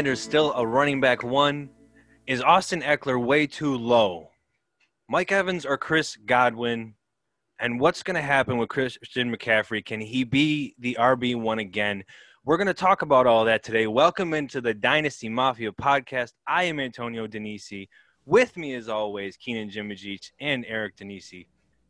Sanders 0.00 0.22
still 0.22 0.54
a 0.54 0.66
running 0.66 0.98
back 0.98 1.22
one? 1.22 1.68
Is 2.26 2.40
Austin 2.40 2.80
Ekeler 2.80 3.22
way 3.22 3.46
too 3.46 3.76
low? 3.76 4.30
Mike 5.10 5.30
Evans 5.30 5.66
or 5.66 5.76
Chris 5.76 6.16
Godwin? 6.24 6.94
And 7.58 7.78
what's 7.78 8.02
going 8.02 8.14
to 8.14 8.22
happen 8.22 8.56
with 8.56 8.70
Christian 8.70 9.30
McCaffrey? 9.30 9.84
Can 9.84 10.00
he 10.00 10.24
be 10.24 10.74
the 10.78 10.96
RB1 10.98 11.60
again? 11.60 12.02
We're 12.46 12.56
going 12.56 12.66
to 12.68 12.72
talk 12.72 13.02
about 13.02 13.26
all 13.26 13.44
that 13.44 13.62
today. 13.62 13.86
Welcome 13.86 14.32
into 14.32 14.62
the 14.62 14.72
Dynasty 14.72 15.28
Mafia 15.28 15.70
podcast. 15.70 16.32
I 16.46 16.62
am 16.62 16.80
Antonio 16.80 17.26
Denisi. 17.26 17.86
With 18.24 18.56
me, 18.56 18.72
as 18.76 18.88
always, 18.88 19.36
Keenan 19.36 19.68
Jimajic 19.68 20.30
and 20.40 20.64
Eric 20.66 20.96
Denisi. 20.96 21.46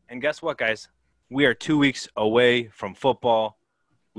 And 0.08 0.20
guess 0.20 0.42
what, 0.42 0.58
guys? 0.58 0.88
We 1.30 1.44
are 1.44 1.54
two 1.54 1.78
weeks 1.78 2.08
away 2.16 2.70
from 2.74 2.92
football. 2.92 3.59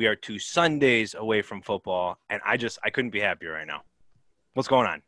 We 0.01 0.07
are 0.07 0.15
two 0.15 0.39
Sundays 0.39 1.13
away 1.13 1.43
from 1.43 1.61
football, 1.61 2.17
and 2.31 2.41
I 2.43 2.57
just 2.57 2.79
I 2.83 2.89
couldn't 2.89 3.11
be 3.11 3.19
happier 3.19 3.51
right 3.51 3.67
now. 3.67 3.83
What's 4.55 4.67
going 4.67 4.87
on? 4.87 5.03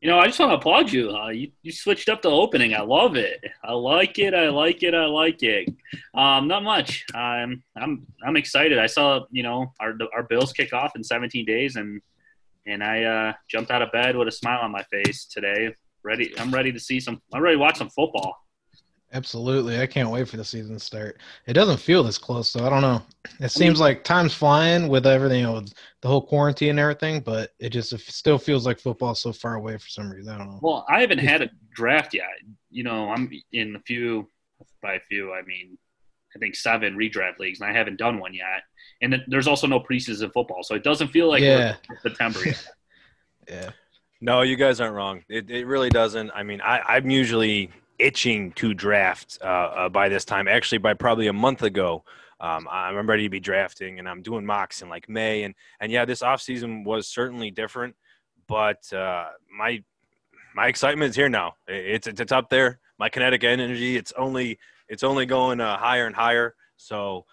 You 0.00 0.10
know, 0.10 0.20
I 0.20 0.28
just 0.28 0.38
want 0.38 0.52
to 0.52 0.58
applaud 0.58 0.92
you. 0.92 1.10
Uh, 1.10 1.30
you. 1.30 1.50
You 1.62 1.72
switched 1.72 2.08
up 2.08 2.22
the 2.22 2.30
opening. 2.30 2.72
I 2.72 2.82
love 2.82 3.16
it. 3.16 3.42
I 3.64 3.72
like 3.72 4.20
it. 4.20 4.32
I 4.32 4.48
like 4.50 4.84
it. 4.84 4.94
I 4.94 5.06
like 5.06 5.42
it. 5.42 5.68
Um, 6.14 6.46
not 6.46 6.62
much. 6.62 7.04
I'm 7.16 7.64
I'm 7.76 8.06
I'm 8.24 8.36
excited. 8.36 8.78
I 8.78 8.86
saw 8.86 9.24
you 9.32 9.42
know 9.42 9.72
our 9.80 9.98
our 10.14 10.22
Bills 10.22 10.52
kick 10.52 10.72
off 10.72 10.94
in 10.94 11.02
17 11.02 11.44
days, 11.44 11.74
and 11.74 12.00
and 12.68 12.80
I 12.80 13.02
uh, 13.02 13.32
jumped 13.50 13.72
out 13.72 13.82
of 13.82 13.90
bed 13.90 14.16
with 14.16 14.28
a 14.28 14.30
smile 14.30 14.60
on 14.62 14.70
my 14.70 14.84
face 14.84 15.24
today. 15.24 15.74
Ready. 16.04 16.32
I'm 16.38 16.52
ready 16.52 16.70
to 16.70 16.78
see 16.78 17.00
some. 17.00 17.20
I'm 17.32 17.42
ready 17.42 17.56
to 17.56 17.60
watch 17.60 17.78
some 17.78 17.90
football. 17.90 18.36
Absolutely. 19.14 19.80
I 19.80 19.86
can't 19.86 20.10
wait 20.10 20.28
for 20.28 20.36
the 20.36 20.44
season 20.44 20.74
to 20.74 20.80
start. 20.80 21.20
It 21.46 21.52
doesn't 21.52 21.76
feel 21.76 22.02
this 22.02 22.18
close, 22.18 22.50
so 22.50 22.66
I 22.66 22.68
don't 22.68 22.82
know. 22.82 23.00
It 23.38 23.50
seems 23.50 23.78
like 23.78 24.02
time's 24.02 24.34
flying 24.34 24.88
with 24.88 25.06
everything, 25.06 25.40
you 25.40 25.46
know, 25.46 25.62
the 26.02 26.08
whole 26.08 26.20
quarantine 26.20 26.70
and 26.70 26.80
everything, 26.80 27.20
but 27.20 27.52
it 27.60 27.70
just 27.70 27.92
it 27.92 28.00
still 28.00 28.38
feels 28.38 28.66
like 28.66 28.80
football's 28.80 29.22
so 29.22 29.32
far 29.32 29.54
away 29.54 29.78
for 29.78 29.88
some 29.88 30.10
reason. 30.10 30.34
I 30.34 30.38
don't 30.38 30.48
know. 30.48 30.58
Well, 30.60 30.84
I 30.88 31.00
haven't 31.00 31.18
had 31.18 31.42
a 31.42 31.50
draft 31.76 32.12
yet. 32.12 32.26
You 32.72 32.82
know, 32.82 33.08
I'm 33.08 33.30
in 33.52 33.76
a 33.76 33.80
few, 33.80 34.28
by 34.82 34.94
a 34.94 35.00
few, 35.08 35.32
I 35.32 35.42
mean, 35.42 35.78
I 36.34 36.40
think 36.40 36.56
seven 36.56 36.96
redraft 36.96 37.38
leagues, 37.38 37.60
and 37.60 37.70
I 37.70 37.72
haven't 37.72 37.98
done 37.98 38.18
one 38.18 38.34
yet. 38.34 38.64
And 39.00 39.22
there's 39.28 39.46
also 39.46 39.68
no 39.68 39.78
preseason 39.78 40.32
football, 40.32 40.64
so 40.64 40.74
it 40.74 40.82
doesn't 40.82 41.08
feel 41.08 41.28
like 41.28 41.40
yeah. 41.40 41.76
September 42.02 42.40
yet. 42.44 42.66
yeah. 43.48 43.70
No, 44.20 44.42
you 44.42 44.56
guys 44.56 44.80
aren't 44.80 44.96
wrong. 44.96 45.22
It, 45.28 45.50
it 45.50 45.66
really 45.66 45.90
doesn't. 45.90 46.32
I 46.34 46.42
mean, 46.42 46.60
I, 46.60 46.80
I'm 46.80 47.10
usually– 47.10 47.70
itching 48.04 48.52
to 48.52 48.74
draft 48.74 49.38
uh, 49.42 49.46
uh, 49.46 49.88
by 49.88 50.10
this 50.10 50.26
time. 50.26 50.46
Actually, 50.46 50.78
by 50.78 50.92
probably 50.92 51.26
a 51.28 51.32
month 51.32 51.62
ago, 51.62 52.04
um, 52.38 52.68
I'm 52.70 53.08
ready 53.08 53.22
to 53.22 53.30
be 53.30 53.40
drafting, 53.40 53.98
and 53.98 54.06
I'm 54.06 54.20
doing 54.20 54.44
mocks 54.44 54.82
in 54.82 54.90
like 54.90 55.08
May. 55.08 55.44
And 55.44 55.54
and 55.80 55.90
yeah, 55.90 56.04
this 56.04 56.22
off 56.22 56.42
season 56.42 56.84
was 56.84 57.08
certainly 57.08 57.50
different, 57.50 57.96
but 58.46 58.92
uh, 58.92 59.28
my 59.56 59.82
my 60.54 60.68
excitement 60.68 61.10
is 61.10 61.16
here 61.16 61.30
now. 61.30 61.54
It's 61.66 62.06
it's 62.06 62.32
up 62.32 62.50
there. 62.50 62.78
My 62.98 63.08
kinetic 63.08 63.42
energy, 63.42 63.96
it's 63.96 64.12
only 64.12 64.58
it's 64.88 65.02
only 65.02 65.24
going 65.24 65.60
uh, 65.60 65.78
higher 65.78 66.06
and 66.06 66.14
higher. 66.14 66.54
So 66.76 67.24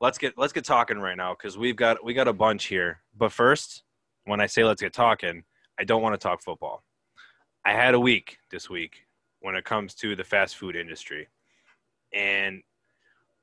let's 0.00 0.18
get 0.18 0.36
let's 0.36 0.52
get 0.52 0.64
talking 0.64 0.98
right 0.98 1.16
now 1.16 1.34
because 1.34 1.56
we've 1.56 1.76
got 1.76 2.04
we 2.04 2.12
got 2.12 2.28
a 2.28 2.34
bunch 2.34 2.66
here. 2.66 3.00
But 3.16 3.32
first, 3.32 3.82
when 4.24 4.40
I 4.40 4.46
say 4.46 4.62
let's 4.62 4.82
get 4.82 4.92
talking, 4.92 5.44
I 5.80 5.84
don't 5.84 6.02
want 6.02 6.12
to 6.12 6.22
talk 6.22 6.42
football. 6.42 6.84
I 7.64 7.72
had 7.72 7.94
a 7.94 8.00
week 8.00 8.38
this 8.50 8.68
week 8.68 9.07
when 9.40 9.54
it 9.54 9.64
comes 9.64 9.94
to 9.94 10.16
the 10.16 10.24
fast 10.24 10.56
food 10.56 10.76
industry. 10.76 11.28
And 12.12 12.62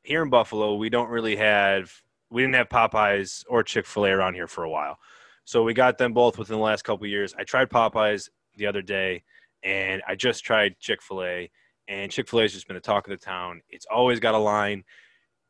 here 0.04 0.24
in 0.24 0.30
Buffalo, 0.30 0.76
we 0.76 0.90
don't 0.90 1.10
really 1.10 1.36
have 1.36 1.92
we 2.30 2.42
didn't 2.42 2.56
have 2.56 2.70
Popeyes 2.70 3.46
or 3.48 3.64
Chick 3.64 3.86
Fil 3.86 4.06
A 4.06 4.12
around 4.12 4.34
here 4.34 4.48
for 4.48 4.64
a 4.64 4.70
while, 4.70 4.98
so 5.46 5.64
we 5.64 5.74
got 5.74 5.98
them 5.98 6.14
both 6.14 6.38
within 6.38 6.58
the 6.58 6.64
last 6.64 6.84
couple 6.84 7.06
years. 7.08 7.34
I 7.38 7.44
tried 7.44 7.70
Popeyes 7.70 8.30
the 8.56 8.66
other 8.66 8.82
day, 8.82 9.24
and 9.64 10.02
I 10.08 10.16
just 10.16 10.44
tried 10.44 10.80
Chick 10.80 11.02
Fil 11.02 11.24
A, 11.24 11.52
and 11.88 12.12
Chick 12.12 12.28
Fil 12.28 12.40
A 12.40 12.42
has 12.44 12.54
just 12.54 12.68
been 12.68 12.76
the 12.76 12.82
talk 12.82 13.08
of 13.08 13.12
the 13.12 13.24
town. 13.24 13.62
It's 13.70 13.86
always 13.86 14.20
got 14.20 14.34
a 14.34 14.40
line, 14.40 14.84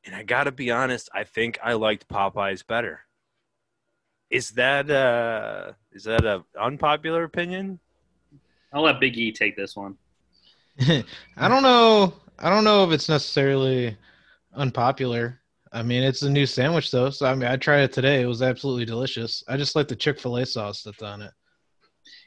and 0.05 0.13
I 0.16 0.23
got 0.23 0.45
to 0.45 0.51
be 0.51 0.69
honest, 0.69 1.09
I 1.13 1.23
think 1.23 1.57
I 1.63 1.73
liked 1.73 2.07
Popeyes 2.07 2.66
better. 2.66 3.01
Is 4.29 4.51
that 4.51 4.89
uh 4.89 5.73
is 5.91 6.03
that 6.05 6.25
a 6.25 6.44
unpopular 6.59 7.23
opinion? 7.23 7.79
I'll 8.73 8.84
let 8.84 9.00
Big 9.00 9.17
E 9.17 9.31
take 9.31 9.55
this 9.55 9.75
one. 9.75 9.97
I 11.37 11.47
don't 11.47 11.63
know. 11.63 12.13
I 12.37 12.49
don't 12.49 12.63
know 12.63 12.83
if 12.83 12.91
it's 12.91 13.09
necessarily 13.09 13.97
unpopular. 14.53 15.39
I 15.71 15.83
mean, 15.83 16.03
it's 16.03 16.21
a 16.21 16.29
new 16.29 16.45
sandwich 16.45 16.91
though. 16.91 17.09
So 17.09 17.25
I 17.25 17.35
mean, 17.35 17.49
I 17.49 17.57
tried 17.57 17.81
it 17.81 17.93
today. 17.93 18.21
It 18.21 18.27
was 18.27 18.41
absolutely 18.41 18.85
delicious. 18.85 19.43
I 19.47 19.57
just 19.57 19.75
like 19.75 19.87
the 19.87 19.95
Chick 19.95 20.19
Fil 20.19 20.37
A 20.37 20.45
sauce 20.45 20.83
that's 20.83 21.01
on 21.01 21.21
it. 21.21 21.31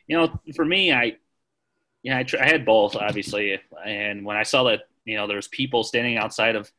You 0.06 0.16
know, 0.16 0.41
for 0.54 0.64
me, 0.64 0.92
I 0.92 1.16
yeah, 2.03 2.19
I, 2.19 2.22
tr- 2.22 2.38
I 2.38 2.47
had 2.47 2.64
both 2.64 2.97
obviously, 2.97 3.59
and 3.84 4.25
when 4.25 4.36
I 4.36 4.42
saw 4.42 4.65
that, 4.65 4.82
you 5.04 5.16
know, 5.16 5.26
there's 5.26 5.48
people 5.48 5.82
standing 5.84 6.16
outside 6.16 6.56
of 6.56 6.70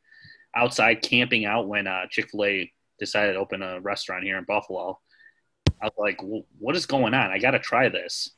outside 0.56 1.02
camping 1.02 1.44
out 1.44 1.68
when 1.68 1.86
uh, 1.86 2.06
Chick 2.10 2.30
Fil 2.30 2.44
A 2.44 2.72
decided 2.98 3.34
to 3.34 3.38
open 3.38 3.62
a 3.62 3.80
restaurant 3.80 4.24
here 4.24 4.38
in 4.38 4.44
Buffalo. 4.44 4.98
I 5.82 5.86
was 5.86 5.94
like, 5.98 6.20
what 6.58 6.76
is 6.76 6.86
going 6.86 7.14
on? 7.14 7.30
I 7.30 7.38
got 7.38 7.52
to 7.52 7.58
try 7.58 7.88
this. 7.88 8.30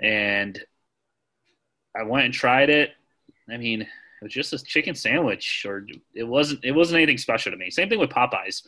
And 0.00 0.58
I 1.98 2.02
went 2.04 2.26
and 2.26 2.34
tried 2.34 2.70
it. 2.70 2.92
I 3.50 3.56
mean, 3.56 3.82
it 3.82 3.88
was 4.22 4.32
just 4.32 4.52
a 4.52 4.58
chicken 4.58 4.94
sandwich, 4.94 5.64
or 5.66 5.86
it 6.14 6.24
wasn't. 6.24 6.64
It 6.64 6.72
wasn't 6.72 6.98
anything 6.98 7.18
special 7.18 7.52
to 7.52 7.58
me. 7.58 7.70
Same 7.70 7.88
thing 7.88 7.98
with 7.98 8.10
Popeyes. 8.10 8.62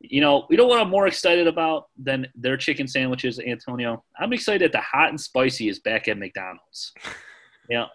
You 0.00 0.20
know, 0.20 0.46
you 0.48 0.56
don't 0.56 0.68
know 0.68 0.74
what 0.74 0.80
I'm 0.80 0.90
more 0.90 1.08
excited 1.08 1.46
about 1.46 1.88
than 1.96 2.26
their 2.34 2.56
chicken 2.56 2.86
sandwiches, 2.86 3.40
Antonio. 3.40 4.04
I'm 4.18 4.32
excited 4.32 4.62
that 4.62 4.72
the 4.72 4.82
hot 4.82 5.08
and 5.08 5.20
spicy 5.20 5.68
is 5.68 5.80
back 5.80 6.08
at 6.08 6.18
McDonald's. 6.18 6.94
you 7.70 7.78
know, 7.78 7.86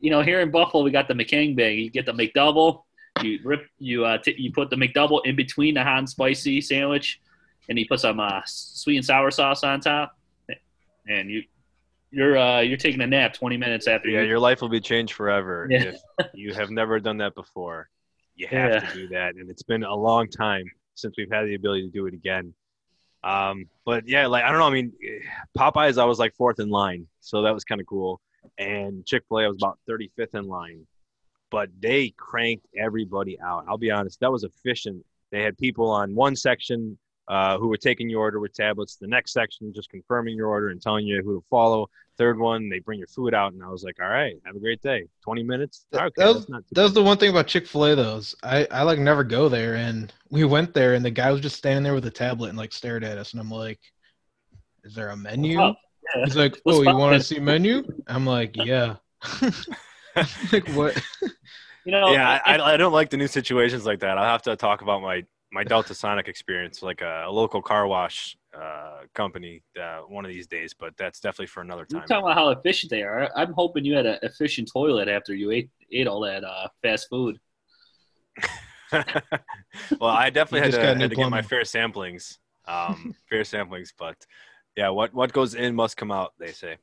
you 0.00 0.10
know, 0.10 0.22
here 0.22 0.40
in 0.40 0.50
Buffalo 0.50 0.82
we 0.82 0.90
got 0.90 1.08
the 1.08 1.14
McCangbang. 1.14 1.84
You 1.84 1.90
get 1.90 2.06
the 2.06 2.12
McDouble. 2.12 2.82
You 3.22 3.38
rip, 3.44 3.66
you 3.78 4.04
uh, 4.04 4.18
t- 4.18 4.34
you 4.36 4.52
put 4.52 4.70
the 4.70 4.76
McDouble 4.76 5.24
in 5.24 5.36
between 5.36 5.74
the 5.74 5.84
hot 5.84 5.98
and 5.98 6.08
spicy 6.08 6.60
sandwich, 6.60 7.20
and 7.68 7.78
you 7.78 7.86
put 7.88 8.00
some 8.00 8.18
uh, 8.18 8.40
sweet 8.46 8.96
and 8.96 9.04
sour 9.04 9.30
sauce 9.30 9.62
on 9.62 9.80
top, 9.80 10.16
and 11.06 11.30
you 11.30 11.44
you're 12.14 12.38
uh, 12.38 12.60
you're 12.60 12.78
taking 12.78 13.00
a 13.00 13.06
nap 13.06 13.34
20 13.34 13.56
minutes 13.56 13.86
after. 13.86 14.08
Yeah, 14.08 14.20
you... 14.20 14.28
your 14.28 14.38
life 14.38 14.60
will 14.60 14.68
be 14.68 14.80
changed 14.80 15.14
forever 15.14 15.66
yeah. 15.68 15.92
if 16.18 16.26
you 16.34 16.54
have 16.54 16.70
never 16.70 17.00
done 17.00 17.18
that 17.18 17.34
before. 17.34 17.88
You 18.36 18.46
have 18.48 18.70
yeah. 18.70 18.80
to 18.80 18.94
do 18.94 19.08
that, 19.08 19.34
and 19.36 19.50
it's 19.50 19.62
been 19.62 19.84
a 19.84 19.94
long 19.94 20.28
time 20.28 20.64
since 20.94 21.14
we've 21.16 21.30
had 21.30 21.46
the 21.46 21.54
ability 21.54 21.82
to 21.82 21.90
do 21.90 22.06
it 22.06 22.14
again. 22.14 22.54
Um, 23.22 23.66
but 23.84 24.06
yeah, 24.06 24.26
like 24.26 24.44
I 24.44 24.50
don't 24.50 24.58
know. 24.58 24.66
I 24.66 24.70
mean, 24.70 24.92
Popeyes, 25.56 26.00
I 26.00 26.04
was 26.04 26.18
like 26.18 26.34
fourth 26.34 26.60
in 26.60 26.68
line, 26.68 27.06
so 27.20 27.42
that 27.42 27.54
was 27.54 27.64
kind 27.64 27.80
of 27.80 27.86
cool. 27.86 28.20
And 28.58 29.04
Chick 29.06 29.24
Fil 29.28 29.38
A, 29.38 29.44
I 29.44 29.48
was 29.48 29.56
about 29.56 29.78
35th 29.88 30.34
in 30.34 30.46
line, 30.46 30.86
but 31.50 31.70
they 31.80 32.12
cranked 32.16 32.66
everybody 32.76 33.40
out. 33.40 33.64
I'll 33.68 33.78
be 33.78 33.90
honest, 33.90 34.20
that 34.20 34.30
was 34.30 34.44
efficient. 34.44 35.04
They 35.32 35.42
had 35.42 35.56
people 35.56 35.90
on 35.90 36.14
one 36.14 36.36
section 36.36 36.98
uh, 37.28 37.58
who 37.58 37.68
were 37.68 37.76
taking 37.76 38.08
your 38.10 38.20
order 38.20 38.40
with 38.40 38.52
tablets. 38.52 38.96
The 38.96 39.06
next 39.06 39.32
section, 39.32 39.72
just 39.72 39.88
confirming 39.90 40.36
your 40.36 40.48
order 40.48 40.68
and 40.68 40.80
telling 40.80 41.06
you 41.06 41.22
who 41.22 41.40
to 41.40 41.44
follow. 41.48 41.88
Third 42.16 42.38
one, 42.38 42.68
they 42.68 42.78
bring 42.78 42.98
your 42.98 43.08
food 43.08 43.34
out, 43.34 43.52
and 43.52 43.62
I 43.62 43.68
was 43.68 43.82
like, 43.82 43.96
"All 44.00 44.08
right, 44.08 44.36
have 44.44 44.54
a 44.54 44.60
great 44.60 44.80
day." 44.80 45.06
Twenty 45.22 45.42
minutes. 45.42 45.86
Okay, 45.92 46.10
that 46.16 46.34
was, 46.34 46.46
that 46.46 46.82
was 46.82 46.94
the 46.94 47.02
one 47.02 47.18
thing 47.18 47.30
about 47.30 47.48
Chick 47.48 47.66
Fil 47.66 47.86
A, 47.86 47.94
though. 47.96 48.20
I 48.42 48.66
I 48.70 48.82
like 48.82 49.00
never 49.00 49.24
go 49.24 49.48
there, 49.48 49.74
and 49.74 50.12
we 50.30 50.44
went 50.44 50.74
there, 50.74 50.94
and 50.94 51.04
the 51.04 51.10
guy 51.10 51.32
was 51.32 51.40
just 51.40 51.56
standing 51.56 51.82
there 51.82 51.94
with 51.94 52.06
a 52.06 52.10
tablet 52.10 52.50
and 52.50 52.58
like 52.58 52.72
stared 52.72 53.02
at 53.02 53.18
us, 53.18 53.32
and 53.32 53.40
I'm 53.40 53.50
like, 53.50 53.80
"Is 54.84 54.94
there 54.94 55.08
a 55.10 55.16
menu?" 55.16 55.58
Yeah. 55.58 55.72
He's 56.24 56.36
like, 56.36 56.60
"Oh, 56.66 56.82
you 56.82 56.96
want 56.96 57.20
to 57.20 57.26
see 57.26 57.40
menu?" 57.40 57.82
I'm 58.06 58.26
like, 58.26 58.56
"Yeah." 58.64 58.96
like 60.52 60.68
what? 60.68 61.02
You 61.84 61.92
know, 61.92 62.12
yeah, 62.12 62.40
I, 62.46 62.56
I, 62.56 62.74
I 62.74 62.76
don't 62.76 62.92
like 62.92 63.10
the 63.10 63.16
new 63.16 63.26
situations 63.26 63.84
like 63.84 64.00
that. 64.00 64.16
I'll 64.18 64.24
have 64.24 64.42
to 64.42 64.56
talk 64.56 64.82
about 64.82 65.02
my 65.02 65.24
my 65.54 65.62
Delta 65.62 65.94
Sonic 65.94 66.26
experience, 66.26 66.82
like 66.82 67.00
a, 67.00 67.24
a 67.26 67.30
local 67.30 67.62
car 67.62 67.86
wash 67.86 68.36
uh, 68.52 69.02
company, 69.14 69.62
uh, 69.80 70.00
one 70.00 70.24
of 70.24 70.30
these 70.32 70.48
days. 70.48 70.74
But 70.78 70.96
that's 70.96 71.20
definitely 71.20 71.46
for 71.46 71.60
another 71.60 71.84
time. 71.84 72.00
You're 72.00 72.08
talking 72.08 72.24
about 72.24 72.34
how 72.34 72.48
efficient 72.50 72.90
they 72.90 73.02
are. 73.02 73.30
I'm 73.36 73.52
hoping 73.52 73.84
you 73.84 73.94
had 73.94 74.04
an 74.04 74.18
efficient 74.22 74.68
toilet 74.70 75.08
after 75.08 75.32
you 75.32 75.52
ate 75.52 75.70
ate 75.92 76.08
all 76.08 76.20
that 76.22 76.42
uh, 76.42 76.68
fast 76.82 77.08
food. 77.08 77.38
well, 78.92 80.10
I 80.10 80.30
definitely 80.30 80.72
had 80.72 80.72
to, 80.72 80.98
had 80.98 81.10
to 81.10 81.16
get 81.16 81.30
my 81.30 81.42
fair 81.42 81.62
samplings, 81.62 82.38
um, 82.66 83.14
fair 83.30 83.42
samplings. 83.42 83.90
But 83.96 84.16
yeah, 84.76 84.88
what 84.88 85.14
what 85.14 85.32
goes 85.32 85.54
in 85.54 85.76
must 85.76 85.96
come 85.96 86.10
out, 86.10 86.32
they 86.38 86.50
say. 86.50 86.78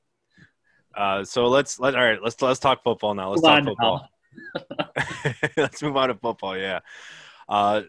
Uh, 0.96 1.26
so 1.26 1.48
let's 1.48 1.78
let 1.78 1.94
all 1.94 2.04
right. 2.04 2.20
Let's 2.24 2.42
let's 2.42 2.60
talk 2.60 2.84
football 2.84 3.14
now. 3.16 3.32
Let's 3.32 3.42
talk 3.42 3.66
football. 3.66 4.08
let's 5.58 5.84
move 5.84 5.98
on 5.98 6.08
to 6.08 6.16
football. 6.16 6.58
Yeah. 6.58 6.80
Uh, 7.50 7.82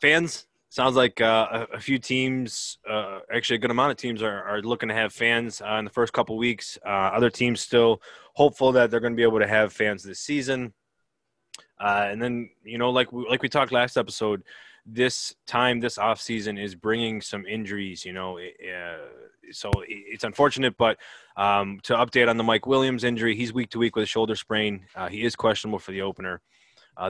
fans 0.00 0.46
sounds 0.70 0.94
like 0.96 1.20
uh, 1.20 1.66
a, 1.72 1.80
few 1.80 1.98
teams, 1.98 2.78
uh, 2.88 3.18
actually 3.32 3.56
a 3.56 3.58
good 3.58 3.72
amount 3.72 3.90
of 3.90 3.96
teams, 3.96 4.22
are, 4.22 4.42
are 4.44 4.62
looking 4.62 4.88
to 4.88 4.94
have 4.94 5.12
fans 5.12 5.60
uh, 5.60 5.74
in 5.74 5.84
the 5.84 5.90
first 5.90 6.12
couple 6.12 6.38
weeks. 6.38 6.78
Uh, 6.86 6.88
other 6.88 7.28
teams 7.28 7.60
still 7.60 8.00
hopeful 8.34 8.72
that 8.72 8.90
they're 8.90 9.00
going 9.00 9.12
to 9.12 9.16
be 9.16 9.24
able 9.24 9.40
to 9.40 9.48
have 9.48 9.72
fans 9.72 10.02
this 10.02 10.20
season. 10.20 10.72
Uh, 11.78 12.06
and 12.08 12.22
then 12.22 12.48
you 12.62 12.78
know, 12.78 12.90
like 12.90 13.12
we, 13.12 13.26
like 13.28 13.42
we 13.42 13.48
talked 13.48 13.72
last 13.72 13.96
episode, 13.96 14.42
this 14.86 15.34
time 15.46 15.80
this 15.80 15.98
off 15.98 16.20
season 16.20 16.56
is 16.56 16.74
bringing 16.74 17.20
some 17.20 17.44
injuries. 17.46 18.04
You 18.04 18.12
know, 18.12 18.38
uh, 18.38 18.98
so 19.50 19.70
it's 19.88 20.24
unfortunate, 20.24 20.76
but 20.76 20.98
um, 21.36 21.80
to 21.84 21.94
update 21.94 22.28
on 22.28 22.36
the 22.36 22.44
Mike 22.44 22.66
Williams 22.66 23.02
injury, 23.02 23.34
he's 23.34 23.52
week 23.52 23.70
to 23.70 23.78
week 23.78 23.96
with 23.96 24.04
a 24.04 24.06
shoulder 24.06 24.36
sprain. 24.36 24.86
He 25.10 25.24
is 25.24 25.34
questionable 25.34 25.78
for 25.78 25.90
the 25.90 26.02
opener. 26.02 26.40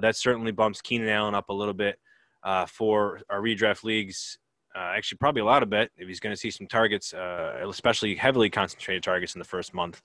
That 0.01 0.17
certainly 0.17 0.53
bumps 0.53 0.81
Keenan 0.81 1.09
Allen 1.09 1.35
up 1.35 1.49
a 1.49 1.53
little 1.53 1.75
bit 1.75 1.99
uh, 2.43 2.67
for 2.67 3.21
our 3.31 3.41
redraft 3.41 3.85
leagues. 3.85 4.39
Uh, 4.75 4.93
actually, 4.97 5.19
probably 5.19 5.43
a 5.43 5.45
lot 5.45 5.63
of 5.63 5.71
bet 5.71 5.91
if 5.97 6.07
he's 6.07 6.21
going 6.21 6.33
to 6.33 6.41
see 6.41 6.51
some 6.51 6.67
targets, 6.67 7.13
uh, 7.13 7.61
especially 7.69 8.15
heavily 8.15 8.49
concentrated 8.49 9.03
targets 9.03 9.35
in 9.35 9.39
the 9.39 9.45
first 9.45 9.75
month. 9.75 10.01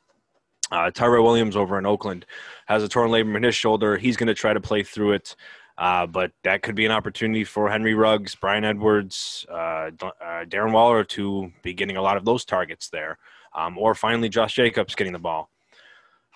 Uh, 0.71 0.89
Williams 0.99 1.55
over 1.55 1.77
in 1.77 1.85
Oakland 1.85 2.25
has 2.65 2.83
a 2.83 2.89
torn 2.89 3.11
labrum 3.11 3.35
in 3.35 3.43
his 3.43 3.55
shoulder. 3.55 3.97
He's 3.97 4.17
going 4.17 4.27
to 4.27 4.33
try 4.33 4.53
to 4.53 4.59
play 4.59 4.81
through 4.81 5.13
it. 5.13 5.35
Uh, 5.77 6.07
but 6.07 6.31
that 6.43 6.61
could 6.61 6.75
be 6.75 6.85
an 6.85 6.91
opportunity 6.91 7.43
for 7.43 7.69
Henry 7.69 7.93
Ruggs, 7.93 8.33
Bryan 8.33 8.63
Edwards, 8.63 9.45
uh, 9.49 9.91
uh, 10.01 10.45
Darren 10.45 10.71
Waller 10.71 11.03
to 11.03 11.51
be 11.63 11.73
getting 11.73 11.97
a 11.97 12.01
lot 12.01 12.15
of 12.15 12.23
those 12.23 12.45
targets 12.45 12.89
there. 12.89 13.17
Um, 13.53 13.77
or 13.77 13.93
finally, 13.93 14.29
Josh 14.29 14.55
Jacobs 14.55 14.95
getting 14.95 15.13
the 15.13 15.19
ball. 15.19 15.49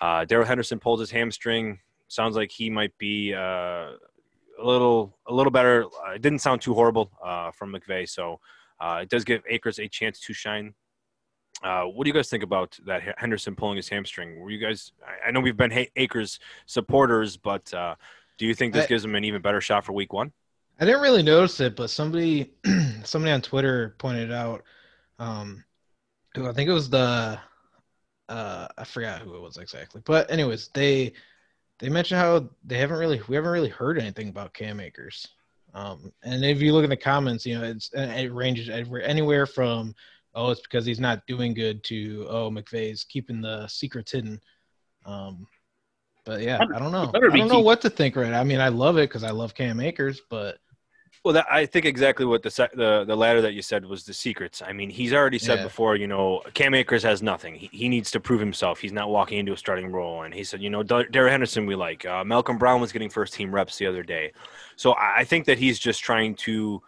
Uh, 0.00 0.24
Darrell 0.24 0.46
Henderson 0.46 0.78
pulled 0.78 1.00
his 1.00 1.10
hamstring. 1.10 1.78
Sounds 2.08 2.36
like 2.36 2.50
he 2.50 2.68
might 2.70 2.96
be 2.98 3.32
a 4.60 4.66
little 4.66 5.18
a 5.26 5.32
little 5.32 5.50
better. 5.50 5.84
Uh, 5.84 6.12
it 6.14 6.22
didn't 6.22 6.40
sound 6.40 6.60
too 6.60 6.74
horrible 6.74 7.10
uh, 7.24 7.50
from 7.50 7.72
McVay, 7.72 8.08
so 8.08 8.40
uh, 8.80 9.00
it 9.02 9.08
does 9.08 9.24
give 9.24 9.42
Akers 9.48 9.78
a 9.78 9.88
chance 9.88 10.20
to 10.20 10.32
shine. 10.32 10.74
what 11.62 12.04
do 12.04 12.08
you 12.08 12.14
guys 12.14 12.28
think 12.28 12.42
about 12.42 12.78
that 12.86 13.18
Henderson 13.18 13.54
pulling 13.56 13.76
his 13.76 13.88
hamstring? 13.88 14.38
Were 14.40 14.50
you 14.50 14.58
guys? 14.58 14.92
I 15.26 15.30
know 15.30 15.40
we've 15.40 15.56
been 15.56 15.86
Akers 15.96 16.38
supporters, 16.66 17.36
but 17.36 17.72
do 18.40 18.46
you 18.46 18.54
think 18.54 18.72
this 18.72 18.86
I, 18.86 18.88
gives 18.88 19.02
them 19.02 19.14
an 19.14 19.24
even 19.24 19.42
better 19.42 19.60
shot 19.60 19.84
for 19.84 19.92
week 19.92 20.14
one? 20.14 20.32
I 20.80 20.86
didn't 20.86 21.02
really 21.02 21.22
notice 21.22 21.60
it, 21.60 21.76
but 21.76 21.90
somebody 21.90 22.52
somebody 23.04 23.32
on 23.32 23.42
Twitter 23.42 23.94
pointed 23.98 24.32
out 24.32 24.64
um 25.18 25.62
who 26.34 26.48
I 26.48 26.52
think 26.54 26.70
it 26.70 26.72
was 26.72 26.88
the 26.88 27.38
uh 28.30 28.68
I 28.78 28.84
forgot 28.84 29.20
who 29.20 29.36
it 29.36 29.42
was 29.42 29.58
exactly. 29.58 30.00
But 30.06 30.30
anyways, 30.30 30.70
they 30.72 31.12
they 31.80 31.88
mentioned 31.88 32.20
how 32.20 32.48
they 32.64 32.78
haven't 32.78 32.98
really 32.98 33.20
we 33.28 33.36
haven't 33.36 33.50
really 33.50 33.68
heard 33.68 33.98
anything 33.98 34.28
about 34.28 34.54
Cam 34.54 34.80
Akers. 34.80 35.26
Um, 35.72 36.12
and 36.24 36.44
if 36.44 36.60
you 36.60 36.72
look 36.72 36.84
in 36.84 36.90
the 36.90 36.96
comments, 36.96 37.46
you 37.46 37.58
know, 37.58 37.64
it's 37.64 37.90
it 37.94 38.32
ranges 38.32 38.68
anywhere 38.68 39.46
from 39.46 39.94
oh, 40.34 40.50
it's 40.50 40.60
because 40.60 40.86
he's 40.86 41.00
not 41.00 41.26
doing 41.26 41.54
good 41.54 41.82
to 41.84 42.26
oh, 42.28 42.50
McVay's 42.50 43.04
keeping 43.04 43.40
the 43.40 43.66
secrets 43.66 44.12
hidden. 44.12 44.40
Um, 45.06 45.46
but 46.24 46.42
yeah, 46.42 46.58
I 46.74 46.78
don't 46.78 46.92
know. 46.92 47.10
I 47.14 47.36
don't 47.36 47.48
know 47.48 47.60
what 47.60 47.80
to 47.82 47.90
think 47.90 48.16
right. 48.16 48.34
I 48.34 48.44
mean, 48.44 48.60
I 48.60 48.68
love 48.68 48.98
it 48.98 49.08
because 49.08 49.24
I 49.24 49.30
love 49.30 49.54
Cam 49.54 49.80
Akers, 49.80 50.20
but 50.28 50.58
well, 51.24 51.34
that, 51.34 51.46
I 51.50 51.66
think 51.66 51.84
exactly 51.84 52.24
what 52.24 52.42
the 52.42 52.70
the 52.74 53.04
the 53.04 53.16
latter 53.16 53.42
that 53.42 53.52
you 53.52 53.60
said 53.60 53.84
was 53.84 54.04
the 54.04 54.14
secrets. 54.14 54.62
I 54.66 54.72
mean, 54.72 54.88
he's 54.88 55.12
already 55.12 55.38
said 55.38 55.58
yeah. 55.58 55.64
before, 55.64 55.96
you 55.96 56.06
know, 56.06 56.42
Cam 56.54 56.72
Akers 56.72 57.02
has 57.02 57.22
nothing. 57.22 57.54
He, 57.54 57.68
he 57.72 57.88
needs 57.90 58.10
to 58.12 58.20
prove 58.20 58.40
himself. 58.40 58.80
He's 58.80 58.92
not 58.92 59.10
walking 59.10 59.38
into 59.38 59.52
a 59.52 59.56
starting 59.56 59.92
role. 59.92 60.22
And 60.22 60.32
he 60.32 60.44
said, 60.44 60.62
you 60.62 60.70
know, 60.70 60.82
Darrell 60.82 61.30
Henderson 61.30 61.66
we 61.66 61.74
like. 61.74 62.06
Uh, 62.06 62.24
Malcolm 62.24 62.56
Brown 62.56 62.80
was 62.80 62.90
getting 62.90 63.10
first 63.10 63.34
team 63.34 63.54
reps 63.54 63.76
the 63.76 63.86
other 63.86 64.02
day. 64.02 64.32
So 64.76 64.94
I 64.98 65.24
think 65.24 65.44
that 65.44 65.58
he's 65.58 65.78
just 65.78 66.00
trying 66.00 66.36
to 66.36 66.82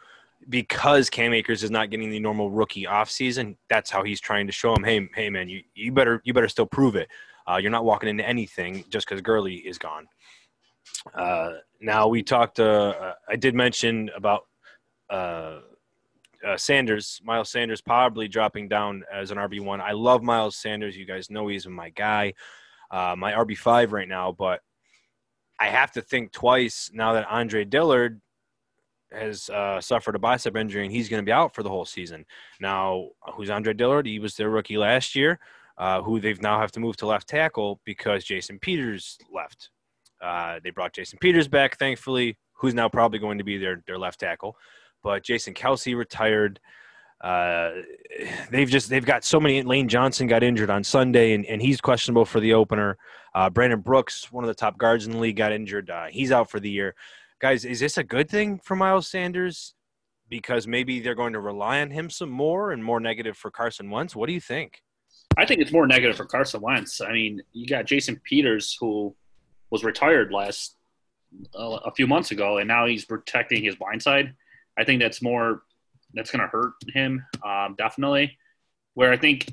because 0.49 1.11
Cam 1.11 1.33
Akers 1.33 1.63
is 1.63 1.71
not 1.71 1.91
getting 1.91 2.11
the 2.11 2.19
normal 2.19 2.51
rookie 2.51 2.85
offseason, 2.85 3.57
that's 3.69 3.91
how 3.91 4.03
he's 4.03 4.21
trying 4.21 4.47
to 4.47 4.53
show 4.53 4.75
him, 4.75 4.83
hey, 4.83 5.09
hey 5.15 5.31
man, 5.31 5.49
you, 5.49 5.63
you 5.75 5.93
better 5.93 6.21
you 6.25 6.33
better 6.33 6.49
still 6.49 6.67
prove 6.67 6.97
it. 6.97 7.09
Uh, 7.47 7.57
you're 7.57 7.71
not 7.71 7.85
walking 7.85 8.09
into 8.09 8.27
anything 8.27 8.85
just 8.89 9.07
because 9.07 9.21
Gurley 9.21 9.57
is 9.57 9.79
gone. 9.79 10.07
Uh, 11.15 11.53
now 11.83 12.09
we 12.09 12.23
talked. 12.23 12.61
Uh, 12.61 13.15
I 13.29 13.37
did 13.37 13.55
mention 13.55 14.11
about 14.17 14.47
uh, 15.11 15.61
uh, 16.47 16.57
Sanders, 16.57 17.21
Miles 17.25 17.51
Sanders, 17.51 17.81
probably 17.81 18.29
dropping 18.29 18.69
down 18.69 19.05
as 19.13 19.31
an 19.31 19.39
RB 19.39 19.61
one. 19.61 19.81
I 19.81 19.93
love 19.93 20.23
Miles 20.23 20.57
Sanders. 20.57 20.97
You 20.97 21.05
guys 21.05 21.31
know 21.31 21.49
he's 21.49 21.67
my 21.67 21.91
guy, 21.91 22.35
uh, 22.91 23.15
my 23.19 23.33
RB 23.33 23.57
five 23.57 23.93
right 23.93 24.09
now. 24.09 24.33
But 24.33 24.61
I 25.59 25.67
have 25.67 25.93
to 25.93 26.03
think 26.03 26.33
twice 26.33 26.91
now 26.93 27.13
that 27.15 27.27
Andre 27.29 27.65
Dillard 27.65 28.21
has 29.13 29.51
uh, 29.51 29.81
suffered 29.81 30.17
a 30.17 30.19
bicep 30.19 30.57
injury 30.57 30.85
and 30.85 30.93
he's 30.93 31.09
going 31.09 31.23
to 31.23 31.27
be 31.27 31.33
out 31.33 31.55
for 31.55 31.63
the 31.63 31.69
whole 31.69 31.85
season. 31.85 32.25
Now, 32.61 33.11
who's 33.35 33.51
Andre 33.51 33.75
Dillard? 33.75 34.07
He 34.07 34.19
was 34.19 34.37
their 34.37 34.49
rookie 34.49 34.79
last 34.79 35.15
year 35.15 35.39
uh, 35.79 36.03
who 36.03 36.21
they've 36.21 36.41
now 36.41 36.59
have 36.61 36.73
to 36.73 36.81
move 36.81 36.97
to 36.99 37.07
left 37.07 37.29
tackle 37.29 37.81
because 37.85 38.25
Jason 38.25 38.59
Peters 38.59 39.19
left. 39.33 39.71
Uh, 40.23 40.61
they 40.63 40.71
brought 40.71 40.93
Jason 40.93 41.19
Peters 41.21 41.49
back, 41.49 41.79
thankfully, 41.79 42.39
who's 42.53 42.75
now 42.75 42.89
probably 42.89 43.19
going 43.19 43.39
to 43.39 43.45
be 43.45 43.59
their, 43.59 43.83
their 43.87 43.99
left 43.99 44.21
tackle. 44.21 44.57
But 45.03 45.25
Jason 45.25 45.53
Kelce 45.53 45.97
retired. 45.97 46.61
Uh, 47.23 47.71
they've 48.51 48.69
just 48.69 48.89
they've 48.89 49.05
got 49.05 49.25
so 49.25 49.41
many. 49.41 49.63
Lane 49.63 49.89
Johnson 49.89 50.27
got 50.27 50.43
injured 50.43 50.71
on 50.71 50.85
Sunday, 50.85 51.35
and, 51.35 51.45
and 51.47 51.61
he's 51.61 51.81
questionable 51.81 52.25
for 52.25 52.41
the 52.41 52.55
opener. 52.55 52.99
Uh, 53.35 53.51
Brandon 53.51 53.81
Brooks, 53.81 54.31
one 54.31 54.45
of 54.45 54.49
the 54.49 54.55
top 54.55 54.79
guards 54.79 55.07
in 55.07 55.13
the 55.13 55.19
league, 55.19 55.37
got 55.37 55.53
injured. 55.53 55.91
Uh, 55.91 56.07
he's 56.11 56.33
out 56.33 56.51
for 56.51 56.61
the 56.61 56.71
year. 56.71 56.95
Guys, 57.41 57.65
is 57.65 57.81
this 57.81 57.99
a 57.99 58.05
good 58.05 58.29
thing 58.29 58.61
for 58.63 58.77
Miles 58.77 59.09
Sanders? 59.09 59.75
Because 60.29 60.67
maybe 60.67 61.01
they're 61.01 61.15
going 61.15 61.35
to 61.35 61.41
rely 61.41 61.81
on 61.81 61.91
him 61.91 62.11
some 62.11 62.31
more, 62.31 62.73
and 62.73 62.83
more 62.83 63.01
negative 63.01 63.37
for 63.37 63.51
Carson 63.51 63.91
Wentz. 63.91 64.17
What 64.17 64.27
do 64.27 64.33
you 64.33 64.41
think? 64.41 64.83
I 65.37 65.47
think 65.47 65.61
it's 65.61 65.73
more 65.73 65.87
negative 65.87 66.17
for 66.17 66.27
Carson 66.27 66.61
Wentz. 66.61 67.01
I 67.01 67.13
mean, 67.13 67.41
you 67.53 67.67
got 67.67 67.87
Jason 67.87 68.21
Peters 68.25 68.77
who 68.79 69.15
was 69.73 69.83
retired 69.83 70.31
last 70.31 70.77
uh, 71.59 71.79
a 71.85 71.91
few 71.91 72.07
months 72.07 72.31
ago, 72.31 72.59
and 72.59 72.69
now 72.69 72.87
he's 72.87 73.07
protecting 73.07 73.65
his 73.65 73.75
blind 73.75 74.03
side. 74.03 74.35
I 74.79 74.85
think 74.85 75.01
that's 75.01 75.23
more 75.23 75.63
that's 76.15 76.31
going 76.31 76.43
to 76.43 76.47
hurt 76.47 76.75
him 76.93 77.25
um, 77.45 77.75
definitely. 77.77 78.39
Where 78.95 79.11
I 79.11 79.17
think 79.17 79.51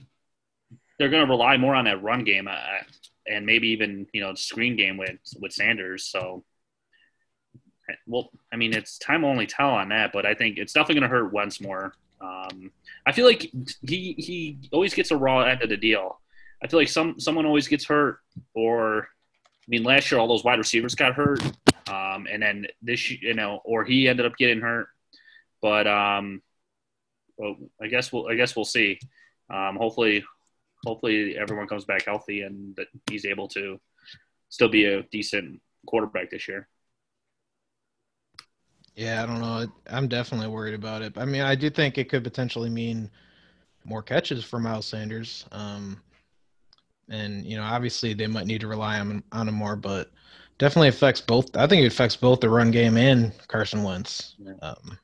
they're 1.00 1.10
going 1.10 1.26
to 1.26 1.30
rely 1.30 1.56
more 1.56 1.74
on 1.74 1.86
that 1.86 2.04
run 2.04 2.26
game 2.26 2.50
uh, 2.50 2.58
and 3.26 3.46
maybe 3.46 3.70
even 3.70 4.06
you 4.14 4.22
know 4.22 4.36
screen 4.36 4.76
game 4.76 4.98
with 4.98 5.18
with 5.40 5.54
Sanders. 5.54 6.06
So, 6.06 6.44
well, 8.06 8.30
I 8.52 8.58
mean, 8.58 8.74
it's 8.74 8.98
time 9.00 9.24
only 9.24 9.48
tell 9.48 9.70
on 9.70 9.90
that, 9.90 10.12
but 10.12 10.26
I 10.26 10.34
think 10.34 10.58
it's 10.58 10.74
definitely 10.74 11.00
going 11.00 11.10
to 11.10 11.16
hurt 11.16 11.34
Wentz 11.34 11.62
more. 11.62 11.94
Um, 12.20 12.72
I 13.06 13.14
feel 13.14 13.26
like 13.26 13.50
he 13.88 14.16
he 14.18 14.58
always 14.74 14.94
gets 14.94 15.12
a 15.12 15.18
raw 15.18 15.44
end 15.44 15.64
of 15.64 15.70
the 15.70 15.78
deal. 15.78 16.20
I 16.62 16.68
feel 16.68 16.80
like 16.82 16.90
some 16.90 17.22
someone 17.22 17.46
always 17.46 17.70
gets 17.70 17.86
hurt, 17.86 18.20
or 18.54 19.08
mean, 19.70 19.84
last 19.84 20.12
year 20.12 20.20
all 20.20 20.28
those 20.28 20.44
wide 20.44 20.58
receivers 20.58 20.96
got 20.96 21.14
hurt, 21.14 21.42
um, 21.88 22.28
and 22.30 22.42
then 22.42 22.68
this 22.82 23.10
you 23.10 23.34
know, 23.34 23.62
or 23.64 23.86
he 23.86 24.08
ended 24.08 24.26
up 24.26 24.38
getting 24.38 24.62
hurt. 24.62 24.88
But 25.62 25.88
um, 25.88 26.42
well, 27.38 27.56
I 27.82 27.88
guess 27.88 28.12
we'll 28.12 28.28
I 28.28 28.36
guess 28.36 28.56
we'll 28.56 28.66
see. 28.66 29.00
Um, 29.50 29.78
hopefully, 29.78 30.24
hopefully 30.86 31.38
everyone 31.38 31.68
comes 31.68 31.86
back 31.86 32.06
healthy 32.06 32.42
and 32.42 32.76
that 32.76 32.88
he's 33.10 33.26
able 33.26 33.48
to 33.50 33.80
still 34.50 34.70
be 34.70 34.86
a 34.86 35.04
decent 35.12 35.62
quarterback 35.88 36.30
this 36.30 36.48
year. 36.48 36.68
Yeah, 38.96 39.24
I 39.24 39.26
don't 39.26 39.40
know. 39.40 39.66
I'm 39.88 40.08
definitely 40.08 40.48
worried 40.48 40.74
about 40.74 41.02
it. 41.02 41.18
I 41.18 41.26
mean, 41.26 41.42
I 41.42 41.56
do 41.56 41.70
think 41.70 41.98
it 41.98 42.10
could 42.10 42.24
potentially 42.24 42.70
mean 42.70 43.10
more 43.86 44.04
catches 44.04 44.44
for 44.44 44.60
Miles 44.60 44.86
Sanders. 44.86 45.46
Um, 45.52 46.02
and 47.10 47.46
you 47.46 47.58
know, 47.58 47.64
obviously 47.64 48.14
they 48.14 48.28
might 48.28 48.48
need 48.48 48.62
to 48.62 48.68
rely 48.68 49.00
on 49.00 49.24
on 49.32 49.48
him 49.48 49.56
more, 49.56 49.76
but 49.76 50.12
definitely 50.58 50.90
affects 50.90 51.22
both. 51.22 51.56
I 51.56 51.68
think 51.68 51.84
it 51.84 51.88
affects 51.88 52.16
both 52.16 52.40
the 52.40 52.50
run 52.50 52.72
game 52.72 52.98
and 52.98 53.34
Carson 53.48 53.84
Wentz. 53.84 54.36
Um, 54.62 54.98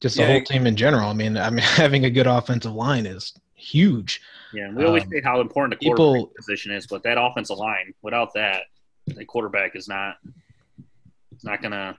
just 0.00 0.16
the 0.16 0.22
yeah, 0.22 0.28
whole 0.28 0.42
team 0.42 0.66
in 0.66 0.76
general. 0.76 1.08
I 1.08 1.14
mean, 1.14 1.36
I 1.36 1.50
mean, 1.50 1.58
having 1.64 2.04
a 2.04 2.10
good 2.10 2.26
offensive 2.26 2.72
line 2.72 3.06
is 3.06 3.34
huge. 3.54 4.20
Yeah, 4.52 4.72
we 4.72 4.84
always 4.84 5.02
um, 5.04 5.10
say 5.10 5.20
how 5.22 5.40
important 5.40 5.78
the 5.78 5.86
quarterback 5.86 6.24
people, 6.24 6.32
position 6.36 6.72
is, 6.72 6.86
but 6.86 7.02
that 7.02 7.18
offensive 7.20 7.58
line, 7.58 7.92
without 8.02 8.32
that, 8.34 8.62
the 9.06 9.24
quarterback 9.24 9.76
is 9.76 9.88
not. 9.88 10.16
It's 11.32 11.44
not 11.44 11.62
gonna 11.62 11.96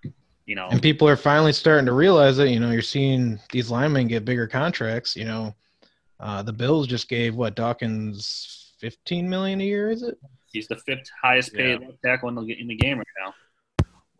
you 0.49 0.55
know. 0.55 0.67
And 0.69 0.81
people 0.81 1.07
are 1.07 1.15
finally 1.15 1.53
starting 1.53 1.85
to 1.85 1.93
realize 1.93 2.35
that, 2.37 2.49
you 2.49 2.59
know, 2.59 2.71
you're 2.71 2.81
seeing 2.81 3.39
these 3.51 3.69
linemen 3.69 4.07
get 4.07 4.25
bigger 4.25 4.47
contracts. 4.47 5.15
You 5.15 5.25
know, 5.25 5.55
uh, 6.19 6.41
the 6.41 6.51
Bills 6.51 6.87
just 6.87 7.07
gave 7.07 7.35
what 7.35 7.55
Dawkins 7.55 8.58
15 8.79 9.29
million 9.29 9.61
a 9.61 9.63
year, 9.63 9.91
is 9.91 10.03
it? 10.03 10.17
He's 10.51 10.67
the 10.67 10.77
fifth 10.77 11.09
highest 11.21 11.53
paid 11.53 11.79
yeah. 11.81 11.87
tackle 12.03 12.29
in 12.29 12.35
the, 12.35 12.59
in 12.59 12.67
the 12.67 12.75
game 12.75 12.97
right 12.97 13.07
now. 13.23 13.33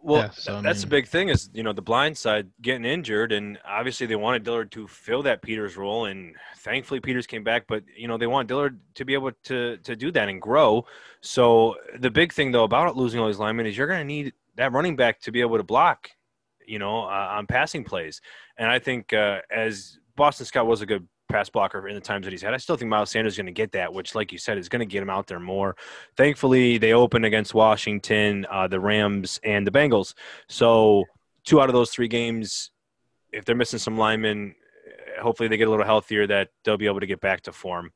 Well, 0.02 0.22
yeah, 0.22 0.30
so, 0.30 0.62
that's 0.62 0.80
I 0.80 0.82
mean, 0.82 0.82
the 0.82 0.88
big 0.88 1.08
thing 1.08 1.28
is 1.28 1.50
you 1.54 1.62
know 1.62 1.74
the 1.74 1.82
blind 1.82 2.18
side 2.18 2.48
getting 2.62 2.86
injured, 2.86 3.34
and 3.34 3.60
obviously 3.68 4.08
they 4.08 4.16
wanted 4.16 4.44
Dillard 4.44 4.72
to 4.72 4.88
fill 4.88 5.24
that 5.24 5.42
Peters 5.42 5.76
role, 5.76 6.06
and 6.06 6.36
thankfully 6.60 7.02
Peters 7.02 7.28
came 7.28 7.44
back. 7.44 7.66
But 7.68 7.84
you 7.98 8.08
know 8.08 8.18
they 8.18 8.28
want 8.28 8.48
Dillard 8.48 8.80
to 8.96 9.04
be 9.04 9.14
able 9.14 9.32
to 9.44 9.76
to 9.76 9.96
do 9.98 10.10
that 10.12 10.30
and 10.30 10.42
grow. 10.42 10.86
So 11.20 11.76
the 12.00 12.10
big 12.10 12.32
thing 12.32 12.54
though 12.54 12.64
about 12.64 12.96
losing 12.96 13.20
all 13.20 13.28
these 13.28 13.40
linemen 13.40 13.66
is 13.66 13.76
you're 13.76 13.88
going 13.88 14.00
to 14.00 14.06
need 14.06 14.32
that 14.56 14.72
running 14.72 14.96
back 14.96 15.20
to 15.22 15.34
be 15.34 15.42
able 15.42 15.58
to 15.58 15.64
block 15.64 16.10
you 16.70 16.80
know, 16.80 17.04
uh, 17.04 17.28
on 17.32 17.48
passing 17.48 17.84
plays. 17.84 18.22
And 18.58 18.70
I 18.70 18.80
think 18.80 19.12
uh, 19.12 19.40
as 19.54 19.98
Boston 20.16 20.46
Scott 20.46 20.68
was 20.68 20.82
a 20.82 20.86
good 20.86 21.08
pass 21.30 21.50
blocker 21.50 21.88
in 21.88 21.96
the 21.96 22.02
times 22.02 22.26
that 22.26 22.32
he's 22.32 22.42
had. 22.42 22.54
I 22.54 22.58
still 22.58 22.76
think 22.76 22.90
Miles 22.90 23.12
Sanders 23.12 23.34
is 23.34 23.38
going 23.38 23.46
to 23.46 23.52
get 23.52 23.72
that, 23.74 23.94
which, 23.94 24.16
like 24.16 24.32
you 24.32 24.38
said, 24.38 24.58
is 24.58 24.68
going 24.68 24.82
to 24.82 24.86
get 24.86 25.02
him 25.02 25.10
out 25.10 25.28
there 25.28 25.40
more. 25.40 25.76
Thankfully, 26.18 26.78
they 26.78 26.94
open 26.94 27.24
against 27.24 27.54
Washington, 27.54 28.46
uh, 28.50 28.68
the 28.68 28.80
Rams, 28.80 29.40
and 29.44 29.66
the 29.66 29.72
Bengals. 29.72 30.14
So, 30.48 31.06
two 31.46 31.62
out 31.62 31.70
of 31.70 31.74
those 31.74 31.92
three 31.92 32.08
games, 32.08 32.72
if 33.32 33.46
they're 33.46 33.56
missing 33.56 33.80
some 33.80 33.98
linemen, 33.98 34.56
hopefully 35.22 35.48
they 35.48 35.58
get 35.58 35.68
a 35.68 35.72
little 35.72 35.86
healthier, 35.86 36.28
that 36.28 36.50
they'll 36.64 36.78
be 36.78 36.88
able 36.88 37.00
to 37.00 37.08
get 37.08 37.22
back 37.22 37.42
to 37.42 37.52
form. 37.52 37.92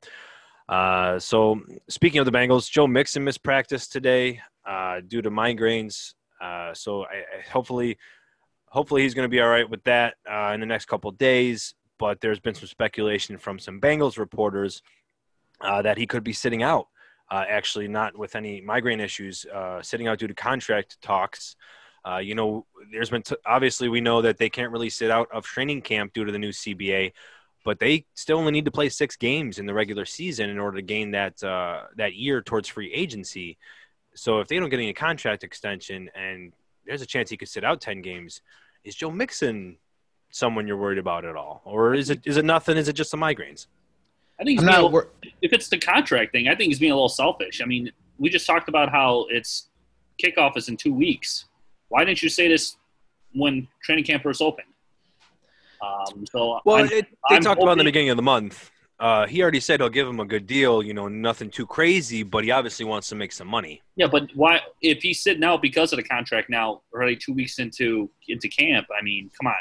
Uh, 0.69 1.19
so, 1.19 1.59
speaking 1.89 2.19
of 2.19 2.25
the 2.25 2.31
Bengals, 2.31 2.69
Joe 2.69 2.87
Mixon 2.87 3.23
missed 3.23 3.43
practice 3.43 3.87
today 3.87 4.39
uh, 4.65 5.01
due 5.05 5.21
to 5.21 5.29
migraines. 5.29 6.13
Uh, 6.41 6.73
so, 6.73 7.03
I, 7.03 7.23
I 7.39 7.51
hopefully 7.51 7.97
hopefully 8.73 9.03
he's 9.03 9.13
going 9.13 9.25
to 9.25 9.29
be 9.29 9.39
all 9.39 9.49
right 9.49 9.69
with 9.69 9.83
that 9.83 10.15
uh, 10.29 10.51
in 10.53 10.59
the 10.59 10.65
next 10.65 10.85
couple 10.85 11.11
days. 11.11 11.75
But 12.03 12.19
there's 12.19 12.41
been 12.41 12.53
some 12.53 12.67
speculation 12.67 13.37
from 13.37 13.57
some 13.59 13.79
Bengals 13.79 14.17
reporters 14.17 14.81
uh, 15.61 15.83
that 15.83 15.97
he 15.97 16.05
could 16.05 16.21
be 16.21 16.33
sitting 16.33 16.61
out. 16.61 16.89
Uh, 17.31 17.45
actually, 17.47 17.87
not 17.87 18.17
with 18.17 18.35
any 18.35 18.59
migraine 18.59 18.99
issues, 18.99 19.45
uh, 19.45 19.81
sitting 19.81 20.09
out 20.09 20.19
due 20.19 20.27
to 20.27 20.33
contract 20.33 21.01
talks. 21.01 21.55
Uh, 22.05 22.17
you 22.17 22.35
know, 22.35 22.65
there's 22.91 23.09
been 23.09 23.21
t- 23.21 23.37
obviously 23.45 23.87
we 23.87 24.01
know 24.01 24.21
that 24.21 24.37
they 24.37 24.49
can't 24.49 24.73
really 24.73 24.89
sit 24.89 25.11
out 25.11 25.29
of 25.31 25.45
training 25.45 25.81
camp 25.81 26.11
due 26.11 26.25
to 26.25 26.33
the 26.33 26.37
new 26.37 26.49
CBA, 26.49 27.13
but 27.63 27.79
they 27.79 28.05
still 28.15 28.37
only 28.37 28.51
need 28.51 28.65
to 28.65 28.71
play 28.71 28.89
six 28.89 29.15
games 29.15 29.57
in 29.57 29.65
the 29.65 29.73
regular 29.73 30.03
season 30.03 30.49
in 30.49 30.59
order 30.59 30.75
to 30.75 30.83
gain 30.83 31.11
that 31.11 31.41
uh, 31.41 31.83
that 31.95 32.15
year 32.15 32.41
towards 32.41 32.67
free 32.67 32.91
agency. 32.91 33.57
So 34.13 34.41
if 34.41 34.49
they 34.49 34.59
don't 34.59 34.67
get 34.67 34.81
any 34.81 34.91
contract 34.91 35.45
extension 35.45 36.09
and 36.13 36.51
there's 36.85 37.01
a 37.01 37.05
chance 37.05 37.29
he 37.29 37.37
could 37.37 37.47
sit 37.47 37.63
out 37.63 37.79
10 37.79 38.01
games, 38.01 38.41
is 38.83 38.93
Joe 38.93 39.09
Mixon 39.09 39.77
someone 40.33 40.67
you're 40.67 40.77
worried 40.77 40.97
about 40.97 41.25
at 41.25 41.35
all, 41.35 41.61
or 41.63 41.93
is 41.93 42.09
it 42.09 42.21
is 42.25 42.37
it 42.37 42.43
nothing? 42.43 42.75
Is 42.75 42.87
it 42.87 42.93
just 42.93 43.11
the 43.11 43.17
migraines? 43.17 43.67
I 44.39 44.43
think 44.43 44.59
he's 44.59 44.65
not, 44.65 44.83
little, 44.83 45.03
if 45.43 45.53
it's 45.53 45.69
the 45.69 45.77
contract 45.77 46.31
thing, 46.31 46.47
I 46.47 46.55
think 46.55 46.69
he's 46.69 46.79
being 46.79 46.91
a 46.91 46.95
little 46.95 47.07
selfish. 47.07 47.61
I 47.61 47.65
mean, 47.65 47.91
we 48.17 48.29
just 48.29 48.47
talked 48.47 48.67
about 48.67 48.89
how 48.89 49.27
it's 49.29 49.69
kickoff 50.21 50.57
is 50.57 50.69
in 50.69 50.75
two 50.75 50.93
weeks. 50.93 51.45
Why 51.89 52.03
didn't 52.03 52.23
you 52.23 52.29
say 52.29 52.47
this 52.47 52.75
when 53.33 53.67
training 53.83 54.05
camp 54.05 54.23
first 54.23 54.41
opened? 54.41 54.67
Um, 55.81 56.25
so 56.25 56.59
well, 56.65 56.77
I'm, 56.77 56.85
it, 56.85 57.07
they 57.29 57.35
I'm 57.35 57.41
talked 57.43 57.59
hoping, 57.59 57.63
about 57.63 57.71
in 57.73 57.77
the 57.77 57.83
beginning 57.83 58.09
of 58.09 58.17
the 58.17 58.23
month. 58.23 58.71
Uh, 58.99 59.27
he 59.27 59.41
already 59.41 59.59
said 59.59 59.81
he'll 59.81 59.89
give 59.89 60.07
him 60.07 60.19
a 60.19 60.25
good 60.25 60.47
deal. 60.47 60.81
You 60.81 60.93
know, 60.93 61.07
nothing 61.07 61.49
too 61.49 61.67
crazy, 61.67 62.23
but 62.23 62.43
he 62.43 62.51
obviously 62.51 62.85
wants 62.85 63.09
to 63.09 63.15
make 63.15 63.33
some 63.33 63.47
money. 63.47 63.81
Yeah, 63.97 64.07
but 64.07 64.29
why? 64.33 64.61
If 64.81 65.03
he's 65.03 65.21
sitting 65.21 65.43
out 65.43 65.61
because 65.61 65.93
of 65.93 65.97
the 65.97 66.03
contract 66.03 66.49
now, 66.49 66.81
already 66.91 67.17
two 67.17 67.33
weeks 67.33 67.59
into 67.59 68.09
into 68.27 68.47
camp, 68.47 68.87
I 68.97 69.03
mean, 69.03 69.29
come 69.39 69.47
on. 69.47 69.53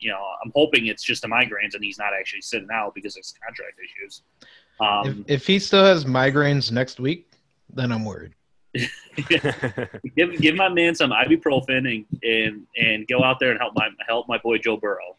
You 0.00 0.10
know, 0.10 0.22
I'm 0.44 0.50
hoping 0.54 0.86
it's 0.86 1.02
just 1.02 1.22
the 1.22 1.28
migraines 1.28 1.74
and 1.74 1.84
he's 1.84 1.98
not 1.98 2.12
actually 2.18 2.42
sitting 2.42 2.68
out 2.72 2.94
because 2.94 3.16
of 3.16 3.24
contract 3.44 3.78
issues. 3.78 4.22
Um, 4.80 5.24
if, 5.28 5.42
if 5.42 5.46
he 5.46 5.58
still 5.58 5.84
has 5.84 6.04
migraines 6.04 6.72
next 6.72 7.00
week, 7.00 7.30
then 7.72 7.92
I'm 7.92 8.04
worried. 8.04 8.34
give 10.16 10.40
give 10.40 10.54
my 10.54 10.68
man 10.68 10.94
some 10.94 11.10
ibuprofen 11.10 11.92
and, 11.92 12.06
and 12.22 12.66
and 12.76 13.08
go 13.08 13.24
out 13.24 13.40
there 13.40 13.50
and 13.50 13.58
help 13.58 13.74
my 13.74 13.88
help 14.06 14.28
my 14.28 14.38
boy 14.38 14.58
Joe 14.58 14.76
Burrow. 14.76 15.16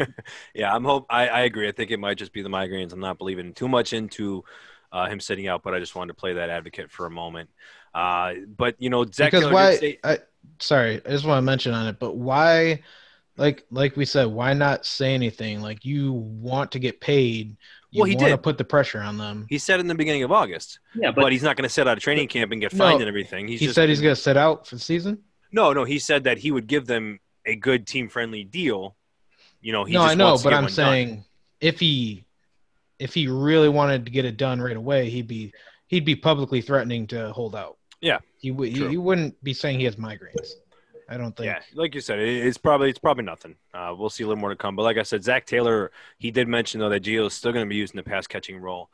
yeah, 0.54 0.74
I'm 0.74 0.84
hope 0.84 1.06
I, 1.08 1.28
I 1.28 1.40
agree. 1.42 1.68
I 1.68 1.72
think 1.72 1.90
it 1.90 2.00
might 2.00 2.18
just 2.18 2.32
be 2.32 2.42
the 2.42 2.48
migraines. 2.48 2.92
I'm 2.92 3.00
not 3.00 3.18
believing 3.18 3.52
too 3.52 3.68
much 3.68 3.92
into 3.92 4.44
uh, 4.92 5.06
him 5.06 5.20
sitting 5.20 5.46
out, 5.46 5.62
but 5.62 5.74
I 5.74 5.78
just 5.78 5.94
wanted 5.94 6.08
to 6.08 6.20
play 6.20 6.34
that 6.34 6.50
advocate 6.50 6.90
for 6.90 7.06
a 7.06 7.10
moment. 7.10 7.50
Uh, 7.94 8.34
but 8.56 8.76
you 8.78 8.90
know, 8.90 9.04
Zach 9.04 9.30
because 9.30 9.50
why? 9.52 9.76
Say, 9.76 9.98
I, 10.04 10.18
sorry, 10.58 11.00
I 11.04 11.10
just 11.10 11.24
want 11.24 11.38
to 11.38 11.42
mention 11.42 11.74
on 11.74 11.86
it, 11.86 11.98
but 11.98 12.16
why? 12.16 12.82
Like 13.36 13.64
like 13.70 13.96
we 13.96 14.04
said, 14.04 14.26
why 14.26 14.52
not 14.52 14.84
say 14.84 15.14
anything? 15.14 15.60
Like 15.60 15.84
you 15.84 16.12
want 16.12 16.72
to 16.72 16.78
get 16.78 17.00
paid. 17.00 17.56
You 17.90 18.02
well, 18.02 18.08
he 18.08 18.16
want 18.16 18.26
did. 18.26 18.32
to 18.32 18.38
put 18.38 18.58
the 18.58 18.64
pressure 18.64 19.00
on 19.00 19.16
them. 19.16 19.46
He 19.48 19.58
said 19.58 19.80
in 19.80 19.86
the 19.86 19.94
beginning 19.94 20.22
of 20.24 20.32
August. 20.32 20.80
Yeah, 20.94 21.10
but, 21.10 21.22
but 21.22 21.32
he's 21.32 21.42
not 21.42 21.56
going 21.56 21.62
to 21.62 21.72
sit 21.72 21.88
out 21.88 21.96
of 21.96 22.02
training 22.02 22.28
camp 22.28 22.52
and 22.52 22.60
get 22.60 22.72
fined 22.72 22.98
no, 22.98 23.00
and 23.00 23.08
everything. 23.08 23.48
He's 23.48 23.60
he 23.60 23.68
said 23.68 23.88
he's 23.88 24.00
going 24.00 24.14
to 24.14 24.20
sit 24.20 24.36
out 24.36 24.66
for 24.66 24.74
the 24.74 24.80
season. 24.80 25.22
No, 25.52 25.72
no, 25.72 25.84
he 25.84 25.98
said 25.98 26.24
that 26.24 26.38
he 26.38 26.50
would 26.50 26.66
give 26.66 26.86
them 26.86 27.20
a 27.46 27.54
good 27.54 27.86
team 27.86 28.08
friendly 28.08 28.44
deal 28.44 28.96
you 29.60 29.72
know, 29.72 29.84
he 29.84 29.94
no, 29.94 30.02
I 30.02 30.14
know, 30.14 30.38
but 30.42 30.54
I'm 30.54 30.68
saying 30.68 31.08
done. 31.08 31.24
if 31.60 31.80
he 31.80 32.24
if 32.98 33.14
he 33.14 33.28
really 33.28 33.68
wanted 33.68 34.04
to 34.06 34.10
get 34.10 34.24
it 34.24 34.36
done 34.36 34.60
right 34.60 34.76
away, 34.76 35.10
he'd 35.10 35.26
be 35.26 35.52
he'd 35.88 36.04
be 36.04 36.16
publicly 36.16 36.60
threatening 36.60 37.06
to 37.08 37.32
hold 37.32 37.56
out. 37.56 37.77
Yeah, 38.00 38.18
he 38.38 38.50
would. 38.50 38.68
He, 38.68 38.86
he, 38.88 38.96
wouldn't 38.96 39.42
be 39.42 39.52
saying 39.52 39.78
he 39.78 39.84
has 39.84 39.96
migraines. 39.96 40.52
I 41.08 41.16
don't 41.16 41.36
think. 41.36 41.46
Yeah, 41.46 41.60
like 41.74 41.94
you 41.94 42.00
said, 42.00 42.18
it's 42.18 42.58
probably 42.58 42.90
it's 42.90 42.98
probably 42.98 43.24
nothing. 43.24 43.56
Uh, 43.72 43.94
we'll 43.96 44.10
see 44.10 44.24
a 44.24 44.26
little 44.26 44.40
more 44.40 44.50
to 44.50 44.56
come. 44.56 44.76
But 44.76 44.82
like 44.82 44.98
I 44.98 45.02
said, 45.02 45.24
Zac 45.24 45.46
Taylor, 45.46 45.90
he 46.18 46.30
did 46.30 46.48
mention 46.48 46.80
though 46.80 46.90
that 46.90 47.02
Gio 47.02 47.26
is 47.26 47.34
still 47.34 47.52
going 47.52 47.64
to 47.64 47.68
be 47.68 47.76
used 47.76 47.94
in 47.94 47.96
the 47.96 48.02
pass 48.02 48.26
catching 48.26 48.58
role. 48.58 48.90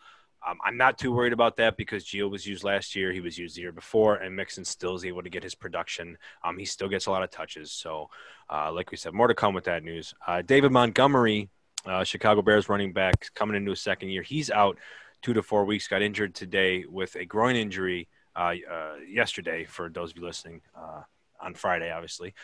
Um, 0.47 0.59
I'm 0.63 0.77
not 0.77 0.99
too 0.99 1.11
worried 1.11 1.33
about 1.33 1.57
that 1.57 1.77
because 1.77 2.05
Gio 2.05 2.31
was 2.31 2.47
used 2.47 2.65
last 2.65 2.95
year. 2.95 3.13
He 3.13 3.21
was 3.21 3.39
used 3.39 3.57
the 3.57 3.63
year 3.63 3.73
before, 3.73 4.17
and 4.17 4.37
Mixon 4.37 4.65
still 4.65 4.95
is 4.95 5.05
able 5.05 5.23
to 5.23 5.31
get 5.31 5.43
his 5.43 5.55
production. 5.55 6.19
Um, 6.43 6.59
he 6.59 6.67
still 6.67 6.89
gets 6.89 7.07
a 7.07 7.11
lot 7.11 7.23
of 7.23 7.31
touches. 7.31 7.73
So, 7.73 8.11
uh, 8.53 8.71
like 8.71 8.91
we 8.91 8.99
said, 8.99 9.15
more 9.15 9.27
to 9.27 9.35
come 9.35 9.55
with 9.55 9.65
that 9.65 9.83
news. 9.83 10.13
Uh, 10.27 10.43
David 10.43 10.71
Montgomery, 10.71 11.49
uh, 11.87 12.05
Chicago 12.05 12.43
Bears 12.43 12.69
running 12.69 12.93
back, 12.93 13.31
coming 13.35 13.57
into 13.57 13.71
his 13.71 13.81
second 13.81 14.11
year. 14.11 14.23
He's 14.23 14.51
out 14.51 14.79
two 15.23 15.33
to 15.33 15.43
four 15.43 15.65
weeks. 15.65 15.89
Got 15.89 16.03
injured 16.03 16.35
today 16.35 16.85
with 16.87 17.17
a 17.17 17.25
groin 17.25 17.57
injury 17.57 18.09
uh, 18.37 18.55
uh, 18.71 18.95
yesterday. 19.09 19.65
For 19.65 19.89
those 19.89 20.11
of 20.11 20.17
you 20.17 20.25
listening 20.25 20.61
uh, 20.77 21.03
on 21.41 21.55
Friday, 21.55 21.91
obviously. 21.91 22.35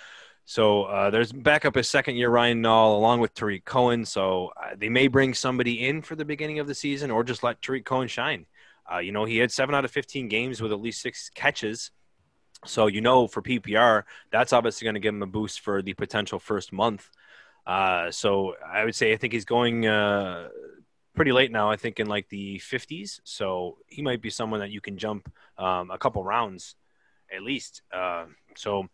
So 0.44 0.84
uh, 0.84 1.10
there's 1.10 1.30
backup 1.30 1.76
his 1.76 1.88
second 1.88 2.16
year 2.16 2.28
Ryan 2.28 2.62
Nall 2.62 2.96
along 2.96 3.20
with 3.20 3.34
Tarik 3.34 3.64
Cohen. 3.64 4.04
So 4.04 4.50
uh, 4.60 4.74
they 4.76 4.88
may 4.88 5.06
bring 5.06 5.32
somebody 5.32 5.86
in 5.86 6.02
for 6.02 6.16
the 6.16 6.24
beginning 6.24 6.58
of 6.58 6.66
the 6.66 6.74
season 6.74 7.10
or 7.10 7.22
just 7.22 7.42
let 7.42 7.62
Tarik 7.62 7.84
Cohen 7.84 8.08
shine. 8.08 8.46
Uh, 8.92 8.98
you 8.98 9.12
know, 9.12 9.24
he 9.24 9.38
had 9.38 9.52
seven 9.52 9.74
out 9.74 9.84
of 9.84 9.92
15 9.92 10.28
games 10.28 10.60
with 10.60 10.72
at 10.72 10.80
least 10.80 11.02
six 11.02 11.30
catches. 11.30 11.92
So, 12.66 12.88
you 12.88 13.00
know, 13.00 13.28
for 13.28 13.42
PPR, 13.42 14.02
that's 14.32 14.52
obviously 14.52 14.84
going 14.84 14.94
to 14.94 15.00
give 15.00 15.14
him 15.14 15.22
a 15.22 15.26
boost 15.26 15.60
for 15.60 15.82
the 15.82 15.94
potential 15.94 16.38
first 16.38 16.72
month. 16.72 17.08
Uh, 17.66 18.10
so 18.10 18.54
I 18.66 18.84
would 18.84 18.94
say 18.94 19.12
I 19.12 19.16
think 19.16 19.32
he's 19.32 19.44
going 19.44 19.86
uh, 19.86 20.48
pretty 21.14 21.32
late 21.32 21.50
now. 21.50 21.70
I 21.70 21.76
think 21.76 22.00
in 22.00 22.06
like 22.06 22.28
the 22.28 22.58
50s. 22.58 23.20
So 23.24 23.78
he 23.86 24.02
might 24.02 24.22
be 24.22 24.30
someone 24.30 24.60
that 24.60 24.70
you 24.70 24.80
can 24.80 24.98
jump 24.98 25.30
um, 25.58 25.90
a 25.90 25.98
couple 25.98 26.24
rounds 26.24 26.76
at 27.34 27.42
least. 27.42 27.82
Uh, 27.92 28.26
so 28.56 28.86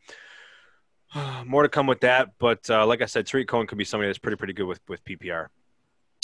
more 1.44 1.62
to 1.62 1.68
come 1.68 1.86
with 1.86 2.00
that. 2.00 2.32
But 2.38 2.68
uh, 2.70 2.86
like 2.86 3.02
I 3.02 3.06
said, 3.06 3.26
Tarik 3.26 3.48
Cohen 3.48 3.66
could 3.66 3.78
be 3.78 3.84
somebody 3.84 4.08
that's 4.08 4.18
pretty 4.18 4.36
pretty 4.36 4.52
good 4.52 4.66
with 4.66 4.80
with 4.88 5.04
PPR. 5.04 5.48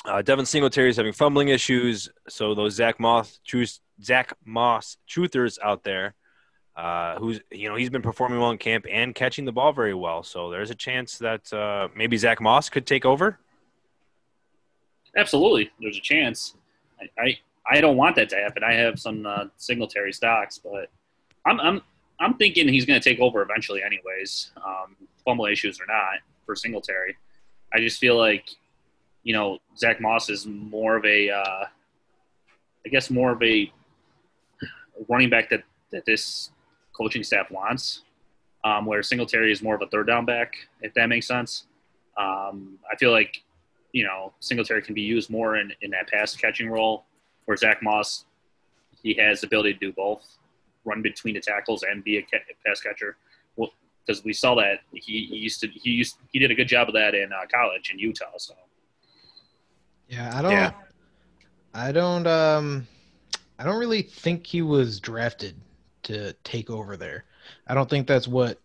Uh, 0.04 0.20
Devin 0.20 0.46
Singletary 0.46 0.90
is 0.90 0.96
having 0.96 1.12
fumbling 1.12 1.48
issues, 1.48 2.08
so 2.28 2.54
those 2.54 2.74
Zack 2.74 2.98
Moss 2.98 3.38
Zack 4.02 4.34
Moss 4.44 4.96
truthers 5.08 5.58
out 5.62 5.84
there, 5.84 6.14
uh, 6.74 7.18
who's 7.18 7.40
you 7.52 7.68
know 7.68 7.76
he's 7.76 7.90
been 7.90 8.02
performing 8.02 8.40
well 8.40 8.50
in 8.50 8.58
camp 8.58 8.84
and 8.90 9.14
catching 9.14 9.44
the 9.44 9.52
ball 9.52 9.72
very 9.72 9.94
well. 9.94 10.24
So 10.24 10.50
there's 10.50 10.70
a 10.70 10.74
chance 10.74 11.18
that 11.18 11.52
uh, 11.52 11.88
maybe 11.94 12.16
Zack 12.16 12.40
Moss 12.40 12.68
could 12.68 12.86
take 12.86 13.04
over. 13.04 13.38
Absolutely, 15.16 15.70
there's 15.80 15.96
a 15.96 16.00
chance. 16.00 16.54
I, 17.00 17.22
I, 17.22 17.38
I 17.70 17.80
don't 17.80 17.96
want 17.96 18.16
that 18.16 18.28
to 18.30 18.36
happen. 18.36 18.62
I 18.64 18.74
have 18.74 18.98
some 18.98 19.26
uh, 19.26 19.44
Singletary 19.56 20.12
stocks, 20.12 20.58
but 20.58 20.90
I'm 21.46 21.60
I'm 21.60 21.82
I'm 22.18 22.34
thinking 22.34 22.68
he's 22.68 22.84
going 22.84 23.00
to 23.00 23.08
take 23.08 23.20
over 23.20 23.42
eventually, 23.42 23.82
anyways. 23.82 24.52
Um, 24.56 24.96
fumble 25.24 25.46
issues 25.46 25.80
or 25.80 25.86
not 25.86 26.20
for 26.46 26.54
Singletary. 26.54 27.16
I 27.72 27.78
just 27.78 27.98
feel 27.98 28.16
like, 28.16 28.48
you 29.22 29.32
know, 29.32 29.58
Zack 29.76 30.00
Moss 30.00 30.30
is 30.30 30.46
more 30.46 30.96
of 30.96 31.04
a, 31.04 31.30
uh, 31.30 31.64
I 32.86 32.88
guess, 32.90 33.10
more 33.10 33.32
of 33.32 33.42
a 33.42 33.72
running 35.08 35.30
back 35.30 35.48
that, 35.50 35.62
that 35.90 36.04
this 36.04 36.50
coaching 36.92 37.22
staff 37.22 37.50
wants, 37.50 38.02
um, 38.64 38.86
where 38.86 39.02
Singletary 39.02 39.50
is 39.50 39.62
more 39.62 39.74
of 39.74 39.82
a 39.82 39.86
third 39.86 40.06
down 40.06 40.24
back, 40.24 40.54
if 40.80 40.94
that 40.94 41.08
makes 41.08 41.26
sense. 41.26 41.64
Um, 42.16 42.78
I 42.92 42.96
feel 42.96 43.10
like, 43.10 43.42
you 43.92 44.04
know, 44.04 44.32
Singletary 44.40 44.82
can 44.82 44.94
be 44.94 45.02
used 45.02 45.30
more 45.30 45.56
in, 45.56 45.72
in 45.82 45.90
that 45.90 46.08
pass 46.08 46.34
catching 46.34 46.68
role, 46.68 47.04
where 47.44 47.56
Zack 47.56 47.82
Moss, 47.82 48.24
he 49.02 49.14
has 49.14 49.40
the 49.40 49.46
ability 49.46 49.74
to 49.74 49.78
do 49.78 49.92
both 49.92 50.38
run 50.84 51.02
between 51.02 51.34
the 51.34 51.40
tackles 51.40 51.84
and 51.88 52.02
be 52.02 52.18
a 52.18 52.26
pass 52.66 52.80
catcher. 52.80 53.16
Well, 53.56 53.70
because 54.04 54.24
we 54.24 54.32
saw 54.32 54.54
that 54.56 54.80
he, 54.92 55.26
he, 55.26 55.36
used 55.36 55.60
to 55.60 55.68
he 55.68 55.90
used 55.90 56.16
he 56.32 56.38
did 56.38 56.50
a 56.50 56.54
good 56.54 56.68
job 56.68 56.88
of 56.88 56.94
that 56.94 57.14
in 57.14 57.32
uh, 57.32 57.46
college 57.52 57.90
in 57.92 57.98
Utah. 57.98 58.36
So 58.36 58.54
yeah, 60.08 60.36
I 60.36 60.42
don't 60.42 60.52
yeah. 60.52 60.72
I 61.74 61.92
don't 61.92 62.26
um 62.26 62.86
I 63.58 63.64
don't 63.64 63.78
really 63.78 64.02
think 64.02 64.46
he 64.46 64.62
was 64.62 64.98
drafted 64.98 65.54
to 66.04 66.32
take 66.44 66.68
over 66.68 66.96
there. 66.96 67.24
I 67.68 67.74
don't 67.74 67.88
think 67.88 68.06
that's 68.06 68.26
what 68.26 68.60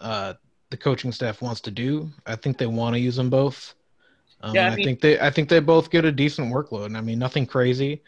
uh, 0.00 0.34
the 0.68 0.76
coaching 0.76 1.10
staff 1.10 1.40
wants 1.40 1.60
to 1.62 1.70
do. 1.70 2.10
I 2.26 2.36
think 2.36 2.58
they 2.58 2.66
want 2.66 2.94
to 2.94 3.00
use 3.00 3.16
them 3.16 3.30
both. 3.30 3.74
Um, 4.42 4.54
yeah, 4.54 4.66
I, 4.66 4.70
mean, 4.70 4.80
I, 4.80 4.84
think 4.84 5.00
they 5.00 5.18
I 5.20 5.30
think 5.30 5.48
they 5.48 5.60
both 5.60 5.90
get 5.90 6.04
a 6.04 6.12
decent 6.12 6.52
workload. 6.52 6.96
I 6.96 7.00
mean, 7.00 7.18
nothing 7.18 7.46
crazy, 7.46 8.02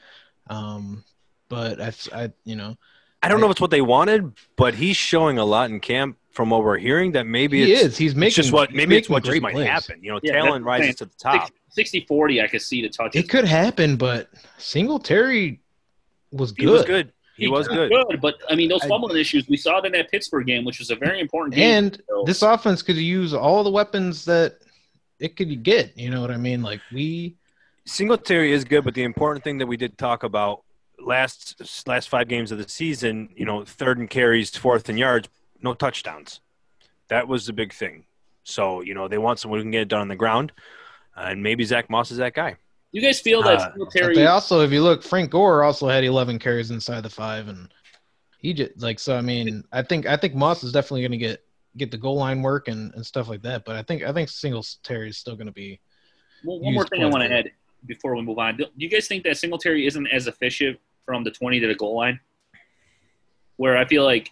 um, 0.50 1.04
but 1.48 1.80
I, 1.80 1.92
I 2.12 2.32
you 2.44 2.56
know 2.56 2.76
I 3.22 3.28
don't 3.28 3.40
know 3.40 3.46
if 3.46 3.52
it's 3.52 3.60
what 3.60 3.70
they 3.70 3.80
wanted, 3.80 4.32
but 4.56 4.74
he's 4.74 4.96
showing 4.96 5.38
a 5.38 5.44
lot 5.44 5.70
in 5.70 5.80
camp 5.80 6.16
from 6.30 6.50
what 6.50 6.62
we're 6.62 6.78
hearing 6.78 7.12
that 7.12 7.26
maybe 7.26 7.64
he 7.64 7.72
it's, 7.72 7.82
is. 7.82 7.98
He's 7.98 8.14
making 8.14 8.28
it's 8.28 8.36
just 8.36 8.52
what 8.52 8.72
maybe 8.72 8.96
it's 8.96 9.08
what 9.08 9.24
just 9.24 9.40
might 9.42 9.54
plays. 9.54 9.66
happen. 9.66 9.98
You 10.02 10.12
know, 10.12 10.20
Yeah, 10.22 10.34
talent 10.34 10.44
that's 10.44 10.50
what 10.52 10.56
I'm 10.74 10.80
rises 10.82 10.96
to 10.96 11.04
the 11.06 11.14
top. 11.18 11.50
60 11.70 12.04
40, 12.06 12.40
I 12.40 12.46
could 12.46 12.62
see 12.62 12.80
the 12.82 12.88
touches. 12.88 13.24
It 13.24 13.28
could 13.28 13.44
happen, 13.44 13.96
but 13.96 14.28
Singletary 14.56 15.60
was 16.30 16.52
good. 16.52 16.62
He 16.62 16.66
was 16.68 16.84
good. 16.84 17.12
He 17.36 17.48
was 17.48 17.66
good. 17.68 17.92
But 18.20 18.36
I 18.48 18.54
mean, 18.54 18.68
those 18.68 18.82
I- 18.82 18.88
fumbling 18.88 19.16
issues 19.16 19.48
we 19.48 19.56
saw 19.56 19.78
it 19.78 19.86
in 19.86 19.92
that 19.92 20.10
Pittsburgh 20.10 20.46
game, 20.46 20.64
which 20.64 20.78
was 20.78 20.90
a 20.90 20.96
very 20.96 21.20
important 21.20 21.56
game. 21.56 21.84
And 21.84 22.02
So- 22.08 22.22
this 22.24 22.42
offense 22.42 22.82
could 22.82 22.96
use 22.96 23.34
all 23.34 23.64
the 23.64 23.70
weapons 23.70 24.24
that 24.26 24.58
it 25.18 25.36
could 25.36 25.62
get. 25.62 25.96
You 25.98 26.10
know 26.10 26.20
what 26.20 26.30
I 26.30 26.36
mean? 26.36 26.62
Like 26.62 26.80
we 26.92 27.36
Singletary 27.84 28.52
is 28.52 28.64
good, 28.64 28.84
but 28.84 28.94
the 28.94 29.02
important 29.02 29.42
thing 29.44 29.58
that 29.58 29.66
we 29.66 29.76
did 29.76 29.96
talk 29.96 30.22
about 30.22 30.62
last 31.00 31.86
last 31.86 32.08
five 32.08 32.28
games 32.28 32.52
of 32.52 32.58
the 32.58 32.68
season, 32.68 33.30
you 33.36 33.44
know, 33.46 33.64
third 33.64 33.98
and 33.98 34.10
carries, 34.10 34.54
fourth 34.56 34.88
and 34.88 34.98
yards, 34.98 35.28
no 35.62 35.74
touchdowns. 35.74 36.40
That 37.08 37.28
was 37.28 37.46
the 37.46 37.52
big 37.52 37.72
thing. 37.72 38.04
So 38.44 38.80
you 38.82 38.94
know 38.94 39.08
they 39.08 39.18
want 39.18 39.38
someone 39.38 39.58
who 39.60 39.64
can 39.64 39.70
get 39.70 39.82
it 39.82 39.88
done 39.88 40.00
on 40.02 40.08
the 40.08 40.16
ground, 40.16 40.52
and 41.16 41.42
maybe 41.42 41.64
Zack 41.64 41.88
Moss 41.90 42.10
is 42.10 42.18
that 42.18 42.34
guy. 42.34 42.56
you 42.92 43.00
guys 43.02 43.20
feel 43.20 43.42
that 43.42 43.58
Uh, 43.60 43.64
But 43.78 43.92
Singletary? 43.92 44.14
they 44.14 44.26
also, 44.26 44.60
if 44.62 44.70
you 44.72 44.82
look, 44.82 45.02
Frank 45.02 45.30
Gore 45.30 45.62
also 45.62 45.88
had 45.88 46.04
11 46.04 46.38
carries 46.38 46.70
inside 46.70 47.02
the 47.02 47.10
five, 47.10 47.48
and 47.48 47.72
he 48.38 48.52
just 48.54 48.80
like 48.80 48.98
so. 48.98 49.16
I 49.16 49.20
mean, 49.22 49.64
I 49.72 49.82
think 49.82 50.06
I 50.06 50.16
think 50.16 50.34
Moss 50.34 50.62
is 50.64 50.72
definitely 50.72 51.02
going 51.02 51.12
to 51.12 51.18
get 51.18 51.44
get 51.78 51.90
the 51.90 51.96
goal 51.96 52.16
line 52.16 52.42
work 52.42 52.68
and, 52.68 52.92
and 52.94 53.04
stuff 53.04 53.28
like 53.28 53.42
that. 53.42 53.64
But 53.64 53.76
I 53.76 53.82
think 53.82 54.02
I 54.02 54.12
think 54.12 54.28
Singletary 54.28 55.08
is 55.08 55.18
still 55.18 55.34
going 55.34 55.46
to 55.46 55.52
be. 55.52 55.80
one 56.44 56.60
one 56.62 56.74
more 56.74 56.86
thing 56.86 57.02
I 57.02 57.06
want 57.06 57.24
to 57.24 57.32
add 57.32 57.50
before 57.86 58.14
we 58.14 58.22
move 58.22 58.38
on. 58.38 58.56
Do 58.56 58.64
do 58.64 58.70
you 58.84 58.88
guys 58.88 59.08
think 59.08 59.24
that 59.24 59.36
Singletary 59.36 59.86
isn't 59.86 60.06
as 60.08 60.26
efficient 60.26 60.78
from 61.06 61.24
the 61.24 61.30
20 61.30 61.60
to 61.60 61.66
the 61.68 61.74
goal 61.74 61.96
line? 61.96 62.20
Where 63.56 63.76
I 63.76 63.86
feel 63.86 64.04
like, 64.04 64.30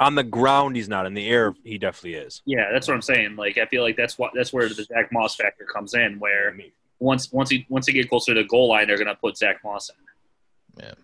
On 0.00 0.14
the 0.14 0.24
ground, 0.24 0.74
he's 0.76 0.88
not. 0.88 1.06
In 1.06 1.14
the 1.14 1.28
air, 1.28 1.54
he 1.62 1.78
definitely 1.78 2.14
is. 2.14 2.42
yeah, 2.46 2.72
that's 2.72 2.88
what 2.88 2.94
I'm 2.94 3.02
saying. 3.02 3.36
Like, 3.36 3.58
I 3.58 3.66
feel 3.66 3.82
like 3.82 3.96
that's 3.96 4.18
what 4.18 4.32
that's 4.34 4.52
where 4.52 4.68
the 4.68 4.74
Zack 4.82 5.12
Moss 5.12 5.36
factor 5.36 5.64
comes 5.64 5.94
in. 5.94 6.18
Where 6.18 6.56
once 6.98 7.30
once 7.32 7.50
he 7.50 7.66
once 7.68 7.86
they 7.86 7.92
get 7.92 8.08
closer 8.08 8.34
to 8.34 8.42
the 8.42 8.48
goal 8.48 8.68
line, 8.68 8.86
they're 8.86 8.96
going 8.96 9.08
to 9.08 9.14
put 9.14 9.36
Zack 9.36 9.62
Moss 9.62 9.90
in. 9.90 10.84
Yeah, 10.84 10.94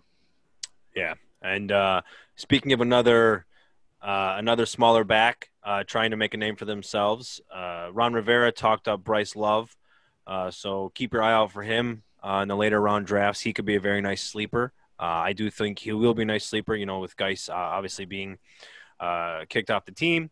yeah. 0.95 1.13
And 1.41 1.71
uh, 1.71 2.01
speaking 2.35 2.73
of 2.73 2.81
another 2.81 3.45
uh, 4.01 4.35
another 4.37 4.65
smaller 4.65 5.03
back 5.03 5.49
uh, 5.63 5.83
trying 5.85 6.11
to 6.11 6.17
make 6.17 6.33
a 6.33 6.37
name 6.37 6.55
for 6.55 6.65
themselves, 6.65 7.41
uh, 7.53 7.89
Ron 7.91 8.13
Rivera 8.13 8.51
talked 8.51 8.87
up 8.87 9.03
Bryce 9.03 9.35
Love. 9.35 9.75
Uh, 10.25 10.51
so 10.51 10.91
keep 10.95 11.13
your 11.13 11.23
eye 11.23 11.33
out 11.33 11.51
for 11.51 11.61
him 11.61 12.03
uh, 12.23 12.39
in 12.41 12.47
the 12.47 12.55
later 12.55 12.79
round 12.79 13.05
drafts. 13.05 13.41
He 13.41 13.53
could 13.53 13.65
be 13.65 13.75
a 13.75 13.79
very 13.79 14.01
nice 14.01 14.23
sleeper. 14.23 14.73
Uh, 14.99 15.03
I 15.03 15.33
do 15.33 15.49
think 15.49 15.79
he 15.79 15.91
will 15.93 16.13
be 16.13 16.23
a 16.23 16.25
nice 16.25 16.45
sleeper. 16.45 16.75
You 16.75 16.85
know, 16.85 16.99
with 16.99 17.17
Guice 17.17 17.49
uh, 17.49 17.53
obviously 17.53 18.05
being 18.05 18.37
uh, 18.99 19.45
kicked 19.49 19.71
off 19.71 19.85
the 19.85 19.91
team. 19.91 20.29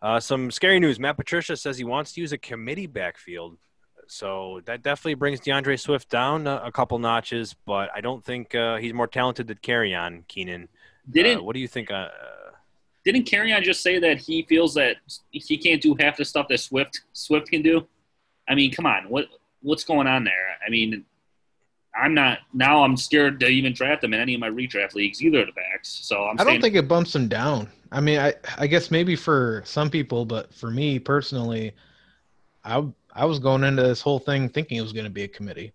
Uh, 0.00 0.20
some 0.20 0.50
scary 0.50 0.80
news. 0.80 0.98
Matt 0.98 1.16
Patricia 1.16 1.56
says 1.56 1.76
he 1.76 1.84
wants 1.84 2.12
to 2.12 2.20
use 2.20 2.32
a 2.32 2.38
committee 2.38 2.86
backfield. 2.86 3.58
So 4.06 4.62
that 4.64 4.82
definitely 4.82 5.14
brings 5.14 5.40
D'Andre 5.40 5.76
Swift 5.76 6.08
down 6.08 6.46
a, 6.46 6.62
a 6.64 6.72
couple 6.72 6.98
notches, 6.98 7.54
but 7.66 7.90
I 7.94 8.00
don't 8.00 8.24
think 8.24 8.54
uh, 8.54 8.76
he's 8.76 8.94
more 8.94 9.06
talented 9.06 9.48
than 9.48 9.58
Kerryon 9.58 10.26
Keenan. 10.28 10.68
Didn't 11.10 11.44
what 11.44 11.54
do 11.54 11.60
you 11.60 11.68
think? 11.68 11.90
Didn't 13.04 13.24
Kerryon 13.24 13.62
just 13.62 13.82
say 13.82 13.98
that 13.98 14.18
he 14.18 14.42
feels 14.42 14.74
that 14.74 14.96
he 15.30 15.56
can't 15.56 15.80
do 15.80 15.96
half 15.98 16.16
the 16.16 16.24
stuff 16.24 16.48
that 16.48 16.58
Swift 16.58 17.02
Swift 17.12 17.48
can 17.48 17.62
do? 17.62 17.86
I 18.48 18.54
mean, 18.54 18.72
come 18.72 18.86
on, 18.86 19.04
what 19.08 19.26
what's 19.62 19.84
going 19.84 20.06
on 20.06 20.24
there? 20.24 20.56
I 20.66 20.70
mean, 20.70 21.04
I'm 21.98 22.14
not 22.14 22.40
now. 22.52 22.82
I'm 22.82 22.96
scared 22.96 23.40
to 23.40 23.46
even 23.46 23.72
draft 23.72 24.04
him 24.04 24.14
in 24.14 24.20
any 24.20 24.34
of 24.34 24.40
my 24.40 24.50
redraft 24.50 24.94
leagues, 24.94 25.22
either 25.22 25.40
of 25.40 25.46
the 25.46 25.52
backs. 25.52 25.88
So 25.88 26.24
I'm 26.24 26.40
I 26.40 26.44
don't 26.44 26.60
think 26.60 26.74
it 26.74 26.88
bumps 26.88 27.14
him 27.14 27.28
down. 27.28 27.68
I 27.90 28.00
mean, 28.00 28.18
I 28.18 28.34
I 28.56 28.66
guess 28.66 28.90
maybe 28.90 29.16
for 29.16 29.62
some 29.64 29.90
people, 29.90 30.24
but 30.24 30.52
for 30.54 30.70
me 30.70 30.98
personally, 30.98 31.72
I 32.64 32.86
I 33.14 33.24
was 33.24 33.38
going 33.38 33.64
into 33.64 33.82
this 33.82 34.00
whole 34.00 34.18
thing 34.18 34.48
thinking 34.48 34.78
it 34.78 34.82
was 34.82 34.92
going 34.92 35.04
to 35.04 35.10
be 35.10 35.24
a 35.24 35.28
committee. 35.28 35.72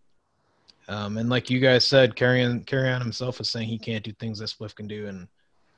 Um, 0.87 1.17
and 1.17 1.29
like 1.29 1.49
you 1.49 1.59
guys 1.59 1.85
said, 1.85 2.15
Kerryon 2.15 2.65
Kerryon 2.65 3.01
himself 3.01 3.39
is 3.39 3.49
saying 3.49 3.67
he 3.67 3.79
can't 3.79 4.03
do 4.03 4.13
things 4.13 4.39
that 4.39 4.47
Swift 4.47 4.75
can 4.75 4.87
do, 4.87 5.07
and 5.07 5.27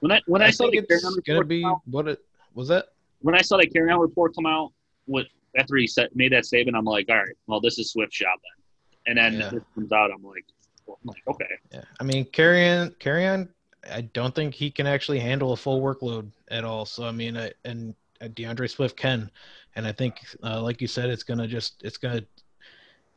when 0.06 0.12
I 0.12 0.22
when 0.28 0.42
I, 0.44 0.48
I 0.48 0.50
saw 0.52 0.70
the 0.70 0.78
it's 0.78 0.88
Kerryon 0.88 1.02
going 1.02 1.24
to 1.26 1.34
report 1.34 1.48
be 1.48 1.64
come 1.64 1.72
out, 1.72 1.82
what 1.90 2.08
it 2.08 2.20
was 2.54 2.68
that. 2.68 2.90
when 3.22 3.34
I 3.34 3.42
saw 3.42 3.58
that 3.58 3.74
Kerryon 3.74 4.00
report 4.00 4.36
come 4.36 4.46
out, 4.46 4.72
what 5.06 5.26
after 5.58 5.76
he 5.78 5.88
said, 5.88 6.10
made 6.14 6.32
that 6.32 6.46
statement, 6.46 6.78
I'm 6.78 6.86
like, 6.86 7.08
all 7.10 7.16
right, 7.16 7.36
well, 7.48 7.60
this 7.60 7.80
is 7.80 7.92
Swift's 7.92 8.18
job 8.18 8.38
then. 8.44 9.18
And 9.18 9.18
then 9.18 9.42
Yeah. 9.42 9.50
this 9.50 9.64
comes 9.74 9.92
out, 9.92 10.12
I'm 10.14 10.24
like, 10.24 10.46
well, 10.86 11.00
I'm 11.04 11.08
like, 11.08 11.24
okay, 11.28 11.56
Yeah, 11.72 11.82
I 12.00 12.04
mean, 12.04 12.26
Kerryon, 12.26 12.96
Kerryon, 13.00 13.50
I 13.92 14.02
don't 14.02 14.36
think 14.36 14.54
he 14.54 14.70
can 14.70 14.86
actually 14.86 15.20
handle 15.20 15.54
a 15.54 15.58
full 15.58 15.82
workload 15.82 16.30
at 16.50 16.64
all. 16.64 16.86
So 16.86 17.06
I 17.06 17.12
mean, 17.12 17.36
I, 17.36 17.52
and 17.64 17.96
uh, 18.22 18.28
D'Andre 18.36 18.68
Swift 18.68 18.96
can, 18.98 19.32
and 19.76 19.88
I 19.88 19.92
think, 19.92 20.20
uh, 20.44 20.62
like 20.62 20.82
you 20.82 20.88
said, 20.88 21.10
it's 21.10 21.24
gonna 21.24 21.48
just, 21.48 21.82
it's 21.84 21.98
gonna, 21.98 22.22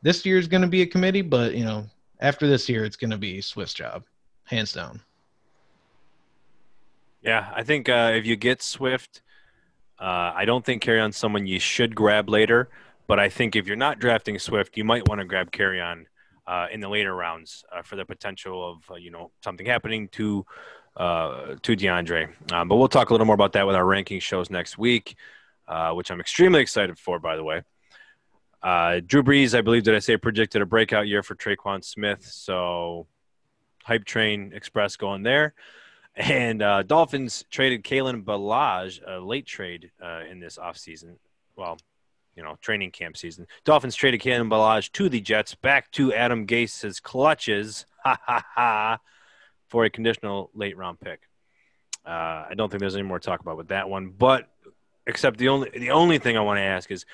this 0.01 0.25
year 0.25 0.39
is 0.39 0.49
gonna 0.49 0.69
be 0.69 0.83
a 0.83 0.87
committee, 0.87 1.23
but 1.23 1.55
you 1.55 1.65
know, 1.67 1.85
after 2.21 2.47
this 2.47 2.67
year, 2.67 2.85
it's 2.85 2.97
gonna 2.97 3.19
be 3.19 3.43
Swift's 3.43 3.75
job, 3.75 4.05
hands 4.45 4.73
down. 4.73 5.03
Yeah, 7.23 7.51
I 7.55 7.63
think 7.65 7.89
uh, 7.89 8.13
if 8.15 8.27
you 8.27 8.37
get 8.37 8.63
Swift, 8.63 9.23
uh, 9.99 10.33
I 10.35 10.45
don't 10.45 10.65
think 10.65 10.83
Kerryon 10.85 11.13
someone 11.13 11.47
you 11.47 11.59
should 11.59 11.95
grab 11.95 12.29
later. 12.29 12.69
But 13.09 13.19
I 13.19 13.31
think 13.31 13.57
if 13.57 13.67
you're 13.67 13.77
not 13.77 13.99
drafting 13.99 14.39
Swift, 14.39 14.77
you 14.77 14.85
might 14.85 15.09
want 15.09 15.21
to 15.21 15.25
grab 15.25 15.51
Kerryon 15.51 16.05
uh, 16.47 16.67
in 16.71 16.81
the 16.81 16.89
later 16.89 17.15
rounds 17.15 17.65
uh, 17.75 17.83
for 17.83 17.97
the 17.97 18.05
potential 18.05 18.71
of 18.71 18.91
uh, 18.91 18.95
you 18.97 19.11
know 19.11 19.31
something 19.43 19.67
happening 19.67 20.09
to 20.09 20.45
uh, 20.97 21.55
to 21.63 21.75
D'Andre. 21.75 22.29
Um, 22.53 22.69
but 22.69 22.77
we'll 22.77 22.89
talk 22.89 23.11
a 23.11 23.15
little 23.15 23.27
more 23.27 23.35
about 23.35 23.53
that 23.55 23.67
with 23.67 23.77
our 23.77 23.85
ranking 23.85 24.21
shows 24.21 24.51
next 24.51 24.77
week, 24.77 25.17
which 25.95 26.11
I'm 26.11 26.21
extremely 26.21 26.61
excited 26.61 26.99
for. 26.99 27.19
By 27.19 27.37
the 27.37 27.45
way, 27.45 27.63
Drew 29.07 29.23
Brees, 29.23 29.57
I 29.57 29.63
believe, 29.63 29.85
did 29.85 29.95
I 29.95 30.01
say 30.01 30.17
predicted 30.19 30.61
a 30.61 30.67
breakout 30.67 31.09
year 31.09 31.23
for 31.23 31.35
Tre'Quan 31.35 31.83
Smith? 31.83 32.25
So 32.25 33.07
hype 33.85 34.05
train 34.05 34.53
express 34.55 34.97
going 34.97 35.23
there. 35.23 35.55
And 36.19 36.63
uh, 36.63 36.83
Dolphins 36.83 37.45
traded 37.49 37.85
Kalen 37.85 38.25
Ballage, 38.25 39.01
a 39.07 39.21
late 39.21 39.47
trade 39.47 39.93
uh, 40.03 40.23
in 40.29 40.41
this 40.41 40.59
offseason. 40.59 41.15
Well, 41.55 41.79
you 42.35 42.43
know, 42.43 42.57
training 42.61 42.91
camp 42.91 43.17
season. 43.17 43.47
Dolphins 43.65 43.95
traded 43.95 44.21
Kalen 44.21 44.51
Ballage 44.51 44.91
to 44.93 45.09
the 45.09 45.21
Jets, 45.21 45.55
back 45.55 45.93
to 45.93 46.13
Adam 46.13 46.45
Gase's 46.45 46.99
clutches, 46.99 47.87
ha 48.05 48.19
ha 48.21 48.45
ha, 48.55 48.99
for 49.69 49.85
a 49.85 49.91
conditional 49.91 50.51
late 50.55 50.77
round 50.77 50.99
pick. 50.99 51.21
Uh, 52.05 52.47
I 52.51 52.55
don't 52.57 52.69
think 52.69 52.81
there's 52.81 52.97
any 52.97 53.05
more 53.05 53.21
to 53.21 53.25
talk 53.25 53.41
about 53.41 53.57
with 53.57 53.69
that 53.69 53.89
one, 53.89 54.09
but 54.09 54.49
except 55.07 55.39
the 55.39 55.49
only 55.49 55.71
the 55.71 55.91
only 55.91 56.19
thing 56.19 56.37
I 56.37 56.41
want 56.41 56.59
to 56.59 56.63
ask 56.63 56.91
is, 56.91 57.07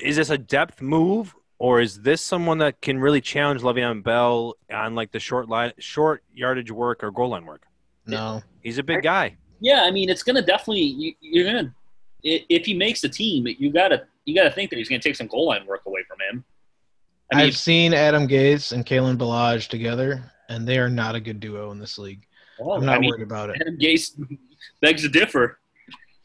is 0.00 0.16
this 0.16 0.28
a 0.28 0.38
depth 0.38 0.82
move 0.82 1.34
or 1.58 1.80
is 1.80 2.02
this 2.02 2.20
someone 2.20 2.58
that 2.58 2.82
can 2.82 2.98
really 2.98 3.20
challenge 3.22 3.62
Le'Veon 3.62 4.02
Bell 4.02 4.54
on 4.70 4.94
like 4.94 5.12
the 5.12 5.20
short 5.20 5.48
line, 5.48 5.72
short 5.78 6.24
yardage 6.34 6.70
work 6.70 7.02
or 7.02 7.10
goal 7.10 7.30
line 7.30 7.46
work? 7.46 7.66
No, 8.10 8.42
He's 8.62 8.78
a 8.78 8.82
big 8.82 9.02
guy. 9.02 9.36
yeah, 9.60 9.82
I 9.84 9.90
mean, 9.90 10.08
it's 10.10 10.22
gonna 10.22 10.42
definitely 10.42 10.82
you, 10.82 11.14
you're 11.20 11.44
gonna 11.50 11.74
if 12.22 12.66
he 12.66 12.74
makes 12.74 13.00
the 13.00 13.08
team, 13.08 13.46
you 13.58 13.72
gotta 13.72 14.06
you 14.26 14.34
gotta 14.34 14.50
think 14.50 14.70
that 14.70 14.76
he's 14.76 14.88
gonna 14.88 15.00
take 15.00 15.16
some 15.16 15.26
goal 15.26 15.46
line 15.48 15.66
work 15.66 15.82
away 15.86 16.00
from 16.08 16.18
him. 16.30 16.44
I 17.32 17.36
mean, 17.36 17.46
I've 17.46 17.56
seen 17.56 17.94
Adam 17.94 18.26
Gase 18.28 18.72
and 18.72 18.84
Kalen 18.84 19.16
Ballage 19.16 19.68
together, 19.68 20.22
and 20.48 20.66
they 20.66 20.78
are 20.78 20.90
not 20.90 21.14
a 21.14 21.20
good 21.20 21.40
duo 21.40 21.70
in 21.70 21.78
this 21.78 21.96
league. 21.98 22.26
well, 22.58 22.76
I'm 22.76 22.84
not 22.84 22.96
I 22.96 22.98
mean, 22.98 23.10
worried 23.10 23.22
about 23.22 23.50
it. 23.50 23.56
Adam 23.60 23.78
Gase 23.78 24.10
begs 24.82 25.02
to 25.02 25.08
differ. 25.08 25.58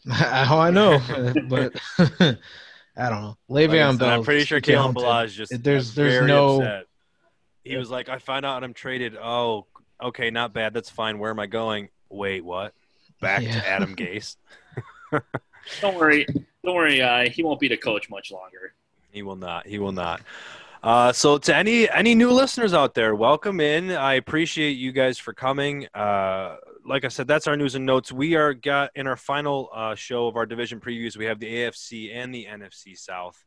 How 0.10 0.58
oh, 0.58 0.60
I 0.60 0.72
know, 0.72 1.00
but 1.50 1.74
I 2.98 3.10
don't 3.10 3.22
know. 3.22 3.38
Like 3.48 3.70
I 3.70 3.74
Le'Veon 3.74 3.92
said, 3.92 4.00
Bell. 4.00 4.10
I'm 4.10 4.24
pretty 4.24 4.46
sure 4.46 4.60
Kalen 4.62 4.94
Ballage 4.94 5.30
just 5.34 5.52
There's- 5.64 5.92
there's 5.94 6.14
very 6.16 6.28
no- 6.28 6.58
upset. 6.62 6.86
He 7.64 7.78
was 7.78 7.90
like, 7.90 8.10
I 8.10 8.20
find 8.20 8.46
out 8.46 8.64
I'm 8.64 8.76
traded. 8.76 9.16
Oh, 9.18 9.66
okay, 10.02 10.30
not 10.30 10.54
bad. 10.54 10.74
That's 10.74 10.90
fine. 10.90 11.20
Where 11.20 11.32
am 11.32 11.40
I 11.40 11.46
going? 11.48 11.90
Wait, 12.10 12.44
what? 12.44 12.74
Back 13.22 13.44
Yeah. 13.44 13.60
to 13.62 13.68
Adam 13.68 13.96
Gase. 13.98 14.36
Don't 15.82 15.96
worry, 15.96 16.26
don't 16.64 16.76
worry. 16.76 17.02
Uh, 17.02 17.30
he 17.30 17.42
won't 17.44 17.60
be 17.60 17.68
the 17.68 17.78
coach 17.78 18.10
much 18.10 18.32
longer. 18.32 18.74
He 19.12 19.22
will 19.24 19.36
not. 19.36 19.66
He 19.66 19.80
will 19.80 19.92
not. 19.94 20.22
Uh, 20.84 21.12
so 21.12 21.38
to 21.40 21.56
any 21.56 21.90
any 21.90 22.14
new 22.14 22.30
listeners 22.32 22.74
out 22.74 22.94
there, 22.94 23.16
welcome 23.16 23.60
in. 23.60 23.90
I 23.92 24.14
appreciate 24.16 24.72
you 24.74 24.92
guys 24.92 25.18
for 25.18 25.34
coming. 25.34 25.88
Uh, 25.96 26.58
like 26.86 27.04
I 27.06 27.08
said, 27.08 27.28
that's 27.28 27.48
our 27.48 27.58
news 27.58 27.74
and 27.74 27.86
notes. 27.86 28.12
We 28.12 28.36
are 28.36 28.54
got 28.54 28.92
in 28.94 29.08
our 29.08 29.16
final 29.16 29.70
uh, 29.74 29.96
show 29.96 30.28
of 30.28 30.36
our 30.36 30.46
division 30.46 30.80
previews. 30.80 31.18
We 31.18 31.26
have 31.26 31.40
the 31.40 31.48
AFC 31.52 32.14
and 32.16 32.36
the 32.36 32.46
NFC 32.46 32.96
South. 32.96 33.44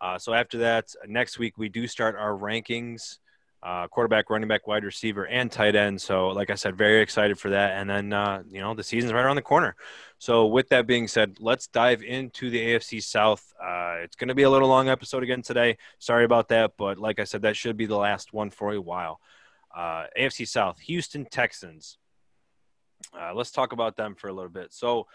Uh, 0.00 0.18
so 0.18 0.34
after 0.34 0.58
that, 0.58 0.88
next 1.06 1.38
week 1.38 1.56
we 1.58 1.68
do 1.68 1.86
start 1.86 2.16
our 2.16 2.32
rankings: 2.32 3.18
uh, 3.62 3.86
quarterback, 3.86 4.28
running 4.28 4.48
back, 4.48 4.66
wide 4.66 4.84
receiver, 4.84 5.26
and 5.26 5.50
tight 5.50 5.76
end. 5.76 6.00
So, 6.00 6.28
like 6.28 6.50
I 6.50 6.56
said, 6.56 6.76
very 6.76 7.00
excited 7.00 7.38
for 7.38 7.50
that. 7.50 7.72
And 7.72 7.88
then 7.88 8.12
uh, 8.12 8.42
you 8.50 8.60
know 8.60 8.74
the 8.74 8.82
season's 8.82 9.12
right 9.12 9.24
around 9.24 9.36
the 9.36 9.42
corner. 9.42 9.76
So, 10.18 10.46
with 10.46 10.68
that 10.70 10.86
being 10.86 11.06
said, 11.06 11.36
let's 11.40 11.68
dive 11.68 12.02
into 12.02 12.50
the 12.50 12.58
AFC 12.58 13.02
South. 13.02 13.52
Uh, 13.62 13.96
it's 14.02 14.16
going 14.16 14.28
to 14.28 14.34
be 14.34 14.42
a 14.42 14.50
little 14.50 14.68
long 14.68 14.88
episode 14.88 15.22
again 15.22 15.42
today. 15.42 15.78
Sorry 15.98 16.24
about 16.24 16.48
that, 16.48 16.72
but 16.76 16.98
like 16.98 17.20
I 17.20 17.24
said, 17.24 17.42
that 17.42 17.56
should 17.56 17.76
be 17.76 17.86
the 17.86 17.96
last 17.96 18.32
one 18.32 18.50
for 18.50 18.72
a 18.72 18.80
while. 18.80 19.20
Uh, 19.74 20.04
AFC 20.18 20.46
South, 20.46 20.78
Houston 20.80 21.24
Texans. 21.24 21.98
Uh, 23.18 23.32
let's 23.34 23.50
talk 23.50 23.72
about 23.72 23.96
them 23.96 24.14
for 24.14 24.28
a 24.28 24.32
little 24.32 24.50
bit. 24.50 24.72
So, 24.72 25.06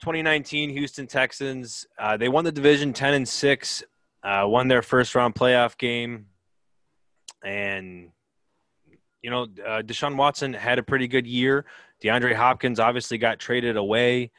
2019 0.00 0.70
Houston 0.70 1.06
Texans. 1.06 1.86
Uh, 1.98 2.16
they 2.16 2.28
won 2.28 2.44
the 2.44 2.52
division 2.52 2.92
10 2.92 3.14
and 3.14 3.28
six. 3.28 3.82
Uh, 4.22 4.44
won 4.46 4.68
their 4.68 4.82
first 4.82 5.14
round 5.14 5.34
playoff 5.34 5.78
game, 5.78 6.26
and 7.44 8.10
you 9.22 9.30
know 9.30 9.42
uh, 9.42 9.82
Deshaun 9.82 10.16
Watson 10.16 10.52
had 10.52 10.78
a 10.78 10.82
pretty 10.82 11.08
good 11.08 11.26
year. 11.26 11.64
DeAndre 12.02 12.34
Hopkins 12.34 12.78
obviously 12.78 13.18
got 13.18 13.38
traded 13.38 13.76
away. 13.76 14.30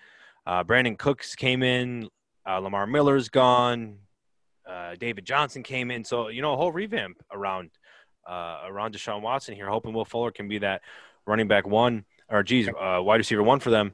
Uh, 0.45 0.63
Brandin 0.63 0.97
Cooks 0.97 1.35
came 1.35 1.63
in. 1.63 2.07
Uh, 2.47 2.59
Lamar 2.59 2.87
Miller's 2.87 3.29
gone. 3.29 3.97
Uh, 4.67 4.95
David 4.99 5.25
Johnson 5.25 5.63
came 5.63 5.91
in. 5.91 6.03
So 6.03 6.29
you 6.29 6.41
know 6.41 6.53
a 6.53 6.57
whole 6.57 6.71
revamp 6.71 7.17
around 7.31 7.71
around 8.27 8.93
Deshaun 8.93 9.21
Watson 9.21 9.55
here. 9.55 9.67
Hoping 9.67 9.93
Will 9.93 10.05
Fuller 10.05 10.31
can 10.31 10.47
be 10.47 10.59
that 10.59 10.81
running 11.25 11.47
back 11.47 11.65
one 11.65 12.05
or 12.29 12.43
geez, 12.43 12.69
wide 12.77 13.17
receiver 13.17 13.41
one 13.41 13.59
for 13.59 13.71
them. 13.71 13.93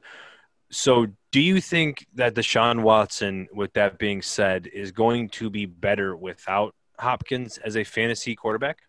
So, 0.70 1.06
do 1.30 1.40
you 1.40 1.60
think 1.60 2.06
that 2.14 2.34
Deshaun 2.34 2.82
Watson, 2.82 3.46
with 3.52 3.72
that 3.74 3.98
being 3.98 4.20
said, 4.20 4.66
is 4.66 4.90
going 4.90 5.28
to 5.30 5.48
be 5.48 5.64
better 5.66 6.16
without 6.16 6.74
Hopkins 6.98 7.58
as 7.58 7.76
a 7.76 7.84
fantasy 7.84 8.34
quarterback? 8.34 8.80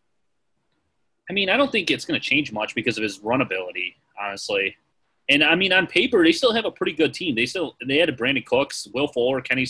I 1.30 1.34
mean, 1.34 1.50
I 1.50 1.58
don't 1.58 1.72
think 1.72 1.92
it's 1.92 2.06
going 2.06 2.20
to 2.20 2.26
change 2.26 2.52
much 2.52 2.74
because 2.76 2.98
of 2.98 3.04
his 3.04 3.20
run 3.20 3.42
ability, 3.42 3.96
honestly. 4.20 4.76
And 5.30 5.44
I 5.44 5.56
mean, 5.56 5.74
on 5.74 5.88
paper, 5.88 6.24
they 6.24 6.32
still 6.32 6.54
have 6.54 6.66
a 6.66 6.72
pretty 6.72 6.94
good 6.94 7.14
team. 7.14 7.36
They 7.36 7.46
still 7.46 7.76
they 7.86 7.98
had 7.98 8.10
a 8.10 8.14
Brandin 8.14 8.46
Cooks, 8.46 8.88
Will 8.94 9.08
Fuller, 9.08 9.42
Kenny. 9.42 9.66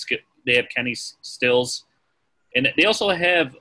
They 0.45 0.55
have 0.55 0.69
Kenny 0.69 0.93
Stills, 0.95 1.85
and 2.55 2.71
they 2.77 2.85
also 2.85 3.09
have, 3.09 3.55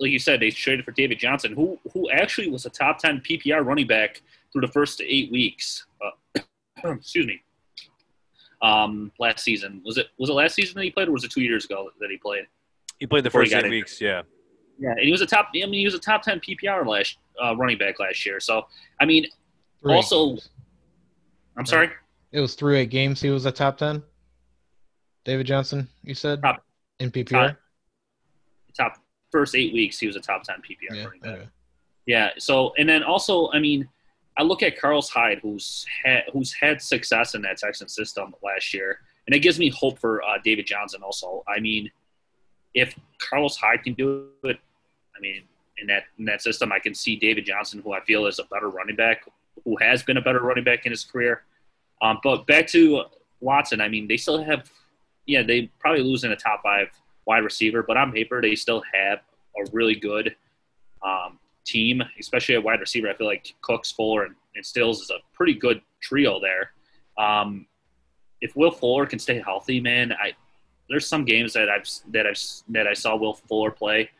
like 0.00 0.10
you 0.10 0.18
said, 0.18 0.40
they 0.40 0.50
traded 0.50 0.84
for 0.84 0.90
David 0.90 1.20
Johnson, 1.20 1.52
who 1.52 1.78
who 1.92 2.10
actually 2.10 2.50
was 2.50 2.66
a 2.66 2.70
top 2.70 2.98
ten 2.98 3.20
PPR 3.20 3.64
running 3.64 3.86
back 3.86 4.20
through 4.52 4.62
the 4.62 4.72
first 4.72 5.00
eight 5.00 5.30
weeks. 5.30 5.86
Uh, 6.04 6.40
excuse 6.84 7.26
me 7.26 7.40
um, 8.62 9.12
last 9.18 9.44
season. 9.44 9.82
Was 9.84 9.98
it 9.98 10.08
was 10.18 10.30
it 10.30 10.34
last 10.34 10.54
season 10.54 10.74
that 10.76 10.84
he 10.84 10.90
played, 10.90 11.08
or 11.08 11.12
was 11.12 11.24
it 11.24 11.30
two 11.30 11.42
years 11.42 11.64
ago 11.64 11.90
that 12.00 12.10
he 12.10 12.16
played? 12.16 12.46
He 12.98 13.06
played 13.06 13.24
the 13.24 13.30
first 13.30 13.52
eight 13.52 13.68
weeks. 13.68 14.00
Yeah. 14.00 14.22
Yeah, 14.78 14.90
and 14.90 15.00
he 15.00 15.10
was 15.10 15.20
a 15.20 15.26
top. 15.26 15.48
I 15.54 15.66
mean, 15.66 15.72
he 15.72 15.84
was 15.84 15.94
a 15.94 15.98
top 15.98 16.22
ten 16.22 16.40
PPR 16.40 16.86
last 16.86 17.18
uh, 17.42 17.56
running 17.56 17.78
back 17.78 17.98
last 17.98 18.26
year. 18.26 18.40
So 18.40 18.66
I 19.00 19.04
mean, 19.04 19.26
three 19.80 19.94
also, 19.94 20.28
games. 20.30 20.50
I'm 21.56 21.66
sorry. 21.66 21.90
It 22.32 22.40
was 22.40 22.54
through 22.54 22.76
eight 22.76 22.90
games. 22.90 23.20
He 23.20 23.30
was 23.30 23.46
a 23.46 23.52
top 23.52 23.78
ten. 23.78 24.02
David 25.24 25.46
Johnson, 25.46 25.88
you 26.02 26.14
said 26.14 26.42
top, 26.42 26.62
in 27.00 27.10
PPR. 27.10 27.48
Top, 27.48 27.56
top, 28.76 29.02
first 29.32 29.54
eight 29.54 29.72
weeks, 29.72 29.98
he 29.98 30.06
was 30.06 30.16
a 30.16 30.20
top 30.20 30.42
ten 30.44 30.56
PPR 30.56 30.96
yeah, 30.96 31.04
running 31.04 31.20
back. 31.20 31.32
Okay. 31.32 31.48
Yeah. 32.06 32.30
So 32.38 32.72
and 32.78 32.88
then 32.88 33.02
also, 33.02 33.50
I 33.52 33.58
mean, 33.58 33.88
I 34.36 34.42
look 34.42 34.62
at 34.62 34.78
Carlos 34.78 35.08
Hyde, 35.08 35.40
who's 35.42 35.86
had 36.04 36.24
who's 36.32 36.52
had 36.52 36.82
success 36.82 37.34
in 37.34 37.42
that 37.42 37.56
Texan 37.56 37.88
system 37.88 38.34
last 38.42 38.74
year, 38.74 39.00
and 39.26 39.34
it 39.34 39.40
gives 39.40 39.58
me 39.58 39.70
hope 39.70 39.98
for 39.98 40.22
uh, 40.22 40.38
David 40.44 40.66
Johnson. 40.66 41.02
Also, 41.02 41.42
I 41.48 41.60
mean, 41.60 41.90
if 42.74 42.94
Carlos 43.18 43.56
Hyde 43.56 43.82
can 43.82 43.94
do 43.94 44.28
it, 44.44 44.58
I 45.16 45.20
mean, 45.20 45.42
in 45.78 45.86
that 45.88 46.04
in 46.18 46.24
that 46.26 46.42
system, 46.42 46.72
I 46.72 46.78
can 46.78 46.94
see 46.94 47.16
David 47.16 47.46
Johnson, 47.46 47.80
who 47.82 47.92
I 47.92 48.00
feel 48.00 48.26
is 48.26 48.38
a 48.38 48.44
better 48.44 48.68
running 48.68 48.96
back, 48.96 49.24
who 49.64 49.76
has 49.80 50.02
been 50.02 50.16
a 50.16 50.22
better 50.22 50.40
running 50.40 50.64
back 50.64 50.86
in 50.86 50.92
his 50.92 51.04
career. 51.04 51.42
Um, 52.02 52.18
but 52.22 52.46
back 52.46 52.66
to 52.68 53.04
Watson, 53.40 53.80
I 53.80 53.88
mean, 53.88 54.08
they 54.08 54.16
still 54.16 54.42
have, 54.42 54.70
yeah, 55.26 55.42
they 55.42 55.70
probably 55.78 56.02
lose 56.02 56.24
in 56.24 56.32
a 56.32 56.36
top 56.36 56.62
five 56.62 56.88
wide 57.26 57.44
receiver, 57.44 57.82
but 57.82 57.96
on 57.96 58.12
paper, 58.12 58.40
they 58.40 58.54
still 58.54 58.82
have 58.92 59.20
a 59.56 59.70
really 59.72 59.94
good 59.94 60.36
um, 61.04 61.38
team, 61.64 62.02
especially 62.18 62.54
at 62.54 62.62
wide 62.62 62.80
receiver. 62.80 63.08
I 63.08 63.14
feel 63.14 63.26
like 63.26 63.54
Cooks, 63.62 63.90
Fuller, 63.90 64.24
and, 64.24 64.34
and 64.54 64.64
Stills 64.64 65.02
is 65.02 65.10
a 65.10 65.18
pretty 65.34 65.54
good 65.54 65.80
trio 66.00 66.40
there. 66.40 66.72
Um, 67.18 67.66
if 68.40 68.54
Will 68.56 68.70
Fuller 68.70 69.06
can 69.06 69.18
stay 69.18 69.40
healthy, 69.40 69.80
man, 69.80 70.12
I 70.12 70.32
there's 70.88 71.08
some 71.08 71.24
games 71.24 71.52
that 71.54 71.68
I've 71.68 71.88
that 72.12 72.26
I've 72.26 72.38
that 72.68 72.86
I 72.86 72.92
saw 72.92 73.16
Will 73.16 73.34
Fuller 73.34 73.70
play, 73.70 74.10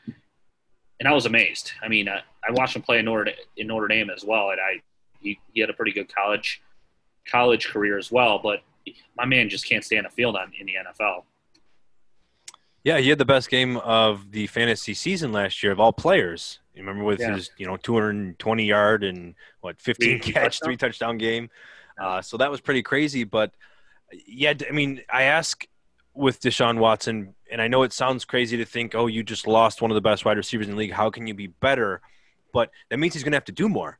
and 1.00 1.08
I 1.08 1.12
was 1.12 1.26
amazed. 1.26 1.72
I 1.82 1.88
mean, 1.88 2.08
I, 2.08 2.22
I 2.46 2.52
watched 2.52 2.76
him 2.76 2.82
play 2.82 2.98
in 2.98 3.04
Notre 3.04 3.32
in 3.56 3.66
Notre 3.66 3.88
Dame 3.88 4.10
as 4.10 4.24
well, 4.24 4.50
and 4.50 4.60
I 4.60 4.80
he, 5.20 5.38
he 5.52 5.60
had 5.60 5.70
a 5.70 5.74
pretty 5.74 5.92
good 5.92 6.12
college 6.12 6.62
college 7.28 7.68
career 7.68 7.98
as 7.98 8.10
well. 8.10 8.40
But 8.42 8.60
my 9.16 9.24
man 9.24 9.48
just 9.48 9.68
can't 9.68 9.84
stay 9.84 9.98
on 9.98 10.04
the 10.04 10.10
field 10.10 10.36
on 10.36 10.52
in 10.58 10.66
the 10.66 10.74
NFL. 10.74 11.22
Yeah, 12.84 12.98
he 12.98 13.08
had 13.08 13.18
the 13.18 13.24
best 13.24 13.50
game 13.50 13.78
of 13.78 14.30
the 14.30 14.46
fantasy 14.46 14.94
season 14.94 15.32
last 15.32 15.62
year 15.62 15.72
of 15.72 15.80
all 15.80 15.92
players. 15.92 16.60
You 16.72 16.82
remember 16.82 17.02
with 17.02 17.18
yeah. 17.18 17.34
his, 17.34 17.50
you 17.56 17.66
know, 17.66 17.76
220 17.76 18.64
yard 18.64 19.02
and 19.02 19.34
what 19.60 19.80
15 19.80 20.20
three 20.20 20.32
catch, 20.32 20.34
touchdown. 20.34 20.66
three 20.66 20.76
touchdown 20.76 21.18
game. 21.18 21.50
Uh, 22.00 22.22
so 22.22 22.36
that 22.36 22.50
was 22.50 22.60
pretty 22.60 22.82
crazy. 22.82 23.24
But 23.24 23.52
yeah, 24.26 24.54
I 24.68 24.72
mean, 24.72 25.00
I 25.10 25.24
ask 25.24 25.66
with 26.16 26.40
Deshaun 26.40 26.78
Watson, 26.78 27.34
and 27.50 27.60
I 27.60 27.68
know 27.68 27.82
it 27.82 27.92
sounds 27.92 28.24
crazy 28.24 28.56
to 28.56 28.64
think, 28.64 28.94
oh, 28.94 29.06
you 29.06 29.22
just 29.22 29.46
lost 29.46 29.82
one 29.82 29.90
of 29.90 29.94
the 29.94 30.00
best 30.00 30.24
wide 30.24 30.36
receivers 30.36 30.66
in 30.66 30.72
the 30.72 30.78
league. 30.78 30.92
How 30.92 31.10
can 31.10 31.26
you 31.26 31.34
be 31.34 31.46
better? 31.46 32.00
But 32.52 32.70
that 32.90 32.98
means 32.98 33.14
he's 33.14 33.22
going 33.22 33.32
to 33.32 33.36
have 33.36 33.44
to 33.44 33.52
do 33.52 33.68
more, 33.68 33.98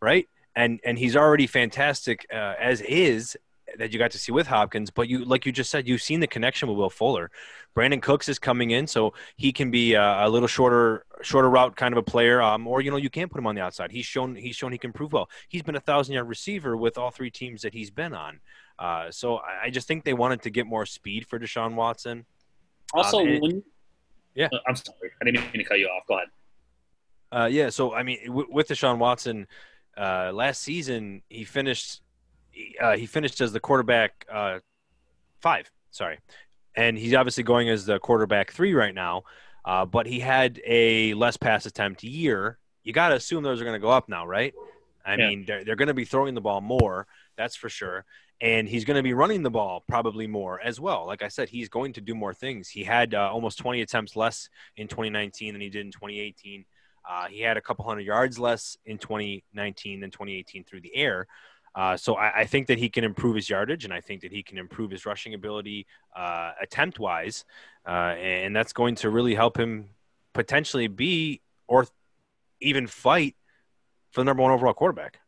right? 0.00 0.28
And 0.56 0.80
and 0.84 0.98
he's 0.98 1.16
already 1.16 1.46
fantastic 1.46 2.26
uh, 2.32 2.54
as 2.58 2.80
is 2.80 3.36
that 3.78 3.92
you 3.92 3.98
got 3.98 4.10
to 4.12 4.18
see 4.18 4.32
with 4.32 4.46
Hopkins. 4.46 4.90
But 4.90 5.08
you, 5.08 5.24
like 5.24 5.46
you 5.46 5.52
just 5.52 5.70
said, 5.70 5.88
you've 5.88 6.02
seen 6.02 6.20
the 6.20 6.26
connection 6.26 6.68
with 6.68 6.76
Will 6.76 6.90
Fuller. 6.90 7.30
Brandin 7.76 8.00
Cooks 8.00 8.28
is 8.28 8.38
coming 8.38 8.70
in, 8.70 8.86
so 8.86 9.14
he 9.36 9.52
can 9.52 9.70
be 9.70 9.94
a, 9.94 10.26
a 10.26 10.28
little 10.28 10.46
shorter, 10.46 11.04
shorter 11.22 11.50
route 11.50 11.76
kind 11.76 11.92
of 11.92 11.98
a 11.98 12.02
player. 12.02 12.40
Um, 12.40 12.66
or 12.66 12.80
you 12.80 12.90
know, 12.90 12.96
you 12.96 13.10
can 13.10 13.28
put 13.28 13.38
him 13.38 13.46
on 13.46 13.54
the 13.54 13.62
outside. 13.62 13.90
He's 13.90 14.06
shown 14.06 14.36
he's 14.36 14.56
shown 14.56 14.72
he 14.72 14.78
can 14.78 14.92
prove 14.92 15.12
well. 15.12 15.28
He's 15.48 15.62
been 15.62 15.76
a 15.76 15.80
thousand 15.80 16.14
yard 16.14 16.28
receiver 16.28 16.76
with 16.76 16.98
all 16.98 17.10
three 17.10 17.30
teams 17.30 17.62
that 17.62 17.74
he's 17.74 17.90
been 17.90 18.14
on. 18.14 18.40
Uh, 18.78 19.10
so 19.10 19.36
I, 19.36 19.64
I 19.64 19.70
just 19.70 19.86
think 19.86 20.04
they 20.04 20.14
wanted 20.14 20.42
to 20.42 20.50
get 20.50 20.66
more 20.66 20.86
speed 20.86 21.26
for 21.26 21.38
Deshaun 21.38 21.74
Watson. 21.74 22.24
Also, 22.92 23.20
um, 23.20 23.28
and, 23.28 23.42
when, 23.42 23.62
yeah, 24.34 24.48
uh, 24.52 24.58
I'm 24.66 24.76
sorry, 24.76 25.10
I 25.20 25.24
didn't 25.24 25.42
mean 25.42 25.52
to 25.52 25.64
cut 25.64 25.78
you 25.78 25.86
off. 25.86 26.06
Go 26.06 26.16
ahead. 26.16 26.28
Uh, 27.32 27.46
yeah, 27.46 27.70
so 27.70 27.94
I 27.94 28.02
mean, 28.02 28.18
w- 28.26 28.48
with 28.50 28.68
Deshaun 28.68 28.98
Watson, 28.98 29.46
uh, 29.96 30.30
last 30.32 30.62
season 30.62 31.22
he 31.28 31.44
finished 31.44 32.02
uh, 32.80 32.96
he 32.96 33.06
finished 33.06 33.40
as 33.40 33.52
the 33.52 33.60
quarterback 33.60 34.26
uh, 34.32 34.58
five. 35.40 35.70
Sorry, 35.90 36.18
and 36.74 36.98
he's 36.98 37.14
obviously 37.14 37.42
going 37.42 37.68
as 37.68 37.86
the 37.86 37.98
quarterback 37.98 38.52
three 38.52 38.74
right 38.74 38.94
now. 38.94 39.24
Uh, 39.64 39.86
but 39.86 40.06
he 40.06 40.20
had 40.20 40.60
a 40.66 41.14
less 41.14 41.38
pass 41.38 41.64
attempt 41.64 42.04
year. 42.04 42.58
You 42.82 42.92
got 42.92 43.08
to 43.08 43.14
assume 43.14 43.42
those 43.42 43.62
are 43.62 43.64
going 43.64 43.76
to 43.76 43.82
go 43.82 43.88
up 43.88 44.10
now, 44.10 44.26
right? 44.26 44.52
I 45.06 45.16
yeah. 45.16 45.28
mean, 45.28 45.44
they're, 45.46 45.64
they're 45.64 45.76
going 45.76 45.88
to 45.88 45.94
be 45.94 46.04
throwing 46.04 46.34
the 46.34 46.42
ball 46.42 46.60
more, 46.60 47.06
that's 47.36 47.56
for 47.56 47.68
sure. 47.68 48.04
And 48.40 48.68
he's 48.68 48.84
going 48.84 48.96
to 48.96 49.02
be 49.02 49.14
running 49.14 49.42
the 49.42 49.50
ball 49.50 49.84
probably 49.88 50.26
more 50.26 50.60
as 50.60 50.80
well. 50.80 51.06
Like 51.06 51.22
I 51.22 51.28
said, 51.28 51.48
he's 51.48 51.68
going 51.68 51.92
to 51.94 52.00
do 52.00 52.14
more 52.14 52.34
things. 52.34 52.68
He 52.68 52.84
had 52.84 53.14
uh, 53.14 53.30
almost 53.32 53.58
20 53.58 53.80
attempts 53.80 54.16
less 54.16 54.48
in 54.76 54.88
2019 54.88 55.54
than 55.54 55.60
he 55.60 55.70
did 55.70 55.86
in 55.86 55.92
2018. 55.92 56.64
Uh, 57.08 57.26
he 57.26 57.40
had 57.40 57.56
a 57.56 57.60
couple 57.60 57.84
hundred 57.84 58.02
yards 58.02 58.38
less 58.38 58.76
in 58.86 58.98
2019 58.98 60.00
than 60.00 60.10
2018 60.10 60.64
through 60.64 60.80
the 60.80 60.94
air. 60.96 61.26
Uh, 61.74 61.96
so 61.96 62.14
I, 62.14 62.40
I, 62.40 62.44
think 62.44 62.68
that 62.68 62.78
he 62.78 62.88
can 62.88 63.02
improve 63.02 63.34
his 63.34 63.50
yardage, 63.50 63.84
and 63.84 63.92
I 63.92 64.00
think 64.00 64.22
that 64.22 64.30
he 64.30 64.44
can 64.44 64.58
improve 64.58 64.92
his 64.92 65.04
rushing 65.04 65.34
ability 65.34 65.86
uh, 66.14 66.52
attempt 66.62 67.00
wise, 67.00 67.44
uh, 67.86 68.14
and 68.16 68.54
that's 68.54 68.72
going 68.72 68.94
to 68.96 69.10
really 69.10 69.34
help 69.34 69.58
him 69.58 69.88
potentially 70.34 70.86
be 70.86 71.40
or 71.66 71.86
even 72.60 72.86
fight 72.86 73.34
for 74.12 74.20
the 74.20 74.24
number 74.24 74.42
one 74.42 74.52
overall 74.52 74.72
quarterback. 74.72 75.18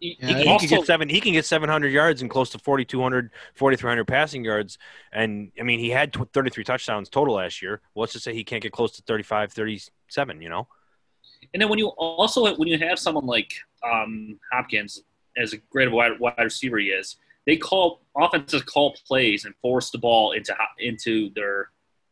He, 0.00 0.16
yeah, 0.18 0.38
he, 0.38 0.48
also, 0.48 0.66
can 0.66 0.78
get 0.78 0.86
seven. 0.86 1.08
He 1.10 1.20
can 1.20 1.32
get 1.32 1.44
700 1.44 1.88
yards 1.88 2.22
and 2.22 2.30
close 2.30 2.48
to 2.50 2.58
4,200, 2.58 3.30
4,300 3.54 4.04
passing 4.06 4.42
yards. 4.42 4.78
And 5.12 5.52
I 5.60 5.62
mean, 5.62 5.78
he 5.78 5.90
had 5.90 6.16
33 6.32 6.64
touchdowns 6.64 7.10
total 7.10 7.34
last 7.34 7.60
year. 7.60 7.82
Well, 7.94 8.02
let's 8.02 8.14
just 8.14 8.24
say 8.24 8.32
he 8.32 8.42
can't 8.42 8.62
get 8.62 8.72
close 8.72 8.92
to 8.92 9.02
35, 9.02 9.52
37. 9.52 10.40
You 10.40 10.48
know. 10.48 10.68
And 11.52 11.60
then 11.60 11.68
when 11.68 11.78
you 11.78 11.88
also 11.88 12.54
when 12.56 12.68
you 12.68 12.78
have 12.78 12.98
someone 12.98 13.26
like 13.26 13.52
um, 13.84 14.38
Hopkins 14.52 15.02
as 15.36 15.52
a 15.52 15.58
great 15.70 15.90
wide, 15.90 16.18
wide 16.18 16.34
receiver 16.38 16.78
he 16.78 16.86
is, 16.86 17.16
they 17.46 17.56
call 17.56 18.00
offenses 18.16 18.62
call 18.62 18.96
plays 19.06 19.44
and 19.44 19.54
force 19.60 19.90
the 19.90 19.98
ball 19.98 20.32
into 20.32 20.54
into 20.78 21.30
their 21.34 21.70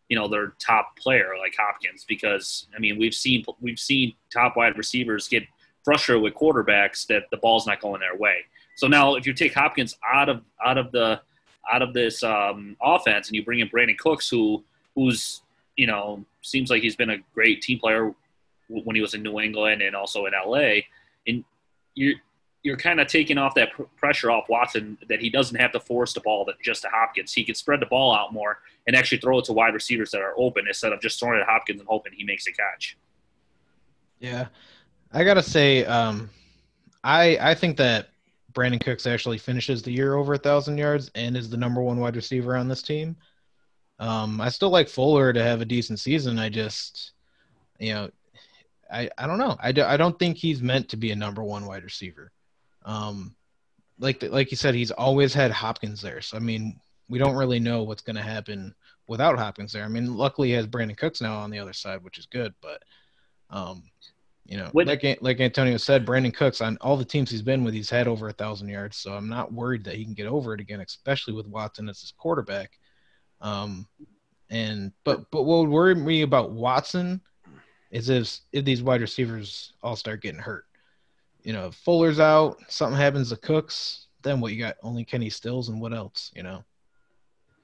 you 0.08 0.18
know 0.18 0.28
their 0.28 0.54
top 0.58 0.96
player 0.96 1.32
like 1.38 1.54
Hopkins 1.58 2.04
because 2.06 2.66
I 2.74 2.78
mean 2.78 2.98
we've 2.98 3.14
seen 3.14 3.44
we've 3.60 3.78
seen 3.78 4.14
top 4.32 4.56
wide 4.56 4.76
receivers 4.76 5.28
get 5.28 5.44
frustrated 5.88 6.22
with 6.22 6.34
quarterbacks 6.34 7.06
that 7.06 7.22
the 7.30 7.36
ball's 7.38 7.66
not 7.66 7.80
going 7.80 7.98
their 7.98 8.14
way. 8.14 8.44
So 8.74 8.86
now 8.86 9.14
if 9.14 9.26
you 9.26 9.32
take 9.32 9.54
Hopkins 9.54 9.96
out 10.06 10.28
of 10.28 10.42
out 10.62 10.76
of 10.76 10.92
the 10.92 11.18
out 11.72 11.80
of 11.80 11.94
this 11.94 12.22
um, 12.22 12.76
offense 12.82 13.28
and 13.28 13.36
you 13.36 13.42
bring 13.42 13.60
in 13.60 13.70
Brandin 13.70 13.96
Cooks 13.96 14.28
who 14.28 14.62
who's 14.94 15.40
you 15.78 15.86
know 15.86 16.22
seems 16.42 16.68
like 16.68 16.82
he's 16.82 16.94
been 16.94 17.08
a 17.08 17.16
great 17.32 17.62
team 17.62 17.78
player 17.78 18.14
when 18.68 18.96
he 18.96 19.00
was 19.00 19.14
in 19.14 19.22
New 19.22 19.40
England 19.40 19.80
and 19.80 19.96
also 19.96 20.26
in 20.26 20.34
LA 20.34 20.80
and 21.26 21.42
you're 21.94 22.16
you're 22.62 22.76
kind 22.76 23.00
of 23.00 23.06
taking 23.06 23.38
off 23.38 23.54
that 23.54 23.72
pr- 23.72 23.84
pressure 23.96 24.30
off 24.30 24.50
Watson 24.50 24.98
that 25.08 25.22
he 25.22 25.30
doesn't 25.30 25.58
have 25.58 25.72
to 25.72 25.80
force 25.80 26.12
the 26.12 26.20
ball 26.20 26.44
that 26.44 26.60
just 26.62 26.82
to 26.82 26.88
Hopkins. 26.92 27.32
He 27.32 27.44
can 27.44 27.54
spread 27.54 27.80
the 27.80 27.86
ball 27.86 28.14
out 28.14 28.34
more 28.34 28.58
and 28.86 28.94
actually 28.94 29.22
throw 29.22 29.38
it 29.38 29.46
to 29.46 29.54
wide 29.54 29.72
receivers 29.72 30.10
that 30.10 30.20
are 30.20 30.34
open 30.36 30.66
instead 30.68 30.92
of 30.92 31.00
just 31.00 31.18
throwing 31.18 31.38
it 31.38 31.40
at 31.40 31.48
Hopkins 31.48 31.80
and 31.80 31.88
hoping 31.88 32.12
he 32.12 32.24
makes 32.24 32.46
a 32.46 32.52
catch. 32.52 32.98
Yeah, 34.20 34.48
I 35.12 35.24
gotta 35.24 35.42
say, 35.42 35.84
um, 35.84 36.30
I 37.02 37.38
I 37.40 37.54
think 37.54 37.76
that 37.78 38.08
Brandin 38.52 38.80
Cooks 38.80 39.06
actually 39.06 39.38
finishes 39.38 39.82
the 39.82 39.92
year 39.92 40.14
over 40.14 40.34
a 40.34 40.38
thousand 40.38 40.78
yards 40.78 41.10
and 41.14 41.36
is 41.36 41.48
the 41.48 41.56
number 41.56 41.80
one 41.80 42.00
wide 42.00 42.16
receiver 42.16 42.56
on 42.56 42.68
this 42.68 42.82
team. 42.82 43.16
Um, 43.98 44.40
I 44.40 44.48
still 44.48 44.70
like 44.70 44.88
Fuller 44.88 45.32
to 45.32 45.42
have 45.42 45.60
a 45.60 45.64
decent 45.64 45.98
season. 45.98 46.38
I 46.38 46.48
just, 46.48 47.12
you 47.78 47.92
know, 47.94 48.10
I, 48.90 49.10
I 49.18 49.26
don't 49.26 49.38
know. 49.38 49.56
I, 49.60 49.72
do, 49.72 49.82
I 49.82 49.96
don't 49.96 50.18
think 50.18 50.36
he's 50.36 50.62
meant 50.62 50.88
to 50.90 50.96
be 50.96 51.10
a 51.10 51.16
number 51.16 51.42
one 51.42 51.66
wide 51.66 51.84
receiver. 51.84 52.30
Um, 52.84 53.34
like 53.98 54.22
like 54.22 54.50
you 54.50 54.56
said, 54.56 54.74
he's 54.74 54.92
always 54.92 55.34
had 55.34 55.50
Hopkins 55.50 56.00
there. 56.00 56.20
So 56.20 56.36
I 56.36 56.40
mean, 56.40 56.78
we 57.08 57.18
don't 57.18 57.36
really 57.36 57.58
know 57.58 57.82
what's 57.82 58.02
going 58.02 58.16
to 58.16 58.22
happen 58.22 58.74
without 59.08 59.38
Hopkins 59.38 59.72
there. 59.72 59.84
I 59.84 59.88
mean, 59.88 60.16
luckily 60.16 60.48
he 60.48 60.54
has 60.54 60.66
Brandin 60.66 60.96
Cooks 60.96 61.20
now 61.20 61.38
on 61.38 61.50
the 61.50 61.58
other 61.58 61.72
side, 61.72 62.02
which 62.02 62.18
is 62.18 62.26
good. 62.26 62.54
But 62.62 62.82
um, 63.50 63.82
you 64.48 64.56
know, 64.56 64.70
like 64.72 65.04
like 65.20 65.40
Antonio 65.40 65.76
said, 65.76 66.06
Brandin 66.06 66.32
Cooks 66.32 66.62
on 66.62 66.78
all 66.80 66.96
the 66.96 67.04
teams 67.04 67.30
he's 67.30 67.42
been 67.42 67.64
with, 67.64 67.74
he's 67.74 67.90
had 67.90 68.08
over 68.08 68.28
a 68.28 68.32
thousand 68.32 68.68
yards. 68.68 68.96
So 68.96 69.12
I'm 69.12 69.28
not 69.28 69.52
worried 69.52 69.84
that 69.84 69.96
he 69.96 70.04
can 70.04 70.14
get 70.14 70.26
over 70.26 70.54
it 70.54 70.60
again, 70.60 70.80
especially 70.80 71.34
with 71.34 71.46
Watson 71.46 71.86
as 71.90 72.00
his 72.00 72.14
quarterback. 72.16 72.78
Um, 73.42 73.86
and 74.48 74.92
but 75.04 75.30
but 75.30 75.42
what 75.42 75.58
would 75.58 75.68
worry 75.68 75.94
me 75.94 76.22
about 76.22 76.52
Watson 76.52 77.20
is 77.90 78.08
if 78.08 78.40
if 78.52 78.64
these 78.64 78.82
wide 78.82 79.02
receivers 79.02 79.74
all 79.82 79.96
start 79.96 80.22
getting 80.22 80.40
hurt. 80.40 80.64
You 81.42 81.52
know, 81.52 81.66
if 81.66 81.74
Fuller's 81.74 82.18
out, 82.18 82.56
something 82.68 82.98
happens 82.98 83.28
to 83.28 83.36
Cooks, 83.36 84.06
then 84.22 84.40
what 84.40 84.54
you 84.54 84.58
got? 84.58 84.76
Only 84.82 85.04
Kenny 85.04 85.28
Stills 85.28 85.68
and 85.68 85.78
what 85.78 85.92
else? 85.92 86.32
You 86.34 86.42
know. 86.42 86.64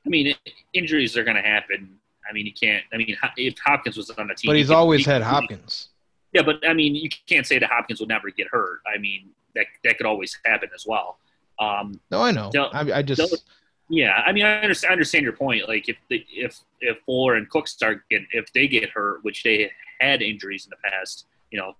I 0.04 0.10
mean, 0.10 0.34
injuries 0.74 1.16
are 1.16 1.24
going 1.24 1.36
to 1.36 1.42
happen. 1.42 1.98
I 2.28 2.34
mean, 2.34 2.44
you 2.44 2.52
can't. 2.52 2.84
I 2.92 2.98
mean, 2.98 3.16
if 3.38 3.58
Hopkins 3.58 3.96
was 3.96 4.10
on 4.10 4.28
the 4.28 4.34
team, 4.34 4.50
but 4.50 4.56
he's 4.56 4.70
always 4.70 5.06
had 5.06 5.22
Hopkins. 5.22 5.88
Yeah, 6.34 6.42
but 6.42 6.66
I 6.68 6.74
mean, 6.74 6.94
you 6.94 7.08
can't 7.26 7.46
say 7.46 7.58
that 7.58 7.70
Hopkins 7.70 8.00
will 8.00 8.08
never 8.08 8.28
get 8.30 8.48
hurt. 8.48 8.80
I 8.92 8.98
mean, 8.98 9.30
that 9.54 9.66
that 9.84 9.96
could 9.96 10.06
always 10.06 10.36
happen 10.44 10.68
as 10.74 10.84
well. 10.86 11.18
Um, 11.60 12.00
no, 12.10 12.20
I 12.20 12.32
know. 12.32 12.50
I, 12.72 12.98
I 12.98 13.02
just. 13.02 13.44
Yeah, 13.90 14.22
I 14.26 14.32
mean, 14.32 14.46
I 14.46 14.60
understand, 14.60 14.90
I 14.90 14.92
understand 14.92 15.24
your 15.24 15.34
point. 15.34 15.68
Like, 15.68 15.88
if 15.88 15.96
the, 16.08 16.24
if 16.30 16.58
if 16.80 16.98
Fuller 17.04 17.34
and 17.34 17.48
Cook 17.50 17.68
start 17.68 18.02
getting, 18.10 18.26
if 18.32 18.52
they 18.52 18.66
get 18.66 18.90
hurt, 18.90 19.22
which 19.22 19.42
they 19.42 19.70
had 20.00 20.22
injuries 20.22 20.64
in 20.64 20.70
the 20.70 20.88
past, 20.88 21.26
you 21.50 21.58
know, 21.58 21.76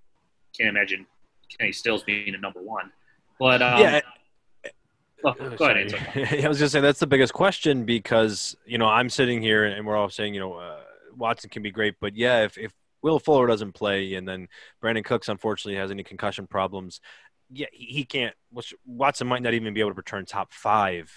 can't 0.56 0.68
imagine 0.68 1.06
Kenny 1.58 1.72
Stills 1.72 2.02
being 2.04 2.34
a 2.34 2.38
number 2.38 2.60
one. 2.60 2.92
But 3.40 3.62
um, 3.62 3.80
yeah. 3.80 4.00
Oh, 5.24 5.32
go 5.32 5.64
ahead, 5.64 5.94
I 6.44 6.48
was 6.48 6.58
going 6.58 6.66
to 6.66 6.68
say 6.68 6.80
that's 6.82 7.00
the 7.00 7.06
biggest 7.06 7.32
question 7.32 7.86
because 7.86 8.54
you 8.66 8.76
know 8.76 8.86
I'm 8.86 9.08
sitting 9.08 9.40
here 9.40 9.64
and 9.64 9.86
we're 9.86 9.96
all 9.96 10.10
saying 10.10 10.34
you 10.34 10.40
know 10.40 10.54
uh, 10.54 10.80
Watson 11.16 11.48
can 11.48 11.62
be 11.62 11.70
great, 11.70 11.94
but 11.98 12.14
yeah, 12.14 12.44
if, 12.44 12.58
if 12.58 12.72
Will 13.04 13.18
Fuller 13.18 13.46
doesn't 13.46 13.72
play 13.72 14.14
and 14.14 14.26
then 14.26 14.48
Brandin 14.82 15.04
Cooks 15.04 15.28
unfortunately 15.28 15.78
has 15.78 15.90
any 15.90 16.02
concussion 16.02 16.46
problems, 16.46 17.00
yeah, 17.50 17.66
he, 17.70 18.04
can't. 18.04 18.34
Watson 18.86 19.26
might 19.26 19.42
not 19.42 19.52
even 19.52 19.74
be 19.74 19.80
able 19.80 19.90
to 19.90 19.96
return 19.96 20.24
top 20.24 20.52
five 20.52 21.12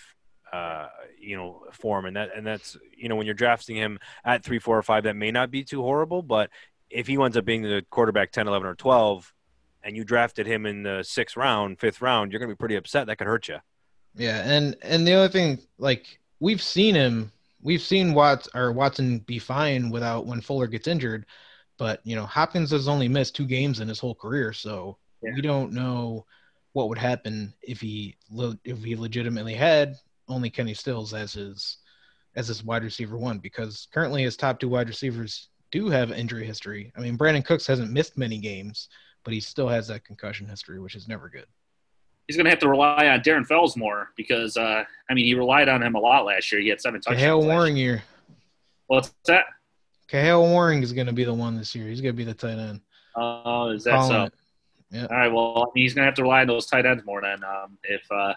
uh, 0.51 0.87
you 1.19 1.35
know, 1.35 1.63
form, 1.71 2.05
and 2.05 2.15
that 2.15 2.29
and 2.35 2.45
that's 2.45 2.77
you 2.95 3.09
know 3.09 3.15
when 3.15 3.25
you're 3.25 3.35
drafting 3.35 3.75
him 3.75 3.99
at 4.23 4.43
three, 4.43 4.59
four, 4.59 4.77
or 4.77 4.83
five, 4.83 5.03
that 5.03 5.15
may 5.15 5.31
not 5.31 5.51
be 5.51 5.63
too 5.63 5.81
horrible. 5.81 6.21
But 6.21 6.49
if 6.89 7.07
he 7.07 7.17
winds 7.17 7.37
up 7.37 7.45
being 7.45 7.63
the 7.63 7.83
quarterback 7.89 8.31
10, 8.31 8.47
11, 8.47 8.67
or 8.67 8.75
12, 8.75 9.33
and 9.83 9.95
you 9.97 10.03
drafted 10.03 10.47
him 10.47 10.65
in 10.65 10.83
the 10.83 11.03
sixth 11.03 11.35
round, 11.35 11.79
fifth 11.79 12.01
round, 12.01 12.31
you're 12.31 12.39
going 12.39 12.49
to 12.49 12.55
be 12.55 12.59
pretty 12.59 12.75
upset. 12.75 13.07
That 13.07 13.17
could 13.17 13.27
hurt 13.27 13.47
you. 13.47 13.57
Yeah, 14.15 14.41
and 14.45 14.75
and 14.81 15.05
the 15.05 15.13
other 15.13 15.29
thing, 15.29 15.59
like 15.77 16.19
we've 16.39 16.61
seen 16.61 16.95
him, 16.95 17.31
we've 17.61 17.81
seen 17.81 18.13
Watts 18.13 18.47
or 18.55 18.71
Watson 18.71 19.19
be 19.19 19.39
fine 19.39 19.89
without 19.89 20.25
when 20.25 20.41
Fuller 20.41 20.67
gets 20.67 20.87
injured, 20.87 21.25
but 21.77 22.01
you 22.03 22.15
know 22.15 22.25
Hopkins 22.25 22.71
has 22.71 22.87
only 22.87 23.07
missed 23.07 23.35
two 23.35 23.45
games 23.45 23.79
in 23.79 23.87
his 23.87 23.99
whole 23.99 24.15
career, 24.15 24.53
so 24.53 24.97
yeah. 25.21 25.31
we 25.35 25.41
don't 25.41 25.71
know 25.71 26.25
what 26.73 26.89
would 26.89 26.97
happen 26.97 27.53
if 27.61 27.81
he 27.81 28.15
if 28.63 28.83
he 28.83 28.95
legitimately 28.95 29.53
had 29.53 29.95
only 30.27 30.49
Kenny 30.49 30.73
Stills 30.73 31.13
as 31.13 31.33
his 31.33 31.77
as 32.35 32.47
his 32.47 32.63
wide 32.63 32.83
receiver 32.83 33.17
one 33.17 33.39
because 33.39 33.87
currently 33.91 34.23
his 34.23 34.37
top 34.37 34.59
two 34.59 34.69
wide 34.69 34.87
receivers 34.87 35.49
do 35.71 35.89
have 35.89 36.11
injury 36.11 36.45
history. 36.45 36.91
I 36.95 37.01
mean, 37.01 37.17
Brandin 37.17 37.43
Cooks 37.43 37.67
hasn't 37.67 37.91
missed 37.91 38.17
many 38.17 38.37
games, 38.37 38.89
but 39.23 39.33
he 39.33 39.39
still 39.39 39.67
has 39.67 39.87
that 39.87 40.05
concussion 40.05 40.47
history, 40.47 40.79
which 40.79 40.95
is 40.95 41.07
never 41.07 41.29
good. 41.29 41.45
He's 42.27 42.35
going 42.35 42.45
to 42.45 42.49
have 42.49 42.59
to 42.59 42.69
rely 42.69 43.07
on 43.07 43.21
Darren 43.21 43.45
Fells 43.45 43.75
more 43.77 44.09
because, 44.17 44.57
uh, 44.57 44.83
I 45.09 45.13
mean, 45.13 45.25
he 45.25 45.33
relied 45.33 45.69
on 45.69 45.81
him 45.81 45.95
a 45.95 45.99
lot 45.99 46.25
last 46.25 46.51
year. 46.51 46.61
He 46.61 46.67
had 46.67 46.81
seven 46.81 47.01
touchdowns. 47.01 47.21
Kahale 47.21 47.43
Warring 47.43 47.77
year. 47.77 48.03
What's 48.87 49.13
that? 49.25 49.45
Kahale 50.09 50.49
Warring 50.49 50.83
is 50.83 50.93
going 50.93 51.07
to 51.07 51.13
be 51.13 51.23
the 51.23 51.33
one 51.33 51.57
this 51.57 51.75
year. 51.75 51.87
He's 51.87 52.01
going 52.01 52.13
to 52.13 52.17
be 52.17 52.23
the 52.23 52.33
tight 52.33 52.57
end. 52.57 52.81
Oh, 53.15 53.43
uh, 53.45 53.67
is 53.69 53.83
that 53.83 53.95
Calling 53.95 54.29
so? 54.29 54.29
Yeah. 54.91 55.07
All 55.09 55.17
right. 55.17 55.33
Well, 55.33 55.71
he's 55.75 55.93
going 55.93 56.03
to 56.03 56.05
have 56.05 56.15
to 56.15 56.23
rely 56.23 56.41
on 56.41 56.47
those 56.47 56.65
tight 56.65 56.85
ends 56.85 57.03
more 57.05 57.21
then. 57.21 57.43
Um, 57.43 57.77
if 57.83 58.01
uh, 58.11 58.33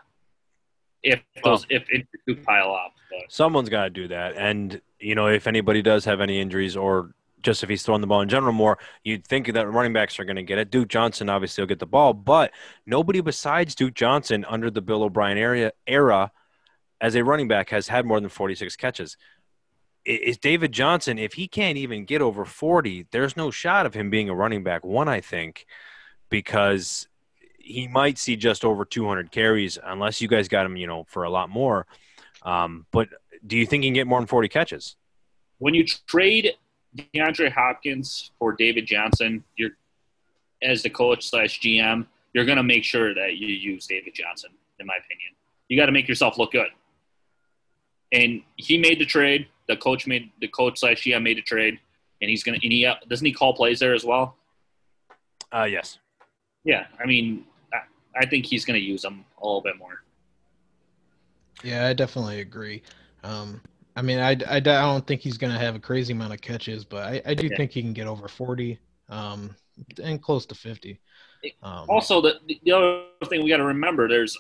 if 1.03 1.23
those 1.45 1.67
well, 1.71 1.81
if 1.81 1.85
it 1.91 2.07
do 2.27 2.37
pile 2.37 2.73
up. 2.73 2.93
But. 3.11 3.31
Someone's 3.31 3.69
got 3.69 3.85
to 3.85 3.91
do 3.91 4.09
that, 4.09 4.37
and 4.37 4.81
you 4.99 5.15
know 5.15 5.29
if 5.29 5.47
anybody 5.47 5.83
does 5.83 6.05
have 6.05 6.21
any 6.21 6.41
injuries 6.41 6.77
or 6.77 7.15
just 7.43 7.63
if 7.63 7.69
he's 7.69 7.83
throwing 7.83 8.01
the 8.01 8.07
ball 8.07 8.21
in 8.21 8.29
general 8.29 8.53
more, 8.53 8.79
you'd 9.03 9.27
think 9.27 9.53
that 9.53 9.71
running 9.71 9.93
backs 9.93 10.19
are 10.19 10.25
going 10.25 10.37
to 10.37 10.43
get 10.43 10.59
it. 10.59 10.71
Duke 10.71 10.89
Johnson 10.89 11.29
obviously 11.29 11.63
will 11.63 11.69
get 11.69 11.79
the 11.79 11.87
ball, 11.87 12.13
but 12.13 12.53
nobody 12.85 13.21
besides 13.21 13.75
Duke 13.75 13.95
Johnson 13.95 14.45
under 14.49 14.71
the 14.71 14.83
Bill 14.83 15.03
O'Brien 15.03 15.39
era, 15.39 15.73
era 15.87 16.33
as 17.01 17.15
a 17.15 17.25
running 17.25 17.49
back 17.49 17.71
has 17.71 17.89
had 17.89 18.05
more 18.05 18.21
than 18.21 18.29
46 18.29 18.77
catches. 18.77 19.17
Is 20.05 20.39
David 20.39 20.73
Johnson, 20.73 21.19
if 21.19 21.35
he 21.35 21.47
can't 21.47 21.77
even 21.77 22.05
get 22.05 22.23
over 22.23 22.45
40, 22.45 23.07
there's 23.11 23.37
no 23.37 23.51
shot 23.51 23.85
of 23.87 23.95
him 23.95 24.09
being 24.11 24.29
a 24.29 24.35
running 24.35 24.63
back 24.63 24.85
one, 24.85 25.09
I 25.09 25.21
think, 25.21 25.67
because 26.31 27.07
he 27.59 27.87
might 27.87 28.19
see 28.19 28.37
just 28.37 28.65
over 28.65 28.85
200 28.85 29.31
carries 29.31 29.79
unless 29.83 30.21
you 30.21 30.29
guys 30.29 30.49
got 30.49 30.65
him, 30.67 30.77
you 30.77 30.87
know, 30.87 31.05
for 31.05 31.25
a 31.25 31.31
lot 31.31 31.51
more. 31.51 31.87
Um, 32.43 32.87
but 32.91 33.09
do 33.47 33.57
you 33.57 33.67
think 33.67 33.85
he 33.85 33.89
can 33.89 33.95
get 33.95 34.07
more 34.07 34.19
than 34.19 34.27
40 34.27 34.49
catches? 34.49 34.97
When 35.59 35.75
you 35.75 35.85
trade 35.85 36.55
DeAndre 36.97 37.53
Hopkins 37.53 38.31
for 38.39 38.53
David 38.53 38.87
Johnson, 38.87 39.45
you're 39.57 39.71
as 40.63 40.83
the 40.83 40.91
coach 40.91 41.29
slash 41.29 41.61
GM, 41.61 42.07
you're 42.35 42.45
going 42.45 42.57
to 42.57 42.63
make 42.63 42.85
sure 42.85 43.15
that 43.15 43.37
you 43.37 43.49
use 43.49 43.87
David 43.87 44.15
Johnson. 44.15 44.51
In 44.79 44.87
my 44.87 44.95
opinion, 44.95 45.33
you 45.69 45.77
got 45.77 45.87
to 45.87 45.93
make 45.93 46.09
yourself 46.09 46.39
look 46.39 46.53
good. 46.53 46.69
And 48.13 48.43
he 48.57 48.79
made 48.79 48.99
the 48.99 49.05
trade. 49.05 49.47
The 49.71 49.77
coach 49.77 50.07
made 50.07 50.31
the 50.41 50.49
coach 50.49 50.81
slash 50.81 51.03
GM 51.03 51.23
made 51.23 51.39
a 51.39 51.43
trade, 51.43 51.79
and 52.21 52.29
he's 52.29 52.43
going 52.43 52.59
to. 52.59 52.67
And 52.67 52.73
he 52.73 52.91
doesn't 53.09 53.25
he 53.25 53.33
call 53.33 53.55
plays 53.55 53.79
there 53.79 53.95
as 53.95 54.05
well. 54.05 54.37
Uh, 55.53 55.65
yes. 55.65 55.99
Yeah, 56.65 56.87
I 57.03 57.07
mean, 57.07 57.45
I 58.19 58.27
think 58.27 58.47
he's 58.47 58.65
going 58.65 58.79
to 58.79 58.85
use 58.85 59.03
them 59.03 59.25
a 59.41 59.47
little 59.47 59.63
bit 59.63 59.79
more. 59.79 60.03
Yeah, 61.63 61.87
I 61.87 61.93
definitely 61.93 62.41
agree. 62.41 62.83
Um, 63.23 63.61
I 63.97 64.03
mean, 64.03 64.19
I, 64.19 64.31
I, 64.49 64.57
I 64.57 64.61
don't 64.61 65.07
think 65.07 65.21
he's 65.21 65.39
going 65.39 65.53
to 65.53 65.59
have 65.59 65.75
a 65.75 65.81
crazy 65.81 66.13
amount 66.13 66.33
of 66.33 66.41
catches, 66.41 66.85
but 66.85 67.05
I, 67.05 67.23
I 67.27 67.35
do 67.35 67.49
yeah. 67.49 67.57
think 67.57 67.73
he 67.73 67.83
can 67.83 67.93
get 67.93 68.07
over 68.07 68.29
40 68.29 68.79
um, 69.09 69.55
and 70.03 70.23
close 70.23 70.47
to 70.47 70.55
50. 70.55 71.01
Um, 71.63 71.87
also, 71.89 72.21
the, 72.21 72.35
the 72.65 72.73
other 72.73 73.03
thing 73.29 73.43
we 73.43 73.49
got 73.49 73.59
to 73.59 73.65
remember 73.65 74.09
there's 74.09 74.39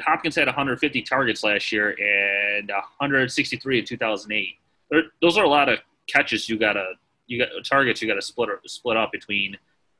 Hopkins 0.00 0.36
had 0.36 0.46
150 0.46 1.02
targets 1.02 1.42
last 1.42 1.72
year 1.72 1.90
and 1.90 2.68
163 2.68 3.78
in 3.78 3.84
2008. 3.84 4.48
There, 4.90 5.02
those 5.20 5.36
are 5.36 5.44
a 5.44 5.48
lot 5.48 5.68
of 5.68 5.78
catches 6.06 6.48
you 6.48 6.58
got 6.58 6.74
to 6.74 6.92
you 7.26 7.38
got 7.38 7.48
targets 7.64 8.00
you 8.00 8.08
got 8.08 8.14
to 8.14 8.22
split 8.22 8.48
split 8.66 8.96
up 8.96 9.10
between 9.10 9.56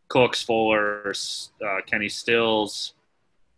Cooks, 0.09 0.43
Fuller, 0.43 1.13
uh, 1.65 1.81
Kenny 1.87 2.09
Stills. 2.09 2.95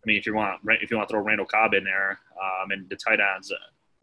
I 0.03 0.07
mean, 0.07 0.17
if 0.17 0.25
you 0.25 0.33
want, 0.33 0.59
if 0.81 0.89
you 0.89 0.97
want 0.97 1.07
to 1.09 1.13
throw 1.13 1.21
Randall 1.21 1.45
Cobb 1.45 1.73
in 1.73 1.83
there, 1.83 2.19
um, 2.41 2.71
and 2.71 2.89
the 2.89 2.95
tight 2.95 3.19
ends 3.35 3.53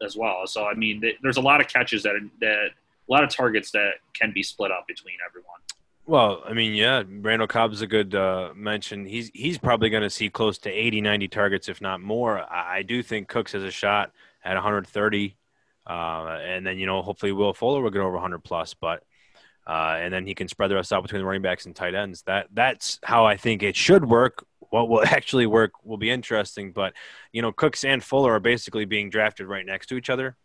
as 0.05 0.15
well. 0.15 0.47
So 0.47 0.65
I 0.65 0.73
mean, 0.73 1.03
there's 1.21 1.37
a 1.37 1.41
lot 1.41 1.59
of 1.59 1.67
catches 1.67 2.03
that 2.03 2.13
that 2.39 2.69
a 3.09 3.11
lot 3.11 3.23
of 3.23 3.29
targets 3.29 3.71
that 3.71 3.95
can 4.13 4.31
be 4.33 4.43
split 4.43 4.71
up 4.71 4.85
between 4.87 5.15
everyone. 5.27 5.59
Well, 6.07 6.41
I 6.47 6.53
mean, 6.53 6.73
yeah, 6.73 7.03
Randall 7.05 7.49
Cobb's 7.49 7.81
a 7.81 7.87
good 7.87 8.15
uh, 8.15 8.51
mention. 8.55 9.05
He's 9.05 9.29
he's 9.33 9.57
probably 9.57 9.89
going 9.89 10.03
to 10.03 10.09
see 10.09 10.29
close 10.29 10.57
to 10.59 10.69
80, 10.69 11.01
90 11.01 11.27
targets, 11.27 11.67
if 11.67 11.81
not 11.81 11.99
more. 11.99 12.39
I, 12.39 12.77
I 12.77 12.81
do 12.83 13.03
think 13.03 13.27
Cooks 13.27 13.51
has 13.51 13.61
a 13.61 13.71
shot 13.71 14.13
at 14.41 14.53
130, 14.53 15.35
uh, 15.85 15.91
and 16.41 16.65
then 16.65 16.79
you 16.79 16.85
know 16.85 17.01
hopefully 17.01 17.33
Will 17.33 17.53
Fuller 17.53 17.81
will 17.81 17.89
get 17.89 17.99
over 17.99 18.13
100 18.13 18.41
plus. 18.41 18.73
But 18.73 19.03
uh, 19.67 19.97
and 19.99 20.13
then 20.13 20.25
he 20.25 20.33
can 20.33 20.47
spread 20.47 20.71
the 20.71 20.75
rest 20.75 20.93
out 20.93 21.03
between 21.03 21.19
the 21.19 21.25
running 21.25 21.41
backs 21.41 21.65
and 21.65 21.75
tight 21.75 21.93
ends. 21.93 22.21
That 22.21 22.47
that's 22.53 22.99
how 23.03 23.25
I 23.25 23.35
think 23.35 23.61
it 23.61 23.75
should 23.75 24.05
work. 24.05 24.45
What 24.69 24.87
will 24.87 25.03
actually 25.05 25.45
work 25.45 25.73
will 25.83 25.97
be 25.97 26.09
interesting, 26.09 26.71
but 26.71 26.93
you 27.33 27.41
know, 27.41 27.51
Cooks 27.51 27.83
and 27.83 28.01
Fuller 28.01 28.31
are 28.31 28.39
basically 28.39 28.85
being 28.85 29.09
drafted 29.09 29.47
right 29.47 29.65
next 29.65 29.87
to 29.87 29.97
each 29.97 30.09
other. 30.09 30.37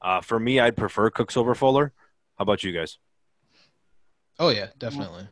Uh, 0.00 0.20
for 0.20 0.38
me, 0.38 0.60
I'd 0.60 0.76
prefer 0.76 1.10
Cooks 1.10 1.36
over 1.36 1.56
Fuller. 1.56 1.92
How 2.36 2.44
about 2.44 2.62
you 2.62 2.70
guys? 2.70 2.98
Oh 4.38 4.50
yeah, 4.50 4.68
definitely. 4.78 5.26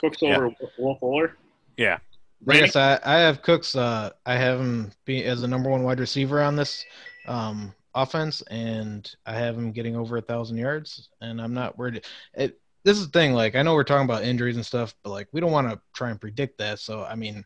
Cooks 0.00 0.22
over 0.22 0.48
yeah. 0.78 0.94
Fuller. 1.00 1.36
Yeah. 1.76 1.98
Yes, 2.46 2.76
I, 2.76 3.00
I 3.04 3.18
have 3.20 3.42
Cooks. 3.42 3.74
Uh, 3.74 4.10
I 4.26 4.36
have 4.36 4.60
him 4.60 4.92
be 5.04 5.24
as 5.24 5.40
the 5.40 5.48
number 5.48 5.70
one 5.70 5.82
wide 5.82 6.00
receiver 6.00 6.42
on 6.42 6.56
this. 6.56 6.84
Um, 7.26 7.74
offense, 7.94 8.42
and 8.42 9.10
I 9.24 9.34
have 9.34 9.56
him 9.56 9.72
getting 9.72 9.96
over 9.96 10.16
a 10.16 10.22
thousand 10.22 10.58
yards, 10.58 11.08
and 11.20 11.40
I'm 11.40 11.54
not 11.54 11.78
worried. 11.78 12.04
It, 12.34 12.60
this 12.84 12.98
is 12.98 13.06
the 13.06 13.18
thing. 13.18 13.32
Like 13.32 13.54
I 13.54 13.62
know 13.62 13.74
we're 13.74 13.84
talking 13.84 14.04
about 14.04 14.24
injuries 14.24 14.56
and 14.56 14.66
stuff, 14.66 14.94
but 15.02 15.10
like 15.10 15.28
we 15.32 15.40
don't 15.40 15.52
want 15.52 15.70
to 15.70 15.80
try 15.94 16.10
and 16.10 16.20
predict 16.20 16.58
that. 16.58 16.78
So 16.80 17.02
I 17.02 17.14
mean, 17.14 17.44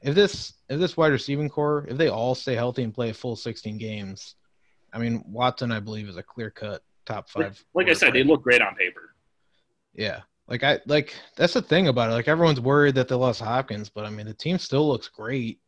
if 0.00 0.14
this 0.14 0.54
if 0.68 0.80
this 0.80 0.96
wide 0.96 1.12
receiving 1.12 1.48
core 1.48 1.86
if 1.88 1.96
they 1.96 2.08
all 2.08 2.34
stay 2.34 2.54
healthy 2.54 2.82
and 2.82 2.94
play 2.94 3.10
a 3.10 3.14
full 3.14 3.36
16 3.36 3.78
games, 3.78 4.34
I 4.92 4.98
mean 4.98 5.22
Watson 5.26 5.70
I 5.70 5.80
believe 5.80 6.08
is 6.08 6.16
a 6.16 6.22
clear 6.22 6.50
cut 6.50 6.82
top 7.06 7.28
five. 7.28 7.64
Like 7.74 7.88
I 7.88 7.92
said, 7.92 8.12
they 8.12 8.24
look 8.24 8.42
great 8.42 8.60
on 8.60 8.74
paper. 8.74 9.11
Yeah, 9.94 10.20
like 10.48 10.64
I 10.64 10.80
like 10.86 11.14
that's 11.36 11.54
the 11.54 11.62
thing 11.62 11.88
about 11.88 12.10
it. 12.10 12.14
Like 12.14 12.28
everyone's 12.28 12.60
worried 12.60 12.94
that 12.96 13.08
they 13.08 13.14
lost 13.14 13.40
Hopkins, 13.40 13.88
but 13.88 14.04
I 14.04 14.10
mean 14.10 14.26
the 14.26 14.34
team 14.34 14.58
still 14.58 14.88
looks 14.88 15.08
great. 15.08 15.60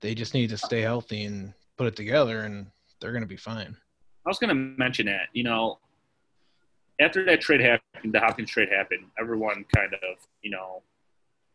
They 0.00 0.14
just 0.14 0.34
need 0.34 0.50
to 0.50 0.58
stay 0.58 0.80
healthy 0.80 1.24
and 1.24 1.52
put 1.76 1.86
it 1.86 1.96
together, 1.96 2.42
and 2.42 2.66
they're 3.00 3.12
going 3.12 3.22
to 3.22 3.28
be 3.28 3.36
fine. 3.36 3.76
I 4.24 4.28
was 4.28 4.38
going 4.38 4.48
to 4.48 4.54
mention 4.54 5.06
that 5.06 5.28
you 5.32 5.44
know 5.44 5.78
after 7.00 7.24
that 7.24 7.40
trade 7.40 7.60
happened, 7.60 8.12
the 8.12 8.20
Hopkins 8.20 8.50
trade 8.50 8.68
happened, 8.70 9.04
everyone 9.20 9.64
kind 9.74 9.94
of 9.94 10.18
you 10.42 10.50
know 10.50 10.82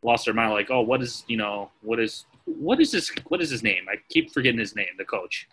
lost 0.04 0.26
their 0.26 0.34
mind 0.34 0.52
like, 0.52 0.70
oh, 0.70 0.82
what 0.82 1.02
is 1.02 1.24
you 1.28 1.38
know 1.38 1.72
what 1.82 2.00
is 2.00 2.26
what 2.46 2.80
is 2.80 2.92
this 2.92 3.12
what 3.28 3.42
is 3.42 3.50
his 3.50 3.64
name? 3.64 3.86
I 3.90 3.96
keep 4.10 4.32
forgetting 4.32 4.60
his 4.60 4.76
name. 4.76 4.88
The 4.98 5.06
coach, 5.06 5.48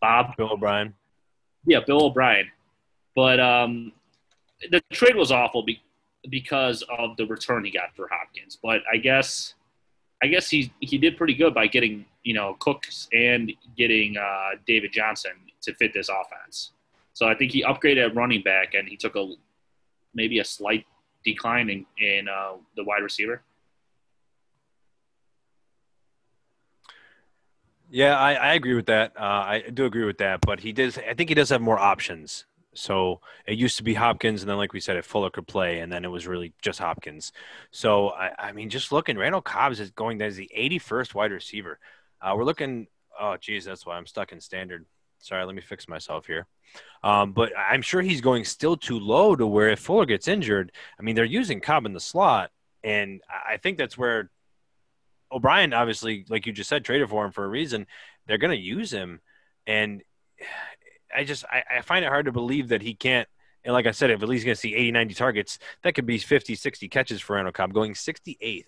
Bob 0.00 0.36
Bill 0.36 0.52
O'Brien. 0.52 0.94
Yeah, 1.66 1.80
Bill 1.86 2.04
O'Brien. 2.04 2.50
But 3.14 3.40
um, 3.40 3.92
the 4.70 4.82
trade 4.92 5.16
was 5.16 5.32
awful 5.32 5.62
be- 5.62 5.82
because 6.30 6.82
of 6.98 7.16
the 7.16 7.26
return 7.26 7.64
he 7.64 7.70
got 7.70 7.94
for 7.94 8.08
Hopkins. 8.10 8.58
But 8.62 8.80
I 8.92 8.96
guess 8.96 9.54
I 10.22 10.26
guess 10.26 10.48
he 10.48 10.72
he 10.80 10.98
did 10.98 11.16
pretty 11.16 11.34
good 11.34 11.54
by 11.54 11.66
getting 11.66 12.04
you 12.22 12.34
know 12.34 12.56
Cooks 12.60 13.08
and 13.12 13.52
getting 13.76 14.16
uh, 14.16 14.50
David 14.66 14.92
Johnson 14.92 15.32
to 15.62 15.74
fit 15.74 15.92
this 15.92 16.08
offense. 16.08 16.72
So 17.12 17.26
I 17.26 17.34
think 17.34 17.52
he 17.52 17.62
upgraded 17.62 18.06
at 18.06 18.14
running 18.14 18.42
back 18.42 18.74
and 18.74 18.88
he 18.88 18.96
took 18.96 19.16
a 19.16 19.34
maybe 20.14 20.38
a 20.38 20.44
slight 20.44 20.86
decline 21.24 21.68
in 21.70 21.86
in 21.98 22.28
uh, 22.28 22.54
the 22.76 22.84
wide 22.84 23.02
receiver. 23.02 23.42
Yeah, 27.90 28.18
I, 28.18 28.32
I 28.34 28.54
agree 28.54 28.74
with 28.74 28.86
that. 28.86 29.12
Uh, 29.16 29.22
I 29.22 29.64
do 29.72 29.84
agree 29.84 30.04
with 30.04 30.18
that, 30.18 30.40
but 30.40 30.60
he 30.60 30.72
does. 30.72 30.98
I 30.98 31.14
think 31.14 31.28
he 31.28 31.34
does 31.34 31.50
have 31.50 31.60
more 31.60 31.78
options. 31.78 32.44
So 32.74 33.20
it 33.46 33.58
used 33.58 33.76
to 33.78 33.82
be 33.82 33.94
Hopkins, 33.94 34.42
and 34.42 34.50
then, 34.50 34.56
like 34.56 34.72
we 34.72 34.80
said, 34.80 34.96
if 34.96 35.06
Fuller 35.06 35.30
could 35.30 35.46
play, 35.46 35.80
and 35.80 35.92
then 35.92 36.04
it 36.04 36.08
was 36.08 36.26
really 36.26 36.52
just 36.62 36.78
Hopkins. 36.78 37.32
So 37.70 38.10
I, 38.10 38.30
I 38.38 38.52
mean, 38.52 38.70
just 38.70 38.92
looking, 38.92 39.16
Randall 39.16 39.40
Cobbs 39.40 39.80
is 39.80 39.90
going 39.90 40.20
as 40.22 40.36
the 40.36 40.50
81st 40.56 41.14
wide 41.14 41.32
receiver. 41.32 41.78
Uh, 42.20 42.34
we're 42.36 42.44
looking. 42.44 42.86
Oh, 43.18 43.36
geez, 43.36 43.64
that's 43.64 43.86
why 43.86 43.96
I'm 43.96 44.06
stuck 44.06 44.32
in 44.32 44.40
standard. 44.40 44.86
Sorry, 45.20 45.44
let 45.44 45.54
me 45.54 45.62
fix 45.62 45.88
myself 45.88 46.26
here. 46.26 46.46
Um, 47.02 47.32
but 47.32 47.52
I'm 47.56 47.80
sure 47.80 48.02
he's 48.02 48.20
going 48.20 48.44
still 48.44 48.76
too 48.76 48.98
low 48.98 49.36
to 49.36 49.46
where 49.46 49.70
if 49.70 49.78
Fuller 49.80 50.06
gets 50.06 50.28
injured, 50.28 50.72
I 50.98 51.02
mean, 51.02 51.14
they're 51.14 51.24
using 51.24 51.60
Cobb 51.60 51.86
in 51.86 51.92
the 51.92 52.00
slot, 52.00 52.50
and 52.82 53.22
I 53.30 53.56
think 53.56 53.78
that's 53.78 53.96
where 53.96 54.30
O'Brien, 55.30 55.72
obviously, 55.72 56.24
like 56.28 56.46
you 56.46 56.52
just 56.52 56.68
said, 56.68 56.84
traded 56.84 57.08
for 57.08 57.24
him 57.24 57.32
for 57.32 57.44
a 57.44 57.48
reason. 57.48 57.86
They're 58.26 58.38
going 58.38 58.56
to 58.56 58.62
use 58.62 58.90
him, 58.92 59.20
and 59.66 60.02
I 61.14 61.24
just 61.24 61.44
I, 61.46 61.62
I, 61.78 61.80
find 61.82 62.04
it 62.04 62.08
hard 62.08 62.26
to 62.26 62.32
believe 62.32 62.68
that 62.68 62.82
he 62.82 62.94
can't. 62.94 63.28
And 63.64 63.72
like 63.72 63.86
I 63.86 63.92
said, 63.92 64.10
if 64.10 64.22
at 64.22 64.28
least 64.28 64.44
going 64.44 64.54
to 64.54 64.60
see 64.60 64.74
80, 64.74 64.92
90 64.92 65.14
targets, 65.14 65.58
that 65.82 65.94
could 65.94 66.06
be 66.06 66.18
50, 66.18 66.54
60 66.54 66.88
catches 66.88 67.20
for 67.20 67.34
Randall 67.34 67.52
Cobb, 67.52 67.72
going 67.72 67.94
68th. 67.94 68.64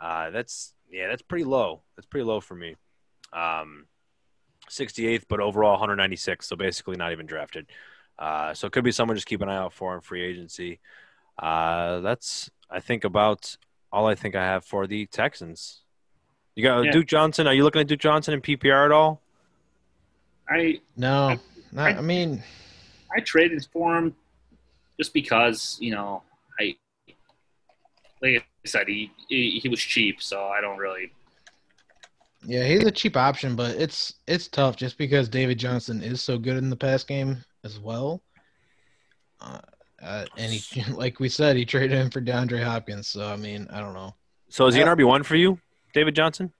Uh, 0.00 0.30
that's 0.30 0.74
yeah, 0.90 1.08
that's 1.08 1.22
pretty 1.22 1.44
low. 1.44 1.82
That's 1.96 2.06
pretty 2.06 2.24
low 2.24 2.40
for 2.40 2.54
me. 2.54 2.76
Um, 3.32 3.86
68th, 4.70 5.24
but 5.28 5.40
overall 5.40 5.72
196, 5.72 6.46
so 6.46 6.56
basically 6.56 6.96
not 6.96 7.12
even 7.12 7.26
drafted. 7.26 7.66
Uh, 8.18 8.54
so 8.54 8.66
it 8.66 8.72
could 8.72 8.84
be 8.84 8.92
someone 8.92 9.16
just 9.16 9.26
keep 9.26 9.42
an 9.42 9.48
eye 9.48 9.56
out 9.56 9.72
for 9.72 9.94
in 9.94 10.00
free 10.00 10.22
agency. 10.22 10.80
Uh, 11.38 12.00
that's 12.00 12.50
I 12.70 12.80
think 12.80 13.04
about 13.04 13.56
all 13.92 14.06
I 14.06 14.14
think 14.14 14.34
I 14.34 14.44
have 14.44 14.64
for 14.64 14.86
the 14.86 15.06
Texans. 15.06 15.82
You 16.54 16.62
got 16.62 16.84
yeah. 16.84 16.92
Duke 16.92 17.06
Johnson. 17.06 17.46
Are 17.46 17.54
you 17.54 17.64
looking 17.64 17.80
at 17.80 17.88
Duke 17.88 18.00
Johnson 18.00 18.34
in 18.34 18.40
PPR 18.40 18.86
at 18.86 18.92
all? 18.92 19.20
I 20.48 20.80
no, 20.96 21.28
I, 21.28 21.34
not, 21.34 21.40
I, 21.76 21.94
I 21.94 22.00
mean, 22.00 22.42
I 23.14 23.20
traded 23.20 23.66
for 23.72 23.96
him 23.96 24.14
just 24.98 25.12
because 25.12 25.76
you 25.80 25.92
know 25.92 26.22
I 26.60 26.76
like 28.22 28.38
I 28.38 28.44
said 28.64 28.88
he, 28.88 29.10
he 29.28 29.58
he 29.60 29.68
was 29.68 29.80
cheap, 29.80 30.22
so 30.22 30.46
I 30.46 30.60
don't 30.60 30.78
really 30.78 31.10
yeah, 32.46 32.64
he's 32.64 32.84
a 32.84 32.90
cheap 32.90 33.16
option, 33.16 33.56
but 33.56 33.76
it's 33.76 34.14
it's 34.26 34.48
tough 34.48 34.76
just 34.76 34.98
because 34.98 35.28
David 35.28 35.58
Johnson 35.58 36.02
is 36.02 36.22
so 36.22 36.38
good 36.38 36.56
in 36.56 36.70
the 36.70 36.76
pass 36.76 37.02
game 37.02 37.42
as 37.64 37.80
well. 37.80 38.22
Uh, 39.40 39.60
uh, 40.02 40.26
and 40.36 40.52
he, 40.52 40.82
like 40.92 41.20
we 41.20 41.28
said, 41.28 41.56
he 41.56 41.64
traded 41.64 41.98
him 41.98 42.10
for 42.10 42.20
DeAndre 42.20 42.62
Hopkins. 42.62 43.08
So 43.08 43.26
I 43.26 43.36
mean, 43.36 43.66
I 43.72 43.80
don't 43.80 43.94
know. 43.94 44.14
So 44.48 44.66
is 44.66 44.74
he 44.74 44.82
an 44.82 44.88
RB 44.88 45.06
one 45.06 45.22
for 45.22 45.36
you, 45.36 45.58
David 45.94 46.14
Johnson? 46.14 46.52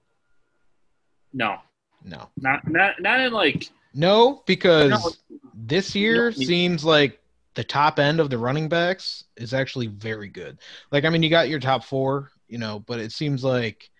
No, 1.32 1.58
no, 2.02 2.28
not 2.36 2.66
not 2.68 3.00
not 3.00 3.20
in 3.20 3.32
like 3.32 3.70
no 3.94 4.42
because 4.46 4.90
no. 4.90 5.38
this 5.54 5.94
year 5.94 6.32
seems 6.32 6.84
like 6.84 7.20
the 7.54 7.64
top 7.64 7.98
end 7.98 8.20
of 8.20 8.30
the 8.30 8.38
running 8.38 8.68
backs 8.68 9.24
is 9.36 9.54
actually 9.54 9.86
very 9.86 10.28
good. 10.28 10.58
Like 10.90 11.04
I 11.04 11.10
mean, 11.10 11.22
you 11.22 11.30
got 11.30 11.48
your 11.48 11.60
top 11.60 11.84
four, 11.84 12.30
you 12.48 12.58
know, 12.58 12.80
but 12.80 13.00
it 13.00 13.12
seems 13.12 13.44
like 13.44 13.90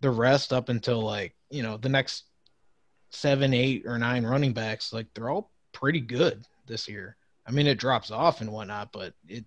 the 0.00 0.10
rest 0.10 0.52
up 0.52 0.68
until 0.68 1.00
like 1.00 1.34
you 1.50 1.62
know 1.62 1.76
the 1.76 1.88
next 1.88 2.24
seven, 3.10 3.54
eight, 3.54 3.84
or 3.86 3.98
nine 3.98 4.24
running 4.24 4.52
backs, 4.52 4.92
like 4.92 5.06
they're 5.14 5.30
all 5.30 5.50
pretty 5.72 6.00
good 6.00 6.44
this 6.66 6.88
year. 6.88 7.16
I 7.46 7.50
mean, 7.50 7.66
it 7.66 7.78
drops 7.78 8.10
off 8.10 8.40
and 8.40 8.52
whatnot, 8.52 8.92
but 8.92 9.14
it. 9.26 9.44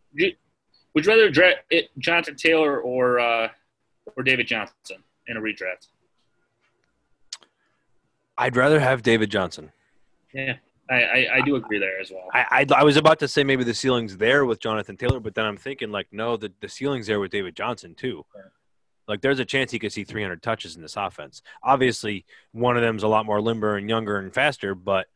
Would 0.94 1.06
you 1.06 1.12
rather 1.12 1.30
draft 1.30 1.60
it, 1.70 1.90
Jonathan 2.00 2.36
Taylor 2.36 2.82
or 2.82 3.20
uh, 3.20 3.50
or 4.18 4.24
David 4.24 4.48
Johnson 4.48 5.04
in 5.28 5.38
a 5.38 5.40
redraft? 5.40 5.88
I'd 8.38 8.56
rather 8.56 8.80
have 8.80 9.04
David 9.04 9.30
Johnson. 9.30 9.72
Yeah, 10.34 10.56
I, 10.90 11.04
I, 11.04 11.28
I 11.36 11.42
do 11.42 11.56
agree 11.56 11.80
there 11.80 12.00
as 12.00 12.12
well. 12.12 12.28
I, 12.34 12.66
I, 12.70 12.82
I 12.82 12.84
was 12.84 12.98
about 12.98 13.20
to 13.20 13.28
say 13.28 13.44
maybe 13.44 13.64
the 13.64 13.74
ceiling's 13.74 14.18
there 14.18 14.46
with 14.46 14.60
Jonathan 14.60 14.98
Taylor, 14.98 15.20
but 15.20 15.36
then 15.36 15.46
I'm 15.46 15.58
thinking 15.58 15.92
like 15.92 16.08
no, 16.12 16.38
the 16.38 16.52
the 16.60 16.70
ceiling's 16.70 17.08
there 17.08 17.20
with 17.20 17.32
David 17.32 17.56
Johnson 17.56 17.96
too. 17.96 18.26
Like 19.08 19.22
there's 19.22 19.40
a 19.40 19.46
chance 19.46 19.72
he 19.72 19.80
could 19.80 19.92
see 19.92 20.04
300 20.04 20.42
touches 20.42 20.76
in 20.76 20.82
this 20.82 20.96
offense. 20.96 21.42
Obviously, 21.64 22.26
one 22.54 22.78
of 22.78 22.82
them's 22.82 23.04
a 23.04 23.08
lot 23.08 23.26
more 23.26 23.42
limber 23.42 23.76
and 23.76 23.90
younger 23.90 24.18
and 24.18 24.34
faster, 24.34 24.74
but 24.76 25.08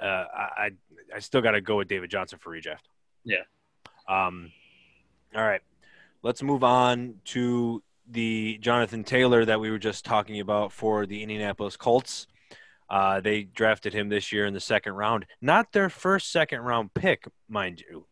uh, 0.00 0.24
I 0.34 0.70
I 1.14 1.18
still 1.18 1.40
got 1.40 1.52
to 1.52 1.60
go 1.60 1.76
with 1.76 1.88
David 1.88 2.10
Johnson 2.10 2.38
for 2.38 2.50
redraft. 2.50 2.86
Yeah. 3.24 3.42
Um. 4.08 4.52
All 5.34 5.42
right, 5.42 5.62
let's 6.22 6.42
move 6.42 6.62
on 6.62 7.14
to 7.26 7.82
the 8.10 8.58
Jonathan 8.60 9.04
Taylor 9.04 9.44
that 9.44 9.60
we 9.60 9.70
were 9.70 9.78
just 9.78 10.04
talking 10.04 10.40
about 10.40 10.72
for 10.72 11.06
the 11.06 11.22
Indianapolis 11.22 11.76
Colts. 11.76 12.26
Uh, 12.92 13.22
they 13.22 13.42
drafted 13.42 13.94
him 13.94 14.10
this 14.10 14.32
year 14.32 14.44
in 14.44 14.52
the 14.52 14.60
second 14.60 14.92
round. 14.92 15.24
Not 15.40 15.72
their 15.72 15.88
first 15.88 16.30
second 16.30 16.60
round 16.60 16.92
pick, 16.92 17.24
mind 17.48 17.80
you. 17.80 18.04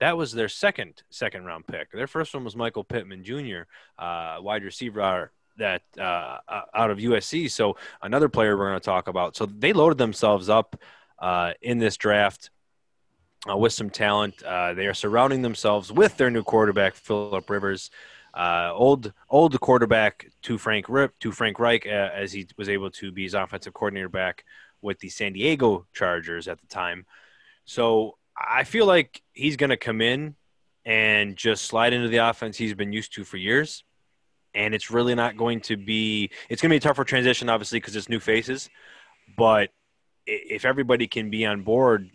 That 0.00 0.16
was 0.16 0.32
their 0.32 0.48
second 0.48 1.02
second 1.10 1.44
round 1.44 1.66
pick. 1.66 1.92
Their 1.92 2.06
first 2.06 2.32
one 2.32 2.42
was 2.42 2.56
Michael 2.56 2.82
Pittman 2.82 3.24
Jr., 3.24 3.64
uh, 3.98 4.38
wide 4.40 4.64
receiver 4.64 5.32
that 5.58 5.82
uh, 5.98 6.38
out 6.74 6.90
of 6.90 6.96
USC. 6.96 7.50
So 7.50 7.76
another 8.00 8.30
player 8.30 8.56
we're 8.56 8.70
going 8.70 8.80
to 8.80 8.84
talk 8.84 9.06
about. 9.08 9.36
So 9.36 9.44
they 9.44 9.74
loaded 9.74 9.98
themselves 9.98 10.48
up 10.48 10.80
uh, 11.18 11.52
in 11.60 11.76
this 11.76 11.98
draft 11.98 12.48
uh, 13.50 13.56
with 13.56 13.74
some 13.74 13.90
talent. 13.90 14.42
Uh, 14.42 14.72
they 14.72 14.86
are 14.86 14.94
surrounding 14.94 15.42
themselves 15.42 15.92
with 15.92 16.16
their 16.16 16.30
new 16.30 16.42
quarterback 16.42 16.94
Philip 16.94 17.50
Rivers. 17.50 17.90
Uh, 18.36 18.70
old 18.74 19.14
old 19.30 19.58
quarterback 19.60 20.30
to 20.42 20.58
Frank 20.58 20.90
Rip 20.90 21.18
to 21.20 21.32
Frank 21.32 21.58
Reich 21.58 21.86
uh, 21.86 22.10
as 22.14 22.32
he 22.32 22.46
was 22.58 22.68
able 22.68 22.90
to 22.90 23.10
be 23.10 23.22
his 23.22 23.32
offensive 23.32 23.72
coordinator 23.72 24.10
back 24.10 24.44
with 24.82 24.98
the 24.98 25.08
San 25.08 25.32
Diego 25.32 25.86
Chargers 25.94 26.46
at 26.46 26.60
the 26.60 26.66
time. 26.66 27.06
So 27.64 28.18
I 28.36 28.64
feel 28.64 28.84
like 28.84 29.22
he's 29.32 29.56
going 29.56 29.70
to 29.70 29.78
come 29.78 30.02
in 30.02 30.34
and 30.84 31.34
just 31.34 31.64
slide 31.64 31.94
into 31.94 32.08
the 32.08 32.18
offense 32.18 32.58
he's 32.58 32.74
been 32.74 32.92
used 32.92 33.14
to 33.14 33.24
for 33.24 33.38
years. 33.38 33.84
And 34.54 34.74
it's 34.74 34.90
really 34.90 35.14
not 35.14 35.36
going 35.36 35.60
to 35.62 35.76
be, 35.76 36.30
it's 36.48 36.60
going 36.62 36.70
to 36.70 36.74
be 36.74 36.78
a 36.78 36.80
tougher 36.80 37.04
transition, 37.04 37.48
obviously, 37.48 37.78
because 37.78 37.96
it's 37.96 38.08
new 38.08 38.20
faces. 38.20 38.70
But 39.36 39.70
if 40.26 40.64
everybody 40.64 41.06
can 41.06 41.30
be 41.30 41.44
on 41.46 41.62
board, 41.62 42.10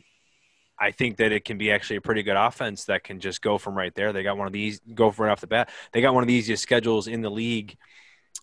I 0.82 0.90
think 0.90 1.18
that 1.18 1.32
it 1.32 1.46
can 1.46 1.60
be 1.60 1.72
actually 1.72 1.98
a 1.98 2.02
pretty 2.02 2.24
good 2.24 2.36
offense 2.36 2.86
that 2.86 3.04
can 3.04 3.20
just 3.20 3.44
go 3.44 3.60
from 3.60 3.78
right 3.78 3.94
there. 3.94 4.12
They 4.12 4.24
got 4.24 4.36
one 4.36 4.48
of 4.48 4.54
these, 4.54 4.82
go 4.96 5.12
for 5.12 5.28
right 5.28 5.32
off 5.32 5.40
the 5.40 5.46
bat. 5.46 5.70
They 5.92 6.02
got 6.02 6.16
one 6.16 6.24
of 6.24 6.28
the 6.28 6.34
easiest 6.34 6.64
schedules 6.64 7.08
in 7.08 7.22
the 7.22 7.30
league. 7.30 7.78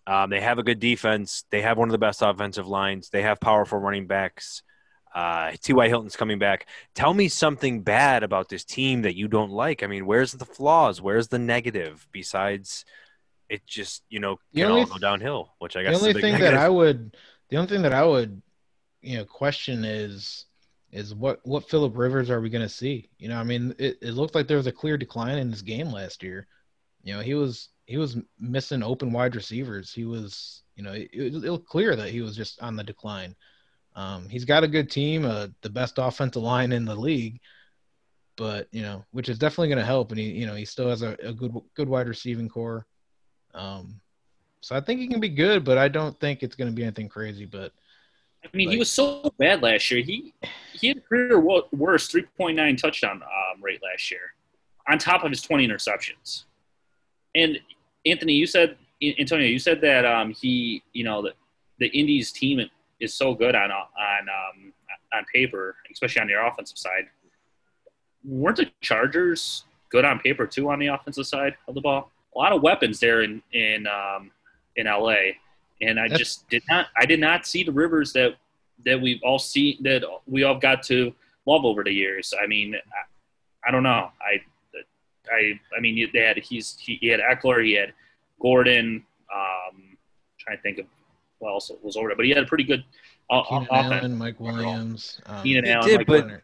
Um, 0.07 0.31
they 0.31 0.41
have 0.41 0.59
a 0.59 0.63
good 0.63 0.79
defense. 0.79 1.45
They 1.51 1.63
have 1.63 1.79
one 1.79 1.89
of 1.89 1.93
the 1.93 1.99
best 1.99 2.23
offensive 2.23 2.69
lines. 2.69 3.11
They 3.11 3.23
have 3.23 3.41
powerful 3.41 3.81
running 3.81 4.07
backs. 4.07 4.63
Uh, 5.13 5.51
T.Y. 5.61 5.89
Hilton's 5.89 6.15
coming 6.15 6.39
back. 6.39 6.69
Tell 6.95 7.13
me 7.13 7.27
something 7.27 7.83
bad 7.83 8.23
about 8.23 8.49
this 8.49 8.65
team 8.65 9.03
that 9.03 9.17
you 9.17 9.27
don't 9.27 9.51
like. 9.51 9.83
I 9.83 9.89
mean, 9.89 10.07
where's 10.07 10.31
the 10.31 10.45
flaws? 10.45 11.03
Where's 11.03 11.27
the 11.27 11.41
negative 11.41 12.07
besides 12.13 12.85
it 13.49 13.67
just, 13.67 14.05
you 14.11 14.21
know, 14.21 14.39
can 14.55 14.71
all 14.71 14.87
go 14.87 14.99
downhill, 14.99 15.55
which 15.59 15.77
I 15.77 15.83
guess 15.83 16.01
the 16.01 16.09
only 16.09 16.21
thing 16.21 16.33
negative. 16.33 16.53
that 16.53 16.61
I 16.61 16.69
would, 16.69 17.17
the 17.49 17.57
only 17.57 17.69
thing 17.69 17.83
that 17.83 17.95
I 17.95 18.05
would, 18.05 18.41
you 19.03 19.19
know, 19.19 19.25
question 19.25 19.85
is, 19.85 20.45
is 20.91 21.15
what, 21.15 21.41
what 21.45 21.69
Philip 21.69 21.97
Rivers 21.97 22.31
are 22.31 22.41
we 22.41 22.51
going 22.51 22.63
to 22.63 22.69
see? 22.69 23.09
You 23.19 23.29
know, 23.29 23.37
I 23.39 23.45
mean, 23.45 23.75
it, 23.79 23.99
it 24.01 24.13
looked 24.13 24.35
like 24.35 24.49
there 24.49 24.57
was 24.57 24.67
a 24.67 24.73
clear 24.73 24.97
decline 24.97 25.39
in 25.39 25.51
this 25.51 25.63
game 25.63 25.91
last 25.91 26.23
year. 26.23 26.47
you 27.03 27.15
know, 27.15 27.21
he 27.21 27.35
was 27.35 27.69
he 27.87 27.97
was 27.97 28.19
missing 28.39 28.83
open 28.83 29.13
wide 29.13 29.35
receivers. 29.35 29.93
He 29.93 30.05
was, 30.05 30.63
you 30.77 30.83
know, 30.83 30.93
it, 30.93 31.09
it, 31.13 31.45
it 31.45 31.51
was 31.51 31.63
clear 31.67 31.97
that 31.97 32.11
he 32.11 32.21
was 32.21 32.37
just 32.37 32.61
on 32.63 32.77
the 32.77 32.85
decline. 32.85 33.35
Um, 33.97 34.29
he's 34.29 34.45
got 34.45 34.63
a 34.63 34.69
good 34.69 34.91
team, 34.91 35.25
uh, 35.25 35.49
the 35.63 35.71
best 35.71 35.95
offensive 35.99 36.43
line 36.43 36.73
in 36.73 36.85
the 36.85 36.95
league, 36.95 37.41
but 38.37 38.69
you 38.73 38.83
know, 38.83 39.05
which 39.13 39.29
is 39.29 39.39
definitely 39.39 39.69
going 39.69 39.79
to 39.79 39.85
help. 39.85 40.11
And 40.11 40.21
he, 40.21 40.31
you 40.31 40.47
know, 40.47 40.55
he 40.55 40.65
still 40.65 40.89
has 40.91 41.03
a, 41.03 41.17
a 41.23 41.33
good 41.33 41.55
good 41.75 41.89
wide 41.89 42.09
receiving 42.09 42.49
core. 42.49 42.87
Um, 43.55 44.01
so 44.61 44.77
I 44.77 44.81
think 44.81 45.01
he 45.01 45.09
can 45.09 45.21
be 45.21 45.29
good, 45.31 45.65
but 45.65 45.79
I 45.79 45.89
don't 45.89 46.19
think 46.21 46.43
it's 46.43 46.57
going 46.57 46.71
to 46.71 46.77
be 46.77 46.83
anything 46.83 47.09
crazy. 47.09 47.47
But 47.47 47.73
I 48.45 48.57
mean, 48.57 48.69
like, 48.69 48.75
he 48.75 48.79
was 48.79 48.91
so 48.91 49.33
bad 49.39 49.63
last 49.63 49.91
year. 49.91 50.03
He 50.03 50.33
he 50.73 50.89
had 50.89 50.99
a 50.99 51.01
career 51.01 51.41
worst 51.41 52.13
3.9 52.13 52.79
touchdown 52.79 53.23
um, 53.23 53.63
rate 53.63 53.81
last 53.83 54.11
year, 54.11 54.35
on 54.89 54.99
top 54.99 55.25
of 55.25 55.31
his 55.31 55.43
20 55.43 55.67
interceptions. 55.67 56.45
And 57.35 57.59
Anthony, 58.07 58.35
you 58.35 58.47
said 58.47 58.77
Antonio, 59.03 59.47
you 59.47 59.59
said 59.59 59.81
that 59.83 60.05
um, 60.05 60.33
he, 60.33 60.83
you 60.93 61.05
know, 61.05 61.23
the 61.23 61.35
the 61.79 61.87
Indies 61.89 62.33
team 62.33 62.61
is 63.01 63.15
so 63.15 63.35
good 63.35 63.55
on 63.55 63.71
on 63.71 63.83
um, 64.29 64.73
on 65.15 65.25
paper, 65.33 65.77
especially 65.93 66.23
on 66.23 66.29
the 66.29 66.35
offensive 66.35 66.79
side. 66.79 67.09
Weren't 68.25 68.57
the 68.57 68.71
Chargers 68.81 69.65
good 69.91 70.05
on 70.05 70.19
paper 70.19 70.47
too 70.47 70.71
on 70.71 70.79
the 70.79 70.89
offensive 70.89 71.27
side 71.27 71.57
of 71.67 71.75
the 71.75 71.81
ball? 71.81 72.11
A 72.35 72.39
lot 72.39 72.53
of 72.53 72.63
weapons 72.63 73.01
there 73.01 73.23
in 73.23 73.43
in 73.53 73.87
um, 73.87 74.31
in 74.77 74.87
LA, 74.87 75.35
and 75.81 75.99
I 75.99 76.09
just 76.09 76.49
did 76.49 76.63
not 76.69 76.87
I 76.97 77.07
did 77.07 77.21
not 77.21 77.47
see 77.47 77.63
the 77.63 77.73
Rivers 77.73 78.13
that 78.13 78.37
that 78.85 79.01
we've 79.01 79.21
all 79.23 79.39
seen 79.39 79.83
that 79.83 80.05
we 80.27 80.45
all 80.45 80.59
got 80.59 80.83
to 80.85 81.13
love 81.47 81.65
over 81.65 81.83
the 81.83 81.93
years. 81.93 82.33
I 82.41 82.47
mean, 82.47 82.75
I, 82.75 83.69
I 83.69 83.71
don't 83.71 83.83
know. 83.83 84.11
I 84.21 84.41
I 85.33 85.61
I 85.77 85.81
mean 85.81 86.09
they 86.13 86.21
had 86.21 86.39
he's 86.39 86.77
he, 86.79 86.97
he 87.01 87.09
had 87.09 87.21
Ekeler, 87.21 87.65
he 87.65 87.73
had 87.73 87.93
Gordon. 88.41 89.05
Um, 89.35 89.99
trying 90.39 90.57
to 90.57 90.63
think 90.63 90.79
of 90.79 90.87
what 91.39 91.51
else 91.51 91.71
was 91.83 91.97
over 91.97 92.09
there, 92.09 92.17
but 92.17 92.25
he 92.25 92.31
had 92.31 92.43
a 92.43 92.47
pretty 92.47 92.65
good 92.65 92.83
uh, 93.31 93.43
Keenan 93.43 93.67
offense. 93.71 93.93
Allen, 93.93 94.19
Mike 94.19 94.41
Williams, 94.41 95.21
um, 95.27 95.43
Keenan 95.43 95.67
Allen, 95.67 95.87
did, 95.87 95.99
Mike 95.99 96.07
but 96.07 96.41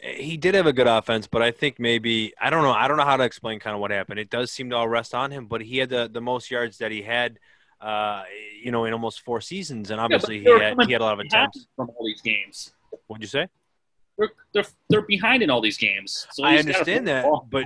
he 0.00 0.36
did 0.36 0.54
have 0.54 0.66
a 0.66 0.72
good 0.72 0.86
offense, 0.86 1.26
but 1.26 1.42
I 1.42 1.50
think 1.50 1.78
maybe 1.78 2.32
I 2.40 2.50
don't 2.50 2.62
know. 2.62 2.72
I 2.72 2.88
don't 2.88 2.96
know 2.96 3.04
how 3.04 3.16
to 3.16 3.24
explain 3.24 3.60
kind 3.60 3.74
of 3.74 3.80
what 3.80 3.90
happened. 3.90 4.18
It 4.18 4.30
does 4.30 4.50
seem 4.50 4.70
to 4.70 4.76
all 4.76 4.88
rest 4.88 5.14
on 5.14 5.30
him, 5.30 5.46
but 5.46 5.60
he 5.60 5.78
had 5.78 5.88
the 5.88 6.10
the 6.12 6.20
most 6.20 6.50
yards 6.50 6.78
that 6.78 6.90
he 6.90 7.02
had 7.02 7.38
uh, 7.80 8.22
you 8.62 8.70
know, 8.70 8.84
in 8.84 8.92
almost 8.92 9.20
four 9.20 9.40
seasons, 9.40 9.90
and 9.90 10.00
obviously 10.00 10.38
yeah, 10.38 10.54
he 10.54 10.62
had 10.62 10.76
he 10.86 10.92
had 10.92 11.00
a 11.00 11.04
lot 11.04 11.14
of 11.14 11.20
attempts 11.20 11.66
from 11.76 11.90
all 11.90 12.04
these 12.04 12.22
games. 12.22 12.72
What'd 13.06 13.22
you 13.22 13.28
say? 13.28 13.48
They're 14.18 14.30
they're, 14.52 14.66
they're 14.88 15.02
behind 15.02 15.42
in 15.42 15.50
all 15.50 15.60
these 15.60 15.78
games. 15.78 16.26
So 16.32 16.44
I 16.44 16.56
understand 16.56 17.08
that, 17.08 17.26
but 17.50 17.64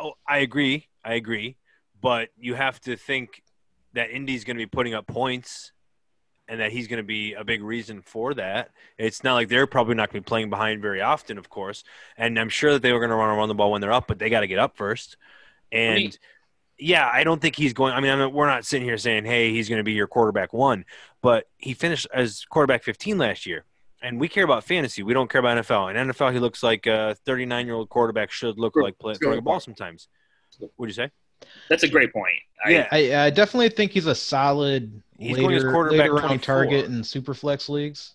oh, 0.00 0.12
I 0.26 0.38
agree, 0.38 0.88
I 1.04 1.14
agree, 1.14 1.56
but 2.00 2.30
you 2.38 2.54
have 2.54 2.80
to 2.82 2.96
think 2.96 3.42
that 3.94 4.10
Indy's 4.10 4.44
going 4.44 4.56
to 4.56 4.62
be 4.62 4.66
putting 4.66 4.94
up 4.94 5.06
points. 5.06 5.72
And 6.50 6.60
that 6.62 6.72
he's 6.72 6.88
going 6.88 6.96
to 6.96 7.02
be 7.06 7.34
a 7.34 7.44
big 7.44 7.62
reason 7.62 8.00
for 8.00 8.32
that. 8.32 8.70
It's 8.96 9.22
not 9.22 9.34
like 9.34 9.48
they're 9.50 9.66
probably 9.66 9.96
not 9.96 10.10
going 10.10 10.22
to 10.22 10.24
be 10.24 10.28
playing 10.30 10.48
behind 10.48 10.80
very 10.80 11.02
often, 11.02 11.36
of 11.36 11.50
course. 11.50 11.84
And 12.16 12.38
I'm 12.40 12.48
sure 12.48 12.72
that 12.72 12.80
they 12.80 12.94
were 12.94 13.00
going 13.00 13.10
to 13.10 13.16
run 13.16 13.28
around 13.28 13.48
the 13.48 13.54
ball 13.54 13.70
when 13.70 13.82
they're 13.82 13.92
up, 13.92 14.08
but 14.08 14.18
they 14.18 14.30
got 14.30 14.40
to 14.40 14.46
get 14.46 14.58
up 14.58 14.74
first. 14.74 15.18
And 15.70 15.92
I 15.92 15.96
mean, 15.96 16.12
yeah, 16.78 17.10
I 17.12 17.24
don't 17.24 17.40
think 17.40 17.56
he's 17.56 17.72
going. 17.72 17.92
I 17.92 18.00
mean, 18.00 18.10
I 18.10 18.16
mean, 18.16 18.32
we're 18.32 18.46
not 18.46 18.64
sitting 18.64 18.86
here 18.86 18.98
saying, 18.98 19.24
"Hey, 19.24 19.52
he's 19.52 19.68
going 19.68 19.78
to 19.78 19.84
be 19.84 19.92
your 19.92 20.06
quarterback 20.06 20.52
one," 20.52 20.84
but 21.22 21.46
he 21.56 21.74
finished 21.74 22.06
as 22.12 22.44
quarterback 22.48 22.84
15 22.84 23.18
last 23.18 23.46
year, 23.46 23.64
and 24.02 24.20
we 24.20 24.28
care 24.28 24.44
about 24.44 24.64
fantasy. 24.64 25.02
We 25.02 25.12
don't 25.12 25.30
care 25.30 25.40
about 25.40 25.58
NFL. 25.58 25.90
In 25.90 26.08
NFL, 26.08 26.32
he 26.32 26.38
looks 26.38 26.62
like 26.62 26.86
a 26.86 27.16
39 27.26 27.66
year 27.66 27.74
old 27.74 27.88
quarterback 27.88 28.30
should 28.30 28.58
look 28.58 28.76
like 28.76 28.98
play, 28.98 29.14
throwing 29.14 29.38
a 29.38 29.42
ball 29.42 29.60
sometimes. 29.60 30.08
What'd 30.76 30.96
you 30.96 31.04
say? 31.04 31.10
That's 31.68 31.82
a 31.82 31.88
great 31.88 32.12
point. 32.12 32.34
I, 32.64 32.70
yeah, 32.70 32.88
I, 32.90 33.26
I, 33.26 33.30
definitely 33.30 33.68
think 33.68 33.92
he's 33.92 34.06
a 34.06 34.14
solid 34.14 35.02
he's 35.18 35.38
later, 35.38 35.88
later 35.90 36.14
round 36.14 36.42
target 36.42 36.86
in 36.86 37.04
super 37.04 37.34
flex 37.34 37.68
leagues. 37.68 38.14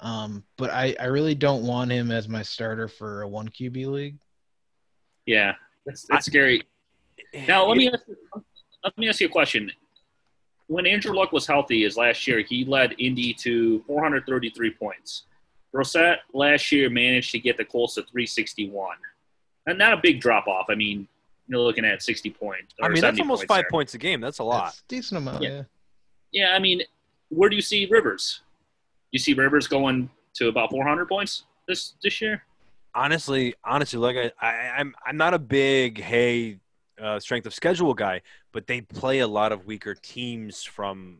Um, 0.00 0.42
but 0.56 0.70
I, 0.70 0.96
I 0.98 1.04
really 1.06 1.34
don't 1.34 1.64
want 1.64 1.92
him 1.92 2.10
as 2.10 2.28
my 2.28 2.42
starter 2.42 2.88
for 2.88 3.22
a 3.22 3.28
one 3.28 3.48
QB 3.48 3.86
league. 3.86 4.18
Yeah, 5.26 5.54
that's 5.86 6.06
that's 6.08 6.26
I, 6.26 6.30
scary. 6.30 6.62
Now 7.46 7.66
let 7.66 7.76
me 7.76 7.88
ask 7.88 8.06
you, 8.06 8.16
let 8.84 8.98
me 8.98 9.08
ask 9.08 9.20
you 9.20 9.26
a 9.26 9.30
question. 9.30 9.70
When 10.66 10.86
Andrew 10.86 11.12
Luck 11.12 11.32
was 11.32 11.46
healthy, 11.46 11.84
as 11.84 11.96
last 11.96 12.26
year, 12.26 12.40
he 12.40 12.64
led 12.64 12.94
Indy 12.98 13.34
to 13.34 13.82
433 13.86 14.70
points. 14.74 15.24
Brissett 15.74 16.18
last 16.32 16.70
year 16.70 16.88
managed 16.90 17.32
to 17.32 17.38
get 17.38 17.56
the 17.56 17.64
Colts 17.64 17.94
to 17.94 18.02
361, 18.02 18.96
and 19.66 19.78
not 19.78 19.92
a 19.92 19.96
big 19.96 20.20
drop 20.20 20.46
off. 20.46 20.66
I 20.68 20.74
mean, 20.74 21.08
you're 21.48 21.60
looking 21.60 21.84
at 21.84 22.02
60 22.02 22.30
points. 22.30 22.74
I 22.80 22.88
mean, 22.88 23.00
that's 23.00 23.18
almost 23.18 23.40
points 23.40 23.48
five 23.48 23.62
there. 23.64 23.70
points 23.70 23.94
a 23.94 23.98
game. 23.98 24.20
That's 24.20 24.38
a 24.38 24.44
lot. 24.44 24.66
That's 24.66 24.82
decent 24.88 25.18
amount. 25.18 25.42
Yeah. 25.42 25.48
yeah. 25.50 25.62
Yeah. 26.32 26.54
I 26.54 26.60
mean, 26.60 26.82
where 27.28 27.48
do 27.48 27.56
you 27.56 27.62
see 27.62 27.86
Rivers? 27.90 28.42
You 29.10 29.18
see 29.18 29.34
Rivers 29.34 29.66
going 29.66 30.08
to 30.34 30.48
about 30.48 30.70
400 30.70 31.08
points 31.08 31.44
this 31.66 31.94
this 32.02 32.20
year? 32.20 32.44
Honestly, 32.94 33.54
honestly, 33.64 33.98
like 33.98 34.16
I, 34.16 34.46
I 34.46 34.70
I'm 34.78 34.94
I'm 35.04 35.16
not 35.16 35.34
a 35.34 35.38
big 35.38 36.00
hey 36.00 36.58
uh, 37.02 37.18
strength 37.20 37.46
of 37.46 37.54
schedule 37.54 37.94
guy, 37.94 38.22
but 38.52 38.66
they 38.66 38.80
play 38.80 39.20
a 39.20 39.26
lot 39.26 39.52
of 39.52 39.66
weaker 39.66 39.94
teams 39.94 40.62
from 40.62 41.18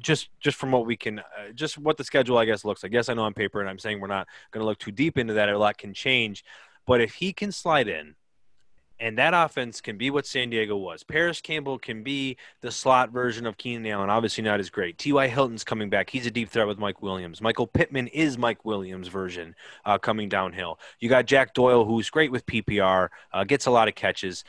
just 0.00 0.30
just 0.40 0.56
from 0.56 0.72
what 0.72 0.86
we 0.86 0.96
can 0.96 1.18
uh, 1.18 1.52
just 1.54 1.78
what 1.78 1.96
the 1.96 2.04
schedule 2.04 2.38
I 2.38 2.44
guess 2.44 2.64
looks 2.64 2.82
like. 2.82 2.92
Yes, 2.92 3.08
I 3.08 3.14
know 3.14 3.24
on 3.24 3.34
paper, 3.34 3.60
and 3.60 3.68
I'm 3.68 3.78
saying 3.78 4.00
we're 4.00 4.06
not 4.06 4.26
going 4.50 4.62
to 4.62 4.66
look 4.66 4.78
too 4.78 4.92
deep 4.92 5.18
into 5.18 5.34
that. 5.34 5.48
A 5.48 5.58
lot 5.58 5.78
can 5.78 5.94
change, 5.94 6.44
but 6.86 7.00
if 7.00 7.14
he 7.14 7.32
can 7.32 7.52
slide 7.52 7.88
in. 7.88 8.14
And 9.00 9.16
that 9.18 9.32
offense 9.32 9.80
can 9.80 9.96
be 9.96 10.10
what 10.10 10.26
San 10.26 10.50
Diego 10.50 10.76
was. 10.76 11.04
Parris 11.04 11.40
Campbell 11.40 11.78
can 11.78 12.02
be 12.02 12.36
the 12.62 12.72
slot 12.72 13.10
version 13.10 13.46
of 13.46 13.56
Keenan 13.56 13.86
Allen. 13.86 14.10
Obviously, 14.10 14.42
not 14.42 14.58
as 14.58 14.70
great. 14.70 14.98
T.Y. 14.98 15.28
Hilton's 15.28 15.62
coming 15.62 15.88
back. 15.88 16.10
He's 16.10 16.26
a 16.26 16.32
deep 16.32 16.50
threat 16.50 16.66
with 16.66 16.78
Mike 16.78 17.00
Williams. 17.00 17.40
Michael 17.40 17.68
Pittman 17.68 18.08
is 18.08 18.36
Mike 18.36 18.64
Williams' 18.64 19.06
version 19.06 19.54
uh, 19.84 19.98
coming 19.98 20.28
downhill. 20.28 20.80
You 20.98 21.08
got 21.08 21.26
Jack 21.26 21.54
Doyle, 21.54 21.84
who's 21.84 22.10
great 22.10 22.32
with 22.32 22.44
PPR, 22.46 23.10
uh, 23.32 23.44
gets 23.44 23.66
a 23.66 23.70
lot 23.70 23.86
of 23.86 23.94
catches 23.94 24.42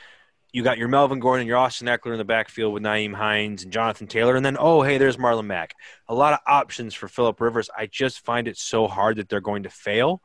you 0.52 0.62
got 0.62 0.78
your 0.78 0.88
Melvin 0.88 1.20
Gordon, 1.20 1.42
and 1.42 1.48
your 1.48 1.58
Austin 1.58 1.86
Ekeler 1.86 2.12
in 2.12 2.18
the 2.18 2.24
backfield 2.24 2.72
with 2.72 2.82
Nyheim 2.82 3.14
Hines 3.14 3.62
and 3.62 3.72
Jonathan 3.72 4.06
Taylor, 4.06 4.36
and 4.36 4.44
then 4.44 4.56
oh 4.58 4.82
hey, 4.82 4.98
there's 4.98 5.16
Marlon 5.16 5.46
Mack. 5.46 5.74
A 6.08 6.14
lot 6.14 6.32
of 6.32 6.40
options 6.46 6.94
for 6.94 7.08
Philip 7.08 7.40
Rivers. 7.40 7.70
I 7.76 7.86
just 7.86 8.24
find 8.24 8.48
it 8.48 8.56
so 8.56 8.86
hard 8.88 9.16
that 9.16 9.28
they're 9.28 9.40
going 9.40 9.64
to 9.64 9.70
fail, 9.70 10.20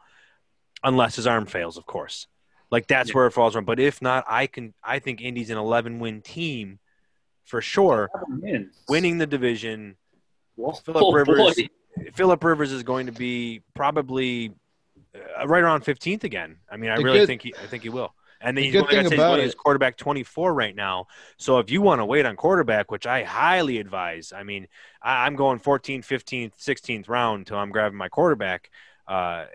unless 0.83 1.15
his 1.15 1.27
arm 1.27 1.45
fails, 1.45 1.77
of 1.77 1.85
course. 1.85 2.27
Like 2.71 2.87
that's 2.87 3.09
yeah. 3.09 3.15
where 3.15 3.27
it 3.27 3.31
falls 3.31 3.53
from. 3.53 3.65
But 3.65 3.79
if 3.79 4.01
not, 4.01 4.25
I 4.27 4.47
can. 4.47 4.73
I 4.83 4.99
think 4.99 5.21
Indy's 5.21 5.49
an 5.49 5.57
11 5.57 5.99
win 5.99 6.21
team 6.21 6.79
for 7.43 7.61
sure, 7.61 8.09
winning 8.89 9.17
the 9.17 9.27
division. 9.27 9.95
Philip 10.57 11.03
oh, 11.03 11.11
Rivers. 11.11 11.59
Philip 12.13 12.43
Rivers 12.43 12.71
is 12.71 12.83
going 12.83 13.05
to 13.05 13.11
be 13.11 13.61
probably 13.73 14.53
uh, 15.15 15.47
right 15.47 15.63
around 15.63 15.83
15th 15.83 16.23
again. 16.23 16.57
I 16.69 16.77
mean, 16.77 16.89
I 16.89 16.97
the 16.97 17.03
really 17.03 17.19
good, 17.19 17.27
think 17.27 17.43
he. 17.43 17.53
I 17.61 17.67
think 17.67 17.83
he 17.83 17.89
will. 17.89 18.13
And 18.45 18.55
then 18.55 18.61
the 18.63 18.71
he's 18.71 18.81
going 18.81 19.09
to 19.09 19.09
say 19.09 19.41
his 19.41 19.55
quarterback 19.55 19.97
24 19.97 20.53
right 20.53 20.75
now. 20.75 21.07
So 21.37 21.57
if 21.57 21.71
you 21.71 21.81
want 21.81 21.99
to 21.99 22.05
wait 22.05 22.25
on 22.25 22.35
quarterback, 22.35 22.91
which 22.91 23.07
I 23.07 23.23
highly 23.23 23.79
advise, 23.79 24.31
I 24.31 24.43
mean, 24.43 24.67
I, 25.01 25.25
am 25.25 25.35
going 25.35 25.59
14th, 25.59 26.05
15th, 26.05 26.53
16th 26.55 27.09
round 27.09 27.39
until 27.39 27.57
I'm 27.57 27.71
grabbing 27.71 27.97
my 27.97 28.07
quarterback. 28.07 28.69
Uh, 29.07 29.45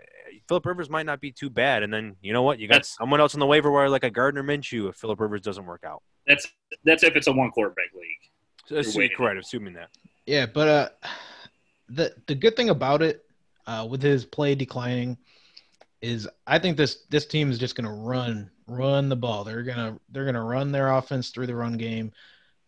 Philip 0.47 0.65
Rivers 0.65 0.89
might 0.89 1.05
not 1.05 1.21
be 1.21 1.31
too 1.31 1.49
bad. 1.49 1.83
And 1.83 1.93
then 1.93 2.17
you 2.21 2.33
know 2.33 2.43
what? 2.43 2.59
You 2.59 2.67
got 2.67 2.75
that's, 2.75 2.95
someone 2.97 3.21
else 3.21 3.33
on 3.33 3.39
the 3.39 3.45
waiver 3.45 3.71
wire 3.71 3.89
like 3.89 4.03
a 4.03 4.09
Gardner 4.09 4.43
Minshew 4.43 4.89
if 4.89 4.95
Philip 4.95 5.19
Rivers 5.19 5.41
doesn't 5.41 5.65
work 5.65 5.83
out. 5.85 6.03
That's 6.27 6.47
that's 6.83 7.03
if 7.03 7.15
it's 7.15 7.27
a 7.27 7.31
one 7.31 7.51
quarterback 7.51 7.93
league. 7.95 8.31
So, 8.65 8.77
assume, 8.77 9.09
correct, 9.17 9.39
assuming 9.39 9.73
that. 9.73 9.89
Yeah, 10.25 10.45
but 10.45 10.67
uh, 10.67 10.89
the 11.89 12.13
the 12.27 12.35
good 12.35 12.55
thing 12.55 12.69
about 12.69 13.01
it, 13.01 13.25
uh, 13.65 13.87
with 13.89 14.01
his 14.01 14.25
play 14.25 14.55
declining, 14.55 15.17
is 16.01 16.27
I 16.47 16.59
think 16.59 16.77
this 16.77 17.05
this 17.09 17.25
team 17.25 17.51
is 17.51 17.59
just 17.59 17.75
going 17.75 17.85
to 17.85 17.93
run 17.93 18.49
run 18.67 19.09
the 19.09 19.15
ball. 19.15 19.43
They're 19.43 19.63
gonna 19.63 19.99
they're 20.09 20.25
gonna 20.25 20.43
run 20.43 20.71
their 20.71 20.91
offense 20.91 21.29
through 21.29 21.47
the 21.47 21.55
run 21.55 21.77
game. 21.77 22.11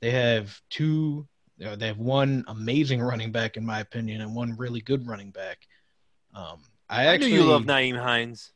They 0.02 0.12
have 0.12 0.60
two. 0.70 1.28
They 1.58 1.88
have 1.88 2.00
one 2.00 2.44
amazing 2.48 3.02
running 3.02 3.32
back, 3.32 3.56
in 3.58 3.66
my 3.66 3.80
opinion, 3.80 4.22
and 4.22 4.36
one 4.36 4.58
really 4.58 4.82
good 4.82 5.08
running 5.08 5.32
back. 5.32 5.60
Um, 6.36 6.60
I 6.90 7.06
actually 7.06 7.34
I 7.34 7.36
you 7.36 7.44
love 7.44 7.64
Nyheim 7.64 7.98
Hines. 7.98 8.52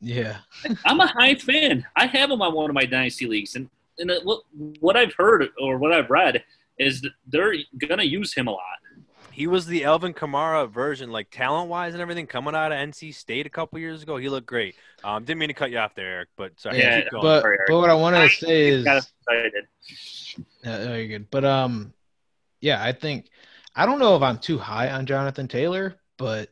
Yeah, 0.00 0.36
I'm 0.84 1.00
a 1.00 1.06
Hines 1.06 1.42
fan. 1.42 1.84
I 1.96 2.06
have 2.06 2.30
him 2.30 2.42
on 2.42 2.54
one 2.54 2.70
of 2.70 2.74
my 2.74 2.84
dynasty 2.84 3.26
leagues, 3.26 3.56
and 3.56 3.68
and 3.98 4.12
what 4.24 4.42
what 4.80 4.96
I've 4.96 5.14
heard 5.14 5.48
or 5.60 5.78
what 5.78 5.92
I've 5.92 6.10
read 6.10 6.44
is 6.78 7.00
that 7.00 7.12
they're 7.26 7.54
gonna 7.88 8.04
use 8.04 8.32
him 8.34 8.46
a 8.46 8.52
lot. 8.52 8.60
He 9.36 9.46
was 9.46 9.66
the 9.66 9.84
Alvin 9.84 10.14
Kamara 10.14 10.66
version, 10.66 11.12
like 11.12 11.28
talent 11.30 11.68
wise 11.68 11.92
and 11.92 12.00
everything, 12.00 12.26
coming 12.26 12.54
out 12.54 12.72
of 12.72 12.78
NC 12.78 13.14
State 13.14 13.44
a 13.44 13.50
couple 13.50 13.78
years 13.78 14.02
ago. 14.02 14.16
He 14.16 14.30
looked 14.30 14.46
great. 14.46 14.76
Um, 15.04 15.24
didn't 15.24 15.40
mean 15.40 15.48
to 15.48 15.54
cut 15.54 15.70
you 15.70 15.76
off 15.76 15.94
there, 15.94 16.06
Eric, 16.06 16.28
but 16.38 16.58
sorry. 16.58 16.78
Yeah, 16.78 17.02
but, 17.12 17.44
but 17.68 17.76
what 17.76 17.90
I 17.90 17.94
wanted 17.94 18.30
to 18.30 18.34
say 18.34 18.68
is, 18.68 18.86
kind 18.86 18.96
of 18.96 19.06
yeah, 20.64 20.86
very 20.86 21.08
good. 21.08 21.30
But 21.30 21.44
um, 21.44 21.92
yeah, 22.62 22.82
I 22.82 22.92
think 22.92 23.28
I 23.74 23.84
don't 23.84 23.98
know 23.98 24.16
if 24.16 24.22
I'm 24.22 24.38
too 24.38 24.56
high 24.56 24.88
on 24.90 25.04
Jonathan 25.04 25.48
Taylor, 25.48 25.96
but 26.16 26.48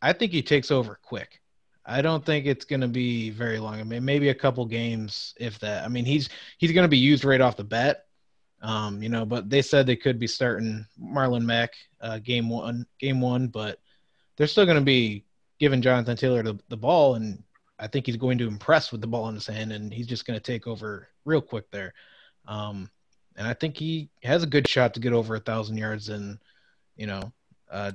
I 0.00 0.12
think 0.12 0.30
he 0.30 0.40
takes 0.40 0.70
over 0.70 0.96
quick. 1.02 1.40
I 1.84 2.02
don't 2.02 2.24
think 2.24 2.46
it's 2.46 2.64
going 2.64 2.82
to 2.82 2.86
be 2.86 3.30
very 3.30 3.58
long. 3.58 3.80
I 3.80 3.82
mean, 3.82 4.04
maybe 4.04 4.28
a 4.28 4.34
couple 4.34 4.64
games, 4.64 5.34
if 5.40 5.58
that. 5.58 5.84
I 5.84 5.88
mean, 5.88 6.04
he's 6.04 6.28
he's 6.58 6.70
going 6.70 6.84
to 6.84 6.88
be 6.88 6.98
used 6.98 7.24
right 7.24 7.40
off 7.40 7.56
the 7.56 7.64
bat. 7.64 8.04
Um, 8.60 9.02
you 9.02 9.08
know, 9.08 9.24
but 9.24 9.48
they 9.48 9.62
said 9.62 9.86
they 9.86 9.96
could 9.96 10.18
be 10.18 10.26
starting 10.26 10.84
Marlon 11.00 11.44
Mack 11.44 11.74
uh, 12.00 12.18
game 12.18 12.48
one, 12.48 12.86
game 12.98 13.20
one, 13.20 13.46
but 13.46 13.78
they're 14.36 14.48
still 14.48 14.64
going 14.66 14.78
to 14.78 14.84
be 14.84 15.24
giving 15.58 15.82
Jonathan 15.82 16.16
Taylor 16.16 16.42
the, 16.42 16.58
the 16.68 16.76
ball, 16.76 17.14
and 17.14 17.42
I 17.78 17.86
think 17.86 18.06
he's 18.06 18.16
going 18.16 18.38
to 18.38 18.48
impress 18.48 18.90
with 18.90 19.00
the 19.00 19.06
ball 19.06 19.28
in 19.28 19.34
his 19.34 19.46
hand, 19.46 19.72
and 19.72 19.92
he's 19.92 20.06
just 20.06 20.26
going 20.26 20.38
to 20.38 20.42
take 20.42 20.66
over 20.66 21.08
real 21.24 21.40
quick 21.40 21.70
there. 21.70 21.94
Um, 22.46 22.90
and 23.36 23.46
I 23.46 23.54
think 23.54 23.76
he 23.76 24.10
has 24.24 24.42
a 24.42 24.46
good 24.48 24.66
shot 24.66 24.94
to 24.94 25.00
get 25.00 25.12
over 25.12 25.36
a 25.36 25.40
thousand 25.40 25.76
yards 25.76 26.08
and, 26.08 26.38
you 26.96 27.06
know, 27.06 27.32
uh, 27.70 27.92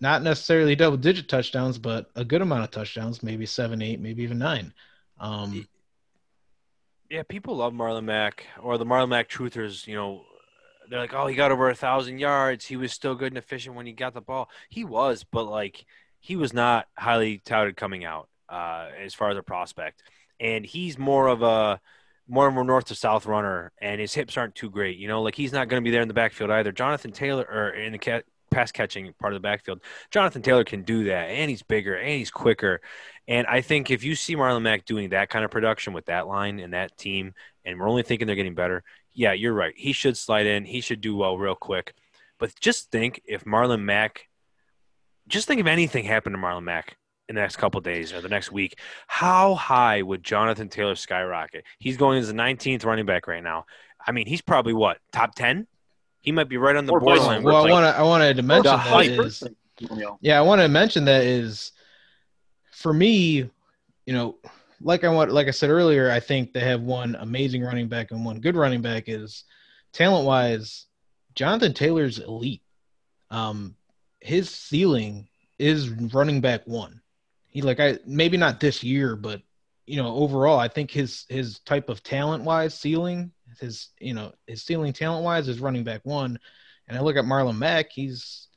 not 0.00 0.22
necessarily 0.22 0.76
double 0.76 0.96
digit 0.96 1.28
touchdowns, 1.28 1.76
but 1.76 2.10
a 2.14 2.24
good 2.24 2.40
amount 2.40 2.64
of 2.64 2.70
touchdowns, 2.70 3.22
maybe 3.22 3.44
seven, 3.44 3.82
eight, 3.82 4.00
maybe 4.00 4.22
even 4.22 4.38
nine. 4.38 4.72
Um, 5.20 5.66
yeah, 7.10 7.22
people 7.22 7.56
love 7.56 7.72
Marlon 7.72 8.04
Mack 8.04 8.46
or 8.60 8.78
the 8.78 8.84
Marlon 8.86 9.08
Mack 9.08 9.28
truthers. 9.28 9.86
You 9.86 9.96
know, 9.96 10.24
they're 10.88 11.00
like, 11.00 11.14
oh, 11.14 11.26
he 11.26 11.34
got 11.34 11.52
over 11.52 11.70
a 11.70 11.74
thousand 11.74 12.18
yards. 12.18 12.66
He 12.66 12.76
was 12.76 12.92
still 12.92 13.14
good 13.14 13.32
and 13.32 13.38
efficient 13.38 13.74
when 13.76 13.86
he 13.86 13.92
got 13.92 14.14
the 14.14 14.20
ball. 14.20 14.50
He 14.68 14.84
was, 14.84 15.24
but 15.24 15.44
like 15.44 15.84
he 16.20 16.36
was 16.36 16.52
not 16.52 16.86
highly 16.96 17.38
touted 17.38 17.76
coming 17.76 18.04
out 18.04 18.28
uh, 18.48 18.88
as 19.02 19.14
far 19.14 19.30
as 19.30 19.36
a 19.36 19.42
prospect. 19.42 20.02
And 20.40 20.64
he's 20.64 20.98
more 20.98 21.28
of 21.28 21.42
a 21.42 21.80
more 22.28 22.46
of 22.46 22.56
a 22.56 22.64
north 22.64 22.86
to 22.86 22.94
south 22.94 23.24
runner, 23.24 23.72
and 23.80 24.00
his 24.00 24.12
hips 24.12 24.36
aren't 24.36 24.54
too 24.54 24.70
great. 24.70 24.98
You 24.98 25.08
know, 25.08 25.22
like 25.22 25.34
he's 25.34 25.52
not 25.52 25.68
going 25.68 25.82
to 25.82 25.84
be 25.84 25.90
there 25.90 26.02
in 26.02 26.08
the 26.08 26.14
backfield 26.14 26.50
either. 26.50 26.72
Jonathan 26.72 27.12
Taylor 27.12 27.44
or 27.44 27.70
in 27.70 27.92
the 27.92 27.98
cat 27.98 28.24
pass 28.50 28.72
catching 28.72 29.12
part 29.14 29.32
of 29.32 29.36
the 29.36 29.46
backfield. 29.46 29.82
Jonathan 30.10 30.42
Taylor 30.42 30.64
can 30.64 30.82
do 30.82 31.04
that, 31.04 31.30
and 31.30 31.50
he's 31.50 31.62
bigger 31.62 31.94
and 31.94 32.10
he's 32.10 32.30
quicker. 32.30 32.80
And 33.28 33.46
I 33.46 33.60
think 33.60 33.90
if 33.90 34.02
you 34.02 34.14
see 34.14 34.34
Marlon 34.34 34.62
Mack 34.62 34.86
doing 34.86 35.10
that 35.10 35.28
kind 35.28 35.44
of 35.44 35.50
production 35.50 35.92
with 35.92 36.06
that 36.06 36.26
line 36.26 36.58
and 36.58 36.72
that 36.72 36.96
team, 36.96 37.34
and 37.64 37.78
we're 37.78 37.88
only 37.88 38.02
thinking 38.02 38.26
they're 38.26 38.34
getting 38.34 38.54
better, 38.54 38.82
yeah, 39.12 39.34
you're 39.34 39.52
right. 39.52 39.74
He 39.76 39.92
should 39.92 40.16
slide 40.16 40.46
in. 40.46 40.64
He 40.64 40.80
should 40.80 41.02
do 41.02 41.14
well 41.14 41.36
real 41.36 41.54
quick. 41.54 41.94
But 42.38 42.58
just 42.58 42.90
think 42.90 43.20
if 43.26 43.44
Marlon 43.44 43.82
Mack, 43.82 44.28
just 45.28 45.46
think 45.46 45.60
if 45.60 45.66
anything 45.66 46.04
happened 46.04 46.34
to 46.34 46.40
Marlon 46.40 46.64
Mack 46.64 46.96
in 47.28 47.34
the 47.34 47.42
next 47.42 47.56
couple 47.56 47.80
days 47.82 48.14
or 48.14 48.22
the 48.22 48.28
next 48.30 48.50
week, 48.50 48.78
how 49.06 49.54
high 49.54 50.00
would 50.00 50.24
Jonathan 50.24 50.70
Taylor 50.70 50.94
skyrocket? 50.94 51.64
He's 51.78 51.98
going 51.98 52.18
as 52.18 52.28
the 52.28 52.32
19th 52.32 52.86
running 52.86 53.04
back 53.04 53.26
right 53.26 53.42
now. 53.42 53.66
I 54.06 54.12
mean, 54.12 54.26
he's 54.26 54.40
probably 54.40 54.72
what 54.72 54.98
top 55.12 55.34
10 55.34 55.66
he 56.20 56.32
might 56.32 56.48
be 56.48 56.56
right 56.56 56.76
on 56.76 56.86
the 56.86 56.92
or 56.92 57.00
borderline. 57.00 57.42
Well, 57.42 57.66
I 57.66 57.70
want 57.70 57.84
to 57.84 57.98
I 57.98 58.02
wanted 58.02 58.36
to 58.36 58.42
mention 58.42 58.72
that 58.72 59.06
is, 59.06 59.42
yeah, 60.20 60.38
I 60.38 60.42
want 60.42 60.60
to 60.60 60.68
mention 60.68 61.04
that 61.04 61.24
is 61.24 61.72
for 62.78 62.92
me, 62.92 63.50
you 64.06 64.14
know, 64.14 64.36
like 64.80 65.04
I 65.04 65.08
want, 65.08 65.32
like 65.32 65.48
I 65.48 65.52
said 65.52 65.70
earlier, 65.70 66.10
I 66.10 66.20
think 66.20 66.52
they 66.52 66.60
have 66.60 66.82
one 66.82 67.16
amazing 67.18 67.62
running 67.62 67.88
back 67.88 68.10
and 68.10 68.24
one 68.24 68.40
good 68.40 68.56
running 68.56 68.80
back. 68.80 69.04
Is 69.08 69.44
talent 69.92 70.26
wise, 70.26 70.86
Jonathan 71.34 71.74
Taylor's 71.74 72.18
elite. 72.18 72.62
Um, 73.30 73.74
his 74.20 74.50
ceiling 74.50 75.28
is 75.58 75.90
running 75.90 76.40
back 76.40 76.66
one. 76.66 77.00
He 77.48 77.62
like 77.62 77.80
I 77.80 77.98
maybe 78.06 78.36
not 78.36 78.60
this 78.60 78.84
year, 78.84 79.16
but 79.16 79.42
you 79.86 79.96
know 79.96 80.14
overall, 80.14 80.58
I 80.58 80.68
think 80.68 80.90
his 80.90 81.24
his 81.28 81.58
type 81.60 81.88
of 81.88 82.02
talent 82.02 82.44
wise 82.44 82.74
ceiling 82.74 83.32
his 83.60 83.88
you 83.98 84.14
know 84.14 84.32
his 84.46 84.62
ceiling 84.62 84.92
talent 84.92 85.24
wise 85.24 85.48
is 85.48 85.60
running 85.60 85.84
back 85.84 86.00
one, 86.04 86.38
and 86.86 86.96
I 86.96 87.00
look 87.00 87.16
at 87.16 87.24
Marlon 87.24 87.58
Mack, 87.58 87.90
he's 87.90 88.48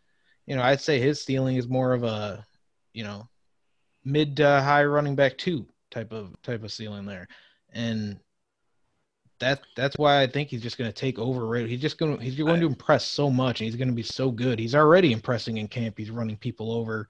you 0.45 0.55
know 0.55 0.61
I'd 0.61 0.81
say 0.81 0.99
his 0.99 1.23
ceiling 1.23 1.57
is 1.57 1.67
more 1.67 1.93
of 1.93 2.03
a 2.03 2.45
you 2.93 3.03
know 3.03 3.27
mid 4.03 4.37
to 4.37 4.45
high 4.45 4.83
running 4.85 5.15
back 5.15 5.37
two 5.37 5.65
type 5.89 6.11
of 6.11 6.35
type 6.41 6.63
of 6.63 6.71
ceiling 6.71 7.05
there, 7.05 7.27
and 7.73 8.19
that 9.39 9.61
that's 9.75 9.97
why 9.97 10.21
I 10.21 10.27
think 10.27 10.49
he's 10.49 10.61
just 10.61 10.77
going 10.77 10.89
to 10.89 10.95
take 10.95 11.19
over. 11.19 11.45
Right, 11.45 11.67
He's 11.67 11.81
just 11.81 11.97
going 11.97 12.17
to 12.17 12.23
he's 12.23 12.35
going 12.35 12.61
to 12.61 12.67
impress 12.67 13.05
so 13.05 13.29
much, 13.29 13.59
and 13.59 13.65
he's 13.65 13.75
going 13.75 13.89
to 13.89 13.93
be 13.93 14.03
so 14.03 14.31
good. 14.31 14.59
He's 14.59 14.75
already 14.75 15.11
impressing 15.11 15.57
in 15.57 15.67
camp. 15.67 15.97
He's 15.97 16.11
running 16.11 16.37
people 16.37 16.71
over. 16.71 17.07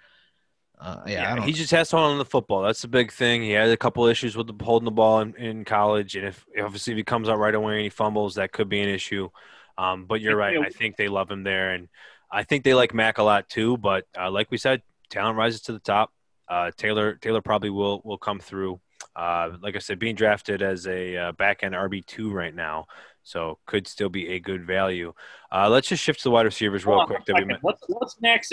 Uh, 0.79 1.03
yeah, 1.05 1.35
yeah 1.35 1.45
he 1.45 1.53
just 1.53 1.69
has 1.69 1.89
to 1.89 1.95
hold 1.95 2.11
on 2.13 2.17
the 2.17 2.25
football. 2.25 2.63
That's 2.63 2.81
the 2.81 2.87
big 2.87 3.11
thing. 3.11 3.43
He 3.43 3.51
had 3.51 3.69
a 3.69 3.77
couple 3.77 4.07
issues 4.07 4.35
with 4.35 4.47
the, 4.47 4.63
holding 4.63 4.85
the 4.85 4.91
ball 4.91 5.19
in, 5.19 5.35
in 5.35 5.63
college, 5.63 6.15
and 6.15 6.25
if 6.25 6.43
obviously 6.59 6.93
if 6.93 6.97
he 6.97 7.03
comes 7.03 7.29
out 7.29 7.37
right 7.37 7.53
away 7.53 7.75
and 7.75 7.83
he 7.83 7.89
fumbles, 7.89 8.35
that 8.35 8.51
could 8.51 8.67
be 8.67 8.81
an 8.81 8.89
issue. 8.89 9.29
Um, 9.77 10.05
but 10.05 10.21
you're 10.21 10.35
right. 10.35 10.57
I 10.57 10.69
think 10.69 10.97
they 10.97 11.07
love 11.07 11.29
him 11.29 11.43
there, 11.43 11.73
and 11.73 11.87
I 12.31 12.43
think 12.43 12.63
they 12.63 12.73
like 12.73 12.95
Mack 12.95 13.19
a 13.19 13.23
lot 13.23 13.47
too. 13.47 13.77
But 13.77 14.05
uh, 14.19 14.31
like 14.31 14.49
we 14.49 14.57
said, 14.57 14.81
talent 15.09 15.37
rises 15.37 15.61
to 15.63 15.73
the 15.73 15.79
top. 15.79 16.11
Uh, 16.51 16.69
Taylor 16.75 17.15
Taylor 17.15 17.41
probably 17.41 17.69
will 17.69 18.01
will 18.03 18.17
come 18.17 18.39
through. 18.39 18.81
Uh, 19.15 19.51
like 19.61 19.77
I 19.77 19.79
said, 19.79 19.99
being 19.99 20.15
drafted 20.15 20.61
as 20.61 20.85
a 20.85 21.15
uh, 21.15 21.31
back 21.31 21.63
end 21.63 21.73
RB 21.73 22.05
two 22.05 22.29
right 22.29 22.53
now, 22.53 22.87
so 23.23 23.57
could 23.65 23.87
still 23.87 24.09
be 24.09 24.33
a 24.33 24.39
good 24.39 24.67
value. 24.67 25.13
Uh, 25.49 25.69
let's 25.69 25.87
just 25.87 26.03
shift 26.03 26.19
to 26.19 26.23
the 26.25 26.31
wide 26.31 26.45
receivers 26.45 26.85
real 26.85 27.05
quick. 27.05 27.21
What's, 27.61 27.81
what's 27.87 28.21
Mack's 28.21 28.51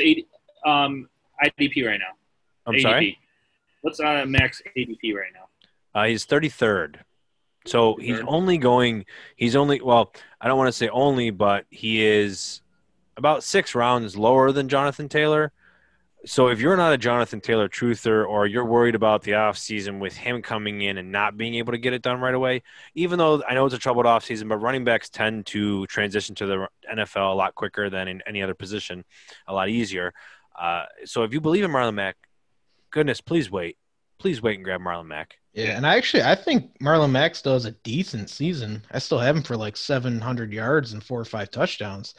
um, 0.64 1.08
IDP 1.44 1.84
right 1.84 1.98
now? 1.98 2.14
I'm 2.66 2.74
ADP. 2.74 2.82
sorry. 2.82 3.18
What's 3.80 3.98
uh, 3.98 4.24
Mack's 4.28 4.62
ADP 4.76 5.14
right 5.14 5.32
now? 5.34 6.00
Uh, 6.00 6.06
he's 6.06 6.24
33rd. 6.24 6.96
So 7.66 7.96
he's 7.96 8.20
only 8.26 8.58
going. 8.58 9.06
He's 9.34 9.56
only 9.56 9.80
well. 9.80 10.12
I 10.40 10.46
don't 10.46 10.56
want 10.56 10.68
to 10.68 10.72
say 10.72 10.88
only, 10.88 11.30
but 11.30 11.66
he 11.68 12.06
is 12.06 12.62
about 13.16 13.42
six 13.42 13.74
rounds 13.74 14.16
lower 14.16 14.52
than 14.52 14.68
Jonathan 14.68 15.08
Taylor. 15.08 15.52
So 16.26 16.48
if 16.48 16.60
you're 16.60 16.76
not 16.76 16.92
a 16.92 16.98
Jonathan 16.98 17.40
Taylor 17.40 17.68
truther 17.68 18.26
or 18.26 18.46
you're 18.46 18.64
worried 18.64 18.96
about 18.96 19.22
the 19.22 19.32
offseason 19.32 20.00
with 20.00 20.16
him 20.16 20.42
coming 20.42 20.82
in 20.82 20.98
and 20.98 21.12
not 21.12 21.36
being 21.36 21.54
able 21.54 21.72
to 21.72 21.78
get 21.78 21.92
it 21.92 22.02
done 22.02 22.20
right 22.20 22.34
away, 22.34 22.62
even 22.94 23.18
though 23.18 23.42
I 23.48 23.54
know 23.54 23.66
it's 23.66 23.74
a 23.74 23.78
troubled 23.78 24.06
offseason, 24.06 24.48
but 24.48 24.56
running 24.56 24.84
backs 24.84 25.08
tend 25.08 25.46
to 25.46 25.86
transition 25.86 26.34
to 26.36 26.46
the 26.46 26.68
NFL 26.92 27.32
a 27.32 27.36
lot 27.36 27.54
quicker 27.54 27.88
than 27.88 28.08
in 28.08 28.20
any 28.26 28.42
other 28.42 28.54
position, 28.54 29.04
a 29.46 29.54
lot 29.54 29.68
easier. 29.68 30.12
Uh, 30.58 30.84
so 31.04 31.22
if 31.22 31.32
you 31.32 31.40
believe 31.40 31.64
in 31.64 31.70
Marlon 31.70 31.94
Mack, 31.94 32.16
goodness, 32.90 33.20
please 33.20 33.48
wait. 33.48 33.78
Please 34.18 34.42
wait 34.42 34.56
and 34.56 34.64
grab 34.64 34.80
Marlon 34.80 35.06
Mack. 35.06 35.38
Yeah, 35.52 35.76
and 35.76 35.86
I 35.86 35.96
actually 35.96 36.24
I 36.24 36.34
think 36.34 36.78
Marlon 36.80 37.12
Mack 37.12 37.36
still 37.36 37.52
has 37.52 37.64
a 37.64 37.70
decent 37.70 38.28
season. 38.28 38.84
I 38.90 38.98
still 38.98 39.18
have 39.18 39.36
him 39.36 39.42
for 39.42 39.56
like 39.56 39.76
700 39.76 40.52
yards 40.52 40.92
and 40.92 41.02
four 41.02 41.20
or 41.20 41.24
five 41.24 41.50
touchdowns. 41.50 42.14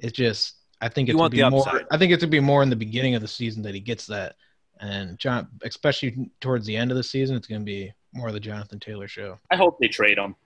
It's 0.00 0.12
just 0.12 0.55
I 0.80 0.88
think 0.88 1.08
it's 1.08 1.28
be 1.28 1.48
more. 1.48 1.84
I 1.90 1.96
think 1.96 2.12
it's 2.12 2.22
to 2.22 2.26
be 2.26 2.40
more 2.40 2.62
in 2.62 2.70
the 2.70 2.76
beginning 2.76 3.14
of 3.14 3.22
the 3.22 3.28
season 3.28 3.62
that 3.62 3.74
he 3.74 3.80
gets 3.80 4.06
that, 4.06 4.36
and 4.80 5.18
John, 5.18 5.48
especially 5.62 6.30
towards 6.40 6.66
the 6.66 6.76
end 6.76 6.90
of 6.90 6.96
the 6.96 7.02
season, 7.02 7.36
it's 7.36 7.46
going 7.46 7.62
to 7.62 7.64
be 7.64 7.92
more 8.12 8.28
of 8.28 8.34
the 8.34 8.40
Jonathan 8.40 8.78
Taylor 8.78 9.08
show. 9.08 9.38
I 9.50 9.56
hope 9.56 9.78
they 9.80 9.88
trade 9.88 10.18
him. 10.18 10.36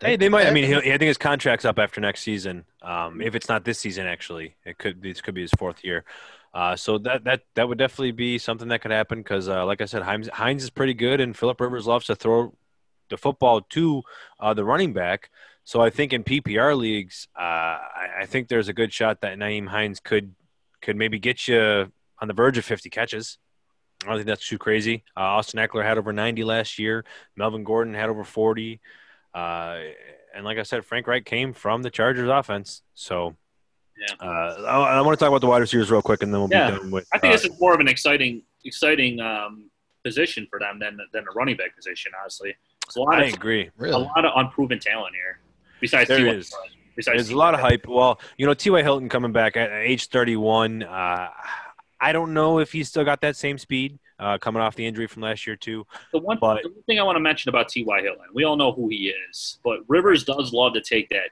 Hey, 0.00 0.16
they 0.16 0.28
might. 0.28 0.46
I 0.46 0.50
mean, 0.50 0.64
I 0.74 0.80
think 0.80 1.02
his 1.02 1.18
contract's 1.18 1.64
up 1.64 1.78
after 1.78 2.00
next 2.00 2.22
season. 2.22 2.64
Um, 2.82 3.20
if 3.20 3.36
it's 3.36 3.48
not 3.48 3.64
this 3.64 3.78
season, 3.78 4.06
actually, 4.06 4.56
it 4.64 4.78
could. 4.78 5.00
This 5.00 5.20
could 5.20 5.34
be 5.34 5.42
his 5.42 5.52
fourth 5.52 5.84
year. 5.84 6.04
Uh, 6.52 6.74
so 6.74 6.98
that 6.98 7.24
that 7.24 7.42
that 7.54 7.68
would 7.68 7.78
definitely 7.78 8.10
be 8.10 8.36
something 8.38 8.68
that 8.68 8.82
could 8.82 8.90
happen 8.90 9.20
because, 9.20 9.48
uh, 9.48 9.64
like 9.64 9.80
I 9.80 9.84
said, 9.84 10.02
Hines, 10.02 10.28
Hines 10.28 10.64
is 10.64 10.70
pretty 10.70 10.94
good, 10.94 11.20
and 11.20 11.36
Philip 11.36 11.60
Rivers 11.60 11.86
loves 11.86 12.06
to 12.06 12.16
throw 12.16 12.52
the 13.10 13.16
football 13.16 13.60
to 13.60 14.02
uh, 14.40 14.54
the 14.54 14.64
running 14.64 14.92
back. 14.92 15.30
So 15.72 15.80
I 15.80 15.88
think 15.88 16.12
in 16.12 16.22
PPR 16.22 16.76
leagues, 16.76 17.28
uh, 17.34 17.40
I, 17.40 18.08
I, 18.20 18.26
think 18.26 18.48
there's 18.48 18.68
a 18.68 18.74
good 18.74 18.92
shot 18.92 19.22
that 19.22 19.38
Nyheim 19.38 19.66
Hines 19.66 20.00
could 20.00 20.34
could 20.82 20.96
maybe 20.96 21.18
get 21.18 21.48
you 21.48 21.90
on 22.20 22.28
the 22.28 22.34
verge 22.34 22.58
of 22.58 22.64
50 22.66 22.90
catches. 22.90 23.38
I 24.02 24.08
don't 24.08 24.16
think 24.16 24.26
that's 24.26 24.46
too 24.46 24.58
crazy. 24.58 25.02
Uh, 25.16 25.20
Austin 25.20 25.58
Ekeler 25.60 25.82
had 25.82 25.96
over 25.96 26.12
90 26.12 26.44
last 26.44 26.78
year. 26.78 27.06
Melvin 27.36 27.64
Gordon 27.64 27.94
had 27.94 28.10
over 28.10 28.22
40. 28.22 28.82
Uh, 29.32 29.78
and 30.34 30.44
like 30.44 30.58
I 30.58 30.62
said, 30.64 30.84
Frank 30.84 31.06
Reich 31.06 31.24
came 31.24 31.54
from 31.54 31.80
the 31.80 31.88
Chargers 31.88 32.28
offense. 32.28 32.82
So 32.92 33.34
yeah. 33.98 34.14
Uh, 34.20 34.64
I, 34.68 34.98
I, 34.98 35.00
want 35.00 35.18
to 35.18 35.24
talk 35.24 35.30
about 35.30 35.40
the 35.40 35.46
wide 35.46 35.62
receivers 35.62 35.90
real 35.90 36.02
quick, 36.02 36.22
and 36.22 36.34
then 36.34 36.42
we'll 36.42 36.50
yeah. 36.50 36.70
be 36.70 36.76
done 36.76 36.90
with. 36.90 37.04
It. 37.04 37.08
I 37.14 37.18
think 37.18 37.30
uh, 37.30 37.36
this 37.36 37.46
is 37.46 37.58
more 37.58 37.72
of 37.72 37.80
an 37.80 37.88
exciting, 37.88 38.42
exciting 38.66 39.20
um, 39.20 39.70
position 40.04 40.46
for 40.50 40.58
them 40.58 40.78
than 40.78 40.98
than 41.14 41.24
a 41.24 41.32
running 41.34 41.56
back 41.56 41.74
position. 41.74 42.12
Honestly, 42.20 42.54
a 42.94 43.00
lot 43.00 43.14
I 43.14 43.24
of, 43.24 43.32
agree. 43.32 43.70
Really? 43.78 43.94
A 43.94 43.98
lot 43.98 44.26
of 44.26 44.32
unproven 44.36 44.78
talent 44.78 45.14
here. 45.14 45.38
Besides, 45.82 46.08
there 46.08 46.26
is. 46.28 46.54
Besides 46.94 47.16
There's 47.16 47.30
a 47.30 47.36
lot 47.36 47.54
of 47.54 47.60
hype. 47.60 47.86
Well, 47.88 48.20
you 48.38 48.46
know, 48.46 48.54
T.Y. 48.54 48.82
Hilton 48.82 49.08
coming 49.08 49.32
back 49.32 49.56
at 49.56 49.72
age 49.72 50.08
31. 50.08 50.84
Uh, 50.84 51.28
I 52.00 52.12
don't 52.12 52.32
know 52.32 52.60
if 52.60 52.72
he's 52.72 52.88
still 52.88 53.04
got 53.04 53.20
that 53.22 53.36
same 53.36 53.58
speed 53.58 53.98
uh, 54.20 54.38
coming 54.38 54.62
off 54.62 54.76
the 54.76 54.86
injury 54.86 55.08
from 55.08 55.22
last 55.22 55.44
year 55.46 55.56
too. 55.56 55.84
The 56.12 56.20
one, 56.20 56.38
but, 56.40 56.62
the 56.62 56.68
one 56.68 56.82
thing 56.84 57.00
I 57.00 57.02
want 57.02 57.16
to 57.16 57.20
mention 57.20 57.48
about 57.48 57.68
T.Y. 57.68 58.00
Hilton, 58.00 58.26
we 58.32 58.44
all 58.44 58.56
know 58.56 58.72
who 58.72 58.88
he 58.88 59.12
is, 59.28 59.58
but 59.64 59.80
Rivers 59.88 60.24
does 60.24 60.52
love 60.52 60.74
to 60.74 60.80
take 60.80 61.08
that. 61.10 61.30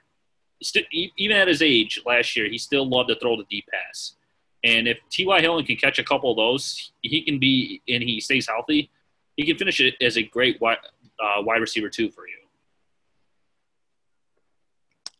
Even 1.17 1.37
at 1.37 1.47
his 1.47 1.61
age 1.61 2.01
last 2.05 2.35
year, 2.35 2.47
he 2.49 2.57
still 2.57 2.87
loved 2.87 3.09
to 3.09 3.15
throw 3.15 3.37
the 3.37 3.45
deep 3.49 3.65
pass. 3.71 4.15
And 4.63 4.87
if 4.87 4.99
T.Y. 5.09 5.41
Hilton 5.41 5.65
can 5.65 5.77
catch 5.77 5.97
a 5.97 6.03
couple 6.03 6.29
of 6.31 6.37
those, 6.37 6.91
he 7.01 7.21
can 7.23 7.39
be, 7.39 7.81
and 7.87 8.03
he 8.03 8.19
stays 8.19 8.47
healthy, 8.47 8.91
he 9.37 9.45
can 9.45 9.57
finish 9.57 9.79
it 9.79 9.95
as 10.01 10.17
a 10.17 10.23
great 10.23 10.59
wide, 10.61 10.77
uh, 11.19 11.41
wide 11.41 11.61
receiver 11.61 11.89
too 11.89 12.11
for 12.11 12.27
you. 12.27 12.40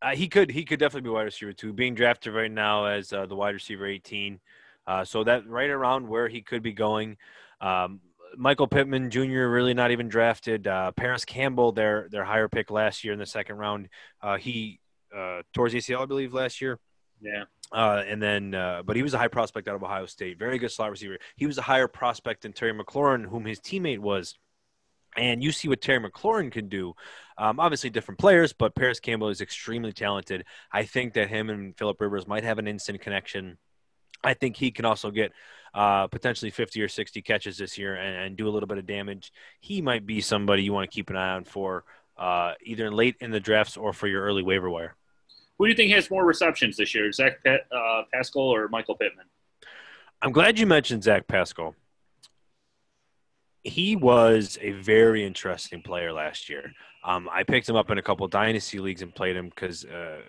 Uh, 0.01 0.15
he 0.15 0.27
could 0.27 0.49
he 0.49 0.65
could 0.65 0.79
definitely 0.79 1.07
be 1.07 1.13
wide 1.13 1.23
receiver 1.23 1.53
too. 1.53 1.73
Being 1.73 1.95
drafted 1.95 2.33
right 2.33 2.51
now 2.51 2.85
as 2.85 3.13
uh, 3.13 3.25
the 3.25 3.35
wide 3.35 3.53
receiver 3.53 3.85
18, 3.85 4.39
Uh, 4.87 5.05
so 5.05 5.23
that 5.23 5.47
right 5.47 5.69
around 5.69 6.07
where 6.07 6.27
he 6.27 6.41
could 6.41 6.63
be 6.63 6.73
going. 6.73 7.17
Um, 7.59 8.01
Michael 8.37 8.67
Pittman 8.67 9.11
Jr. 9.11 9.47
really 9.47 9.73
not 9.73 9.91
even 9.91 10.07
drafted. 10.07 10.65
Uh, 10.65 10.91
Parris 10.91 11.25
Campbell, 11.25 11.71
their 11.71 12.07
their 12.09 12.23
higher 12.23 12.47
pick 12.47 12.71
last 12.71 13.03
year 13.03 13.13
in 13.13 13.19
the 13.19 13.25
second 13.25 13.57
round, 13.57 13.89
uh, 14.21 14.37
he 14.37 14.79
uh, 15.15 15.41
towards 15.53 15.73
ACL, 15.73 16.01
I 16.01 16.05
believe, 16.05 16.33
last 16.33 16.61
year. 16.61 16.79
Yeah. 17.21 17.43
Uh, 17.71 18.03
and 18.05 18.21
then, 18.21 18.53
uh, 18.53 18.81
but 18.83 18.95
he 18.95 19.03
was 19.03 19.13
a 19.13 19.17
high 19.17 19.27
prospect 19.27 19.67
out 19.67 19.75
of 19.75 19.83
Ohio 19.83 20.05
State. 20.05 20.37
Very 20.39 20.57
good 20.57 20.71
slot 20.71 20.91
receiver. 20.91 21.17
He 21.35 21.45
was 21.45 21.57
a 21.57 21.61
higher 21.61 21.87
prospect 21.87 22.41
than 22.41 22.53
Terry 22.53 22.73
McLaurin, 22.73 23.25
whom 23.25 23.45
his 23.45 23.59
teammate 23.59 23.99
was. 23.99 24.35
And 25.17 25.43
you 25.43 25.51
see 25.51 25.67
what 25.67 25.81
Terry 25.81 25.99
McLaurin 25.99 26.51
can 26.51 26.69
do. 26.69 26.93
Um, 27.37 27.59
obviously, 27.59 27.89
different 27.89 28.19
players, 28.19 28.53
but 28.53 28.75
Parris 28.75 28.99
Campbell 28.99 29.29
is 29.29 29.41
extremely 29.41 29.91
talented. 29.91 30.45
I 30.71 30.83
think 30.83 31.13
that 31.15 31.29
him 31.29 31.49
and 31.49 31.77
Philip 31.77 31.99
Rivers 31.99 32.27
might 32.27 32.43
have 32.43 32.59
an 32.59 32.67
instant 32.67 33.01
connection. 33.01 33.57
I 34.23 34.33
think 34.33 34.55
he 34.55 34.71
can 34.71 34.85
also 34.85 35.11
get 35.11 35.33
uh, 35.73 36.07
potentially 36.07 36.51
50 36.51 36.81
or 36.81 36.87
60 36.87 37.21
catches 37.21 37.57
this 37.57 37.77
year 37.77 37.95
and, 37.95 38.15
and, 38.15 38.37
do 38.37 38.47
a 38.47 38.51
little 38.51 38.67
bit 38.67 38.77
of 38.77 38.85
damage. 38.85 39.31
He 39.59 39.81
might 39.81 40.05
be 40.05 40.21
somebody 40.21 40.63
you 40.63 40.73
want 40.73 40.89
to 40.89 40.93
keep 40.93 41.09
an 41.09 41.15
eye 41.15 41.35
on 41.35 41.45
for 41.45 41.85
uh, 42.17 42.53
either 42.63 42.91
late 42.91 43.15
in 43.21 43.31
the 43.31 43.39
drafts 43.39 43.77
or 43.77 43.93
for 43.93 44.07
your 44.07 44.23
early 44.23 44.43
waiver 44.43 44.69
wire. 44.69 44.95
Who 45.57 45.65
do 45.65 45.69
you 45.69 45.75
think 45.75 45.91
has 45.91 46.09
more 46.11 46.25
receptions 46.25 46.77
this 46.77 46.93
year, 46.93 47.11
Zach 47.11 47.43
Pe- 47.43 47.59
uh, 47.71 48.03
Pascal 48.13 48.43
or 48.43 48.67
Michael 48.67 48.95
Pittman? 48.95 49.25
I'm 50.21 50.31
glad 50.31 50.59
you 50.59 50.67
mentioned 50.67 51.03
Zach 51.03 51.27
Pascal. 51.27 51.75
He 53.63 53.95
was 53.95 54.57
a 54.61 54.71
very 54.71 55.23
interesting 55.23 55.81
player 55.81 56.11
last 56.11 56.49
year. 56.49 56.71
Um, 57.03 57.29
I 57.31 57.43
picked 57.43 57.67
him 57.67 57.75
up 57.75 57.91
in 57.91 57.97
a 57.97 58.01
couple 58.01 58.27
dynasty 58.27 58.79
leagues 58.79 59.01
and 59.01 59.13
played 59.13 59.35
him 59.35 59.49
because 59.49 59.85
uh, 59.85 60.21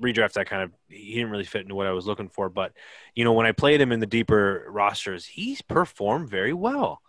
redraft 0.00 0.36
I 0.36 0.44
kind 0.44 0.62
of 0.62 0.72
he 0.88 1.14
didn't 1.14 1.30
really 1.30 1.44
fit 1.44 1.62
into 1.62 1.74
what 1.74 1.86
I 1.86 1.92
was 1.92 2.06
looking 2.06 2.28
for. 2.28 2.48
But 2.48 2.72
you 3.14 3.24
know, 3.24 3.32
when 3.32 3.46
I 3.46 3.52
played 3.52 3.80
him 3.80 3.92
in 3.92 4.00
the 4.00 4.06
deeper 4.06 4.66
rosters, 4.68 5.26
he's 5.26 5.62
performed 5.62 6.28
very 6.28 6.52
well. 6.52 7.00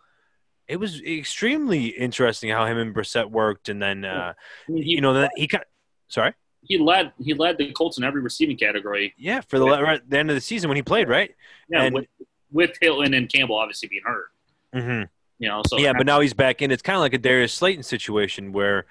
It 0.67 0.77
was 0.77 1.01
extremely 1.01 1.87
interesting 1.87 2.49
how 2.49 2.65
him 2.65 2.77
and 2.77 2.95
Brissett 2.95 3.29
worked, 3.29 3.69
and 3.69 3.81
then 3.81 4.03
uh, 4.03 4.33
you 4.67 5.01
know 5.01 5.13
that 5.13 5.31
he 5.35 5.47
kind. 5.47 5.63
Sorry. 6.07 6.33
He 6.63 6.79
led. 6.79 7.13
He 7.23 7.35
led 7.35 7.59
the 7.59 7.71
Colts 7.73 7.99
in 7.99 8.03
every 8.03 8.21
receiving 8.21 8.57
category. 8.57 9.13
Yeah, 9.17 9.41
for 9.41 9.59
the, 9.59 9.65
right, 9.65 10.09
the 10.09 10.17
end 10.17 10.31
of 10.31 10.35
the 10.35 10.41
season 10.41 10.67
when 10.67 10.75
he 10.75 10.81
played, 10.81 11.07
right? 11.07 11.29
Yeah, 11.69 11.83
and, 11.83 11.93
with, 11.93 12.07
with 12.51 12.77
Hilton 12.81 13.13
and 13.13 13.31
Campbell 13.31 13.57
obviously 13.57 13.87
being 13.87 14.01
hurt. 14.03 14.31
Mm-hmm. 14.73 15.03
You 15.37 15.49
know, 15.49 15.61
so 15.67 15.77
yeah, 15.77 15.93
but 15.93 16.05
now 16.05 16.21
he's 16.21 16.33
back 16.33 16.61
in. 16.61 16.71
It's 16.71 16.81
kind 16.81 16.95
of 16.95 17.01
like 17.01 17.13
a 17.13 17.17
Darius 17.17 17.53
Slayton 17.53 17.83
situation 17.83 18.53
where 18.53 18.85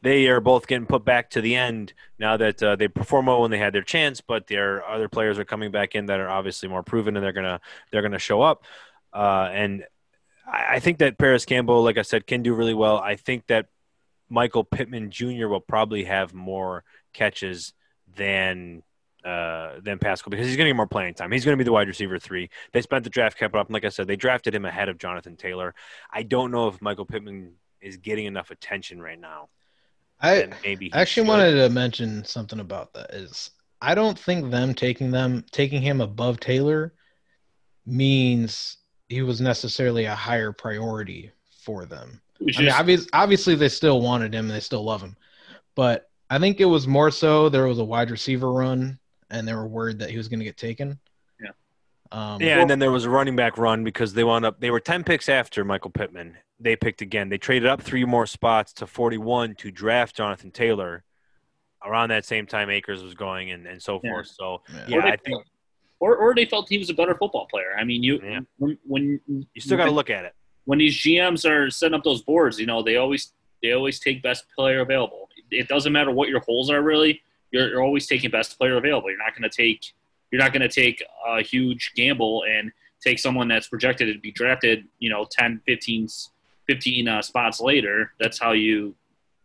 they 0.00 0.26
are 0.28 0.40
both 0.40 0.66
getting 0.66 0.86
put 0.86 1.04
back 1.04 1.30
to 1.30 1.40
the 1.40 1.54
end 1.54 1.92
now 2.18 2.36
that 2.36 2.62
uh, 2.62 2.76
they 2.76 2.88
perform 2.88 3.26
well 3.26 3.42
when 3.42 3.50
they 3.50 3.58
had 3.58 3.72
their 3.72 3.82
chance, 3.82 4.20
but 4.20 4.46
their 4.48 4.84
other 4.86 5.08
players 5.08 5.38
are 5.38 5.44
coming 5.44 5.70
back 5.70 5.94
in 5.94 6.06
that 6.06 6.18
are 6.18 6.28
obviously 6.28 6.68
more 6.68 6.82
proven 6.82 7.16
and 7.16 7.24
they're 7.24 7.32
gonna 7.32 7.60
they're 7.90 8.02
gonna 8.02 8.18
show 8.18 8.42
up. 8.42 8.64
Uh, 9.12 9.48
and 9.52 9.84
I, 10.46 10.76
I 10.76 10.80
think 10.80 10.98
that 10.98 11.18
Parris 11.18 11.44
Campbell, 11.44 11.82
like 11.82 11.98
I 11.98 12.02
said, 12.02 12.26
can 12.26 12.42
do 12.42 12.54
really 12.54 12.74
well. 12.74 12.98
I 12.98 13.16
think 13.16 13.46
that 13.46 13.66
Michael 14.28 14.64
Pittman 14.64 15.10
Jr. 15.10 15.46
will 15.46 15.60
probably 15.60 16.04
have 16.04 16.34
more 16.34 16.84
catches 17.12 17.74
than 18.16 18.82
uh, 19.24 19.80
than 19.82 19.98
Pascal 19.98 20.30
because 20.30 20.46
he's 20.46 20.56
going 20.56 20.66
to 20.66 20.70
get 20.70 20.76
more 20.76 20.86
playing 20.86 21.14
time. 21.14 21.30
He's 21.30 21.44
going 21.44 21.56
to 21.56 21.62
be 21.62 21.64
the 21.64 21.72
wide 21.72 21.88
receiver 21.88 22.18
three. 22.18 22.50
They 22.72 22.82
spent 22.82 23.04
the 23.04 23.10
draft 23.10 23.38
cap 23.38 23.54
up, 23.54 23.68
and 23.68 23.74
like 23.74 23.84
I 23.84 23.88
said, 23.88 24.06
they 24.06 24.16
drafted 24.16 24.54
him 24.54 24.64
ahead 24.64 24.88
of 24.88 24.98
Jonathan 24.98 25.36
Taylor. 25.36 25.74
I 26.10 26.22
don't 26.22 26.50
know 26.50 26.68
if 26.68 26.82
Michael 26.82 27.04
Pittman 27.04 27.52
is 27.80 27.96
getting 27.96 28.26
enough 28.26 28.50
attention 28.50 29.00
right 29.00 29.20
now. 29.20 29.48
I 30.20 30.48
maybe 30.64 30.92
actually 30.92 31.24
should. 31.24 31.28
wanted 31.28 31.54
to 31.54 31.68
mention 31.68 32.24
something 32.24 32.60
about 32.60 32.92
that. 32.94 33.12
Is 33.12 33.50
I 33.80 33.94
don't 33.94 34.18
think 34.18 34.50
them 34.50 34.74
taking 34.74 35.10
them 35.10 35.44
taking 35.50 35.82
him 35.82 36.00
above 36.00 36.38
Taylor 36.40 36.94
means 37.84 38.78
he 39.08 39.22
was 39.22 39.40
necessarily 39.40 40.04
a 40.04 40.14
higher 40.14 40.52
priority 40.52 41.32
for 41.64 41.84
them. 41.84 42.20
I 42.40 42.60
mean, 42.60 42.70
obviously, 42.70 43.08
obviously 43.12 43.54
they 43.54 43.68
still 43.68 44.00
wanted 44.00 44.34
him 44.34 44.46
and 44.46 44.54
they 44.54 44.60
still 44.60 44.84
love 44.84 45.00
him, 45.00 45.16
but 45.74 46.08
I 46.30 46.38
think 46.38 46.60
it 46.60 46.64
was 46.64 46.86
more 46.86 47.10
so 47.10 47.48
there 47.48 47.66
was 47.66 47.78
a 47.78 47.84
wide 47.84 48.10
receiver 48.10 48.52
run 48.52 48.98
and 49.32 49.46
they 49.46 49.54
were 49.54 49.66
worried 49.66 49.98
that 49.98 50.10
he 50.10 50.16
was 50.16 50.28
going 50.28 50.38
to 50.38 50.44
get 50.44 50.56
taken. 50.56 50.98
Yeah. 51.40 51.50
Um, 52.12 52.40
yeah, 52.40 52.60
and 52.60 52.70
then 52.70 52.78
there 52.78 52.92
was 52.92 53.04
a 53.04 53.10
running 53.10 53.34
back 53.34 53.58
run 53.58 53.82
because 53.82 54.14
they 54.14 54.22
wound 54.22 54.44
up 54.44 54.60
they 54.60 54.70
were 54.70 54.80
ten 54.80 55.02
picks 55.02 55.28
after 55.28 55.64
Michael 55.64 55.90
Pittman, 55.90 56.36
they 56.60 56.76
picked 56.76 57.02
again. 57.02 57.28
They 57.28 57.38
traded 57.38 57.68
up 57.68 57.82
three 57.82 58.04
more 58.04 58.26
spots 58.26 58.72
to 58.74 58.86
41 58.86 59.56
to 59.56 59.70
draft 59.70 60.16
Jonathan 60.16 60.50
Taylor. 60.50 61.04
Around 61.84 62.10
that 62.10 62.24
same 62.24 62.46
time, 62.46 62.70
Akers 62.70 63.02
was 63.02 63.14
going 63.14 63.50
and, 63.50 63.66
and 63.66 63.82
so 63.82 63.98
forth. 63.98 64.28
So 64.28 64.62
yeah, 64.72 64.84
yeah 64.86 65.04
I 65.06 65.16
think, 65.16 65.44
or 65.98 66.16
or 66.16 66.32
they 66.32 66.44
felt 66.44 66.68
he 66.68 66.78
was 66.78 66.90
a 66.90 66.94
better 66.94 67.16
football 67.16 67.48
player. 67.50 67.74
I 67.76 67.82
mean, 67.82 68.04
you 68.04 68.20
yeah. 68.22 68.40
when, 68.58 68.78
when 68.86 69.20
you 69.26 69.60
still 69.60 69.76
got 69.76 69.86
to 69.86 69.90
look 69.90 70.08
at 70.08 70.24
it 70.24 70.34
when 70.64 70.78
these 70.78 70.96
GMs 70.96 71.48
are 71.48 71.70
setting 71.70 71.94
up 71.94 72.04
those 72.04 72.22
boards. 72.22 72.58
You 72.58 72.66
know, 72.66 72.82
they 72.82 72.96
always 72.96 73.32
they 73.62 73.72
always 73.72 74.00
take 74.00 74.22
best 74.22 74.44
player 74.56 74.80
available. 74.80 75.28
It 75.50 75.68
doesn't 75.68 75.92
matter 75.92 76.10
what 76.10 76.28
your 76.28 76.40
holes 76.40 76.70
are 76.70 76.82
really. 76.82 77.22
You're, 77.52 77.68
you're 77.68 77.82
always 77.82 78.06
taking 78.06 78.30
best 78.30 78.58
player 78.58 78.76
available. 78.76 79.10
You're 79.10 79.18
not 79.18 79.36
going 79.36 79.48
to 79.48 79.56
take 79.56 79.92
you're 80.30 80.40
not 80.40 80.52
going 80.52 80.62
to 80.62 80.68
take 80.68 81.04
a 81.28 81.42
huge 81.42 81.92
gamble 81.94 82.42
and 82.48 82.72
take 83.02 83.18
someone 83.18 83.48
that's 83.48 83.68
projected 83.68 84.12
to 84.14 84.18
be 84.18 84.32
drafted, 84.32 84.88
you 84.98 85.10
know, 85.10 85.26
10, 85.30 85.60
15 85.66 86.08
15 86.66 87.08
uh, 87.08 87.22
spots 87.22 87.60
later, 87.60 88.12
that's 88.18 88.38
how 88.38 88.52
you, 88.52 88.94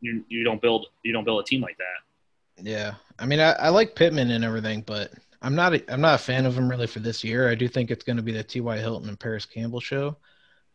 you 0.02 0.24
you 0.30 0.44
don't 0.44 0.62
build 0.62 0.88
you 1.04 1.12
don't 1.12 1.24
build 1.24 1.42
a 1.42 1.44
team 1.44 1.62
like 1.62 1.78
that. 1.78 2.64
Yeah, 2.64 2.94
I 3.20 3.26
mean, 3.26 3.40
I, 3.40 3.54
I 3.54 3.70
like 3.70 3.96
Pittman 3.96 4.32
and 4.32 4.44
everything, 4.44 4.82
but 4.82 5.12
I'm 5.42 5.56
not 5.56 5.74
a, 5.74 5.94
I'm 5.94 6.02
not 6.02 6.16
a 6.16 6.24
fan 6.24 6.46
of 6.46 6.58
him 6.58 6.70
really 6.70 6.88
for 6.88 7.00
this 7.00 7.24
year. 7.24 7.50
I 7.50 7.56
do 7.56 7.68
think 7.68 7.92
it's 7.92 8.04
going 8.04 8.18
to 8.18 8.24
be 8.24 8.32
the 8.32 8.44
T.Y. 8.44 8.78
Hilton 8.78 9.10
and 9.10 9.20
Parris 9.20 9.46
Campbell 9.46 9.80
show. 9.80 10.18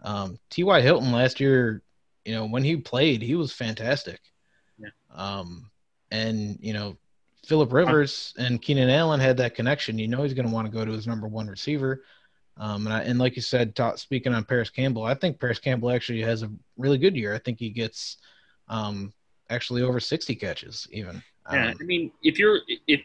Um, 0.02 0.38
T.Y. 0.50 0.80
Hilton 0.80 1.12
last 1.12 1.40
year, 1.40 1.82
you 2.24 2.34
know, 2.34 2.46
when 2.46 2.64
he 2.64 2.76
played, 2.76 3.22
he 3.22 3.34
was 3.34 3.52
fantastic. 3.52 4.20
Yeah. 4.78 4.88
Um, 5.14 5.70
and 6.10 6.58
you 6.60 6.72
know, 6.72 6.96
Philip 7.44 7.72
Rivers 7.72 8.34
and 8.38 8.62
Keenan 8.62 8.88
Allen 8.88 9.20
had 9.20 9.36
that 9.38 9.54
connection. 9.54 9.98
You 9.98 10.08
know, 10.08 10.22
he's 10.22 10.34
going 10.34 10.46
to 10.46 10.54
want 10.54 10.66
to 10.66 10.72
go 10.72 10.84
to 10.84 10.92
his 10.92 11.06
number 11.06 11.26
one 11.26 11.48
receiver. 11.48 12.04
Um, 12.56 12.86
and, 12.86 12.94
I, 12.94 13.02
and 13.02 13.18
like 13.18 13.34
you 13.34 13.42
said, 13.42 13.74
ta- 13.74 13.96
speaking 13.96 14.34
on 14.34 14.44
Parris 14.44 14.70
Campbell, 14.70 15.04
I 15.04 15.14
think 15.14 15.40
Parris 15.40 15.58
Campbell 15.58 15.90
actually 15.90 16.22
has 16.22 16.42
a 16.42 16.50
really 16.76 16.98
good 16.98 17.16
year. 17.16 17.34
I 17.34 17.38
think 17.38 17.58
he 17.58 17.70
gets 17.70 18.18
um, 18.68 19.12
actually 19.50 19.82
over 19.82 19.98
60 19.98 20.34
catches 20.36 20.86
even. 20.92 21.22
Yeah, 21.52 21.70
um, 21.70 21.74
I 21.80 21.84
mean, 21.84 22.12
if 22.22 22.38
you're 22.38 22.60
if 22.86 23.00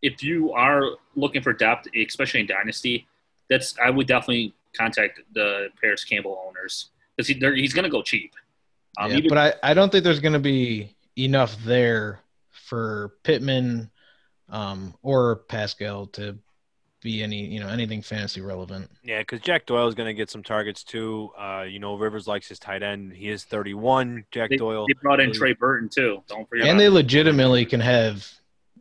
if 0.00 0.22
you 0.22 0.52
are 0.52 0.90
looking 1.16 1.42
for 1.42 1.52
depth, 1.52 1.88
especially 1.96 2.40
in 2.40 2.46
dynasty, 2.46 3.08
that's 3.50 3.74
I 3.84 3.90
would 3.90 4.06
definitely 4.06 4.54
contact 4.76 5.20
the 5.34 5.70
Parris 5.80 6.04
Campbell 6.04 6.40
owners 6.46 6.90
because 7.16 7.26
he, 7.26 7.34
he's 7.60 7.74
going 7.74 7.84
to 7.84 7.90
go 7.90 8.02
cheap. 8.02 8.32
Um, 8.96 9.10
yeah, 9.10 9.20
but 9.28 9.38
I, 9.38 9.54
I 9.70 9.74
don't 9.74 9.90
think 9.90 10.04
there's 10.04 10.20
going 10.20 10.34
to 10.34 10.38
be 10.38 10.94
enough 11.16 11.56
there 11.64 12.20
for 12.68 13.14
Pittman 13.24 13.90
um, 14.48 14.94
or 15.02 15.36
Pascal 15.48 16.06
to 16.08 16.38
be 17.00 17.22
any 17.22 17.46
you 17.46 17.60
know 17.60 17.68
anything 17.68 18.02
fantasy 18.02 18.40
relevant. 18.40 18.90
Yeah, 19.02 19.20
because 19.20 19.40
Jack 19.40 19.66
Doyle 19.66 19.88
is 19.88 19.94
going 19.94 20.08
to 20.08 20.14
get 20.14 20.30
some 20.30 20.42
targets 20.42 20.82
too. 20.84 21.30
Uh, 21.38 21.64
you 21.68 21.78
know, 21.78 21.96
Rivers 21.96 22.26
likes 22.26 22.48
his 22.48 22.58
tight 22.58 22.82
end. 22.82 23.12
He 23.12 23.28
is 23.28 23.44
31. 23.44 24.24
Jack 24.30 24.50
they, 24.50 24.56
Doyle. 24.56 24.86
They 24.86 24.94
brought 25.00 25.20
in 25.20 25.32
Trey 25.32 25.54
Burton 25.54 25.88
too. 25.88 26.22
Don't 26.28 26.48
forget. 26.48 26.68
And 26.68 26.78
they 26.78 26.88
legitimately 26.88 27.64
can 27.64 27.80
have 27.80 28.28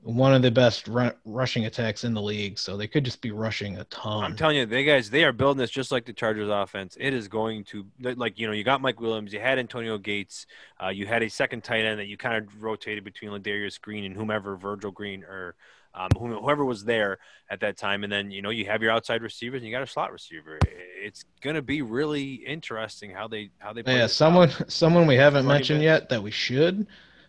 one 0.08 0.34
of 0.34 0.42
the 0.42 0.50
best 0.50 0.88
run, 0.88 1.12
rushing 1.26 1.66
attacks 1.66 2.06
in 2.06 2.14
the 2.14 2.22
league, 2.22 2.58
so 2.58 2.78
they 2.78 2.88
could 2.88 3.04
just 3.04 3.22
be 3.22 3.32
rushing 3.32 3.78
a 3.78 3.84
ton. 3.86 4.24
I'm 4.24 4.38
telling 4.38 4.56
you, 4.56 4.66
they 4.66 4.86
guys, 4.86 5.10
they 5.10 5.26
are 5.26 5.34
building 5.34 5.60
this 5.60 5.70
just 5.70 5.92
like 5.92 6.06
the 6.06 6.14
Chargers 6.14 6.50
offense. 6.50 6.96
It 6.98 7.14
is 7.14 7.28
going 7.28 7.66
to 7.66 7.86
like 8.00 8.40
you 8.40 8.48
know, 8.48 8.54
you 8.54 8.64
got 8.64 8.80
Mike 8.80 9.02
Williams, 9.02 9.34
you 9.34 9.42
had 9.42 9.60
Antonio 9.60 9.98
Gates, 9.98 10.48
uh, 10.82 10.88
you 10.88 11.06
had 11.06 11.24
a 11.24 11.30
second 11.30 11.66
tight 11.66 11.84
end 11.84 12.00
that 12.00 12.08
you 12.08 12.16
kind 12.16 12.38
of 12.38 12.64
rotated 12.64 13.04
between 13.04 13.32
Ladarius 13.32 13.82
Green 13.82 14.06
and 14.06 14.16
whomever 14.16 14.56
Virgil 14.56 14.92
Green 14.92 15.26
or 15.26 15.56
um, 15.94 16.10
whoever 16.18 16.64
was 16.64 16.86
there 16.86 17.18
at 17.50 17.60
that 17.60 17.76
time. 17.76 18.04
And 18.04 18.12
then, 18.12 18.32
you 18.32 18.42
know, 18.42 18.50
you 18.50 18.66
have 18.66 18.82
your 18.82 18.92
outside 18.92 19.22
receivers 19.22 19.60
and 19.60 19.68
you 19.68 19.74
got 19.74 19.84
a 19.84 19.88
slot 19.88 20.14
receiver. 20.14 20.60
It's 21.04 21.26
going 21.42 21.56
to 21.56 21.62
be 21.62 21.82
really 21.82 22.36
interesting 22.36 23.12
how 23.12 23.28
they, 23.28 23.50
how 23.58 23.74
they, 23.74 23.84
Play 23.84 23.98
yeah, 23.98 24.08
someone, 24.08 24.52
out. 24.52 24.72
someone 24.72 25.08
we 25.08 25.16
haven't 25.16 25.48
mentioned 25.48 25.80
minutes. 25.80 26.04
yet 26.04 26.10
that 26.10 26.24
we 26.24 26.32
should 26.32 26.88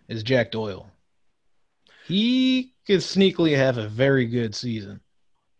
is 0.09 0.22
Jack 0.22 0.53
Doyle. 0.53 0.87
He 2.09 2.73
could 2.87 3.01
sneakily 3.01 3.55
have 3.55 3.77
a 3.77 3.87
very 3.87 4.25
good 4.25 4.55
season. 4.55 5.01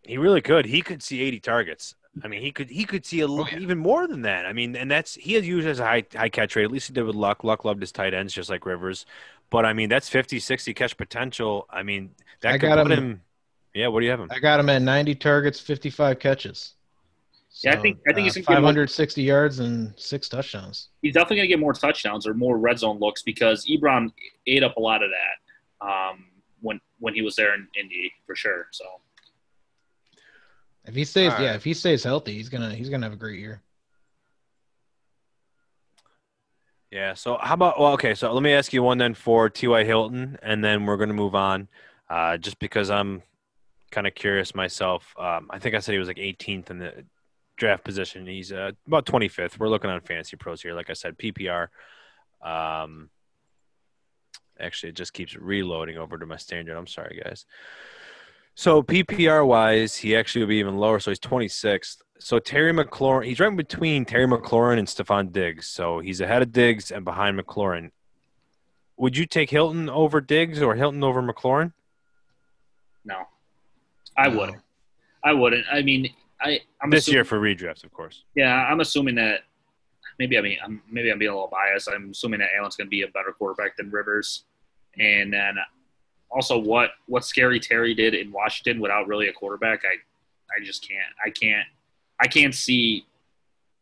He 0.01 0.17
really 0.17 0.41
could. 0.41 0.65
He 0.65 0.81
could 0.81 1.03
see 1.03 1.21
80 1.21 1.39
targets. 1.41 1.93
I 2.23 2.27
mean, 2.27 2.41
he 2.41 2.51
could 2.51 2.71
he 2.71 2.85
could 2.85 3.05
see 3.05 3.19
a 3.21 3.27
oh, 3.27 3.45
yeah. 3.45 3.59
even 3.59 3.77
more 3.77 4.07
than 4.07 4.23
that. 4.23 4.47
I 4.47 4.51
mean, 4.51 4.75
and 4.75 4.89
that's 4.89 5.13
he 5.13 5.33
has 5.33 5.47
used 5.47 5.67
as 5.67 5.79
a 5.79 5.85
high 5.85 6.03
high 6.11 6.29
catch 6.29 6.55
rate. 6.55 6.63
At 6.63 6.71
least 6.71 6.87
he 6.87 6.93
did 6.93 7.03
with 7.03 7.15
Luck. 7.15 7.43
Luck 7.43 7.65
loved 7.65 7.81
his 7.81 7.91
tight 7.91 8.15
ends 8.15 8.33
just 8.33 8.49
like 8.49 8.65
Rivers. 8.65 9.05
But 9.51 9.63
I 9.63 9.73
mean, 9.73 9.89
that's 9.89 10.09
50, 10.09 10.39
60 10.39 10.73
catch 10.73 10.97
potential. 10.97 11.67
I 11.69 11.83
mean, 11.83 12.09
that 12.41 12.53
I 12.53 12.57
could 12.57 12.67
got 12.67 12.83
put 12.83 12.91
him, 12.91 13.03
him, 13.03 13.21
Yeah, 13.75 13.89
what 13.89 13.99
do 13.99 14.05
you 14.05 14.11
have 14.11 14.19
him? 14.19 14.29
I 14.31 14.39
got 14.39 14.59
him 14.59 14.69
at 14.69 14.81
90 14.81 15.13
targets, 15.15 15.59
55 15.59 16.17
catches. 16.17 16.73
So, 17.49 17.69
yeah, 17.69 17.77
I 17.77 17.79
think 17.79 17.99
I 18.07 18.13
think 18.13 18.27
uh, 18.27 18.33
he's 18.33 18.45
560 18.45 19.21
yards 19.21 19.59
and 19.59 19.93
six 19.97 20.27
touchdowns. 20.27 20.89
He's 21.03 21.13
definitely 21.13 21.37
going 21.37 21.49
to 21.49 21.53
get 21.53 21.59
more 21.59 21.73
touchdowns 21.73 22.25
or 22.25 22.33
more 22.33 22.57
red 22.57 22.79
zone 22.79 22.97
looks 22.99 23.21
because 23.21 23.67
Ebron 23.67 24.11
ate 24.47 24.63
up 24.63 24.77
a 24.77 24.79
lot 24.79 25.03
of 25.03 25.11
that 25.11 25.39
um, 25.85 26.25
when 26.99 27.09
when 27.09 27.15
he 27.15 27.21
was 27.21 27.35
there 27.35 27.53
in 27.55 27.67
Indy 27.79 28.11
for 28.25 28.35
sure. 28.35 28.67
So 28.71 28.85
If 30.85 30.95
he 30.95 31.05
stays, 31.05 31.33
All 31.33 31.41
yeah, 31.41 31.53
if 31.53 31.63
he 31.63 31.73
stays 31.73 32.03
healthy, 32.03 32.33
he's 32.33 32.49
gonna 32.49 32.73
he's 32.73 32.89
gonna 32.89 33.05
have 33.05 33.13
a 33.13 33.17
great 33.17 33.39
year. 33.39 33.61
Yeah. 36.91 37.13
So 37.13 37.37
how 37.39 37.53
about 37.53 37.79
well, 37.79 37.93
okay. 37.93 38.15
So 38.15 38.31
let 38.33 38.43
me 38.43 38.53
ask 38.53 38.73
you 38.73 38.83
one 38.83 38.97
then 38.97 39.13
for 39.13 39.49
T.Y. 39.49 39.83
Hilton, 39.83 40.37
and 40.41 40.63
then 40.63 40.85
we're 40.85 40.97
going 40.97 41.09
to 41.09 41.15
move 41.15 41.35
on. 41.35 41.67
Uh, 42.09 42.37
just 42.37 42.57
because 42.57 42.89
I'm 42.89 43.21
kind 43.91 44.07
of 44.07 44.15
curious 44.15 44.55
myself. 44.55 45.13
Um, 45.17 45.47
I 45.51 45.59
think 45.59 45.75
I 45.75 45.79
said 45.79 45.93
he 45.93 45.99
was 45.99 46.07
like 46.07 46.17
18th 46.17 46.71
in 46.71 46.79
the 46.79 47.05
draft 47.57 47.83
position. 47.83 48.25
He's 48.25 48.51
uh, 48.51 48.71
about 48.87 49.05
25th. 49.05 49.59
We're 49.59 49.69
looking 49.69 49.91
on 49.91 50.01
Fantasy 50.01 50.35
Pros 50.37 50.61
here. 50.61 50.73
Like 50.73 50.89
I 50.89 50.93
said, 50.93 51.17
PPR. 51.17 51.67
Um, 52.41 53.09
actually, 54.59 54.89
it 54.89 54.95
just 54.95 55.13
keeps 55.13 55.35
reloading 55.35 55.97
over 55.97 56.17
to 56.17 56.25
my 56.25 56.37
standard. 56.37 56.75
I'm 56.77 56.87
sorry, 56.87 57.21
guys. 57.23 57.45
So 58.55 58.83
PPR 58.83 59.45
wise, 59.45 59.95
he 59.95 60.15
actually 60.15 60.41
would 60.41 60.49
be 60.49 60.57
even 60.57 60.77
lower. 60.77 60.99
So 60.99 61.11
he's 61.11 61.19
26th. 61.19 61.97
So 62.19 62.39
Terry 62.39 62.73
McLaurin, 62.73 63.25
he's 63.25 63.39
right 63.39 63.55
between 63.55 64.03
Terry 64.05 64.27
McLaurin 64.27 64.77
and 64.79 64.87
Stefon 64.87 65.31
Diggs. 65.31 65.67
So 65.67 65.99
he's 65.99 66.19
ahead 66.19 66.41
of 66.41 66.51
Diggs 66.51 66.91
and 66.91 67.05
behind 67.05 67.39
McLaurin. 67.39 67.91
Would 68.97 69.15
you 69.15 69.25
take 69.25 69.49
Hilton 69.49 69.89
over 69.89 70.19
Diggs 70.19 70.61
or 70.61 70.75
Hilton 70.75 71.03
over 71.03 71.21
McLaurin? 71.21 71.71
No, 73.05 73.21
I 74.17 74.27
No. 74.27 74.37
wouldn't. 74.39 74.61
I 75.23 75.31
wouldn't. 75.33 75.65
I 75.71 75.81
mean, 75.81 76.13
I 76.41 76.59
I'm 76.81 76.89
this 76.89 77.05
assuming, 77.05 77.15
year 77.15 77.23
for 77.25 77.39
redrafts, 77.39 77.85
of 77.85 77.91
course. 77.93 78.23
Yeah, 78.35 78.53
I'm 78.53 78.81
assuming 78.81 79.15
that 79.15 79.41
maybe 80.19 80.37
I 80.37 80.41
mean 80.41 80.57
I'm, 80.63 80.81
maybe 80.89 81.11
I'm 81.11 81.19
being 81.19 81.31
a 81.31 81.33
little 81.33 81.49
biased. 81.49 81.87
I'm 81.89 82.09
assuming 82.11 82.39
that 82.41 82.49
Allen's 82.57 82.75
going 82.75 82.87
to 82.87 82.89
be 82.91 83.03
a 83.03 83.07
better 83.07 83.33
quarterback 83.37 83.77
than 83.77 83.89
Rivers, 83.89 84.43
and 84.97 85.33
then 85.33 85.55
also 86.31 86.57
what 86.57 86.91
what 87.07 87.25
Scary 87.25 87.59
Terry 87.59 87.93
did 87.93 88.13
in 88.13 88.31
Washington 88.31 88.81
without 88.81 89.07
really 89.07 89.27
a 89.27 89.33
quarterback. 89.33 89.83
I 89.85 89.95
I 90.55 90.63
just 90.63 90.87
can't. 90.87 91.13
I 91.25 91.29
can't. 91.29 91.67
I 92.19 92.27
can't 92.27 92.55
see. 92.55 93.05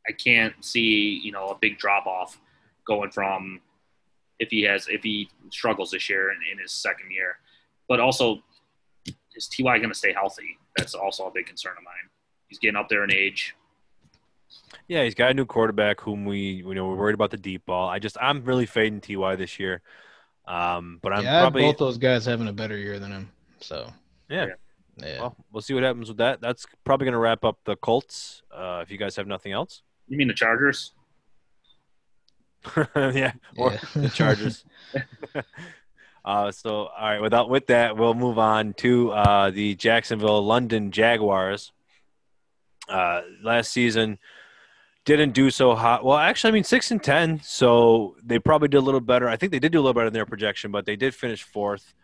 I 0.07 0.11
can't 0.11 0.53
see 0.63 1.19
you 1.23 1.31
know 1.31 1.47
a 1.47 1.57
big 1.59 1.77
drop 1.77 2.05
off 2.05 2.39
going 2.85 3.11
from 3.11 3.61
if 4.39 4.49
he 4.49 4.63
has 4.63 4.87
if 4.87 5.03
he 5.03 5.29
struggles 5.51 5.91
this 5.91 6.09
year 6.09 6.31
in, 6.31 6.37
in 6.51 6.59
his 6.59 6.71
second 6.71 7.11
year, 7.11 7.39
but 7.87 7.99
also 7.99 8.41
is 9.35 9.47
Ty 9.47 9.77
going 9.77 9.89
to 9.89 9.93
stay 9.93 10.13
healthy? 10.13 10.57
That's 10.75 10.95
also 10.95 11.27
a 11.27 11.31
big 11.31 11.45
concern 11.45 11.73
of 11.77 11.83
mine. 11.83 12.09
He's 12.47 12.59
getting 12.59 12.75
up 12.75 12.89
there 12.89 13.03
in 13.03 13.13
age. 13.13 13.55
Yeah, 14.87 15.03
he's 15.03 15.13
got 15.13 15.31
a 15.31 15.33
new 15.33 15.45
quarterback 15.45 16.01
whom 16.01 16.25
we 16.25 16.37
you 16.39 16.73
know 16.73 16.87
we're 16.87 16.95
worried 16.95 17.13
about 17.13 17.31
the 17.31 17.37
deep 17.37 17.65
ball. 17.65 17.89
I 17.89 17.99
just 17.99 18.17
I'm 18.21 18.43
really 18.43 18.65
fading 18.65 19.01
Ty 19.01 19.35
this 19.35 19.59
year, 19.59 19.81
um, 20.47 20.99
but 21.01 21.13
I'm 21.13 21.23
yeah, 21.23 21.41
probably 21.41 21.63
both 21.63 21.77
those 21.77 21.97
guys 21.97 22.25
having 22.25 22.47
a 22.47 22.53
better 22.53 22.77
year 22.77 22.99
than 22.99 23.11
him. 23.11 23.31
So 23.59 23.91
Yeah. 24.29 24.47
yeah. 24.97 25.19
well 25.19 25.35
we'll 25.51 25.61
see 25.61 25.73
what 25.73 25.83
happens 25.83 26.07
with 26.07 26.17
that. 26.17 26.41
That's 26.41 26.65
probably 26.83 27.05
going 27.05 27.13
to 27.13 27.19
wrap 27.19 27.43
up 27.43 27.59
the 27.65 27.75
Colts. 27.75 28.41
Uh, 28.55 28.79
if 28.83 28.89
you 28.91 28.97
guys 28.97 29.15
have 29.17 29.27
nothing 29.27 29.51
else, 29.51 29.81
You 30.07 30.17
mean 30.17 30.27
the 30.27 30.33
Chargers? 30.33 30.93
yeah, 32.95 33.33
or 33.57 33.71
Yeah. 33.71 33.79
the 33.95 34.09
Chargers. 34.13 34.65
uh, 36.25 36.51
so 36.51 36.87
all 36.87 36.91
right, 37.09 37.21
without 37.21 37.49
with 37.49 37.67
that, 37.67 37.97
we'll 37.97 38.13
move 38.13 38.39
on 38.39 38.73
to 38.75 39.11
uh, 39.11 39.49
the 39.51 39.75
Jacksonville 39.75 40.43
London 40.45 40.91
Jaguars. 40.91 41.71
Uh, 42.89 43.21
last 43.43 43.71
season 43.71 44.17
didn't 45.07 45.31
do 45.31 45.49
so 45.49 45.73
hot. 45.73 46.03
Well, 46.03 46.17
actually, 46.17 46.49
I 46.49 46.51
mean 46.51 46.65
six 46.65 46.91
and 46.91 47.01
ten, 47.01 47.39
so 47.41 48.17
they 48.23 48.39
probably 48.39 48.67
did 48.67 48.77
a 48.77 48.81
little 48.81 48.99
better. 48.99 49.29
I 49.29 49.37
think 49.37 49.53
they 49.53 49.59
did 49.59 49.71
do 49.71 49.79
a 49.79 49.81
little 49.81 49.93
better 49.93 50.07
than 50.07 50.13
their 50.13 50.25
projection, 50.25 50.69
but 50.69 50.85
they 50.85 50.97
did 50.97 51.15
finish 51.15 51.43
fourth 51.43 51.95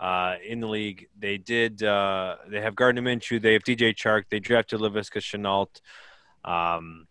uh, 0.00 0.34
in 0.44 0.58
the 0.58 0.66
league. 0.66 1.06
They 1.16 1.38
did. 1.38 1.82
Uh, 1.82 2.36
they 2.48 2.60
have 2.60 2.74
Gardner 2.74 3.02
Minshew. 3.02 3.40
They 3.40 3.52
have 3.52 3.62
DJ 3.62 3.94
Chark. 3.94 4.24
They 4.28 4.40
drafted 4.40 4.80
Laviska 4.80 5.20
Shenault. 5.20 5.80
Um, 6.44 7.06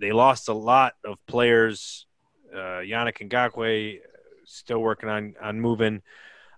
they 0.00 0.10
lost 0.10 0.48
a 0.48 0.52
lot 0.52 0.94
of 1.04 1.24
players. 1.26 2.06
Uh, 2.52 2.82
Yannick 2.82 3.28
Ngakoue 3.28 4.00
still 4.44 4.80
working 4.80 5.08
on 5.08 5.36
on 5.40 5.60
moving. 5.60 6.02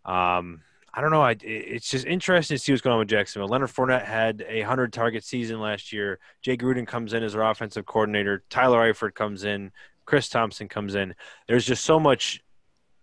Um, 0.06 0.62
I 0.96 1.00
don't 1.00 1.10
know. 1.10 1.22
I, 1.22 1.36
it's 1.42 1.90
just 1.90 2.06
interesting 2.06 2.56
to 2.56 2.62
see 2.62 2.70
what's 2.70 2.80
going 2.80 2.92
on 2.92 3.00
with 3.00 3.08
Jacksonville. 3.08 3.48
Leonard 3.48 3.70
Fournette 3.70 4.04
had 4.04 4.44
a 4.48 4.60
hundred 4.60 4.92
target 4.92 5.24
season 5.24 5.58
last 5.60 5.92
year. 5.92 6.20
Jay 6.40 6.56
Gruden 6.56 6.86
comes 6.86 7.14
in 7.14 7.24
as 7.24 7.32
their 7.32 7.42
offensive 7.42 7.84
coordinator. 7.84 8.44
Tyler 8.48 8.92
Eifert 8.92 9.14
comes 9.14 9.42
in. 9.42 9.72
Chris 10.04 10.28
Thompson 10.28 10.68
comes 10.68 10.94
in. 10.94 11.14
There's 11.48 11.64
just 11.64 11.84
so 11.84 11.98
much 11.98 12.40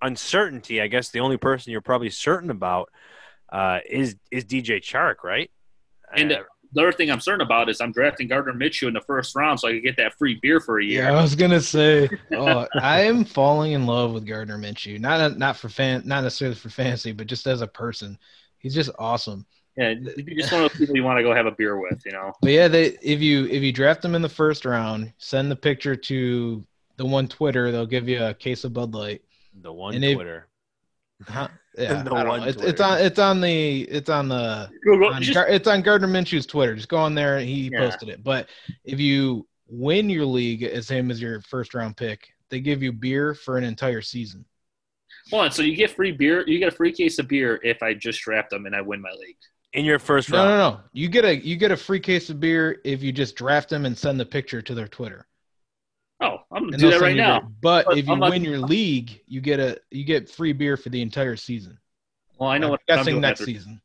uncertainty. 0.02 0.82
I 0.82 0.88
guess 0.88 1.10
the 1.10 1.20
only 1.20 1.36
person 1.38 1.72
you're 1.72 1.82
probably 1.82 2.10
certain 2.10 2.50
about 2.50 2.89
uh, 3.52 3.80
is 3.89 4.16
is 4.32 4.46
DJ 4.46 4.82
Chark, 4.82 5.24
right? 5.24 5.52
And 6.16 6.32
Uh, 6.32 6.44
the 6.74 6.82
other 6.82 6.92
thing 6.92 7.12
I'm 7.12 7.20
certain 7.20 7.42
about 7.42 7.70
is 7.70 7.82
I'm 7.82 7.92
drafting 7.92 8.28
Gardner 8.28 8.54
Minshew 8.54 8.88
in 8.88 8.94
the 8.94 9.02
first 9.02 9.36
round 9.36 9.60
so 9.60 9.68
I 9.68 9.72
can 9.74 9.82
get 9.82 9.98
that 9.98 10.18
free 10.18 10.40
beer 10.42 10.60
for 10.60 10.80
a 10.80 10.84
year. 10.84 11.04
Yeah, 11.04 11.18
I 11.18 11.22
was 11.22 11.36
gonna 11.36 11.62
say, 11.62 12.10
oh, 12.32 12.68
I 12.76 13.02
am 13.02 13.26
falling 13.26 13.74
in 13.74 13.86
love 13.86 14.14
with 14.14 14.26
Gardner 14.26 14.58
Minshew. 14.58 15.00
Not 15.00 15.38
not 15.38 15.58
for 15.58 15.70
fan, 15.70 16.04
not 16.06 16.22
necessarily 16.24 16.56
for 16.56 16.70
fantasy, 16.70 17.12
but 17.12 17.28
just 17.28 17.48
as 17.48 17.62
a 17.62 17.68
person, 17.68 18.18
he's 18.60 18.74
just 18.74 18.90
awesome. 18.98 19.46
Yeah, 19.78 19.94
he's 19.94 20.38
just 20.42 20.52
one 20.52 20.64
of 20.64 20.72
those 20.72 20.78
people 20.80 20.96
you 20.96 21.04
want 21.04 21.18
to 21.18 21.24
go 21.24 21.34
have 21.34 21.46
a 21.46 21.52
beer 21.52 21.80
with, 21.80 22.02
you 22.06 22.12
know. 22.12 22.34
But 22.42 22.52
yeah, 22.52 22.68
they 22.68 22.98
if 23.02 23.22
you 23.22 23.46
if 23.46 23.64
you 23.64 23.72
draft 23.72 24.04
him 24.04 24.16
in 24.16 24.22
the 24.22 24.30
first 24.30 24.66
round, 24.66 25.14
send 25.18 25.50
the 25.50 25.56
picture 25.56 25.96
to 25.96 26.64
the 26.98 27.06
one 27.06 27.28
Twitter. 27.28 27.72
They'll 27.72 27.86
give 27.86 28.08
you 28.10 28.24
a 28.24 28.34
case 28.34 28.64
of 28.64 28.74
Bud 28.74 28.94
Light. 28.94 29.22
the 29.62 29.72
one 29.72 29.96
and 29.96 30.04
if- 30.04 30.16
Twitter. 30.16 30.48
Huh? 31.28 31.48
Yeah, 31.78 32.04
The 32.04 32.14
I 32.14 32.24
don't 32.24 32.28
one 32.28 32.40
know. 32.42 32.46
It's, 32.48 32.82
on 32.82 33.00
it's 33.00 33.18
on 33.18 33.40
the 33.40 33.84
it's 33.84 34.10
on 34.10 34.28
the 34.28 34.70
Google, 34.84 35.14
on 35.14 35.22
just, 35.22 35.40
it's 35.48 35.70
on 35.70 35.82
Gardner 35.82 36.10
Minshew's 36.10 36.46
Twitter. 36.46 36.76
Just 36.76 36.90
go 36.90 36.98
on 36.98 37.16
there. 37.16 37.40
He 37.40 37.70
Yeah. 37.72 37.80
posted 37.80 38.10
it. 38.10 38.26
But 38.26 38.50
if 38.84 39.00
you 39.00 39.48
win 39.68 40.10
your 40.10 40.26
league 40.26 40.64
as 40.64 40.90
him 40.90 41.10
as 41.10 41.22
your 41.22 41.40
first 41.40 41.74
round 41.74 41.96
pick, 41.96 42.28
they 42.50 42.60
give 42.60 42.84
you 42.84 42.92
beer 42.92 43.34
for 43.34 43.58
an 43.58 43.64
entire 43.64 44.02
season. 44.02 44.44
hold 45.30 45.46
on, 45.46 45.52
so 45.52 45.62
you 45.62 45.74
get 45.78 45.92
free 45.92 46.12
beer. 46.12 46.44
You 46.46 46.60
get 46.60 46.68
a 46.74 46.76
free 46.76 46.92
case 46.92 47.20
of 47.20 47.30
beer 47.30 47.58
if 47.64 47.82
I 47.82 47.94
just 47.94 48.20
draft 48.20 48.50
them 48.50 48.66
and 48.66 48.76
I 48.76 48.82
win 48.82 49.00
my 49.02 49.12
league. 49.18 49.38
In 49.72 49.86
your 49.86 49.98
first 49.98 50.30
round. 50.30 50.50
No, 50.50 50.58
no, 50.58 50.70
no. 50.72 50.80
You 50.92 51.08
get 51.08 51.24
a 51.24 51.38
you 51.38 51.56
get 51.56 51.72
a 51.72 51.78
free 51.78 52.02
case 52.02 52.30
of 52.30 52.42
beer 52.42 52.82
if 52.84 53.02
you 53.02 53.14
just 53.14 53.38
draft 53.38 53.70
them 53.70 53.86
and 53.86 53.98
send 53.98 54.20
the 54.20 54.26
picture 54.26 54.62
to 54.62 54.74
their 54.76 54.90
Twitter. 54.90 55.26
Oh, 56.22 56.38
I'm 56.52 56.64
gonna 56.64 56.74
And 56.74 56.82
do 56.82 56.92
that 56.92 57.02
right 57.02 57.16
now. 57.16 57.40
beer. 57.42 57.50
But, 57.62 57.86
But 57.88 57.98
if 57.98 58.08
you 58.08 58.16
not- 58.16 58.30
win 58.30 58.44
your 58.44 58.60
league, 58.60 59.22
you 59.28 59.42
get 59.42 59.60
a 59.60 59.78
you 59.90 60.04
get 60.04 60.30
free 60.30 60.54
beer 60.54 60.78
for 60.78 60.90
the 60.90 61.02
entire 61.02 61.36
season. 61.36 61.78
Well, 62.38 62.50
I 62.50 62.58
know 62.58 62.68
I'm 62.68 62.72
what 62.72 62.82
I'm 62.90 62.98
guessing 62.98 63.12
doing 63.14 63.22
next 63.22 63.42
after. 63.42 63.52
season. 63.52 63.82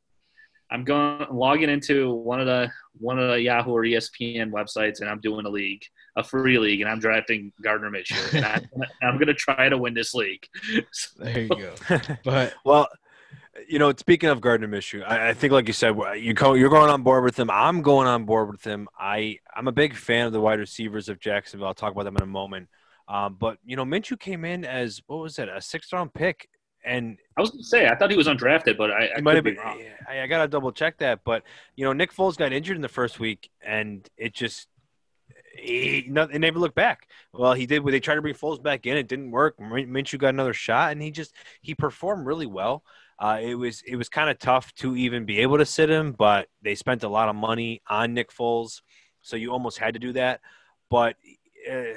I'm 0.71 0.83
going 0.85 1.27
logging 1.31 1.71
into 1.71 2.13
one 2.13 2.41
of 2.41 2.47
the 2.47 2.71
one 2.99 3.19
of 3.19 3.29
the 3.31 3.41
Yahoo 3.41 3.71
or 3.71 3.83
ESPN 3.85 4.51
websites, 4.51 5.01
and 5.01 5.09
I'm 5.09 5.21
doing 5.21 5.47
a 5.47 5.49
league, 5.49 5.85
a 6.17 6.25
free 6.25 6.59
league, 6.59 6.81
and 6.81 6.91
I'm 6.91 6.99
drafting 6.99 7.53
Gardner 7.63 7.91
Minshew, 7.91 8.35
and 8.35 8.45
I, 8.45 8.61
I'm 9.07 9.15
going 9.15 9.27
to 9.29 9.35
try 9.35 9.69
to 9.69 9.79
win 9.79 9.95
this 9.95 10.13
league. 10.15 10.45
So. 10.93 11.11
There 11.25 11.41
you 11.43 11.49
go. 11.49 11.75
But 12.25 12.55
well, 12.65 12.89
you 13.69 13.79
know, 13.79 13.93
speaking 13.97 14.29
of 14.29 14.41
Gardner 14.41 14.69
Minshew, 14.69 15.05
I, 15.07 15.31
I 15.31 15.35
think, 15.35 15.53
like 15.53 15.67
you 15.67 15.73
said, 15.73 15.97
you 16.19 16.35
go, 16.35 16.55
you're 16.55 16.71
going 16.71 16.91
on 16.91 17.03
board 17.03 17.25
with 17.25 17.39
him. 17.39 17.51
I'm 17.51 17.83
going 17.83 18.07
on 18.07 18.25
board 18.25 18.51
with 18.51 18.65
him. 18.65 18.89
I 18.99 19.39
I'm 19.55 19.69
a 19.69 19.73
big 19.73 19.95
fan 19.95 20.27
of 20.27 20.33
the 20.33 20.41
wide 20.41 20.59
receivers 20.59 21.09
of 21.09 21.21
Jacksonville. 21.21 21.69
I'll 21.69 21.75
talk 21.75 21.93
about 21.93 22.05
them 22.05 22.17
in 22.17 22.23
a 22.23 22.27
moment. 22.27 22.69
Um, 23.09 23.37
but 23.39 23.59
you 23.65 23.77
know, 23.77 23.85
Minshew 23.85 24.19
came 24.19 24.45
in 24.45 24.65
as 24.65 25.01
what 25.07 25.21
was 25.21 25.39
it, 25.39 25.49
a 25.49 25.61
sixth 25.61 25.93
round 25.93 26.13
pick, 26.15 26.49
and 26.85 27.19
I 27.37 27.41
was 27.41 27.51
going 27.51 27.63
to 27.63 27.69
say 27.69 27.89
I 27.89 27.95
thought 27.95 28.11
he 28.11 28.17
was 28.17 28.29
undrafted, 28.29 28.77
but 28.77 28.91
I, 28.91 29.11
I 29.17 29.21
might 29.21 29.37
have 29.37 29.45
be 29.45 29.53
been. 29.53 29.61
wrong. 29.61 29.83
I, 30.09 30.23
I 30.23 30.27
gotta 30.27 30.49
double 30.49 30.73
check 30.73 30.99
that, 30.99 31.21
but 31.25 31.43
you 31.77 31.85
know, 31.85 31.93
Nick 31.93 32.13
Foles 32.13 32.37
got 32.37 32.53
injured 32.53 32.77
in 32.77 32.83
the 32.83 32.89
first 32.89 33.21
week, 33.21 33.51
and 33.65 34.09
it 34.17 34.35
just 34.35 34.69
he 35.57 36.07
no, 36.09 36.27
they 36.27 36.39
never 36.39 36.59
looked 36.59 36.75
back. 36.75 37.09
Well, 37.33 37.55
he 37.55 37.67
did. 37.67 37.85
They 37.85 38.01
tried 38.01 38.17
to 38.17 38.23
bring 38.23 38.35
Foles 38.35 38.63
back 38.63 38.87
in, 38.87 38.97
it 38.97 39.09
didn't 39.09 39.31
work. 39.31 39.59
Min- 39.59 39.91
Minshew 39.91 40.19
got 40.19 40.29
another 40.29 40.53
shot, 40.55 40.93
and 40.93 41.03
he 41.03 41.11
just 41.11 41.33
he 41.63 41.75
performed 41.75 42.27
really 42.27 42.47
well. 42.47 42.83
Uh, 43.19 43.39
it 43.43 43.55
was 43.55 43.83
it 43.87 43.97
was 43.97 44.09
kind 44.09 44.29
of 44.29 44.39
tough 44.39 44.75
to 44.75 44.95
even 44.97 45.25
be 45.25 45.39
able 45.41 45.57
to 45.59 45.65
sit 45.67 45.89
him, 45.89 46.13
but 46.13 46.49
they 46.63 46.75
spent 46.75 47.03
a 47.03 47.09
lot 47.09 47.29
of 47.29 47.37
money 47.37 47.81
on 47.89 48.13
Nick 48.15 48.31
Foles, 48.31 48.83
so 49.23 49.37
you 49.37 49.51
almost 49.53 49.79
had 49.79 49.95
to 49.95 50.01
do 50.01 50.13
that. 50.13 50.41
But 50.91 51.17
uh, 51.71 51.95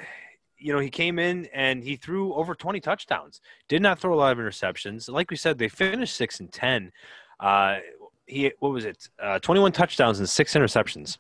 you 0.58 0.74
know, 0.74 0.80
he 0.80 0.90
came 0.90 1.20
in 1.20 1.48
and 1.54 1.84
he 1.84 1.96
threw 1.96 2.34
over 2.34 2.54
20 2.56 2.80
touchdowns. 2.82 3.40
Did 3.68 3.82
not 3.82 4.00
throw 4.00 4.14
a 4.14 4.16
lot 4.20 4.32
of 4.32 4.38
interceptions. 4.38 5.10
Like 5.10 5.30
we 5.32 5.38
said, 5.38 5.58
they 5.58 5.70
finished 5.70 6.16
six 6.16 6.40
and 6.40 6.52
ten. 6.52 6.92
Uh, 7.40 7.78
he 8.26 8.52
what 8.60 8.72
was 8.72 8.86
it? 8.86 9.10
Uh, 9.22 9.40
21 9.40 9.72
touchdowns 9.74 10.20
and 10.20 10.30
six 10.30 10.54
interceptions. 10.54 11.18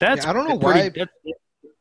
That's 0.00 0.24
Yeah, 0.24 0.30
I 0.30 0.32
don't 0.34 0.48
know 0.48 0.58
pretty- 0.58 1.00
why- 1.00 1.06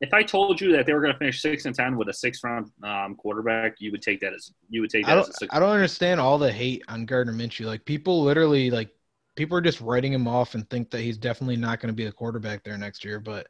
If 0.04 0.14
I 0.14 0.22
told 0.22 0.60
you 0.60 0.74
that 0.74 0.86
they 0.86 0.94
were 0.94 1.00
going 1.00 1.14
to 1.14 1.18
finish 1.18 1.42
six 1.42 1.64
and 1.64 1.74
ten 1.74 1.96
with 1.96 2.10
a 2.10 2.14
six 2.14 2.44
round 2.44 2.70
um, 2.84 3.16
quarterback, 3.16 3.76
you 3.80 3.90
would 3.92 4.02
take 4.02 4.20
that 4.20 4.34
as 4.34 4.52
you 4.70 4.82
would 4.82 4.90
take 4.90 5.06
I 5.06 5.12
that 5.12 5.16
don't 5.16 5.30
as 5.30 5.30
a 5.30 5.34
six. 5.34 5.56
I 5.56 5.60
don't 5.60 5.70
understand 5.70 6.20
all 6.20 6.38
the 6.38 6.52
hate 6.52 6.84
on 6.90 7.06
Gardner 7.06 7.32
Minshew. 7.32 7.66
Like 7.66 7.86
people 7.86 8.22
literally 8.22 8.70
like 8.70 8.90
people 9.38 9.58
are 9.58 9.62
just 9.62 9.80
writing 9.80 10.12
him 10.12 10.28
off 10.28 10.56
and 10.56 10.70
think 10.70 10.92
that 10.92 11.00
he's 11.00 11.18
definitely 11.18 11.56
not 11.56 11.80
going 11.80 11.88
to 11.88 11.96
be 11.96 12.04
the 12.04 12.12
quarterback 12.12 12.66
there 12.66 12.78
next 12.78 13.06
year. 13.06 13.22
But 13.22 13.48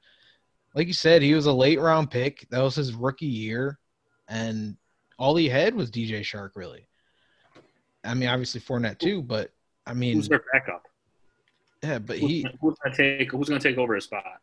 like 0.76 0.86
you 0.86 0.94
said, 0.94 1.24
he 1.24 1.34
was 1.34 1.48
a 1.48 1.54
late 1.54 1.80
round 1.80 2.12
pick. 2.12 2.48
That 2.52 2.62
was 2.62 2.76
his 2.76 2.94
rookie 2.94 3.26
year, 3.26 3.80
and 4.28 4.78
all 5.18 5.36
he 5.36 5.50
had 5.50 5.74
was 5.74 5.90
DJ 5.90 6.20
Chark. 6.20 6.52
Really, 6.54 6.88
I 8.04 8.14
mean, 8.14 8.30
obviously 8.30 8.62
Fournette 8.62 9.00
too, 9.00 9.24
but 9.24 9.50
I 9.88 9.96
mean, 9.96 10.18
Who's 10.18 10.30
their 10.30 10.44
backup? 10.54 10.88
Yeah, 11.84 11.98
but 11.98 12.20
he 12.20 12.46
who's 12.62 12.76
gonna 12.84 12.96
take 12.96 13.32
who's 13.32 13.50
gonna 13.50 13.60
take 13.60 13.80
over 13.80 13.96
his 13.96 14.04
spot? 14.04 14.40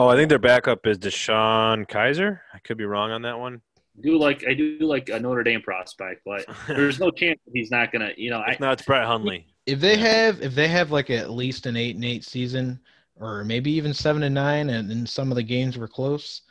Oh, 0.00 0.06
I 0.06 0.14
think 0.14 0.28
their 0.28 0.38
backup 0.38 0.86
is 0.86 0.96
DeShone 0.96 1.88
Kizer. 1.88 2.38
I 2.54 2.60
could 2.60 2.78
be 2.78 2.84
wrong 2.84 3.10
on 3.10 3.22
that 3.22 3.36
one. 3.36 3.60
I 3.76 4.00
do 4.00 4.16
like 4.16 4.44
I 4.46 4.54
do 4.54 4.78
like 4.78 5.08
a 5.08 5.18
Notre 5.18 5.42
Dame 5.42 5.60
prospect, 5.60 6.22
but 6.24 6.46
there's 6.68 7.00
no 7.00 7.10
chance 7.10 7.40
he's 7.52 7.72
not 7.72 7.90
gonna. 7.90 8.12
You 8.16 8.30
know, 8.30 8.38
I, 8.38 8.56
no, 8.60 8.70
it's 8.70 8.82
Brett 8.82 9.06
Hundley. 9.06 9.48
if 9.66 9.80
they 9.80 9.96
have 9.96 10.40
if 10.40 10.54
they 10.54 10.68
have 10.68 10.92
like 10.92 11.10
at 11.10 11.32
least 11.32 11.66
an 11.66 11.76
eight 11.76 11.96
and 11.96 12.04
eight 12.04 12.22
season, 12.24 12.78
or 13.16 13.42
maybe 13.42 13.72
even 13.72 13.92
seven 13.92 14.22
and 14.22 14.36
nine, 14.36 14.70
and, 14.70 14.88
and 14.92 15.08
some 15.08 15.32
of 15.32 15.34
the 15.34 15.42
games 15.42 15.76
were 15.76 15.88
close, 15.88 16.42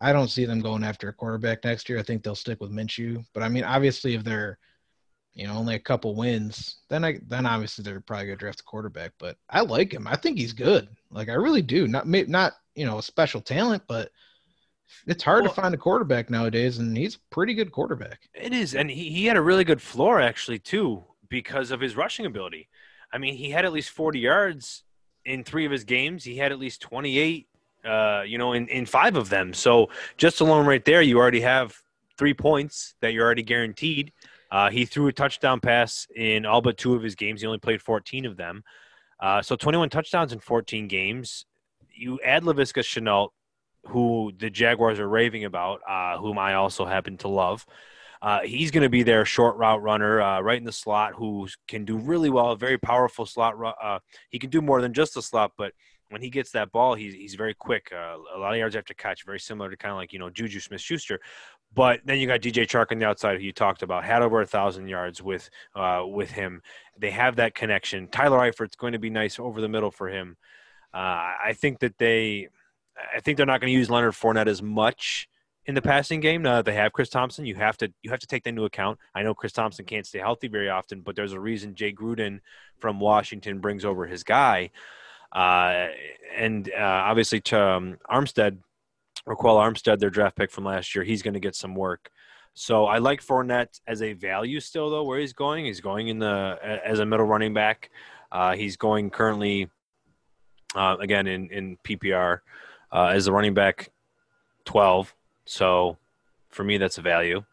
I 0.00 0.14
don't 0.14 0.28
see 0.28 0.46
them 0.46 0.62
going 0.62 0.82
after 0.82 1.10
a 1.10 1.12
quarterback 1.12 1.62
next 1.62 1.90
year. 1.90 1.98
I 1.98 2.02
think 2.02 2.22
they'll 2.22 2.34
stick 2.34 2.58
with 2.58 2.72
Minshew. 2.72 3.22
But 3.34 3.42
I 3.42 3.50
mean, 3.50 3.64
obviously, 3.64 4.14
if 4.14 4.24
they're 4.24 4.58
you 5.34 5.46
know 5.46 5.52
only 5.52 5.74
a 5.74 5.78
couple 5.78 6.14
wins, 6.14 6.78
then 6.88 7.04
I 7.04 7.20
then 7.28 7.44
obviously 7.44 7.82
they're 7.82 8.00
probably 8.00 8.28
gonna 8.28 8.38
draft 8.38 8.60
a 8.60 8.64
quarterback. 8.64 9.12
But 9.18 9.36
I 9.50 9.60
like 9.60 9.92
him. 9.92 10.06
I 10.06 10.16
think 10.16 10.38
he's 10.38 10.54
good. 10.54 10.88
Like 11.10 11.28
I 11.28 11.34
really 11.34 11.60
do. 11.60 11.86
Not 11.86 12.08
not 12.08 12.54
you 12.74 12.86
know 12.86 12.98
a 12.98 13.02
special 13.02 13.40
talent, 13.40 13.82
but 13.88 14.10
it's 15.06 15.22
hard 15.22 15.42
well, 15.42 15.54
to 15.54 15.60
find 15.60 15.74
a 15.74 15.78
quarterback 15.78 16.30
nowadays, 16.30 16.78
and 16.78 16.96
he's 16.96 17.16
a 17.16 17.18
pretty 17.30 17.54
good 17.54 17.72
quarterback. 17.72 18.28
It 18.34 18.52
is, 18.52 18.74
and 18.74 18.90
he, 18.90 19.10
he 19.10 19.26
had 19.26 19.36
a 19.36 19.42
really 19.42 19.64
good 19.64 19.82
floor 19.82 20.20
actually 20.20 20.58
too 20.58 21.04
because 21.28 21.70
of 21.70 21.80
his 21.80 21.96
rushing 21.96 22.26
ability. 22.26 22.68
I 23.12 23.18
mean, 23.18 23.34
he 23.34 23.50
had 23.50 23.64
at 23.64 23.72
least 23.72 23.90
40 23.90 24.18
yards 24.18 24.82
in 25.24 25.44
three 25.44 25.64
of 25.64 25.72
his 25.72 25.84
games. 25.84 26.24
He 26.24 26.36
had 26.36 26.52
at 26.52 26.58
least 26.58 26.82
28, 26.82 27.46
uh, 27.84 28.22
you 28.26 28.38
know, 28.38 28.52
in, 28.52 28.68
in 28.68 28.86
five 28.86 29.16
of 29.16 29.28
them. 29.28 29.54
So 29.54 29.88
just 30.16 30.40
alone 30.40 30.66
right 30.66 30.84
there, 30.84 31.02
you 31.02 31.18
already 31.18 31.40
have 31.40 31.76
three 32.18 32.34
points 32.34 32.94
that 33.00 33.12
you're 33.12 33.24
already 33.24 33.42
guaranteed. 33.42 34.12
Uh, 34.50 34.70
he 34.70 34.84
threw 34.84 35.08
a 35.08 35.12
touchdown 35.12 35.60
pass 35.60 36.06
in 36.14 36.46
all 36.46 36.60
but 36.60 36.76
two 36.76 36.94
of 36.94 37.02
his 37.02 37.14
games. 37.14 37.40
He 37.40 37.46
only 37.46 37.58
played 37.58 37.82
14 37.82 38.26
of 38.26 38.36
them. 38.36 38.62
Uh, 39.20 39.42
so 39.42 39.56
21 39.56 39.90
touchdowns 39.90 40.32
in 40.32 40.38
14 40.38 40.86
games. 40.88 41.46
You 41.94 42.20
add 42.24 42.42
Laviska 42.42 42.82
Shenault, 42.82 43.30
who 43.86 44.32
the 44.36 44.50
Jaguars 44.50 44.98
are 44.98 45.08
raving 45.08 45.44
about, 45.44 45.80
uh, 45.88 46.18
whom 46.18 46.38
I 46.38 46.54
also 46.54 46.84
happen 46.84 47.16
to 47.18 47.28
love. 47.28 47.66
Uh, 48.22 48.40
he's 48.40 48.70
going 48.70 48.82
to 48.82 48.88
be 48.88 49.02
their 49.02 49.26
short 49.26 49.56
route 49.56 49.82
runner, 49.82 50.20
uh, 50.20 50.40
right 50.40 50.56
in 50.56 50.64
the 50.64 50.72
slot, 50.72 51.12
who 51.14 51.46
can 51.68 51.84
do 51.84 51.98
really 51.98 52.30
well. 52.30 52.52
A 52.52 52.56
very 52.56 52.78
powerful 52.78 53.26
slot. 53.26 53.54
Uh, 53.82 53.98
he 54.30 54.38
can 54.38 54.48
do 54.48 54.62
more 54.62 54.80
than 54.80 54.94
just 54.94 55.14
the 55.14 55.20
slot, 55.20 55.52
but 55.58 55.72
when 56.08 56.22
he 56.22 56.30
gets 56.30 56.50
that 56.52 56.72
ball, 56.72 56.94
he's 56.94 57.12
he's 57.12 57.34
very 57.34 57.54
quick. 57.54 57.90
Uh, 57.92 58.16
a 58.34 58.38
lot 58.38 58.52
of 58.52 58.58
yards 58.58 58.76
after 58.76 58.94
catch, 58.94 59.26
very 59.26 59.40
similar 59.40 59.68
to 59.68 59.76
kind 59.76 59.92
of 59.92 59.98
like 59.98 60.12
you 60.12 60.18
know 60.18 60.30
Juju 60.30 60.60
Smith-Schuster. 60.60 61.20
But 61.74 62.00
then 62.04 62.18
you 62.18 62.26
got 62.26 62.40
DJ 62.40 62.66
Chark 62.66 62.92
on 62.92 62.98
the 63.00 63.06
outside, 63.06 63.36
who 63.36 63.44
you 63.44 63.52
talked 63.52 63.82
about, 63.82 64.04
had 64.04 64.22
over 64.22 64.40
a 64.40 64.46
thousand 64.46 64.86
yards 64.86 65.22
with 65.22 65.50
uh, 65.74 66.04
with 66.06 66.30
him. 66.30 66.62
They 66.98 67.10
have 67.10 67.36
that 67.36 67.54
connection. 67.54 68.08
Tyler 68.08 68.38
Eifert's 68.38 68.76
going 68.76 68.92
to 68.92 68.98
be 68.98 69.10
nice 69.10 69.38
over 69.38 69.60
the 69.60 69.68
middle 69.68 69.90
for 69.90 70.08
him. 70.08 70.36
Uh, 70.94 71.34
I 71.44 71.54
think 71.56 71.80
that 71.80 71.98
they, 71.98 72.48
I 73.14 73.20
think 73.20 73.36
they're 73.36 73.46
not 73.46 73.60
going 73.60 73.72
to 73.72 73.76
use 73.76 73.90
Leonard 73.90 74.14
Fournette 74.14 74.46
as 74.46 74.62
much 74.62 75.28
in 75.66 75.74
the 75.74 75.82
passing 75.82 76.20
game 76.20 76.42
now 76.42 76.56
that 76.56 76.66
they 76.66 76.74
have 76.74 76.92
Chris 76.92 77.08
Thompson. 77.08 77.46
You 77.46 77.56
have 77.56 77.76
to 77.78 77.92
you 78.02 78.10
have 78.10 78.20
to 78.20 78.26
take 78.26 78.44
that 78.44 78.50
into 78.50 78.64
account. 78.64 78.98
I 79.14 79.22
know 79.22 79.34
Chris 79.34 79.52
Thompson 79.52 79.84
can't 79.84 80.06
stay 80.06 80.18
healthy 80.18 80.48
very 80.48 80.68
often, 80.68 81.00
but 81.00 81.16
there's 81.16 81.32
a 81.32 81.40
reason 81.40 81.74
Jay 81.74 81.92
Gruden 81.92 82.40
from 82.78 83.00
Washington 83.00 83.60
brings 83.60 83.84
over 83.84 84.06
his 84.06 84.22
guy, 84.22 84.70
uh, 85.32 85.88
and 86.36 86.70
uh, 86.70 86.82
obviously 86.82 87.40
to 87.40 87.60
um, 87.60 87.98
Armstead, 88.10 88.58
Ryquell 89.26 89.56
Armstead, 89.58 89.98
their 89.98 90.10
draft 90.10 90.36
pick 90.36 90.50
from 90.50 90.64
last 90.64 90.94
year, 90.94 91.04
he's 91.04 91.22
going 91.22 91.34
to 91.34 91.40
get 91.40 91.56
some 91.56 91.74
work. 91.74 92.10
So 92.54 92.84
I 92.84 92.98
like 92.98 93.20
Fournette 93.20 93.80
as 93.86 94.00
a 94.00 94.12
value 94.12 94.60
still 94.60 94.90
though. 94.90 95.02
Where 95.02 95.18
he's 95.18 95.32
going, 95.32 95.64
he's 95.64 95.80
going 95.80 96.08
in 96.08 96.18
the 96.18 96.58
as 96.84 97.00
a 97.00 97.06
middle 97.06 97.26
running 97.26 97.54
back. 97.54 97.90
Uh, 98.30 98.54
he's 98.54 98.76
going 98.76 99.10
currently 99.10 99.68
uh, 100.74 100.96
again 101.00 101.26
in 101.26 101.50
in 101.50 101.76
PPR 101.84 102.40
uh, 102.92 103.06
as 103.06 103.26
a 103.26 103.32
running 103.32 103.54
back 103.54 103.90
twelve 104.64 105.14
so 105.44 105.98
for 106.48 106.64
me, 106.64 106.78
that's 106.78 106.98
a 106.98 107.02
value. 107.02 107.44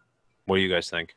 What 0.45 0.57
do 0.57 0.61
you 0.61 0.69
guys 0.69 0.89
think? 0.89 1.15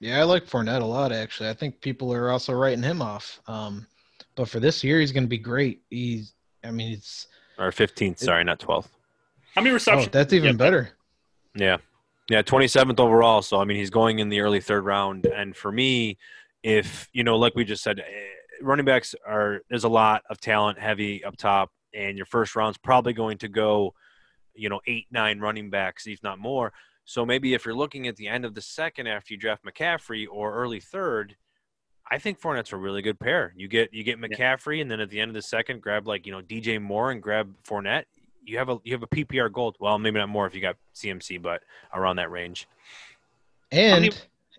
Yeah, 0.00 0.20
I 0.20 0.24
like 0.24 0.46
Fournette 0.46 0.82
a 0.82 0.84
lot, 0.84 1.12
actually. 1.12 1.48
I 1.48 1.54
think 1.54 1.80
people 1.80 2.12
are 2.12 2.30
also 2.30 2.52
writing 2.52 2.82
him 2.82 3.00
off. 3.00 3.40
Um, 3.46 3.86
but 4.34 4.48
for 4.48 4.60
this 4.60 4.84
year, 4.84 5.00
he's 5.00 5.12
going 5.12 5.24
to 5.24 5.28
be 5.28 5.38
great. 5.38 5.82
He's, 5.90 6.34
I 6.64 6.70
mean, 6.70 6.92
it's. 6.92 7.28
Or 7.58 7.70
15th, 7.70 8.18
sorry, 8.18 8.44
not 8.44 8.58
12th. 8.58 8.88
How 9.54 9.62
many 9.62 9.72
receptions? 9.72 10.08
Oh, 10.08 10.10
that's 10.10 10.32
even 10.32 10.50
yeah. 10.50 10.56
better. 10.56 10.90
Yeah. 11.54 11.76
Yeah, 12.28 12.42
27th 12.42 13.00
overall. 13.00 13.40
So, 13.40 13.60
I 13.60 13.64
mean, 13.64 13.78
he's 13.78 13.90
going 13.90 14.18
in 14.18 14.28
the 14.28 14.40
early 14.40 14.60
third 14.60 14.84
round. 14.84 15.24
And 15.26 15.56
for 15.56 15.72
me, 15.72 16.18
if, 16.62 17.08
you 17.12 17.24
know, 17.24 17.36
like 17.36 17.54
we 17.54 17.64
just 17.64 17.82
said, 17.82 18.00
eh, 18.00 18.02
running 18.60 18.84
backs 18.84 19.14
are, 19.26 19.60
there's 19.68 19.84
a 19.84 19.88
lot 19.88 20.22
of 20.30 20.40
talent 20.40 20.78
heavy 20.78 21.24
up 21.24 21.36
top. 21.36 21.70
And 21.94 22.16
your 22.16 22.26
first 22.26 22.54
round's 22.56 22.76
probably 22.76 23.14
going 23.14 23.38
to 23.38 23.48
go 23.48 23.94
you 24.56 24.68
know, 24.68 24.80
eight, 24.86 25.06
nine 25.10 25.38
running 25.38 25.70
backs, 25.70 26.06
if 26.06 26.22
not 26.22 26.38
more. 26.38 26.72
So 27.04 27.24
maybe 27.24 27.54
if 27.54 27.64
you're 27.64 27.74
looking 27.74 28.08
at 28.08 28.16
the 28.16 28.26
end 28.26 28.44
of 28.44 28.54
the 28.54 28.60
second 28.60 29.06
after 29.06 29.34
you 29.34 29.38
draft 29.38 29.64
McCaffrey 29.64 30.26
or 30.30 30.54
early 30.54 30.80
third, 30.80 31.36
I 32.10 32.18
think 32.18 32.40
Fournette's 32.40 32.72
a 32.72 32.76
really 32.76 33.02
good 33.02 33.18
pair. 33.18 33.52
You 33.56 33.68
get 33.68 33.92
you 33.92 34.04
get 34.04 34.20
McCaffrey, 34.20 34.80
and 34.80 34.90
then 34.90 35.00
at 35.00 35.10
the 35.10 35.20
end 35.20 35.28
of 35.28 35.34
the 35.34 35.42
second, 35.42 35.82
grab 35.82 36.06
like 36.06 36.26
you 36.26 36.32
know 36.32 36.40
DJ 36.40 36.80
Moore 36.80 37.10
and 37.10 37.22
grab 37.22 37.52
Fournette. 37.64 38.04
You 38.44 38.58
have 38.58 38.68
a 38.68 38.78
you 38.84 38.92
have 38.92 39.02
a 39.02 39.08
PPR 39.08 39.52
gold. 39.52 39.76
Well, 39.80 39.98
maybe 39.98 40.18
not 40.18 40.28
more 40.28 40.46
if 40.46 40.54
you 40.54 40.60
got 40.60 40.76
CMC, 40.94 41.42
but 41.42 41.62
around 41.92 42.16
that 42.16 42.30
range. 42.30 42.68
And 43.72 43.90
how 43.90 44.00
many, 44.00 44.10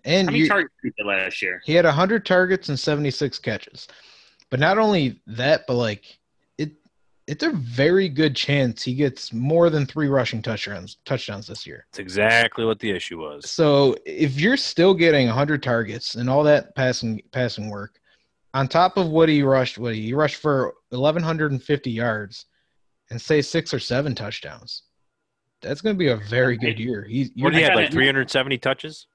and 0.04 0.28
how 0.28 0.32
many 0.32 0.48
targets 0.48 0.74
did 0.82 0.92
he 0.96 1.04
last 1.04 1.42
year? 1.42 1.60
He 1.64 1.74
had 1.74 1.84
hundred 1.84 2.24
targets 2.26 2.68
and 2.68 2.78
seventy 2.78 3.10
six 3.10 3.38
catches. 3.38 3.88
But 4.50 4.60
not 4.60 4.78
only 4.78 5.20
that, 5.26 5.66
but 5.66 5.74
like 5.74 6.18
it, 6.56 6.72
it's 7.26 7.42
a 7.42 7.50
very 7.50 8.08
good 8.08 8.34
chance 8.34 8.82
he 8.82 8.94
gets 8.94 9.32
more 9.32 9.68
than 9.68 9.84
three 9.84 10.08
rushing 10.08 10.40
touchdowns 10.40 10.98
touchdowns 11.04 11.46
this 11.46 11.66
year. 11.66 11.86
That's 11.90 11.98
exactly 11.98 12.64
what 12.64 12.78
the 12.78 12.90
issue 12.90 13.18
was. 13.18 13.50
So 13.50 13.94
if 14.06 14.40
you're 14.40 14.56
still 14.56 14.94
getting 14.94 15.26
100 15.26 15.62
targets 15.62 16.14
and 16.14 16.30
all 16.30 16.42
that 16.44 16.74
passing 16.74 17.20
passing 17.32 17.68
work, 17.68 17.98
on 18.54 18.68
top 18.68 18.96
of 18.96 19.08
what 19.08 19.28
he 19.28 19.42
rushed, 19.42 19.78
what 19.78 19.94
he 19.94 20.14
rushed 20.14 20.36
for 20.36 20.74
1150 20.90 21.90
yards, 21.90 22.46
and 23.10 23.20
say 23.20 23.42
six 23.42 23.74
or 23.74 23.78
seven 23.78 24.14
touchdowns, 24.14 24.82
that's 25.60 25.80
going 25.80 25.94
to 25.94 25.98
be 25.98 26.08
a 26.08 26.16
very 26.16 26.56
good 26.56 26.78
year. 26.78 27.04
He's 27.04 27.30
what 27.36 27.52
do 27.52 27.58
you 27.58 27.64
have 27.64 27.74
like 27.74 27.90
370 27.90 28.58
touches? 28.58 29.06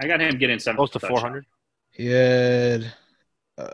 I 0.00 0.06
got 0.06 0.20
him 0.20 0.38
getting 0.38 0.58
some 0.58 0.76
close 0.76 0.90
to 0.90 1.00
400. 1.00 1.44
He 1.90 2.06
had, 2.06 2.92
uh, 3.58 3.66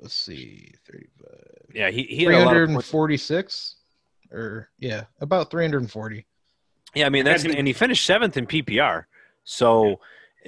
let's 0.00 0.14
see, 0.14 0.74
35. 0.86 1.28
Yeah, 1.72 1.90
he 1.90 2.02
he 2.02 2.24
346 2.24 3.76
or 4.32 4.70
yeah, 4.78 5.04
about 5.20 5.50
340. 5.50 6.26
Yeah, 6.94 7.06
I 7.06 7.08
mean 7.08 7.24
that's 7.24 7.44
and 7.44 7.66
he 7.66 7.72
finished 7.72 8.04
seventh 8.04 8.36
in 8.36 8.46
PPR. 8.46 9.04
So, 9.44 10.00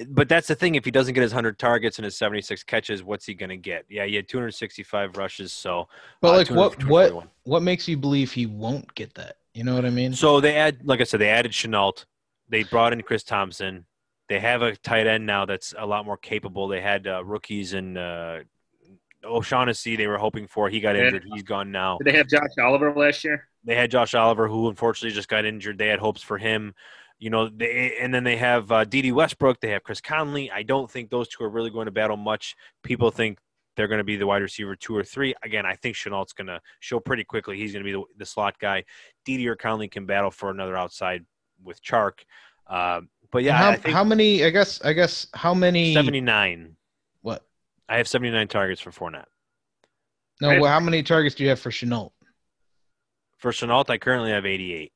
but 0.09 0.29
that's 0.29 0.49
the 0.49 0.55
thing. 0.55 0.75
If 0.75 0.85
he 0.85 0.91
doesn't 0.91 1.15
get 1.15 1.23
his 1.23 1.33
100 1.33 1.59
targets 1.59 1.99
and 1.99 2.05
his 2.05 2.17
76 2.17 2.63
catches, 2.65 3.03
what's 3.03 3.25
he 3.25 3.35
going 3.35 3.51
to 3.51 3.57
get? 3.57 3.85
Yeah, 3.89 4.05
he 4.07 4.15
had 4.17 4.29
265 4.29 5.17
rushes. 5.17 5.53
So, 5.53 5.89
but 6.21 6.29
uh, 6.29 6.37
like 6.37 6.51
what 6.51 6.85
what 6.85 7.29
what 7.45 7.63
makes 7.63 7.87
you 7.87 7.97
believe 7.97 8.33
he 8.33 8.47
won't 8.47 8.93
get 8.95 9.15
that? 9.15 9.37
You 9.55 9.65
know 9.65 9.75
what 9.75 9.85
I 9.85 9.91
mean? 9.91 10.15
So 10.15 10.41
they 10.41 10.57
add, 10.57 10.79
like 10.85 11.01
I 11.01 11.05
said, 11.05 11.21
they 11.21 11.29
added 11.29 11.53
Shenault. 11.53 12.05
They 12.49 12.65
brought 12.65 12.93
in 12.93 13.03
Chris 13.03 13.23
Thompson. 13.23 13.87
They 14.33 14.41
have 14.41 14.63
a 14.63 14.75
tight 14.75 15.07
end 15.07 15.27
now 15.27 15.45
that's 15.45 15.75
a 15.77 15.85
lot 15.85 16.07
more 16.07 16.17
capable. 16.17 16.67
They 16.67 16.81
had 16.81 17.07
uh, 17.07 17.23
rookies 17.23 17.75
and 17.75 17.99
uh, 17.99 18.39
O'Shaughnessy 19.23 19.95
they 19.95 20.07
were 20.07 20.17
hoping 20.17 20.47
for. 20.47 20.71
He 20.71 20.81
got 20.81 20.97
injured. 20.97 21.27
He's 21.35 21.43
gone 21.43 21.71
now. 21.71 21.99
Did 21.99 22.15
they 22.15 22.17
have 22.17 22.29
Josh 22.29 22.49
Oliver 22.59 22.95
last 22.95 23.25
year? 23.25 23.47
They 23.63 23.75
had 23.75 23.91
Josh 23.91 24.15
Oliver, 24.15 24.49
who 24.49 24.71
unfortunately 24.71 25.15
just 25.15 25.29
got 25.29 25.45
injured. 25.45 25.77
They 25.77 25.89
had 25.89 25.99
hopes 25.99 26.23
for 26.23 26.39
him. 26.39 26.75
You 27.19 27.29
know, 27.29 27.51
they, 27.51 27.99
and 28.01 28.15
then 28.15 28.25
they 28.25 28.39
have 28.39 28.73
uh, 28.73 28.87
Dede 28.87 29.13
Westbrook. 29.13 29.61
They 29.61 29.69
have 29.69 29.83
Chris 29.83 30.01
Conley. 30.01 30.51
I 30.51 30.63
don't 30.63 30.91
think 30.91 31.11
those 31.11 31.29
two 31.29 31.45
are 31.45 31.51
really 31.51 31.69
going 31.69 31.85
to 31.85 31.93
battle 31.93 32.17
much. 32.17 32.57
People 32.83 33.11
think 33.11 33.39
they're 33.77 33.87
going 33.87 33.99
to 33.99 34.05
be 34.05 34.17
the 34.17 34.27
wide 34.27 34.41
receiver 34.41 34.75
two 34.75 34.97
or 34.97 35.05
three. 35.05 35.35
Again, 35.43 35.67
I 35.67 35.75
think 35.75 35.95
Shenault's 35.95 36.33
going 36.33 36.47
to 36.47 36.63
show 36.81 37.01
pretty 37.01 37.25
quickly. 37.25 37.59
He's 37.59 37.75
going 37.75 37.85
to 37.85 37.87
be 37.87 37.93
the, 37.93 38.03
the, 38.17 38.27
slot 38.27 38.59
guy. 38.59 38.85
Dede 39.27 39.47
or 39.47 39.57
Conley 39.57 39.89
can 39.89 40.07
battle 40.07 40.31
for 40.31 40.49
another 40.49 40.75
outside 40.75 41.27
with 41.63 41.83
Chark. 41.83 42.21
Uh, 42.67 43.03
but 43.33 43.43
yeah, 43.43 43.57
how, 43.57 43.91
how, 43.91 44.05
many? 44.05 44.45
I 44.45 44.51
guess. 44.51 44.81
I 44.83 44.93
guess 44.93 45.27
how 45.35 45.55
many? 45.55 45.95
Seventy 45.95 46.21
nine. 46.21 46.77
What? 47.23 47.45
I 47.89 47.97
have 47.97 48.07
79 48.09 48.49
targets 48.49 48.81
for 48.81 48.91
Fournette. 48.91 49.27
No, 50.41 50.61
well, 50.61 50.71
how 50.71 50.81
many 50.81 51.03
targets 51.03 51.35
do 51.35 51.45
you 51.45 51.51
have 51.51 51.61
for 51.61 51.71
Shenault? 51.71 52.11
For 53.39 53.53
Shenault, 53.53 53.91
I 53.91 53.99
currently 53.99 54.31
have 54.31 54.47
88. 54.47 54.93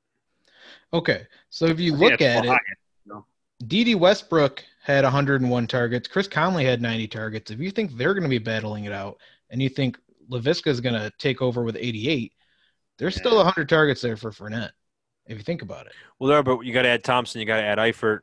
Okay, 0.92 1.26
so 1.50 1.66
if 1.66 1.78
you 1.78 1.94
look 1.94 2.20
at 2.20 2.44
it, 2.44 2.58
no. 3.04 3.24
Dede 3.66 3.96
Westbrook 3.96 4.64
had 4.82 5.04
101 5.04 5.66
targets. 5.66 6.08
Chris 6.08 6.26
Conley 6.26 6.64
had 6.64 6.80
90 6.80 7.08
targets. 7.08 7.50
If 7.50 7.60
you 7.60 7.70
think 7.70 7.96
they're 7.96 8.14
going 8.14 8.22
to 8.22 8.28
be 8.28 8.38
battling 8.38 8.84
it 8.84 8.92
out, 8.92 9.18
and 9.50 9.60
you 9.60 9.68
think 9.68 9.98
Laviska 10.30 10.68
is 10.68 10.80
going 10.80 10.94
to 10.94 11.12
take 11.18 11.42
over 11.42 11.62
with 11.62 11.76
88, 11.76 12.32
there's 12.98 13.16
yeah. 13.16 13.20
still 13.20 13.36
100 13.36 13.68
targets 13.68 14.00
there 14.00 14.16
for 14.16 14.30
Fournette. 14.30 14.70
If 15.26 15.38
you 15.38 15.42
think 15.42 15.62
about 15.62 15.86
it. 15.86 15.92
Well, 16.18 16.30
there, 16.30 16.42
but 16.42 16.60
you 16.60 16.72
got 16.72 16.82
to 16.82 16.88
add 16.88 17.04
Thompson. 17.04 17.40
You 17.40 17.46
got 17.46 17.56
to 17.56 17.62
add 17.62 17.78
Eifert 17.78 18.20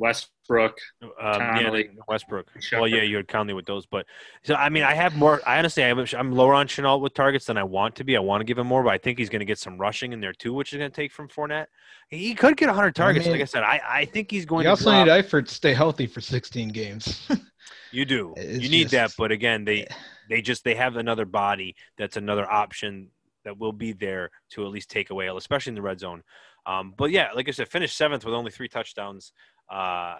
Westbrook, 0.00 0.78
um, 1.02 1.10
yeah, 1.20 1.82
Westbrook. 2.08 2.46
Well, 2.72 2.88
yeah, 2.88 3.02
you 3.02 3.16
had 3.16 3.28
Conley 3.28 3.52
with 3.52 3.66
those, 3.66 3.84
but 3.84 4.06
so 4.42 4.54
I 4.54 4.70
mean, 4.70 4.82
I 4.82 4.94
have 4.94 5.14
more. 5.14 5.42
I 5.46 5.58
honestly, 5.58 5.84
I'm, 5.84 5.98
I'm 6.16 6.32
lower 6.32 6.54
on 6.54 6.68
Shenault 6.68 7.02
with 7.02 7.12
targets 7.12 7.44
than 7.44 7.58
I 7.58 7.64
want 7.64 7.96
to 7.96 8.04
be. 8.04 8.16
I 8.16 8.20
want 8.20 8.40
to 8.40 8.46
give 8.46 8.58
him 8.58 8.66
more, 8.66 8.82
but 8.82 8.90
I 8.94 8.98
think 8.98 9.18
he's 9.18 9.28
going 9.28 9.40
to 9.40 9.46
get 9.46 9.58
some 9.58 9.76
rushing 9.76 10.14
in 10.14 10.20
there 10.20 10.32
too, 10.32 10.54
which 10.54 10.72
is 10.72 10.78
going 10.78 10.90
to 10.90 10.94
take 10.94 11.12
from 11.12 11.28
Fournette. 11.28 11.66
He 12.08 12.34
could 12.34 12.56
get 12.56 12.66
100 12.66 12.94
targets. 12.94 13.26
I 13.26 13.28
mean, 13.28 13.38
like 13.38 13.42
I 13.42 13.44
said, 13.44 13.62
I, 13.62 13.80
I 13.86 14.04
think 14.06 14.30
he's 14.30 14.46
going. 14.46 14.64
You 14.64 14.70
also 14.70 14.90
drop. 14.90 15.06
need 15.06 15.12
Eifert 15.12 15.48
to 15.48 15.54
stay 15.54 15.74
healthy 15.74 16.06
for 16.06 16.22
16 16.22 16.70
games. 16.70 17.28
you 17.92 18.06
do. 18.06 18.32
It's 18.38 18.62
you 18.62 18.70
need 18.70 18.88
just, 18.88 18.92
that, 18.92 19.12
but 19.18 19.30
again, 19.30 19.66
they 19.66 19.86
they 20.30 20.40
just 20.40 20.64
they 20.64 20.76
have 20.76 20.96
another 20.96 21.26
body 21.26 21.76
that's 21.98 22.16
another 22.16 22.50
option 22.50 23.08
that 23.44 23.58
will 23.58 23.72
be 23.72 23.92
there 23.92 24.30
to 24.50 24.64
at 24.64 24.70
least 24.70 24.90
take 24.90 25.10
away, 25.10 25.28
especially 25.28 25.70
in 25.70 25.74
the 25.74 25.82
red 25.82 26.00
zone. 26.00 26.22
Um, 26.66 26.94
but 26.96 27.10
yeah, 27.10 27.28
like 27.34 27.48
I 27.48 27.52
said, 27.52 27.68
finished 27.68 27.96
seventh 27.96 28.24
with 28.24 28.34
only 28.34 28.50
three 28.50 28.68
touchdowns. 28.68 29.32
Uh, 29.70 30.16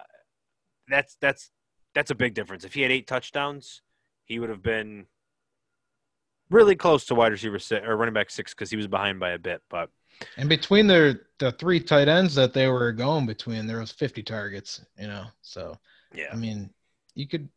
that's 0.87 1.17
that's 1.21 1.51
that's 1.93 2.11
a 2.11 2.15
big 2.15 2.33
difference. 2.33 2.63
If 2.63 2.73
he 2.73 2.81
had 2.81 2.91
eight 2.91 3.07
touchdowns, 3.07 3.81
he 4.25 4.39
would 4.39 4.49
have 4.49 4.63
been 4.63 5.05
really 6.49 6.75
close 6.75 7.05
to 7.05 7.15
wide 7.15 7.31
receiver 7.31 7.59
six 7.59 7.85
or 7.85 7.95
running 7.95 8.13
back 8.13 8.29
six 8.29 8.53
because 8.53 8.69
he 8.69 8.77
was 8.77 8.87
behind 8.87 9.19
by 9.19 9.31
a 9.31 9.39
bit. 9.39 9.61
But 9.69 9.89
and 10.37 10.49
between 10.49 10.87
their 10.87 11.27
the 11.39 11.51
three 11.53 11.79
tight 11.79 12.07
ends 12.07 12.35
that 12.35 12.53
they 12.53 12.67
were 12.67 12.91
going 12.91 13.25
between, 13.25 13.65
there 13.65 13.79
was 13.79 13.91
50 13.91 14.23
targets. 14.23 14.85
You 14.97 15.07
know, 15.07 15.25
so 15.41 15.75
yeah, 16.13 16.29
I 16.31 16.35
mean, 16.35 16.69
you 17.15 17.27
could. 17.27 17.49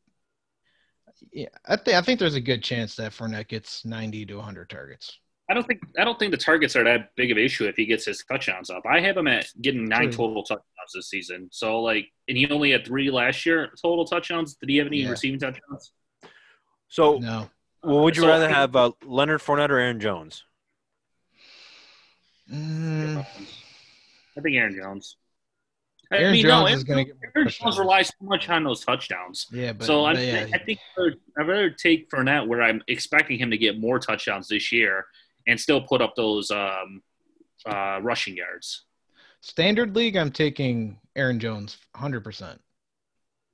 Yeah, 1.32 1.48
I 1.66 1.76
think 1.76 1.96
I 1.96 2.02
think 2.02 2.18
there's 2.18 2.34
a 2.34 2.40
good 2.40 2.62
chance 2.62 2.96
that 2.96 3.12
Fournette 3.12 3.48
gets 3.48 3.84
90 3.84 4.26
to 4.26 4.36
100 4.36 4.68
targets. 4.68 5.18
I 5.48 5.54
don't 5.54 5.66
think 5.66 5.80
I 5.98 6.04
don't 6.04 6.18
think 6.18 6.30
the 6.30 6.38
targets 6.38 6.74
are 6.74 6.84
that 6.84 7.10
big 7.16 7.30
of 7.30 7.36
an 7.36 7.44
issue 7.44 7.66
if 7.66 7.76
he 7.76 7.84
gets 7.84 8.06
his 8.06 8.24
touchdowns 8.30 8.70
up. 8.70 8.82
I 8.90 9.00
have 9.00 9.16
him 9.16 9.28
at 9.28 9.46
getting 9.60 9.84
nine 9.84 10.10
total 10.10 10.42
touchdowns 10.42 10.92
this 10.94 11.10
season. 11.10 11.48
So 11.52 11.80
like, 11.82 12.06
and 12.28 12.36
he 12.36 12.48
only 12.48 12.70
had 12.70 12.86
three 12.86 13.10
last 13.10 13.44
year 13.44 13.70
total 13.82 14.06
touchdowns. 14.06 14.54
Did 14.54 14.70
he 14.70 14.78
have 14.78 14.86
any 14.86 15.02
yeah. 15.02 15.10
receiving 15.10 15.38
touchdowns? 15.38 15.92
So 16.88 17.18
no. 17.18 17.50
Well, 17.82 18.04
would 18.04 18.16
you 18.16 18.22
so, 18.22 18.28
rather 18.28 18.48
have 18.48 18.74
uh, 18.74 18.92
Leonard 19.04 19.40
Fournette 19.40 19.68
or 19.68 19.78
Aaron 19.78 20.00
Jones? 20.00 20.44
Mm. 22.50 23.18
I 23.18 24.40
think 24.40 24.56
Aaron 24.56 24.74
Jones. 24.74 25.16
Aaron 26.10 26.28
I 26.28 26.32
mean, 26.32 26.42
Jones 26.42 26.70
no, 26.70 26.76
is 26.76 26.84
going 26.84 27.04
to 27.04 27.12
get 27.12 27.20
Aaron 27.36 27.48
Jones 27.48 27.78
relies 27.78 28.08
so 28.08 28.14
much 28.22 28.48
on 28.48 28.64
those 28.64 28.82
touchdowns. 28.82 29.46
Yeah, 29.52 29.74
but 29.74 29.86
so 29.86 30.04
but 30.04 30.16
I, 30.16 30.20
yeah. 30.22 30.46
I 30.54 30.58
think 30.58 30.78
I'd 30.98 31.46
rather 31.46 31.68
take 31.68 32.08
Fournette 32.08 32.46
where 32.46 32.62
I'm 32.62 32.82
expecting 32.88 33.38
him 33.38 33.50
to 33.50 33.58
get 33.58 33.78
more 33.78 33.98
touchdowns 33.98 34.48
this 34.48 34.72
year 34.72 35.06
and 35.46 35.60
still 35.60 35.80
put 35.80 36.00
up 36.00 36.14
those 36.16 36.50
um, 36.50 37.02
uh, 37.66 37.98
rushing 38.02 38.36
yards. 38.36 38.84
Standard 39.40 39.94
league, 39.94 40.16
I'm 40.16 40.30
taking 40.30 40.98
Aaron 41.16 41.38
Jones 41.38 41.76
100%. 41.96 42.58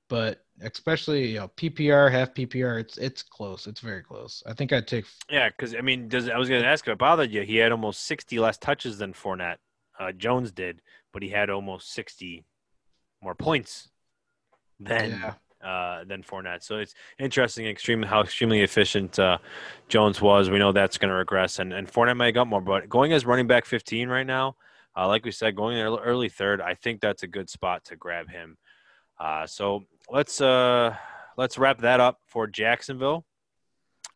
But 0.08 0.44
especially 0.60 1.28
you 1.28 1.38
know 1.38 1.48
PPR, 1.56 2.10
half 2.10 2.34
PPR, 2.34 2.80
it's 2.80 2.98
it's 2.98 3.22
close. 3.22 3.68
It's 3.68 3.78
very 3.78 4.02
close. 4.02 4.42
I 4.44 4.52
think 4.54 4.72
I'd 4.72 4.88
take. 4.88 5.04
Yeah, 5.30 5.48
because 5.50 5.72
I 5.76 5.82
mean, 5.82 6.08
does 6.08 6.28
I 6.28 6.36
was 6.36 6.48
going 6.48 6.62
to 6.62 6.68
ask 6.68 6.84
if 6.88 6.92
it 6.92 6.98
bothered 6.98 7.30
you? 7.30 7.42
He 7.42 7.56
had 7.58 7.70
almost 7.70 8.04
60 8.06 8.40
less 8.40 8.58
touches 8.58 8.98
than 8.98 9.12
Fournette. 9.12 9.58
Uh, 10.00 10.10
Jones 10.10 10.50
did, 10.50 10.82
but 11.12 11.22
he 11.22 11.28
had 11.28 11.48
almost 11.48 11.92
60 11.92 12.44
more 13.22 13.36
points 13.36 13.88
than 14.80 15.10
yeah 15.10 15.34
uh, 15.64 16.04
than 16.04 16.22
Fournette. 16.22 16.62
So 16.62 16.78
it's 16.78 16.94
interesting, 17.18 17.66
extremely 17.66 18.08
how 18.08 18.22
extremely 18.22 18.62
efficient 18.62 19.18
uh, 19.18 19.38
Jones 19.88 20.20
was. 20.20 20.50
We 20.50 20.58
know 20.58 20.72
that's 20.72 20.98
going 20.98 21.10
to 21.10 21.14
regress, 21.14 21.58
and 21.58 21.72
and 21.72 21.90
Fournette 21.90 22.16
may 22.16 22.32
got 22.32 22.46
more, 22.46 22.60
but 22.60 22.88
going 22.88 23.12
as 23.12 23.26
running 23.26 23.46
back 23.46 23.66
15 23.66 24.08
right 24.08 24.26
now, 24.26 24.56
uh, 24.96 25.06
like 25.06 25.24
we 25.24 25.30
said, 25.30 25.56
going 25.56 25.78
early 25.78 26.28
third, 26.28 26.60
I 26.60 26.74
think 26.74 27.00
that's 27.00 27.22
a 27.22 27.26
good 27.26 27.50
spot 27.50 27.84
to 27.86 27.96
grab 27.96 28.28
him. 28.28 28.56
Uh, 29.18 29.46
so 29.46 29.84
let's 30.10 30.40
uh, 30.40 30.94
let's 31.36 31.58
wrap 31.58 31.78
that 31.80 32.00
up 32.00 32.20
for 32.26 32.46
Jacksonville, 32.46 33.24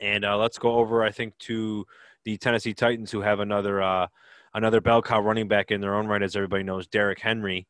and 0.01 0.25
let's 0.25 0.59
go 0.59 0.77
over, 0.77 1.03
I 1.03 1.11
think, 1.11 1.37
to 1.41 1.87
the 2.25 2.39
Tennessee 2.39 2.75
Titans, 2.75 3.11
who 3.11 3.21
have 3.21 3.41
another 3.41 4.09
another 4.55 4.81
bell 4.81 5.03
cow 5.03 5.21
running 5.21 5.49
back 5.49 5.71
in 5.71 5.81
their 5.81 5.95
own 5.95 6.07
right, 6.07 6.23
as 6.23 6.37
everybody 6.37 6.63
knows, 6.63 6.87
Derrick 6.87 7.21
Henry. 7.21 7.67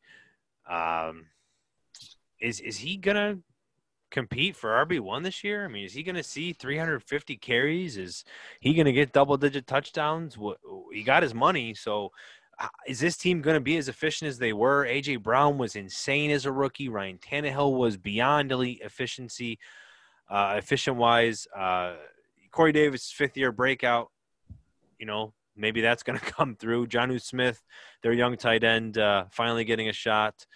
Um, 0.71 1.27
is 2.41 2.61
is 2.61 2.77
he 2.77 2.97
gonna 2.97 3.39
compete 4.15 4.55
for 4.55 4.71
RB 4.87 5.01
one 5.01 5.25
this 5.25 5.43
year? 5.43 5.65
I 5.65 5.69
mean, 5.69 5.85
is 5.85 5.93
he 5.93 6.05
going 6.05 6.15
to 6.15 6.23
see 6.23 6.53
350 6.53 7.37
carries? 7.37 7.97
Is 7.97 8.25
he 8.61 8.73
going 8.73 8.87
to 8.87 8.93
get 8.93 9.13
double 9.13 9.37
digit 9.37 9.67
touchdowns? 9.67 10.39
He 10.93 11.03
got 11.03 11.25
his 11.25 11.35
money, 11.35 11.75
so 11.75 12.13
uh, 12.61 12.69
is 12.87 13.01
this 13.01 13.17
team 13.17 13.43
going 13.43 13.55
to 13.57 13.61
be 13.61 13.77
as 13.77 13.89
efficient 13.89 14.29
as 14.29 14.39
they 14.39 14.53
were? 14.53 14.87
AJ 14.87 15.23
Brown 15.25 15.59
was 15.59 15.75
insane 15.75 16.31
as 16.31 16.47
a 16.47 16.53
rookie. 16.53 16.89
Ryan 16.89 17.19
Tannehill 17.19 17.77
was 17.77 17.97
beyond 17.97 18.53
elite 18.53 18.81
efficiency, 18.85 19.59
uh, 20.31 20.55
efficient 20.57 20.97
wise. 20.97 21.49
Uh, 21.55 21.95
Corey 22.53 22.73
Davis 22.73 23.11
fifth 23.11 23.37
year 23.37 23.51
breakout. 23.51 24.13
You 25.01 25.07
know, 25.07 25.35
maybe 25.57 25.81
that's 25.81 26.05
going 26.05 26.19
to 26.21 26.25
come 26.25 26.55
through. 26.55 26.87
Jonnu 26.87 27.21
Smith, 27.21 27.61
their 28.05 28.13
young 28.13 28.37
tight 28.37 28.63
end, 28.63 28.97
uh, 28.97 29.25
finally 29.33 29.65
getting 29.65 29.89
a 29.89 29.93
shot 29.93 30.47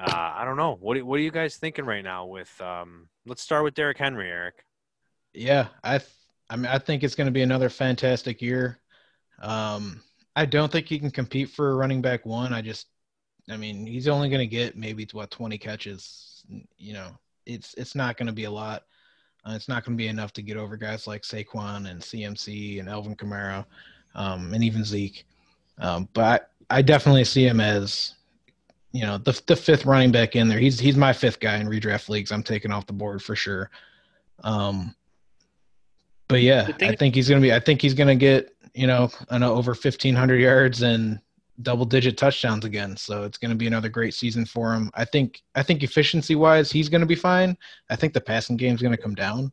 uh, 0.00 0.32
I 0.36 0.44
don't 0.44 0.56
know. 0.56 0.76
What 0.80 1.02
what 1.02 1.18
are 1.18 1.22
you 1.22 1.30
guys 1.30 1.56
thinking 1.56 1.84
right 1.84 2.02
now? 2.02 2.26
With 2.26 2.58
um, 2.60 3.08
let's 3.26 3.42
start 3.42 3.64
with 3.64 3.74
Derrick 3.74 3.98
Henry, 3.98 4.30
Eric. 4.30 4.64
Yeah, 5.34 5.68
I 5.84 5.98
th- 5.98 6.10
I 6.48 6.56
mean 6.56 6.66
I 6.66 6.78
think 6.78 7.02
it's 7.02 7.14
going 7.14 7.26
to 7.26 7.32
be 7.32 7.42
another 7.42 7.68
fantastic 7.68 8.40
year. 8.40 8.80
Um, 9.42 10.00
I 10.36 10.46
don't 10.46 10.72
think 10.72 10.86
he 10.86 10.98
can 10.98 11.10
compete 11.10 11.50
for 11.50 11.76
running 11.76 12.00
back 12.00 12.24
one. 12.24 12.54
I 12.54 12.62
just, 12.62 12.86
I 13.50 13.56
mean, 13.56 13.86
he's 13.86 14.08
only 14.08 14.28
going 14.28 14.40
to 14.40 14.46
get 14.46 14.76
maybe 14.76 15.06
what 15.12 15.30
twenty 15.30 15.58
catches. 15.58 16.44
You 16.78 16.94
know, 16.94 17.08
it's 17.44 17.74
it's 17.74 17.94
not 17.94 18.16
going 18.16 18.28
to 18.28 18.32
be 18.32 18.44
a 18.44 18.50
lot. 18.50 18.84
Uh, 19.44 19.52
it's 19.54 19.68
not 19.68 19.84
going 19.84 19.96
to 19.96 20.02
be 20.02 20.08
enough 20.08 20.32
to 20.34 20.42
get 20.42 20.56
over 20.56 20.76
guys 20.76 21.06
like 21.06 21.22
Saquon 21.22 21.90
and 21.90 22.00
CMC 22.00 22.80
and 22.80 22.88
Alvin 22.88 23.16
Kamara, 23.16 23.66
um, 24.14 24.54
and 24.54 24.64
even 24.64 24.84
Zeke. 24.84 25.26
Um, 25.78 26.08
but 26.12 26.48
I, 26.70 26.78
I 26.78 26.82
definitely 26.82 27.24
see 27.24 27.46
him 27.46 27.60
as 27.60 28.14
you 28.92 29.02
know 29.02 29.18
the 29.18 29.40
the 29.46 29.56
fifth 29.56 29.84
running 29.84 30.12
back 30.12 30.36
in 30.36 30.48
there. 30.48 30.58
He's 30.58 30.78
he's 30.78 30.96
my 30.96 31.12
fifth 31.12 31.40
guy 31.40 31.56
in 31.56 31.66
redraft 31.66 32.08
leagues. 32.08 32.32
I'm 32.32 32.42
taking 32.42 32.72
off 32.72 32.86
the 32.86 32.92
board 32.92 33.22
for 33.22 33.36
sure. 33.36 33.70
Um, 34.42 34.94
but 36.28 36.42
yeah, 36.42 36.68
I 36.80 36.94
think 36.96 37.14
he's 37.14 37.28
gonna 37.28 37.40
be. 37.40 37.52
I 37.52 37.60
think 37.60 37.82
he's 37.82 37.94
gonna 37.94 38.16
get 38.16 38.54
you 38.74 38.86
know, 38.86 39.10
an 39.30 39.42
over 39.42 39.72
1500 39.72 40.36
yards 40.36 40.82
and 40.82 41.20
double 41.62 41.84
digit 41.84 42.16
touchdowns 42.16 42.64
again. 42.64 42.96
So 42.96 43.24
it's 43.24 43.38
going 43.38 43.50
to 43.50 43.56
be 43.56 43.66
another 43.66 43.88
great 43.88 44.14
season 44.14 44.46
for 44.46 44.72
him. 44.72 44.90
I 44.94 45.04
think 45.04 45.42
I 45.54 45.62
think 45.62 45.82
efficiency 45.82 46.34
wise, 46.34 46.70
he's 46.70 46.88
going 46.88 47.00
to 47.00 47.06
be 47.06 47.14
fine. 47.14 47.56
I 47.90 47.96
think 47.96 48.12
the 48.12 48.20
passing 48.20 48.56
game 48.56 48.74
is 48.74 48.82
going 48.82 48.96
to 48.96 49.02
come 49.02 49.14
down. 49.14 49.52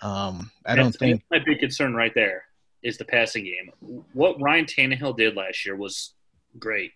Um, 0.00 0.50
I 0.66 0.74
don't 0.74 0.92
think 0.92 1.22
my 1.30 1.38
big 1.44 1.60
concern 1.60 1.94
right 1.94 2.12
there 2.14 2.44
is 2.82 2.98
the 2.98 3.04
passing 3.04 3.44
game. 3.44 3.70
What 4.12 4.40
Ryan 4.40 4.66
Tannehill 4.66 5.16
did 5.16 5.36
last 5.36 5.64
year 5.64 5.76
was 5.76 6.14
great. 6.58 6.92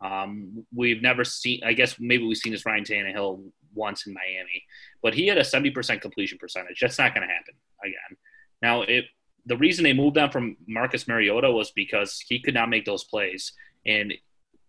Um, 0.00 0.64
we've 0.74 1.02
never 1.02 1.24
seen, 1.24 1.60
I 1.64 1.74
guess 1.74 1.96
maybe 1.98 2.24
we've 2.24 2.36
seen 2.36 2.52
this 2.52 2.64
Ryan 2.64 2.84
Tannehill 2.84 3.50
once 3.74 4.06
in 4.06 4.14
Miami, 4.14 4.64
but 5.02 5.14
he 5.14 5.26
had 5.26 5.38
a 5.38 5.42
70% 5.42 6.00
completion 6.00 6.38
percentage. 6.38 6.80
That's 6.80 6.98
not 6.98 7.14
going 7.14 7.26
to 7.26 7.32
happen 7.32 7.54
again. 7.84 8.16
Now, 8.62 8.82
it, 8.82 9.04
the 9.46 9.56
reason 9.56 9.84
they 9.84 9.92
moved 9.92 10.18
on 10.18 10.30
from 10.30 10.56
Marcus 10.66 11.06
Mariota 11.06 11.50
was 11.50 11.70
because 11.70 12.22
he 12.26 12.40
could 12.40 12.54
not 12.54 12.68
make 12.68 12.84
those 12.84 13.04
plays, 13.04 13.52
and 13.86 14.12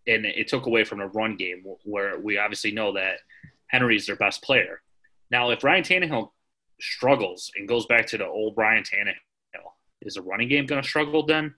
and 0.08 0.26
it 0.26 0.48
took 0.48 0.66
away 0.66 0.84
from 0.84 0.98
the 0.98 1.06
run 1.06 1.36
game 1.36 1.64
where 1.84 2.20
we 2.20 2.40
obviously 2.40 2.72
know 2.72 2.94
that 2.94 3.18
Henry 3.68 3.96
is 3.96 4.08
their 4.08 4.16
best 4.16 4.42
player. 4.42 4.82
Now, 5.30 5.52
if 5.52 5.64
Ryan 5.64 5.84
Tannehill 5.84 6.32
struggles 6.80 7.52
and 7.56 7.68
goes 7.68 7.86
back 7.86 8.08
to 8.08 8.18
the 8.18 8.26
old 8.26 8.56
Ryan 8.58 8.84
Tannehill, 8.84 9.70
is 10.02 10.16
the 10.16 10.24
running 10.24 10.48
game 10.48 10.66
going 10.66 10.82
to 10.82 10.88
struggle 10.88 11.26
then? 11.26 11.54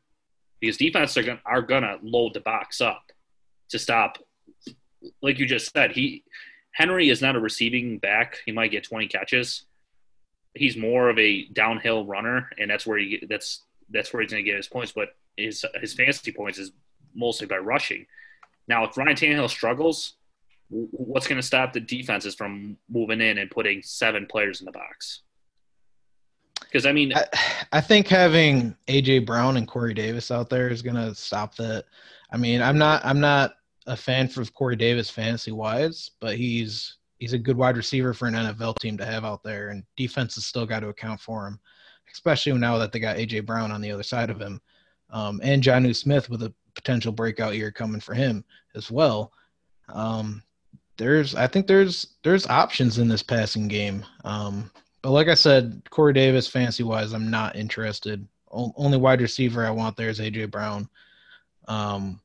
Because 0.60 0.78
defenses 0.78 1.18
are 1.18 1.24
going 1.24 1.40
are 1.46 1.62
going 1.62 1.84
to 1.84 2.00
load 2.02 2.34
the 2.34 2.42
box 2.42 2.82
up 2.82 3.13
to 3.70 3.80
stop. 3.80 4.18
Like 5.22 5.40
you 5.40 5.46
just 5.46 5.72
said, 5.74 5.92
he 5.92 6.24
Henry 6.72 7.10
is 7.10 7.22
not 7.22 7.36
a 7.36 7.40
receiving 7.40 8.00
back. 8.00 8.38
He 8.46 8.52
might 8.52 8.72
get 8.72 8.84
20 8.84 9.08
catches. 9.08 9.66
He's 10.56 10.76
more 10.76 11.10
of 11.10 11.18
a 11.18 11.46
downhill 11.48 12.06
runner, 12.06 12.50
and 12.60 12.70
that's 12.70 12.86
where 12.86 12.98
he 12.98 13.24
that's 13.30 13.64
that's 13.90 14.14
where 14.14 14.22
he's 14.22 14.32
going 14.32 14.44
to 14.44 14.50
get 14.50 14.58
his 14.58 14.68
points. 14.68 14.92
But 14.92 15.10
his 15.38 15.66
his 15.80 15.94
fantasy 15.94 16.32
points 16.32 16.60
is 16.60 16.72
mostly 17.16 17.48
by 17.48 17.58
rushing. 17.58 18.06
Now, 18.68 18.86
if 18.86 18.98
Ryan 18.98 19.16
Tannehill 19.16 19.50
struggles, 19.50 20.14
what's 20.70 21.28
going 21.28 21.40
to 21.40 21.46
stop 21.46 21.74
the 21.74 21.80
defenses 21.80 22.36
from 22.36 22.78
moving 22.90 23.22
in 23.22 23.38
and 23.38 23.52
putting 23.52 23.82
seven 23.84 24.26
players 24.26 24.62
in 24.62 24.66
the 24.66 24.72
box? 24.72 25.22
Because 26.62 26.86
I 26.86 26.92
mean, 26.92 27.14
I, 27.14 27.26
I, 27.74 27.82
think 27.82 28.08
having 28.08 28.76
AJ 28.88 29.26
Brown 29.26 29.58
and 29.58 29.68
Corey 29.68 29.94
Davis 29.94 30.32
out 30.32 30.50
there 30.50 30.70
is 30.70 30.82
going 30.82 30.96
to 30.96 31.14
stop 31.14 31.56
that. 31.56 31.86
I 32.34 32.38
mean, 32.38 32.62
I'm 32.62 32.78
not 32.78 33.06
I'm 33.06 33.20
not 33.20 33.54
a 33.86 33.96
fan 33.96 34.28
for 34.28 34.44
Corey 34.46 34.76
Davis 34.76 35.10
fantasy 35.10 35.52
wise, 35.52 36.12
but 36.20 36.36
he's 36.36 36.98
he's 37.20 37.34
a 37.34 37.38
good 37.38 37.56
wide 37.56 37.78
receiver 37.78 38.14
for 38.14 38.28
an 38.28 38.34
NFL 38.34 38.80
team 38.80 38.98
to 38.98 39.06
have 39.06 39.24
out 39.24 39.44
there, 39.44 39.70
and 39.70 39.84
defense 39.96 40.36
has 40.36 40.46
still 40.46 40.66
got 40.66 40.80
to 40.80 40.90
account 40.90 41.22
for 41.22 41.46
him, 41.48 41.60
especially 42.12 42.54
now 42.54 42.78
that 42.80 42.92
they 42.92 43.00
got 43.00 43.18
AJ 43.18 43.46
Brown 43.46 43.72
on 43.72 43.82
the 43.82 43.92
other 43.92 44.04
side 44.04 44.32
of 44.32 44.42
him, 44.42 44.60
um, 45.12 45.40
and 45.44 45.62
Jonnu 45.62 45.96
Smith 45.96 46.30
with 46.30 46.42
a 46.42 46.54
potential 46.74 47.12
breakout 47.12 47.56
year 47.56 47.72
coming 47.72 48.02
for 48.02 48.16
him 48.16 48.44
as 48.74 48.90
well. 48.90 49.32
Um, 49.90 50.42
there's 50.98 51.36
I 51.36 51.46
think 51.46 51.68
there's 51.68 52.16
there's 52.24 52.48
options 52.48 52.98
in 52.98 53.08
this 53.08 53.24
passing 53.24 53.68
game. 53.68 54.04
Um, 54.24 54.72
but 55.04 55.12
like 55.12 55.28
I 55.28 55.36
said, 55.36 55.84
Corey 55.92 56.14
Davis, 56.14 56.48
fancy 56.48 56.82
wise, 56.82 57.14
I'm 57.14 57.30
not 57.30 57.56
interested. 57.56 58.28
O- 58.52 58.74
only 58.76 58.98
wide 58.98 59.22
receiver 59.22 59.66
I 59.68 59.72
want 59.72 59.98
there 59.98 60.10
is 60.10 60.20
AJ 60.20 60.50
Brown. 60.50 60.90
Um, 61.68 62.20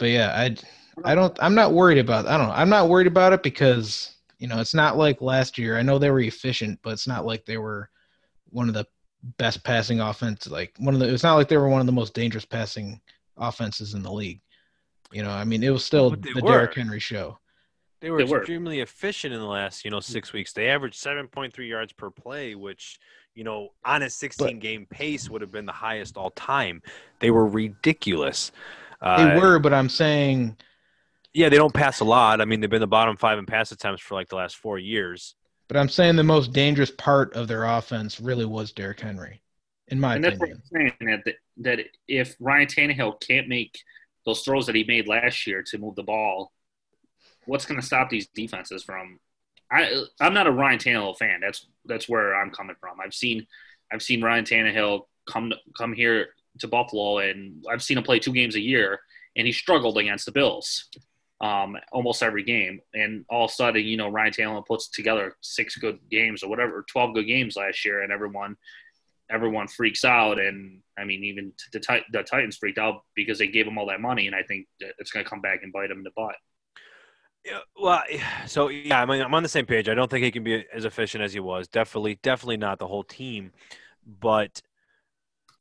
but 0.00 0.08
yeah, 0.08 0.32
I 0.34 0.56
I 1.04 1.14
don't 1.14 1.38
I'm 1.40 1.54
not 1.54 1.72
worried 1.72 1.98
about 1.98 2.26
I 2.26 2.36
don't 2.36 2.48
know 2.48 2.54
I'm 2.54 2.70
not 2.70 2.88
worried 2.88 3.06
about 3.06 3.32
it 3.32 3.44
because 3.44 4.16
you 4.38 4.48
know 4.48 4.58
it's 4.58 4.74
not 4.74 4.96
like 4.96 5.20
last 5.20 5.58
year. 5.58 5.78
I 5.78 5.82
know 5.82 5.98
they 5.98 6.10
were 6.10 6.20
efficient, 6.20 6.80
but 6.82 6.94
it's 6.94 7.06
not 7.06 7.24
like 7.24 7.44
they 7.44 7.58
were 7.58 7.88
one 8.48 8.66
of 8.66 8.74
the 8.74 8.86
best 9.36 9.62
passing 9.62 10.00
offense. 10.00 10.48
Like 10.48 10.74
one 10.78 10.94
of 10.94 11.00
the 11.00 11.12
it's 11.12 11.22
not 11.22 11.36
like 11.36 11.48
they 11.48 11.58
were 11.58 11.68
one 11.68 11.80
of 11.80 11.86
the 11.86 11.92
most 11.92 12.14
dangerous 12.14 12.44
passing 12.44 13.00
offenses 13.36 13.94
in 13.94 14.02
the 14.02 14.12
league. 14.12 14.40
You 15.12 15.22
know, 15.22 15.30
I 15.30 15.44
mean, 15.44 15.62
it 15.62 15.70
was 15.70 15.84
still 15.84 16.10
the 16.10 16.32
were. 16.36 16.50
Derrick 16.50 16.74
Henry 16.74 17.00
show. 17.00 17.38
They 18.00 18.10
were 18.10 18.24
they 18.24 18.34
extremely 18.34 18.78
were. 18.78 18.84
efficient 18.84 19.34
in 19.34 19.40
the 19.40 19.46
last, 19.46 19.84
you 19.84 19.90
know, 19.90 20.00
six 20.00 20.32
weeks. 20.32 20.52
They 20.52 20.68
averaged 20.68 20.96
seven 20.96 21.28
point 21.28 21.52
three 21.52 21.68
yards 21.68 21.92
per 21.92 22.08
play, 22.10 22.54
which, 22.54 22.98
you 23.34 23.44
know, 23.44 23.68
on 23.84 24.02
a 24.02 24.08
sixteen 24.08 24.56
but, 24.56 24.62
game 24.62 24.86
pace 24.88 25.28
would 25.28 25.42
have 25.42 25.52
been 25.52 25.66
the 25.66 25.72
highest 25.72 26.16
all 26.16 26.30
time. 26.30 26.80
They 27.18 27.30
were 27.30 27.46
ridiculous. 27.46 28.52
Uh, 29.00 29.16
they 29.16 29.26
were, 29.26 29.58
but 29.58 29.72
I'm 29.72 29.88
saying 29.88 30.56
Yeah, 31.34 31.48
they 31.48 31.56
don't 31.56 31.74
pass 31.74 32.00
a 32.00 32.04
lot. 32.04 32.40
I 32.40 32.44
mean, 32.44 32.60
they've 32.60 32.70
been 32.70 32.80
the 32.80 32.86
bottom 32.86 33.16
five 33.16 33.38
in 33.38 33.46
pass 33.46 33.72
attempts 33.72 34.02
for 34.02 34.14
like 34.14 34.28
the 34.28 34.36
last 34.36 34.56
four 34.56 34.78
years. 34.78 35.36
But 35.68 35.76
I'm 35.76 35.88
saying 35.88 36.16
the 36.16 36.24
most 36.24 36.52
dangerous 36.52 36.90
part 36.90 37.34
of 37.34 37.48
their 37.48 37.64
offense 37.64 38.20
really 38.20 38.44
was 38.44 38.72
Derrick 38.72 39.00
Henry, 39.00 39.42
in 39.88 40.00
my 40.00 40.16
and 40.16 40.24
opinion. 40.24 40.40
That's 40.40 40.72
what 40.72 40.82
I'm 40.82 40.96
saying 40.98 41.20
that 41.24 41.34
that 41.58 41.80
if 42.08 42.36
Ryan 42.40 42.66
Tannehill 42.66 43.20
can't 43.20 43.48
make 43.48 43.78
those 44.26 44.42
throws 44.42 44.66
that 44.66 44.74
he 44.74 44.84
made 44.84 45.08
last 45.08 45.46
year 45.46 45.62
to 45.62 45.78
move 45.78 45.94
the 45.94 46.02
ball, 46.02 46.52
what's 47.46 47.66
going 47.66 47.80
to 47.80 47.86
stop 47.86 48.10
these 48.10 48.28
defenses 48.28 48.82
from? 48.82 49.18
I 49.70 50.04
I'm 50.20 50.34
not 50.34 50.46
a 50.46 50.52
Ryan 50.52 50.78
Tannehill 50.78 51.18
fan. 51.18 51.40
That's 51.40 51.66
that's 51.84 52.08
where 52.08 52.34
I'm 52.34 52.50
coming 52.50 52.76
from. 52.80 52.98
I've 53.00 53.14
seen 53.14 53.46
I've 53.92 54.02
seen 54.02 54.22
Ryan 54.22 54.44
Tannehill 54.44 55.02
come 55.26 55.52
come 55.76 55.92
here 55.92 56.28
to 56.58 56.68
Buffalo, 56.68 57.18
and 57.18 57.64
I've 57.70 57.82
seen 57.82 57.98
him 57.98 58.04
play 58.04 58.18
two 58.18 58.32
games 58.32 58.56
a 58.56 58.60
year, 58.60 59.00
and 59.36 59.46
he 59.46 59.52
struggled 59.52 59.98
against 59.98 60.26
the 60.26 60.32
Bills 60.32 60.88
um, 61.40 61.76
almost 61.92 62.22
every 62.22 62.42
game. 62.42 62.80
And 62.94 63.24
all 63.30 63.46
of 63.46 63.50
a 63.50 63.54
sudden, 63.54 63.84
you 63.84 63.96
know, 63.96 64.08
Ryan 64.08 64.32
Tannehill 64.32 64.66
puts 64.66 64.88
together 64.88 65.36
six 65.40 65.76
good 65.76 65.98
games 66.10 66.42
or 66.42 66.50
whatever, 66.50 66.84
twelve 66.88 67.14
good 67.14 67.26
games 67.26 67.56
last 67.56 67.84
year, 67.84 68.02
and 68.02 68.12
everyone 68.12 68.56
everyone 69.30 69.68
freaks 69.68 70.04
out. 70.04 70.38
And 70.38 70.80
I 70.98 71.04
mean, 71.04 71.24
even 71.24 71.52
the, 71.72 72.02
the 72.12 72.22
Titans 72.22 72.56
freaked 72.56 72.78
out 72.78 73.02
because 73.14 73.38
they 73.38 73.46
gave 73.46 73.66
him 73.66 73.78
all 73.78 73.86
that 73.86 74.00
money, 74.00 74.26
and 74.26 74.36
I 74.36 74.42
think 74.42 74.66
it's 74.80 75.10
going 75.10 75.24
to 75.24 75.30
come 75.30 75.40
back 75.40 75.60
and 75.62 75.72
bite 75.72 75.90
him 75.90 75.98
in 75.98 76.04
the 76.04 76.10
butt. 76.14 76.34
Yeah, 77.44 77.60
well, 77.74 78.02
so 78.46 78.68
yeah, 78.68 79.00
I 79.00 79.06
mean, 79.06 79.22
I'm 79.22 79.32
on 79.32 79.42
the 79.42 79.48
same 79.48 79.64
page. 79.64 79.88
I 79.88 79.94
don't 79.94 80.10
think 80.10 80.24
he 80.24 80.30
can 80.30 80.44
be 80.44 80.66
as 80.74 80.84
efficient 80.84 81.24
as 81.24 81.32
he 81.32 81.40
was. 81.40 81.68
Definitely, 81.68 82.18
definitely 82.22 82.58
not 82.58 82.78
the 82.78 82.86
whole 82.86 83.02
team, 83.02 83.52
but 84.20 84.60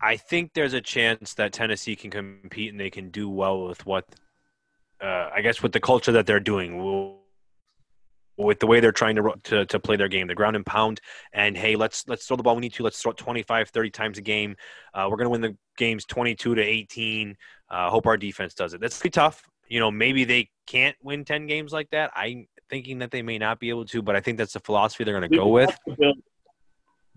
I 0.02 0.18
think 0.18 0.54
there's 0.54 0.74
a 0.74 0.82
chance 0.82 1.34
that 1.36 1.54
Tennessee 1.54 1.96
can 1.96 2.10
compete 2.10 2.72
and 2.72 2.80
they 2.80 2.90
can 2.90 3.10
do 3.10 3.30
well 3.30 3.68
with 3.68 3.86
what, 3.86 4.06
uh, 5.02 5.30
I 5.34 5.42
guess, 5.42 5.62
with 5.62 5.74
the 5.74 5.80
culture 5.80 6.12
that 6.14 6.26
they're 6.26 6.40
doing 6.40 7.20
with 8.40 8.60
the 8.60 8.68
way 8.68 8.80
they're 8.80 8.92
trying 8.92 9.16
to, 9.18 9.34
to 9.44 9.66
to 9.66 9.80
play 9.80 9.98
their 9.98 10.08
game, 10.08 10.28
the 10.28 10.36
ground 10.36 10.56
and 10.56 10.66
pound, 10.66 11.02
and 11.34 11.58
hey, 11.58 11.76
let's 11.76 12.08
let's 12.08 12.26
throw 12.26 12.38
the 12.38 12.44
ball. 12.44 12.56
We 12.56 12.62
need 12.62 12.74
to. 12.74 12.84
Let's 12.84 13.02
throw 13.02 13.12
it 13.12 13.18
25, 13.18 13.70
30 13.70 13.90
times 13.92 14.18
a 14.18 14.22
game. 14.22 14.56
Uh, 14.94 15.08
we're 15.10 15.18
going 15.18 15.26
to 15.26 15.32
win 15.32 15.42
the 15.42 15.58
games 15.78 16.06
22 16.06 16.56
to 16.56 16.62
18. 16.62 17.36
Uh, 17.70 17.90
hope 17.90 18.08
our 18.08 18.18
defense 18.18 18.54
does 18.54 18.74
it. 18.74 18.82
That's 18.82 18.98
pretty 18.98 19.14
tough. 19.14 19.44
You 19.68 19.80
know, 19.80 19.92
maybe 19.92 20.24
they 20.24 20.50
can't 20.66 20.96
win 21.04 21.26
10 21.26 21.46
games 21.46 21.72
like 21.72 21.90
that. 21.92 22.12
I'm 22.16 22.48
thinking 22.70 23.00
that 23.00 23.12
they 23.12 23.22
may 23.22 23.38
not 23.38 23.60
be 23.60 23.70
able 23.70 23.86
to, 23.86 24.02
but 24.02 24.16
I 24.16 24.22
think 24.22 24.38
that's 24.38 24.54
the 24.54 24.60
philosophy 24.62 25.04
they're 25.04 25.20
going 25.20 25.30
to 25.30 25.38
go 25.38 25.48
with. 25.48 25.76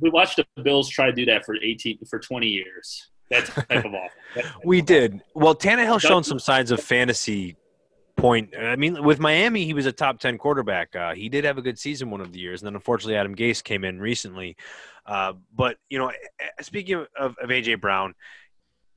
We 0.03 0.11
watched 0.11 0.37
the 0.37 0.63
Bills 0.63 0.89
try 0.91 1.07
to 1.07 1.13
do 1.13 1.25
that 1.27 1.47
for 1.47 1.55
18 1.55 1.99
for 2.11 2.19
20 2.19 2.47
years. 2.47 3.09
That 3.31 3.47
type 3.69 3.85
of 3.85 3.95
offense. 3.95 4.55
we 4.65 4.83
did. 4.83 5.23
Well, 5.35 5.55
Tannehill's 5.55 6.03
shown 6.03 6.25
some 6.25 6.39
signs 6.39 6.71
of 6.71 6.81
fantasy 6.81 7.57
point. 8.17 8.55
I 8.59 8.77
mean, 8.77 9.03
with 9.05 9.21
Miami, 9.21 9.65
he 9.65 9.75
was 9.75 9.87
a 9.87 9.93
top 9.93 10.19
10 10.19 10.39
quarterback. 10.39 10.95
Uh, 10.95 11.15
he 11.15 11.29
did 11.29 11.45
have 11.45 11.57
a 11.57 11.63
good 11.63 11.79
season 11.79 12.11
one 12.11 12.21
of 12.21 12.33
the 12.33 12.41
years. 12.41 12.61
And 12.61 12.67
then 12.67 12.75
unfortunately, 12.75 13.17
Adam 13.17 13.35
Gase 13.35 13.63
came 13.63 13.85
in 13.85 14.01
recently. 14.01 14.57
Uh, 15.07 15.35
but, 15.55 15.77
you 15.89 15.99
know, 15.99 16.11
speaking 16.61 16.97
of, 16.97 17.07
of, 17.19 17.37
of, 17.43 17.51
A.J. 17.51 17.77
Brown, 17.77 18.15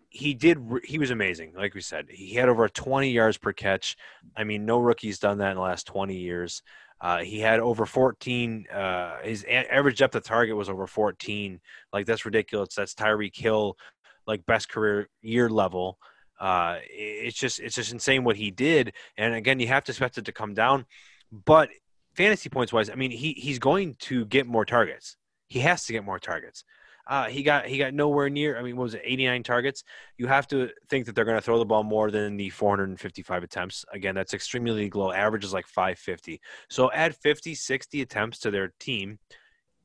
he 0.10 0.34
did, 0.34 0.60
he 0.84 0.97
was 0.97 1.12
amazing. 1.12 1.53
Like 1.56 1.74
we 1.74 1.82
said, 1.82 2.08
he 2.10 2.34
had 2.34 2.49
over 2.49 2.68
20 2.68 3.12
yards 3.12 3.38
per 3.38 3.53
catch. 3.53 3.95
I 4.36 4.43
mean, 4.43 4.66
no 4.66 4.80
rookie's 4.80 5.20
done 5.20 5.38
that 5.38 5.51
in 5.51 5.56
the 5.56 5.62
last 5.62 5.88
20 5.88 6.16
years. 6.16 6.62
Uh, 7.06 7.20
he 7.20 7.39
had 7.39 7.60
over 7.60 7.86
14. 7.86 8.66
Uh, 8.68 9.20
his 9.22 9.45
average 9.47 9.99
depth 9.99 10.16
of 10.16 10.24
target 10.24 10.56
was 10.56 10.70
over 10.70 10.88
14. 10.88 11.60
Like, 11.93 12.08
that's 12.08 12.26
ridiculous. 12.26 12.74
That's 12.74 12.95
Tyreek 12.95 13.36
Hill, 13.36 13.78
like, 14.26 14.43
best 14.47 14.70
career 14.70 15.08
year 15.22 15.47
level. 15.47 15.99
Uh, 16.39 16.78
it's 16.89 17.38
just 17.38 17.60
it's 17.60 17.76
just 17.76 17.93
insane 17.93 18.24
what 18.24 18.36
he 18.36 18.49
did. 18.49 18.93
And 19.18 19.36
again, 19.36 19.60
you 19.60 19.68
have 19.68 19.84
to 19.84 19.91
expect 19.91 20.18
it 20.18 20.26
to 20.26 20.32
come 20.32 20.56
down. 20.56 20.88
But 21.32 21.70
fantasy 22.16 22.49
points 22.49 22.74
wise, 22.74 22.89
I 22.89 22.95
mean, 22.95 23.12
he 23.12 23.34
he's 23.34 23.60
going 23.60 23.97
to 23.99 24.26
get 24.26 24.47
more 24.47 24.66
targets. 24.66 25.16
He 25.47 25.60
has 25.60 25.86
to 25.86 25.93
get 25.93 26.03
more 26.03 26.18
targets. 26.18 26.64
Uh, 27.08 27.26
he 27.26 27.43
got 27.43 27.66
he 27.68 27.78
got 27.78 27.93
nowhere 27.93 28.30
near. 28.30 28.58
I 28.58 28.64
mean, 28.64 28.76
what 28.76 28.84
was 28.84 28.95
it? 28.95 29.01
89 29.03 29.43
targets. 29.43 29.84
You 30.18 30.28
have 30.28 30.47
to 30.47 30.70
think 30.89 31.06
that 31.06 31.16
they're 31.16 31.26
going 31.26 31.38
to 31.38 31.41
throw 31.41 31.60
the 31.60 31.66
ball 31.66 31.84
more 31.84 32.10
than 32.10 32.36
the 32.36 32.49
455 32.49 33.43
attempts. 33.43 33.86
Again, 33.93 34.16
that's 34.16 34.34
extremely 34.34 34.89
low. 34.89 35.12
Average 35.12 35.45
is 35.45 35.53
like 35.53 35.68
550. 35.68 36.41
So 36.70 36.91
add 36.91 37.16
50, 37.16 37.53
60 37.53 38.01
attempts 38.01 38.39
to 38.39 38.51
their 38.51 38.74
team. 38.80 39.20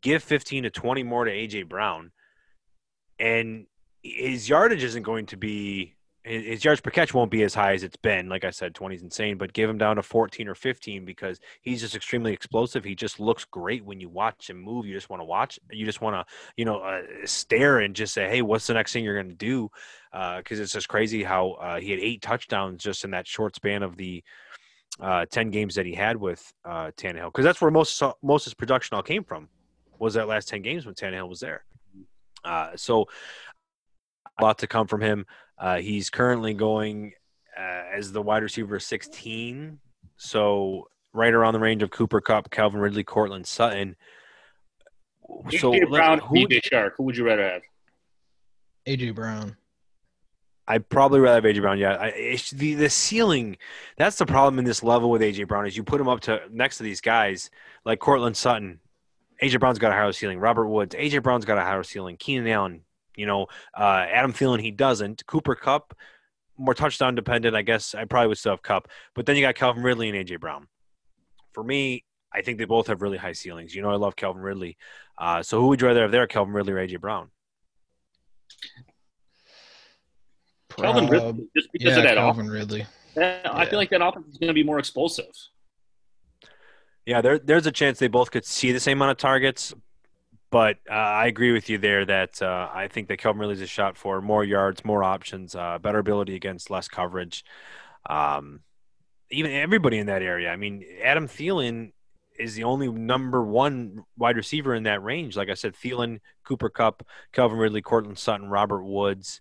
Give 0.02 0.22
15 0.22 0.62
to 0.62 0.70
20 0.70 1.02
more 1.02 1.26
to 1.26 1.30
AJ 1.30 1.68
Brown, 1.68 2.10
and 3.18 3.66
his 4.02 4.48
yardage 4.48 4.82
isn't 4.82 5.02
going 5.02 5.26
to 5.26 5.36
be 5.36 5.96
his 6.22 6.64
yards 6.64 6.80
per 6.80 6.90
catch 6.90 7.14
won't 7.14 7.30
be 7.30 7.42
as 7.42 7.54
high 7.54 7.72
as 7.72 7.82
it's 7.82 7.96
been. 7.96 8.28
Like 8.28 8.44
I 8.44 8.50
said, 8.50 8.74
20 8.74 8.96
is 8.96 9.02
insane, 9.02 9.38
but 9.38 9.54
give 9.54 9.70
him 9.70 9.78
down 9.78 9.96
to 9.96 10.02
14 10.02 10.48
or 10.48 10.54
15 10.54 11.04
because 11.04 11.40
he's 11.62 11.80
just 11.80 11.96
extremely 11.96 12.32
explosive. 12.32 12.84
He 12.84 12.94
just 12.94 13.20
looks 13.20 13.46
great 13.46 13.84
when 13.84 14.00
you 14.00 14.10
watch 14.10 14.50
him 14.50 14.60
move. 14.60 14.86
You 14.86 14.94
just 14.94 15.08
want 15.08 15.20
to 15.20 15.24
watch. 15.24 15.58
You 15.70 15.86
just 15.86 16.02
want 16.02 16.16
to, 16.16 16.34
you 16.56 16.66
know, 16.66 16.80
uh, 16.80 17.02
stare 17.24 17.78
and 17.78 17.96
just 17.96 18.12
say, 18.12 18.28
hey, 18.28 18.42
what's 18.42 18.66
the 18.66 18.74
next 18.74 18.92
thing 18.92 19.02
you're 19.02 19.14
going 19.14 19.30
to 19.30 19.34
do? 19.34 19.70
Because 20.12 20.60
uh, 20.60 20.62
it's 20.62 20.72
just 20.72 20.88
crazy 20.88 21.22
how 21.22 21.52
uh, 21.52 21.80
he 21.80 21.90
had 21.90 22.00
eight 22.00 22.20
touchdowns 22.20 22.82
just 22.82 23.04
in 23.04 23.12
that 23.12 23.26
short 23.26 23.56
span 23.56 23.82
of 23.82 23.96
the 23.96 24.22
uh, 25.00 25.24
10 25.30 25.50
games 25.50 25.74
that 25.76 25.86
he 25.86 25.94
had 25.94 26.18
with 26.18 26.52
uh, 26.66 26.90
Tannehill. 26.98 27.26
Because 27.26 27.44
that's 27.44 27.62
where 27.62 27.70
most 27.70 28.02
most 28.22 28.42
of 28.42 28.50
his 28.50 28.54
production 28.54 28.94
all 28.94 29.02
came 29.02 29.24
from 29.24 29.48
was 29.98 30.14
that 30.14 30.28
last 30.28 30.48
10 30.48 30.60
games 30.60 30.84
when 30.84 30.94
Tannehill 30.94 31.28
was 31.28 31.40
there. 31.40 31.64
Uh, 32.44 32.70
so 32.76 33.06
a 34.38 34.44
lot 34.44 34.58
to 34.58 34.66
come 34.66 34.86
from 34.86 35.00
him. 35.00 35.26
Uh, 35.60 35.76
he's 35.76 36.08
currently 36.08 36.54
going 36.54 37.12
uh, 37.56 37.82
as 37.94 38.12
the 38.12 38.22
wide 38.22 38.42
receiver 38.42 38.80
16, 38.80 39.78
so 40.16 40.88
right 41.12 41.34
around 41.34 41.52
the 41.52 41.60
range 41.60 41.82
of 41.82 41.90
Cooper 41.90 42.22
Kupp, 42.22 42.50
Calvin 42.50 42.80
Ridley, 42.80 43.04
Courtland 43.04 43.46
Sutton. 43.46 43.94
So 45.58 45.72
AJ 45.72 45.90
Brown, 45.90 46.18
who, 46.18 46.46
DJ 46.46 46.62
Chark. 46.62 46.92
Who 46.96 47.04
would 47.04 47.16
you 47.16 47.26
rather 47.26 47.44
have? 47.44 47.62
AJ 48.86 49.14
Brown. 49.14 49.56
I'd 50.66 50.88
probably 50.88 51.20
rather 51.20 51.46
have 51.46 51.56
AJ 51.56 51.60
Brown. 51.60 51.78
Yeah, 51.78 51.96
I, 52.00 52.38
the 52.52 52.74
the 52.74 52.88
ceiling. 52.90 53.56
That's 53.98 54.16
the 54.16 54.26
problem 54.26 54.58
in 54.58 54.64
this 54.64 54.82
level 54.82 55.10
with 55.10 55.20
AJ 55.20 55.46
Brown 55.46 55.66
is 55.66 55.76
you 55.76 55.84
put 55.84 56.00
him 56.00 56.08
up 56.08 56.20
to 56.20 56.40
next 56.50 56.78
to 56.78 56.84
these 56.84 57.00
guys 57.00 57.50
like 57.84 57.98
Courtland 57.98 58.36
Sutton. 58.36 58.80
AJ 59.42 59.60
Brown's 59.60 59.78
got 59.78 59.92
a 59.92 59.94
higher 59.94 60.12
ceiling. 60.12 60.38
Robert 60.38 60.68
Woods. 60.68 60.94
AJ 60.94 61.22
Brown's 61.22 61.44
got 61.44 61.58
a 61.58 61.62
higher 61.62 61.82
ceiling. 61.82 62.16
Keenan 62.16 62.48
Allen. 62.48 62.82
You 63.20 63.26
know, 63.26 63.46
uh, 63.78 64.06
Adam 64.10 64.32
Thielen, 64.32 64.62
he 64.62 64.70
doesn't. 64.70 65.26
Cooper 65.26 65.54
Kupp, 65.54 65.94
more 66.56 66.72
touchdown 66.72 67.14
dependent. 67.14 67.54
I 67.54 67.60
guess 67.60 67.94
I 67.94 68.06
probably 68.06 68.28
would 68.28 68.38
still 68.38 68.52
have 68.52 68.62
Kupp. 68.62 68.88
But 69.14 69.26
then 69.26 69.36
you 69.36 69.42
got 69.42 69.56
Calvin 69.56 69.82
Ridley 69.82 70.08
and 70.08 70.16
AJ 70.16 70.40
Brown. 70.40 70.66
For 71.52 71.62
me, 71.62 72.04
I 72.32 72.40
think 72.40 72.56
they 72.56 72.64
both 72.64 72.86
have 72.86 73.02
really 73.02 73.18
high 73.18 73.32
ceilings. 73.32 73.74
You 73.74 73.82
know, 73.82 73.90
I 73.90 73.96
love 73.96 74.16
Calvin 74.16 74.40
Ridley. 74.40 74.78
Uh, 75.18 75.42
so 75.42 75.60
who 75.60 75.68
would 75.68 75.82
you 75.82 75.86
rather 75.86 76.00
have 76.00 76.12
there, 76.12 76.26
Calvin 76.26 76.54
Ridley 76.54 76.72
or 76.72 76.86
AJ 76.86 77.00
Brown? 77.00 77.30
Calvin 80.70 81.08
Ridley, 81.08 81.46
just 81.54 81.68
because 81.72 81.90
yeah, 81.90 81.96
of 81.98 82.02
that 82.04 82.14
Calvin 82.14 82.46
offense. 82.46 82.70
Ridley. 82.70 82.86
I 83.16 83.20
yeah. 83.20 83.64
feel 83.66 83.78
like 83.78 83.90
that 83.90 84.00
offense 84.00 84.28
is 84.28 84.38
going 84.38 84.48
to 84.48 84.54
be 84.54 84.62
more 84.62 84.78
explosive. 84.78 85.26
Yeah, 87.04 87.20
there, 87.20 87.38
there's 87.38 87.66
a 87.66 87.72
chance 87.72 87.98
they 87.98 88.08
both 88.08 88.30
could 88.30 88.44
see 88.44 88.72
the 88.72 88.80
same 88.80 88.98
amount 88.98 89.10
of 89.10 89.16
targets, 89.16 89.74
but 90.50 90.78
uh, 90.90 90.94
I 90.94 91.26
agree 91.26 91.52
with 91.52 91.68
you 91.70 91.78
there 91.78 92.04
that 92.04 92.42
uh, 92.42 92.68
I 92.72 92.88
think 92.88 93.08
that 93.08 93.18
Calvin 93.18 93.40
Ridley 93.40 93.54
is 93.54 93.60
a 93.60 93.66
shot 93.66 93.96
for 93.96 94.20
more 94.20 94.44
yards, 94.44 94.84
more 94.84 95.04
options, 95.04 95.54
uh, 95.54 95.78
better 95.78 95.98
ability 95.98 96.34
against 96.34 96.70
less 96.70 96.88
coverage. 96.88 97.44
Um, 98.08 98.60
even 99.30 99.52
everybody 99.52 99.98
in 99.98 100.06
that 100.06 100.22
area. 100.22 100.50
I 100.50 100.56
mean, 100.56 100.84
Adam 101.02 101.28
Thielen 101.28 101.92
is 102.38 102.54
the 102.54 102.64
only 102.64 102.88
number 102.88 103.44
one 103.44 104.04
wide 104.18 104.36
receiver 104.36 104.74
in 104.74 104.84
that 104.84 105.02
range. 105.02 105.36
Like 105.36 105.50
I 105.50 105.54
said, 105.54 105.74
Thielen, 105.74 106.20
Cooper 106.44 106.70
Kupp, 106.70 107.06
Calvin 107.32 107.58
Ridley, 107.58 107.82
Courtland 107.82 108.18
Sutton, 108.18 108.48
Robert 108.48 108.82
Woods. 108.82 109.40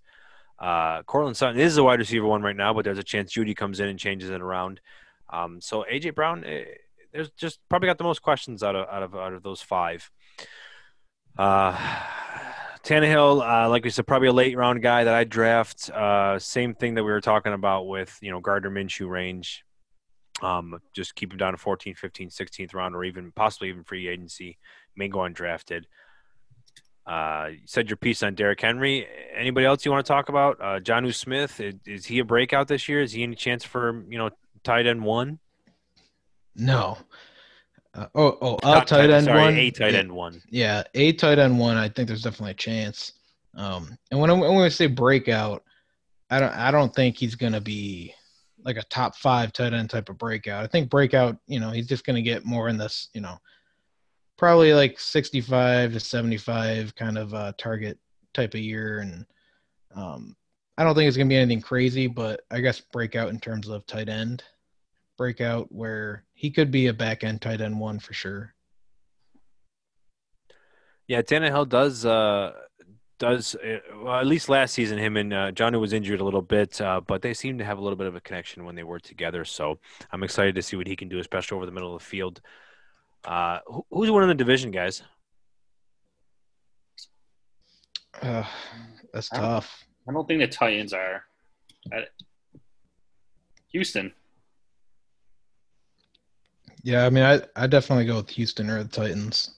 Uh, 0.60 1.02
Courtland 1.03 1.38
Sutton 1.38 1.60
is 1.60 1.77
a 1.77 1.84
wide 1.84 1.99
receiver 1.99 2.27
one 2.27 2.41
right 2.41 2.56
now, 2.56 2.73
but 2.73 2.84
there's 2.84 2.98
a 2.98 3.03
chance 3.03 3.34
Jeudy 3.34 3.56
comes 3.56 3.80
in 3.80 3.88
and 3.88 3.98
changes 3.98 4.30
it 4.30 4.41
around. 4.41 4.81
Um, 5.30 5.61
so 5.61 5.86
AJ 5.91 6.14
Brown, 6.14 6.44
eh, 6.44 6.65
there's 7.14 7.30
just 7.31 7.60
probably 7.69 7.88
got 7.88 7.98
the 7.98 8.03
most 8.03 8.22
questions 8.22 8.61
out 8.61 8.76
of 8.76 8.88
out 8.90 9.03
of 9.03 9.15
out 9.15 9.34
of 9.34 9.41
those 9.41 9.61
five. 9.61 10.11
Uh, 11.40 11.74
Tannehill, 12.84 13.41
uh, 13.41 13.70
like 13.70 13.86
we 13.86 13.91
said, 13.91 14.06
probably 14.06 14.28
a 14.28 14.34
late 14.34 14.57
round 14.57 14.82
guy 14.82 15.06
that 15.06 15.14
I 15.14 15.24
draft. 15.24 15.90
Uh, 15.90 16.38
same 16.38 16.76
thing 16.76 16.95
that 16.95 17.03
we 17.06 17.11
were 17.11 17.22
talking 17.22 17.53
about 17.53 17.88
with 17.88 18.18
you 18.22 18.30
know 18.30 18.41
Gardner 18.41 18.70
Minshew 18.70 19.07
range. 19.07 19.64
Um, 20.41 20.80
just 20.94 21.16
keep 21.16 21.32
him 21.32 21.38
down 21.38 21.53
to 21.53 21.57
14, 21.57 21.95
15, 21.95 22.30
16th 22.30 22.74
round, 22.74 22.94
or 22.94 23.06
even 23.06 23.32
possibly 23.32 23.70
even 23.70 23.86
free 23.86 24.10
agency. 24.10 24.57
May 24.98 25.07
go 25.07 25.20
undrafted. 25.20 25.84
Uh, 27.07 27.52
you 27.52 27.60
said 27.66 27.90
your 27.90 27.98
piece 27.98 28.22
on 28.22 28.36
Derrick 28.36 28.60
Henry. 28.60 29.07
Anybody 29.34 29.66
else 29.66 29.86
you 29.86 29.91
want 29.91 30.06
to 30.06 30.11
talk 30.11 30.28
about? 30.28 30.57
Uh, 30.60 30.80
Jonnu 30.80 31.14
Smith, 31.14 31.60
is, 31.61 31.76
is, 31.86 32.06
he 32.06 32.20
a 32.20 32.26
breakout 32.26 32.68
this 32.68 32.90
year? 32.90 33.02
Is 33.02 33.14
he 33.14 33.24
any 33.24 33.36
chance 33.36 33.64
for 33.64 34.03
you 34.10 34.18
know 34.18 34.30
tight 34.66 34.88
end 34.88 35.03
one? 35.03 35.40
No. 36.53 36.98
Uh, 37.94 38.07
oh, 38.16 38.38
oh, 38.41 38.56
a 38.64 38.86
tight 38.86 39.10
end 39.10 39.26
sorry, 39.26 39.40
one. 39.40 39.56
A 39.56 39.72
tight 39.72 39.95
end 39.95 40.11
one. 40.11 40.41
Yeah, 40.49 40.84
a 40.94 41.14
tight 41.14 41.40
end 41.40 41.57
one. 41.57 41.78
I 41.78 41.90
think 41.90 42.07
there's 42.07 42.24
definitely 42.24 42.52
a 42.52 42.56
chance. 42.56 43.14
Um, 43.56 43.98
and 44.11 44.20
when 44.20 44.30
I, 44.30 44.34
when 44.34 44.56
we 44.56 44.70
say 44.70 44.88
breakout, 44.88 45.64
I 46.30 46.40
don't 46.40 46.53
I 46.53 46.72
don't 46.72 46.94
think 46.94 47.18
he's 47.18 47.36
gonna 47.36 47.61
be 47.61 48.14
like 48.64 48.78
a 48.78 48.84
top 48.84 49.16
five 49.16 49.53
tight 49.53 49.74
end 49.74 49.90
type 49.90 50.10
of 50.10 50.18
breakout. 50.18 50.64
I 50.64 50.68
think 50.68 50.90
breakout, 50.90 51.38
you 51.48 51.60
know, 51.60 51.72
he's 51.72 51.88
just 51.88 52.06
gonna 52.06 52.22
get 52.22 52.45
more 52.45 52.70
in 52.70 52.78
this, 52.78 53.10
you 53.14 53.22
know, 53.22 53.40
probably 54.40 54.74
like 54.74 54.98
65 54.98 55.94
to 55.94 55.99
75 55.99 56.95
kind 56.95 57.18
of 57.18 57.34
uh, 57.34 57.52
target 57.57 57.99
type 58.34 58.53
of 58.53 58.61
year. 58.61 58.99
And 58.99 59.26
um, 59.94 60.36
I 60.78 60.86
don't 60.86 60.95
think 60.95 61.10
it's 61.10 61.18
going 61.18 61.28
to 61.28 61.34
be 61.34 61.38
anything 61.38 61.61
crazy, 61.61 62.07
but 62.07 62.41
I 62.49 62.61
guess 62.61 62.80
breakout 62.80 63.30
in 63.30 63.40
terms 63.40 63.68
of 63.68 63.86
tight 63.86 64.07
end 64.07 64.41
breakout 65.20 65.70
where 65.70 66.24
he 66.34 66.50
could 66.50 66.72
be 66.72 66.88
a 66.88 66.94
back 66.94 67.26
end 67.26 67.41
tight 67.41 67.60
end 67.60 67.78
one 67.78 68.00
for 68.00 68.14
sure. 68.14 68.56
Yeah, 71.08 71.22
Tannehill 71.22 71.68
does 71.68 72.06
uh, 72.06 72.54
does 73.20 73.54
uh, 73.56 73.80
well, 74.02 74.16
at 74.16 74.26
least 74.26 74.48
last 74.48 74.74
season 74.74 74.98
him 74.98 75.18
and 75.18 75.34
uh, 75.34 75.52
Johnny 75.52 75.78
was 75.78 75.91
injured 75.91 76.22
a 76.22 76.24
little 76.24 76.41
bit, 76.41 76.80
uh, 76.80 77.02
but 77.06 77.22
they 77.22 77.34
seem 77.34 77.58
to 77.58 77.66
have 77.66 77.78
a 77.78 77.82
little 77.82 77.98
bit 77.98 78.08
of 78.08 78.16
a 78.16 78.22
connection 78.22 78.64
when 78.64 78.76
they 78.76 78.84
were 78.84 79.00
together. 79.00 79.44
So 79.44 79.78
I'm 80.12 80.24
excited 80.24 80.56
to 80.56 80.62
see 80.62 80.78
what 80.78 80.88
he 80.88 80.96
can 80.96 81.10
do, 81.10 81.20
especially 81.20 81.58
over 81.58 81.66
the 81.66 81.74
middle 81.74 81.94
of 81.94 82.02
the 82.02 82.06
field. 82.06 82.40
Uh, 83.26 83.60
who's 83.91 84.10
winning 84.10 84.30
the 84.30 84.36
division, 84.36 84.72
guys? 84.72 85.04
Uh, 88.22 88.46
that's 89.14 89.28
tough. 89.30 89.84
I 90.08 90.14
don't 90.14 90.28
think 90.28 90.40
the 90.40 90.48
Titans 90.48 90.94
are. 90.94 91.26
Houston. 93.72 94.14
Yeah, 96.84 97.06
I 97.06 97.10
mean, 97.10 97.23
I 97.23 97.41
I 97.56 97.68
definitely 97.68 98.06
go 98.06 98.18
with 98.18 98.30
Houston 98.31 98.69
or 98.69 98.84
the 98.84 98.89
Titans. 98.89 99.56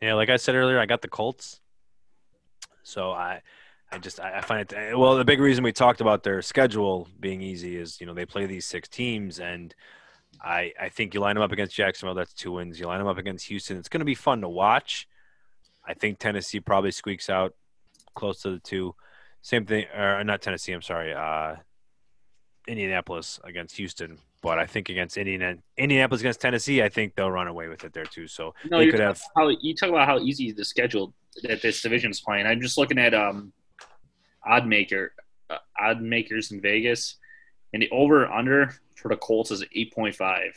Yeah, 0.00 0.14
like 0.14 0.30
I 0.30 0.36
said 0.36 0.54
earlier, 0.54 0.78
I 0.78 0.86
got 0.86 1.00
the 1.00 1.08
Colts. 1.08 1.60
So 2.82 3.12
I, 3.12 3.40
I 3.90 3.98
just 3.98 4.20
I 4.20 4.40
find 4.40 4.70
it 4.70 4.98
well. 4.98 5.16
The 5.16 5.24
big 5.24 5.40
reason 5.40 5.64
we 5.64 5.72
talked 5.72 6.00
about 6.00 6.24
their 6.24 6.42
schedule 6.42 7.08
being 7.20 7.40
easy 7.40 7.76
is 7.76 8.00
you 8.00 8.06
know 8.06 8.14
they 8.14 8.26
play 8.26 8.46
these 8.46 8.66
six 8.66 8.88
teams 8.88 9.38
and 9.38 9.74
I, 10.42 10.72
I 10.80 10.88
think 10.88 11.14
you 11.14 11.20
line 11.20 11.34
them 11.36 11.42
up 11.42 11.52
against 11.52 11.74
Jacksonville, 11.74 12.14
that's 12.14 12.32
two 12.32 12.52
wins. 12.52 12.80
You 12.80 12.86
line 12.86 12.98
them 12.98 13.06
up 13.06 13.18
against 13.18 13.46
Houston, 13.46 13.76
it's 13.76 13.88
going 13.88 14.00
to 14.00 14.06
be 14.06 14.14
fun 14.14 14.40
to 14.40 14.48
watch. 14.48 15.08
I 15.86 15.94
think 15.94 16.18
Tennessee 16.18 16.60
probably 16.60 16.90
squeaks 16.90 17.28
out 17.28 17.54
close 18.14 18.42
to 18.42 18.50
the 18.50 18.58
two. 18.58 18.94
Same 19.40 19.66
thing, 19.66 19.86
or 19.96 20.22
not 20.24 20.42
Tennessee. 20.42 20.72
I'm 20.72 20.82
sorry, 20.82 21.12
uh, 21.12 21.56
Indianapolis 22.68 23.40
against 23.44 23.76
Houston. 23.76 24.18
But 24.42 24.58
I 24.58 24.66
think 24.66 24.88
against 24.88 25.16
Indiana, 25.16 25.56
Indianapolis 25.76 26.20
against 26.20 26.40
Tennessee, 26.40 26.82
I 26.82 26.88
think 26.88 27.14
they'll 27.14 27.30
run 27.30 27.46
away 27.46 27.68
with 27.68 27.84
it 27.84 27.92
there 27.92 28.04
too. 28.04 28.26
So 28.26 28.54
no, 28.68 28.78
they 28.78 28.90
could 28.90 29.00
have. 29.00 29.20
How 29.36 29.48
you 29.48 29.74
talk 29.74 29.88
about 29.88 30.06
how 30.06 30.18
easy 30.18 30.50
the 30.50 30.64
schedule 30.64 31.14
that 31.44 31.62
this 31.62 31.80
division 31.80 32.10
is 32.10 32.20
playing. 32.20 32.46
I'm 32.46 32.60
just 32.60 32.76
looking 32.76 32.98
at 32.98 33.14
um, 33.14 33.52
odd 34.44 34.66
maker, 34.66 35.14
uh, 35.48 35.58
odd 35.80 36.02
makers 36.02 36.50
in 36.50 36.60
Vegas, 36.60 37.16
and 37.72 37.82
the 37.82 37.90
over 37.90 38.26
under 38.26 38.74
for 38.96 39.08
the 39.08 39.16
Colts 39.16 39.52
is 39.52 39.64
8.5. 39.76 40.52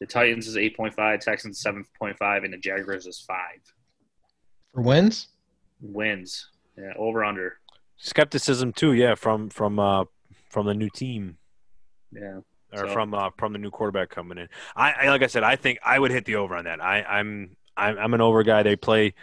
The 0.00 0.06
Titans 0.06 0.46
is 0.46 0.56
8.5, 0.56 1.20
Texans 1.20 1.62
7.5, 1.62 2.44
and 2.44 2.52
the 2.52 2.58
Jaguars 2.58 3.06
is 3.06 3.20
5. 3.20 3.36
For 4.74 4.82
wins? 4.82 5.28
Wins. 5.80 6.48
Yeah, 6.78 6.92
over 6.96 7.24
under. 7.24 7.58
Skepticism 7.96 8.72
too, 8.72 8.92
yeah, 8.92 9.14
from 9.14 9.50
from 9.50 9.78
uh 9.78 10.04
from 10.48 10.66
the 10.66 10.74
new 10.74 10.88
team. 10.88 11.36
Yeah. 12.12 12.40
Or 12.72 12.86
so. 12.86 12.92
from 12.92 13.14
uh, 13.14 13.30
from 13.36 13.52
the 13.52 13.58
new 13.58 13.70
quarterback 13.70 14.10
coming 14.10 14.38
in. 14.38 14.48
I, 14.76 14.92
I 14.92 15.08
like 15.08 15.22
I 15.22 15.26
said, 15.26 15.42
I 15.42 15.56
think 15.56 15.78
I 15.84 15.98
would 15.98 16.10
hit 16.10 16.24
the 16.24 16.36
over 16.36 16.54
on 16.54 16.64
that. 16.64 16.80
I, 16.82 17.02
I'm 17.02 17.56
I'm 17.76 17.98
I'm 17.98 18.14
an 18.14 18.20
over 18.20 18.42
guy. 18.42 18.62
They 18.62 18.76
play 18.76 19.14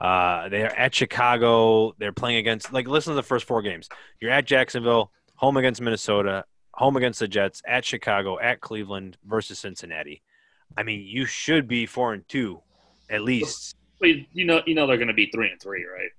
uh, 0.00 0.48
they're 0.48 0.76
at 0.78 0.94
Chicago. 0.94 1.94
They're 1.98 2.12
playing 2.12 2.38
against 2.38 2.72
like 2.72 2.86
listen 2.86 3.12
to 3.12 3.16
the 3.16 3.22
first 3.22 3.46
four 3.46 3.62
games. 3.62 3.88
You're 4.20 4.30
at 4.30 4.46
Jacksonville, 4.46 5.10
home 5.34 5.56
against 5.56 5.80
Minnesota, 5.80 6.44
home 6.72 6.96
against 6.96 7.20
the 7.20 7.28
Jets, 7.28 7.62
at 7.66 7.84
Chicago, 7.84 8.38
at 8.38 8.60
Cleveland 8.60 9.16
versus 9.26 9.58
Cincinnati. 9.58 10.22
I 10.76 10.82
mean, 10.84 11.04
you 11.04 11.24
should 11.26 11.66
be 11.66 11.86
four 11.86 12.12
and 12.12 12.28
two, 12.28 12.60
at 13.10 13.22
least. 13.22 13.74
You 14.00 14.44
know, 14.44 14.62
you 14.66 14.74
know 14.74 14.86
they're 14.86 14.96
going 14.96 15.08
to 15.08 15.14
be 15.14 15.26
three 15.26 15.50
and 15.50 15.60
three, 15.60 15.84
right? 15.84 16.10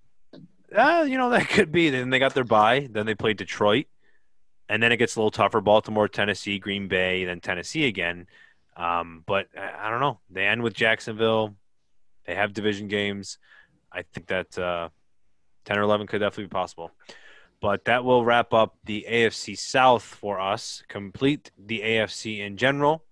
Uh, 0.75 1.03
you 1.03 1.17
know 1.17 1.29
that 1.29 1.47
could 1.47 1.71
be. 1.71 1.89
Then 1.89 2.09
they 2.09 2.19
got 2.19 2.33
their 2.33 2.43
bye. 2.43 2.87
Then 2.91 3.05
they 3.05 3.15
played 3.15 3.37
Detroit, 3.37 3.85
and 4.69 4.81
then 4.81 4.91
it 4.91 4.97
gets 4.97 5.15
a 5.15 5.19
little 5.19 5.31
tougher: 5.31 5.59
Baltimore, 5.59 6.07
Tennessee, 6.07 6.59
Green 6.59 6.87
Bay, 6.87 7.25
then 7.25 7.41
Tennessee 7.41 7.87
again. 7.87 8.27
Um, 8.77 9.23
but 9.25 9.47
I 9.57 9.89
don't 9.89 9.99
know. 9.99 10.19
They 10.29 10.45
end 10.45 10.63
with 10.63 10.73
Jacksonville. 10.73 11.55
They 12.25 12.35
have 12.35 12.53
division 12.53 12.87
games. 12.87 13.39
I 13.91 14.03
think 14.03 14.27
that 14.27 14.57
uh, 14.57 14.89
ten 15.65 15.77
or 15.77 15.81
eleven 15.81 16.07
could 16.07 16.19
definitely 16.19 16.45
be 16.45 16.49
possible. 16.49 16.91
But 17.61 17.85
that 17.85 18.05
will 18.05 18.23
wrap 18.23 18.53
up 18.53 18.77
the 18.85 19.05
AFC 19.09 19.57
South 19.57 20.03
for 20.03 20.39
us, 20.39 20.81
complete 20.87 21.51
the 21.57 21.81
AFC 21.81 22.39
in 22.39 22.55
general. 22.55 23.03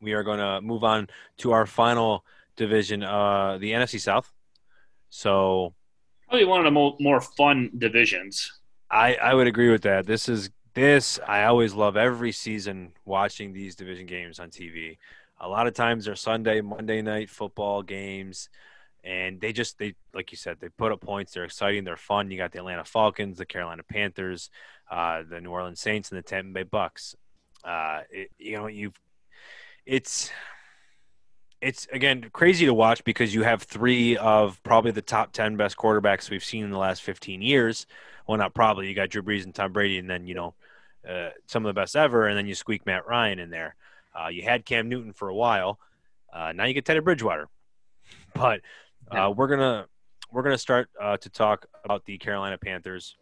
We 0.00 0.12
are 0.14 0.22
going 0.22 0.38
to 0.38 0.60
move 0.62 0.84
on 0.84 1.08
to 1.38 1.52
our 1.52 1.66
final 1.66 2.24
division, 2.56 3.02
uh, 3.02 3.58
the 3.58 3.72
NFC 3.72 4.00
South. 4.00 4.32
So, 5.10 5.74
probably 6.28 6.46
one 6.46 6.60
of 6.60 6.64
the 6.64 6.70
more, 6.70 6.96
more 6.98 7.20
fun 7.20 7.70
divisions. 7.76 8.58
I, 8.90 9.14
I 9.16 9.34
would 9.34 9.46
agree 9.46 9.70
with 9.70 9.82
that. 9.82 10.06
This 10.06 10.28
is 10.30 10.48
this. 10.78 11.18
I 11.26 11.44
always 11.44 11.74
love 11.74 11.96
every 11.96 12.32
season 12.32 12.92
watching 13.04 13.52
these 13.52 13.74
division 13.74 14.06
games 14.06 14.38
on 14.38 14.50
TV. 14.50 14.98
A 15.40 15.48
lot 15.48 15.66
of 15.66 15.74
times 15.74 16.04
they're 16.04 16.16
Sunday, 16.16 16.60
Monday 16.60 17.02
night 17.02 17.30
football 17.30 17.82
games 17.82 18.48
and 19.04 19.40
they 19.40 19.52
just 19.52 19.78
they 19.78 19.94
like 20.12 20.32
you 20.32 20.36
said 20.36 20.56
they 20.60 20.68
put 20.68 20.92
up 20.92 21.00
points 21.00 21.32
they're 21.32 21.44
exciting 21.44 21.84
they're 21.84 21.96
fun 21.96 22.30
you 22.30 22.36
got 22.36 22.52
the 22.52 22.58
atlanta 22.58 22.84
falcons 22.84 23.38
the 23.38 23.46
carolina 23.46 23.82
panthers 23.82 24.50
uh, 24.90 25.22
the 25.28 25.40
new 25.40 25.50
orleans 25.50 25.80
saints 25.80 26.10
and 26.10 26.18
the 26.18 26.22
tampa 26.22 26.50
bay 26.50 26.62
bucks 26.62 27.14
uh, 27.64 28.00
it, 28.10 28.30
you 28.38 28.56
know 28.56 28.66
you've 28.66 28.94
it's 29.86 30.30
it's 31.60 31.86
again 31.92 32.28
crazy 32.32 32.66
to 32.66 32.74
watch 32.74 33.02
because 33.04 33.34
you 33.34 33.42
have 33.42 33.62
three 33.62 34.16
of 34.16 34.62
probably 34.62 34.90
the 34.90 35.02
top 35.02 35.32
10 35.32 35.56
best 35.56 35.76
quarterbacks 35.76 36.30
we've 36.30 36.44
seen 36.44 36.64
in 36.64 36.70
the 36.70 36.78
last 36.78 37.02
15 37.02 37.40
years 37.40 37.86
well 38.26 38.38
not 38.38 38.54
probably 38.54 38.88
you 38.88 38.94
got 38.94 39.10
drew 39.10 39.22
brees 39.22 39.44
and 39.44 39.54
tom 39.54 39.72
brady 39.72 39.98
and 39.98 40.08
then 40.08 40.26
you 40.26 40.34
know 40.34 40.54
uh, 41.08 41.30
some 41.46 41.66
of 41.66 41.68
the 41.68 41.78
best 41.78 41.96
ever 41.96 42.26
and 42.26 42.38
then 42.38 42.46
you 42.46 42.54
squeak 42.54 42.86
matt 42.86 43.06
ryan 43.06 43.38
in 43.38 43.50
there 43.50 43.74
uh, 44.18 44.28
you 44.28 44.42
had 44.42 44.64
cam 44.64 44.88
newton 44.88 45.12
for 45.12 45.28
a 45.28 45.34
while 45.34 45.78
uh, 46.32 46.52
now 46.52 46.64
you 46.64 46.74
get 46.74 46.84
teddy 46.84 47.00
bridgewater 47.00 47.48
but 48.34 48.60
uh, 49.10 49.32
we're 49.34 49.48
gonna 49.48 49.86
we're 50.30 50.42
gonna 50.42 50.58
start 50.58 50.88
uh, 51.00 51.16
to 51.18 51.30
talk 51.30 51.66
about 51.84 52.04
the 52.04 52.18
Carolina 52.18 52.58
Panthers. 52.58 53.16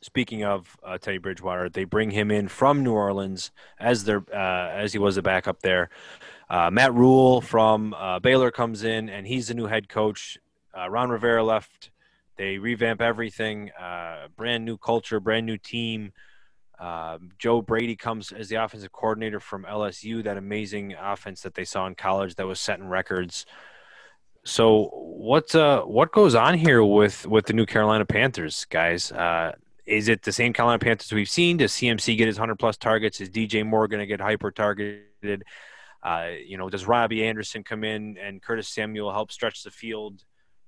Speaking 0.00 0.44
of 0.44 0.76
uh, 0.84 0.96
Teddy 0.98 1.18
Bridgewater, 1.18 1.68
they 1.68 1.84
bring 1.84 2.10
him 2.10 2.30
in 2.30 2.46
from 2.46 2.84
New 2.84 2.92
Orleans 2.92 3.50
as 3.80 4.04
their 4.04 4.22
uh, 4.32 4.70
as 4.70 4.92
he 4.92 4.98
was 4.98 5.16
a 5.16 5.22
backup 5.22 5.60
there. 5.60 5.90
Uh, 6.48 6.70
Matt 6.70 6.94
Rhule 6.94 7.40
from 7.40 7.94
uh, 7.94 8.18
Baylor 8.20 8.50
comes 8.50 8.84
in, 8.84 9.08
and 9.08 9.26
he's 9.26 9.48
the 9.48 9.54
new 9.54 9.66
head 9.66 9.88
coach. 9.88 10.38
Ron 10.88 11.10
Rivera 11.10 11.42
left. 11.42 11.90
They 12.36 12.58
revamp 12.58 13.00
everything, 13.00 13.72
brand 14.36 14.64
new 14.64 14.76
culture, 14.76 15.18
brand 15.18 15.44
new 15.44 15.58
team. 15.58 16.12
Uh, 16.78 17.18
Joe 17.38 17.60
Brady 17.60 17.96
comes 17.96 18.30
as 18.32 18.48
the 18.48 18.56
offensive 18.56 18.92
coordinator 18.92 19.40
from 19.40 19.64
LSU, 19.64 20.22
that 20.24 20.36
amazing 20.36 20.94
offense 20.94 21.40
that 21.42 21.54
they 21.54 21.64
saw 21.64 21.86
in 21.86 21.94
college 21.94 22.36
that 22.36 22.46
was 22.46 22.60
setting 22.60 22.86
records. 22.86 23.46
So 24.44 24.90
what 24.92 25.54
uh, 25.54 25.82
what 25.82 26.12
goes 26.12 26.34
on 26.34 26.54
here 26.54 26.82
with 26.84 27.26
with 27.26 27.46
the 27.46 27.52
new 27.52 27.66
Carolina 27.66 28.04
Panthers 28.04 28.64
guys? 28.66 29.10
Uh, 29.10 29.52
is 29.86 30.08
it 30.08 30.22
the 30.22 30.32
same 30.32 30.52
Carolina 30.52 30.78
Panthers 30.78 31.12
we've 31.12 31.28
seen? 31.28 31.56
Does 31.56 31.72
CMC 31.72 32.16
get 32.16 32.28
his 32.28 32.38
hundred 32.38 32.58
plus 32.58 32.76
targets? 32.76 33.20
Is 33.20 33.30
DJ 33.30 33.66
Moore 33.66 33.88
going 33.88 34.00
to 34.00 34.06
get 34.06 34.20
hyper 34.20 34.50
targeted? 34.50 35.44
Uh, 36.02 36.28
you 36.46 36.56
know, 36.56 36.70
does 36.70 36.86
Robbie 36.86 37.26
Anderson 37.26 37.64
come 37.64 37.82
in 37.82 38.16
and 38.18 38.40
Curtis 38.40 38.68
Samuel 38.68 39.12
help 39.12 39.32
stretch 39.32 39.64
the 39.64 39.70
field? 39.70 40.22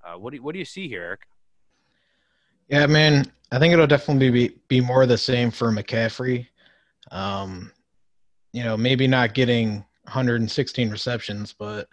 Uh, 0.04 0.18
what 0.18 0.32
do 0.32 0.42
what 0.42 0.52
do 0.52 0.58
you 0.58 0.64
see 0.64 0.88
here, 0.88 1.02
Eric? 1.02 1.20
Yeah, 2.70 2.86
man, 2.86 3.30
I 3.50 3.58
think 3.58 3.72
it'll 3.72 3.88
definitely 3.88 4.30
be 4.30 4.54
be 4.68 4.80
more 4.80 5.04
the 5.04 5.18
same 5.18 5.50
for 5.50 5.72
McCaffrey. 5.72 6.46
Um, 7.10 7.72
you 8.52 8.62
know, 8.62 8.76
maybe 8.76 9.08
not 9.08 9.34
getting 9.34 9.84
116 10.04 10.88
receptions, 10.88 11.52
but 11.52 11.88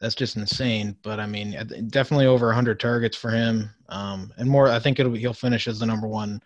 that's 0.00 0.14
just 0.14 0.36
insane. 0.36 0.96
But 1.02 1.20
I 1.20 1.26
mean, 1.26 1.50
definitely 1.88 2.24
over 2.24 2.46
100 2.46 2.80
targets 2.80 3.18
for 3.18 3.30
him, 3.30 3.68
um, 3.90 4.32
and 4.38 4.48
more. 4.48 4.68
I 4.68 4.78
think 4.78 4.98
it'll 4.98 5.12
he'll 5.12 5.34
finish 5.34 5.68
as 5.68 5.78
the 5.78 5.86
number 5.86 6.08
one 6.08 6.40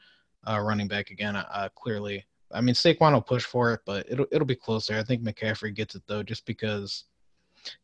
uh, 0.45 0.59
running 0.59 0.89
back 0.89 1.11
again. 1.11 1.37
Uh, 1.37 1.69
clearly, 1.77 2.27
I 2.51 2.61
mean, 2.61 2.75
Saquon 2.75 3.13
will 3.13 3.21
push 3.21 3.45
for 3.45 3.73
it, 3.75 3.81
but 3.87 4.07
it'll 4.11 4.27
it'll 4.33 4.45
be 4.45 4.57
closer. 4.57 4.99
I 4.99 5.05
think 5.05 5.23
McCaffrey 5.23 5.73
gets 5.73 5.95
it 5.95 6.03
though, 6.09 6.25
just 6.25 6.45
because. 6.47 7.05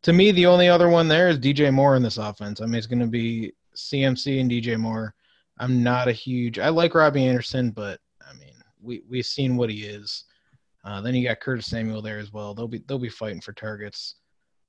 To 0.03 0.12
me, 0.12 0.31
the 0.31 0.47
only 0.47 0.69
other 0.69 0.89
one 0.89 1.09
there 1.09 1.29
is 1.29 1.39
DJ 1.39 1.73
Moore 1.73 1.97
in 1.97 2.03
this 2.03 2.16
offense. 2.16 2.61
I 2.61 2.65
mean, 2.65 2.77
it's 2.77 2.87
going 2.87 3.01
to 3.01 3.07
be 3.07 3.53
CMC 3.77 4.41
and 4.41 4.51
DJ 4.51 4.79
Moore. 4.79 5.15
I'm 5.59 5.83
not 5.83 6.09
a 6.09 6.13
huge. 6.13 6.59
I 6.59 6.69
like 6.69 6.95
Robbie 6.95 7.27
Anderson, 7.27 7.71
but 7.71 8.01
I 8.29 8.33
mean, 8.39 8.55
we 8.81 9.03
we've 9.09 9.27
seen 9.27 9.57
what 9.57 9.71
he 9.71 9.85
is. 9.85 10.25
Uh, 10.85 11.01
then 11.01 11.15
you 11.15 11.27
got 11.27 11.41
Curtis 11.41 11.67
Samuel 11.67 12.03
there 12.03 12.19
as 12.19 12.33
well. 12.33 12.55
They'll 12.55 12.69
be 12.69 12.83
they'll 12.87 12.99
be 12.99 13.09
fighting 13.09 13.41
for 13.41 13.53
targets. 13.53 14.17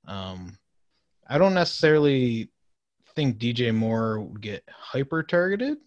Um, 0.06 0.56
I 1.28 1.38
don't 1.38 1.54
necessarily 1.54 2.50
think 3.14 3.38
DJ 3.38 3.74
Moore 3.74 4.20
would 4.20 4.40
get 4.40 4.62
hyper 4.68 5.22
targeted, 5.22 5.78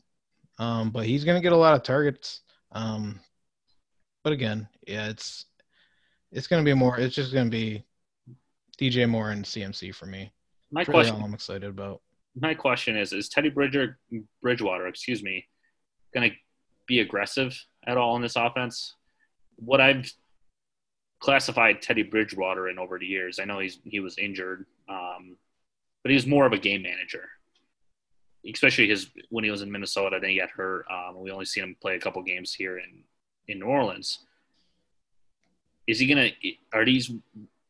um, 0.58 0.92
but 0.92 1.06
he's 1.06 1.24
going 1.24 1.38
to 1.38 1.44
get 1.44 1.54
a 1.54 1.58
lot 1.58 1.76
of 1.76 1.84
targets. 1.84 2.42
Um, 2.72 3.20
but 4.24 4.34
again, 4.34 4.68
yeah, 4.88 5.10
it's 5.10 5.46
it's 6.32 6.48
going 6.48 6.64
to 6.64 6.70
be 6.70 6.76
more. 6.76 7.00
It's 7.00 7.16
just 7.16 7.34
going 7.34 7.50
to 7.50 7.52
be 7.52 7.84
DJ 8.80 9.10
Moore 9.10 9.32
and 9.32 9.44
CMC 9.44 9.96
for 9.96 10.06
me. 10.06 10.32
My 10.72 10.82
That's 10.82 10.90
question, 10.90 11.16
really 11.16 11.28
I'm 11.28 11.34
excited 11.34 11.70
about. 11.70 12.02
My 12.36 12.54
question 12.54 12.98
is: 12.98 13.14
Is 13.14 13.30
Teddy 13.30 13.50
Bridger, 13.50 14.00
Bridgewater, 14.42 14.88
excuse 14.88 15.24
me, 15.24 15.48
going 16.14 16.30
to 16.30 16.36
be 16.88 17.00
aggressive 17.00 17.58
at 17.86 17.98
all 17.98 18.16
in 18.16 18.22
this 18.22 18.36
offense? 18.36 18.96
What 19.58 19.82
I've 19.82 20.12
classified 21.20 21.82
Teddy 21.82 22.04
Bridgewater 22.04 22.70
in 22.70 22.80
over 22.80 22.98
the 22.98 23.06
years. 23.06 23.40
I 23.40 23.46
know 23.46 23.60
he's 23.60 23.80
he 23.84 24.00
was 24.00 24.18
injured, 24.18 24.66
um, 24.88 25.36
but 26.04 26.10
he 26.10 26.16
was 26.16 26.26
more 26.26 26.46
of 26.46 26.54
a 26.54 26.58
game 26.58 26.82
manager, 26.82 27.30
especially 28.52 28.88
his 28.88 29.10
when 29.30 29.44
he 29.44 29.52
was 29.52 29.62
in 29.62 29.72
Minnesota. 29.72 30.18
Then 30.20 30.32
he 30.32 30.40
got 30.40 30.50
hurt. 30.50 30.86
Um, 30.90 31.20
we 31.20 31.32
only 31.32 31.46
seen 31.46 31.64
him 31.64 31.76
play 31.82 31.96
a 31.96 32.00
couple 32.00 32.22
games 32.24 32.54
here 32.54 32.78
in 32.78 33.04
in 33.48 33.60
New 33.60 33.66
Orleans. 33.66 34.20
Is 35.88 36.00
he 36.00 36.08
gonna? 36.08 36.30
Are 36.74 36.86
these? 36.86 37.12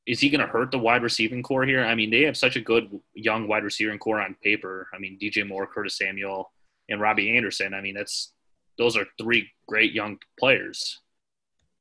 Is 0.10 0.20
he 0.20 0.30
gonna 0.30 0.48
hurt 0.48 0.72
the 0.72 0.80
wide 0.80 1.04
receiving 1.04 1.44
corps 1.44 1.66
here? 1.66 1.84
I 1.86 1.96
mean, 1.96 2.10
they 2.10 2.24
have 2.24 2.36
such 2.36 2.56
a 2.56 2.62
good 2.62 3.00
young 3.14 3.48
wide 3.48 3.64
receiving 3.64 4.00
corps 4.00 4.22
on 4.22 4.36
paper. 4.44 4.88
I 4.94 5.00
mean, 5.00 5.18
DJ 5.22 5.48
Moore, 5.48 5.68
Curtis 5.68 5.98
Samuel, 5.98 6.52
and 6.90 7.00
Robbie 7.00 7.36
Anderson. 7.38 7.74
I 7.74 7.82
mean, 7.82 7.96
that's 7.96 8.34
those 8.78 8.98
are 8.98 9.06
three 9.18 9.50
great 9.68 9.94
young 9.94 10.18
players 10.40 11.00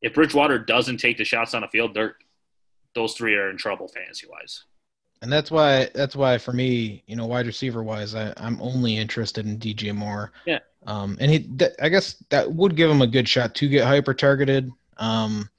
if 0.03 0.15
Bridgewater 0.15 0.59
doesn't 0.59 0.99
take 0.99 1.19
the 1.19 1.25
shots 1.25 1.55
on 1.55 1.63
the 1.63 1.69
field, 1.69 1.95
they're 1.95 2.17
those 2.95 3.15
three 3.15 3.35
are 3.35 3.51
in 3.51 3.57
trouble 3.57 3.89
fantasy 3.89 4.27
wise. 4.29 4.65
And 5.21 5.33
that's 5.33 5.51
why 5.51 5.91
that's 5.95 6.17
why 6.17 6.39
for 6.39 6.53
me, 6.53 7.03
you 7.07 7.17
know, 7.17 7.27
wide 7.27 7.47
receiver 7.47 7.83
wise, 7.83 8.15
I, 8.15 8.33
I'm 8.37 8.61
only 8.63 8.97
interested 8.97 9.47
in 9.47 9.59
DJ 9.59 9.95
Moore. 9.95 10.33
Yeah. 10.47 10.61
Um, 10.87 11.17
and 11.21 11.31
he, 11.31 11.41
th- 11.41 11.73
I 11.83 11.89
guess 11.89 12.23
that 12.31 12.51
would 12.51 12.77
give 12.77 12.91
him 12.91 13.03
a 13.03 13.07
good 13.07 13.29
shot 13.29 13.55
to 13.57 13.69
get 13.69 13.85
hyper 13.85 14.15
targeted. 14.15 14.71
Um, 14.97 15.51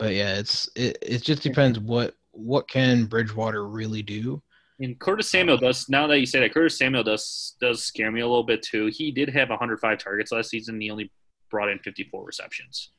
but 0.00 0.14
yeah, 0.14 0.38
it's 0.38 0.68
it, 0.74 0.98
it 1.02 1.22
just 1.22 1.42
depends 1.42 1.78
what 1.78 2.16
what 2.32 2.66
can 2.68 3.04
Bridgewater 3.04 3.68
really 3.68 4.02
do. 4.02 4.42
And 4.80 4.98
Curtis 4.98 5.30
Samuel 5.30 5.56
um, 5.56 5.60
does. 5.60 5.90
Now 5.90 6.06
that 6.06 6.18
you 6.18 6.26
say 6.26 6.40
that, 6.40 6.54
Curtis 6.54 6.78
Samuel 6.78 7.04
does 7.04 7.54
does 7.60 7.84
scare 7.84 8.10
me 8.10 8.22
a 8.22 8.26
little 8.26 8.42
bit 8.42 8.62
too. 8.62 8.86
He 8.86 9.12
did 9.12 9.28
have 9.28 9.50
105 9.50 9.98
targets 9.98 10.32
last 10.32 10.48
season. 10.48 10.80
He 10.80 10.90
only 10.90 11.12
brought 11.50 11.68
in 11.68 11.78
54 11.80 12.24
receptions. 12.24 12.92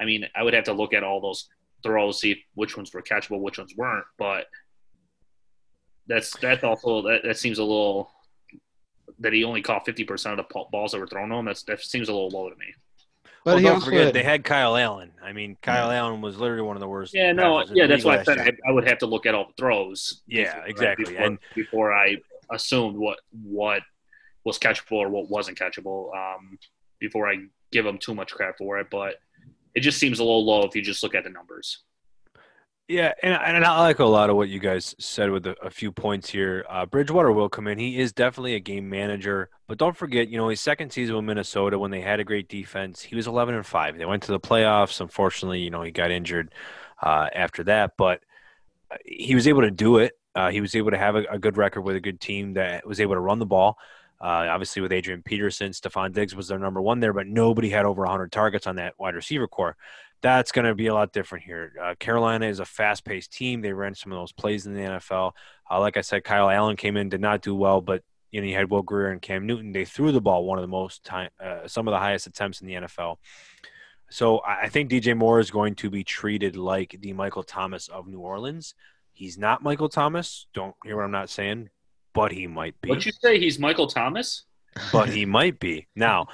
I 0.00 0.06
mean, 0.06 0.24
I 0.34 0.42
would 0.42 0.54
have 0.54 0.64
to 0.64 0.72
look 0.72 0.94
at 0.94 1.04
all 1.04 1.20
those 1.20 1.48
throws, 1.82 2.20
see 2.20 2.42
which 2.54 2.78
ones 2.78 2.94
were 2.94 3.02
catchable, 3.02 3.40
which 3.40 3.58
ones 3.58 3.74
weren't. 3.76 4.06
But 4.18 4.46
that's 6.06 6.34
that's 6.38 6.64
also 6.64 7.02
that, 7.02 7.20
that 7.24 7.38
seems 7.38 7.58
a 7.58 7.64
little 7.64 8.10
that 9.18 9.34
he 9.34 9.44
only 9.44 9.60
caught 9.60 9.84
fifty 9.84 10.04
percent 10.04 10.40
of 10.40 10.46
the 10.48 10.64
balls 10.72 10.92
that 10.92 10.98
were 10.98 11.06
thrown 11.06 11.28
to 11.28 11.36
him. 11.36 11.44
That's 11.44 11.62
that 11.64 11.82
seems 11.82 12.08
a 12.08 12.12
little 12.12 12.30
low 12.30 12.48
to 12.48 12.56
me. 12.56 12.72
But 13.44 13.56
well, 13.56 13.74
don't 13.74 13.84
forget 13.84 14.06
had, 14.06 14.14
they 14.14 14.22
had 14.22 14.44
Kyle 14.44 14.76
Allen. 14.76 15.10
I 15.22 15.32
mean, 15.32 15.56
Kyle 15.62 15.90
yeah. 15.90 15.98
Allen 15.98 16.20
was 16.20 16.38
literally 16.38 16.62
one 16.62 16.76
of 16.76 16.80
the 16.80 16.88
worst. 16.88 17.12
Yeah, 17.12 17.32
no, 17.32 17.64
yeah, 17.72 17.86
that's 17.88 18.04
why 18.04 18.18
I 18.18 18.22
said 18.22 18.38
I, 18.38 18.52
I, 18.68 18.72
would 18.72 18.86
have 18.86 18.98
to 18.98 19.06
look 19.06 19.26
at 19.26 19.34
all 19.34 19.46
the 19.46 19.54
throws. 19.58 20.22
Yeah, 20.28 20.54
before, 20.54 20.66
exactly. 20.68 21.04
Before, 21.06 21.22
and 21.24 21.38
before 21.54 21.92
I 21.92 22.16
assumed 22.52 22.96
what 22.96 23.18
what 23.42 23.82
was 24.44 24.58
catchable 24.58 24.98
or 24.98 25.08
what 25.08 25.28
wasn't 25.28 25.58
catchable, 25.58 26.14
um, 26.16 26.58
before 27.00 27.28
I 27.28 27.38
give 27.72 27.84
him 27.84 27.98
too 27.98 28.14
much 28.14 28.32
crap 28.32 28.58
for 28.58 28.78
it. 28.78 28.86
But 28.90 29.16
it 29.74 29.80
just 29.80 29.98
seems 29.98 30.20
a 30.20 30.24
little 30.24 30.46
low 30.46 30.62
if 30.62 30.76
you 30.76 30.82
just 30.82 31.02
look 31.02 31.16
at 31.16 31.24
the 31.24 31.30
numbers. 31.30 31.82
Yeah, 32.92 33.14
and, 33.22 33.32
and 33.32 33.64
I 33.64 33.80
like 33.80 34.00
a 34.00 34.04
lot 34.04 34.28
of 34.28 34.36
what 34.36 34.50
you 34.50 34.58
guys 34.60 34.94
said 34.98 35.30
with 35.30 35.46
a, 35.46 35.56
a 35.64 35.70
few 35.70 35.90
points 35.90 36.28
here. 36.28 36.66
Uh, 36.68 36.84
Bridgewater 36.84 37.32
will 37.32 37.48
come 37.48 37.66
in. 37.66 37.78
He 37.78 37.98
is 37.98 38.12
definitely 38.12 38.54
a 38.54 38.60
game 38.60 38.90
manager, 38.90 39.48
but 39.66 39.78
don't 39.78 39.96
forget, 39.96 40.28
you 40.28 40.36
know, 40.36 40.50
his 40.50 40.60
second 40.60 40.92
season 40.92 41.16
with 41.16 41.24
Minnesota 41.24 41.78
when 41.78 41.90
they 41.90 42.02
had 42.02 42.20
a 42.20 42.24
great 42.24 42.50
defense, 42.50 43.00
he 43.00 43.16
was 43.16 43.26
11 43.26 43.54
and 43.54 43.64
five. 43.64 43.96
They 43.96 44.04
went 44.04 44.24
to 44.24 44.32
the 44.32 44.38
playoffs. 44.38 45.00
Unfortunately, 45.00 45.60
you 45.60 45.70
know, 45.70 45.80
he 45.80 45.90
got 45.90 46.10
injured 46.10 46.52
uh, 47.02 47.28
after 47.34 47.64
that, 47.64 47.92
but 47.96 48.20
uh, 48.90 48.98
he 49.06 49.34
was 49.34 49.48
able 49.48 49.62
to 49.62 49.70
do 49.70 49.96
it. 49.96 50.12
Uh, 50.34 50.50
he 50.50 50.60
was 50.60 50.74
able 50.74 50.90
to 50.90 50.98
have 50.98 51.16
a, 51.16 51.24
a, 51.30 51.38
good 51.38 51.56
record 51.56 51.80
with 51.80 51.96
a 51.96 52.00
good 52.00 52.20
team 52.20 52.52
that 52.54 52.86
was 52.86 53.00
able 53.00 53.14
to 53.14 53.20
run 53.20 53.38
the 53.38 53.46
ball. 53.46 53.78
Uh, 54.20 54.46
obviously, 54.50 54.82
with 54.82 54.92
Adrian 54.92 55.22
Peterson, 55.22 55.72
Stefon 55.72 56.12
Diggs 56.12 56.36
was 56.36 56.46
their 56.46 56.58
number 56.58 56.82
one 56.82 57.00
there, 57.00 57.14
but 57.14 57.26
nobody 57.26 57.70
had 57.70 57.86
over 57.86 58.02
100 58.02 58.30
targets 58.30 58.66
on 58.66 58.76
that 58.76 58.92
wide 58.98 59.14
receiver 59.14 59.48
corps. 59.48 59.78
That's 60.22 60.52
going 60.52 60.64
to 60.66 60.74
be 60.74 60.86
a 60.86 60.94
lot 60.94 61.12
different 61.12 61.44
here. 61.44 61.72
Uh, 61.80 61.94
Carolina 61.98 62.46
is 62.46 62.60
a 62.60 62.64
fast 62.64 63.04
paced 63.04 63.32
team. 63.32 63.60
They 63.60 63.72
ran 63.72 63.94
some 63.94 64.12
of 64.12 64.18
those 64.18 64.32
plays 64.32 64.66
in 64.66 64.74
the 64.74 64.80
NFL. 64.80 65.32
Uh, 65.70 65.80
like 65.80 65.96
I 65.96 66.00
said, 66.00 66.24
Kyle 66.24 66.48
Allen 66.48 66.76
came 66.76 66.96
in, 66.96 67.08
did 67.08 67.20
not 67.20 67.42
do 67.42 67.54
well, 67.54 67.80
but 67.80 68.02
you 68.30 68.40
know, 68.40 68.46
you 68.46 68.54
had 68.54 68.70
Will 68.70 68.82
Grier 68.82 69.10
and 69.10 69.20
Cam 69.20 69.46
Newton. 69.46 69.72
They 69.72 69.84
threw 69.84 70.10
the 70.10 70.20
ball 70.20 70.44
one 70.44 70.58
of 70.58 70.62
the 70.62 70.68
most 70.68 71.04
time, 71.04 71.30
uh, 71.38 71.68
some 71.68 71.86
of 71.86 71.92
the 71.92 71.98
highest 71.98 72.26
attempts 72.26 72.60
in 72.60 72.66
the 72.66 72.74
NFL. 72.74 73.16
So 74.10 74.42
I 74.46 74.68
think 74.68 74.90
DJ 74.90 75.16
Moore 75.16 75.40
is 75.40 75.50
going 75.50 75.74
to 75.76 75.90
be 75.90 76.04
treated 76.04 76.56
like 76.56 76.96
the 77.00 77.12
Michael 77.14 77.42
Thomas 77.42 77.88
of 77.88 78.06
New 78.06 78.20
Orleans. 78.20 78.74
He's 79.12 79.38
not 79.38 79.62
Michael 79.62 79.88
Thomas. 79.88 80.46
Don't 80.54 80.74
hear 80.84 80.96
what 80.96 81.04
I'm 81.04 81.10
not 81.10 81.30
saying, 81.30 81.70
but 82.12 82.32
he 82.32 82.46
might 82.46 82.78
be. 82.80 82.88
What 82.88 83.06
you 83.06 83.12
say? 83.12 83.38
He's 83.38 83.58
Michael 83.58 83.86
Thomas. 83.86 84.44
But 84.92 85.08
he 85.10 85.26
might 85.26 85.58
be 85.60 85.88
now. 85.94 86.28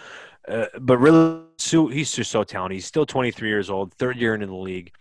Uh, 0.49 0.67
but 0.81 0.99
really, 0.99 1.43
he's 1.59 2.13
just 2.13 2.31
so 2.31 2.45
talented. 2.45 2.77
He's 2.77 2.87
still 2.87 3.07
23 3.07 3.49
years 3.49 3.71
old, 3.71 3.93
third 3.95 4.17
year 4.17 4.35
in 4.35 4.41
the 4.41 4.55
league. 4.55 4.93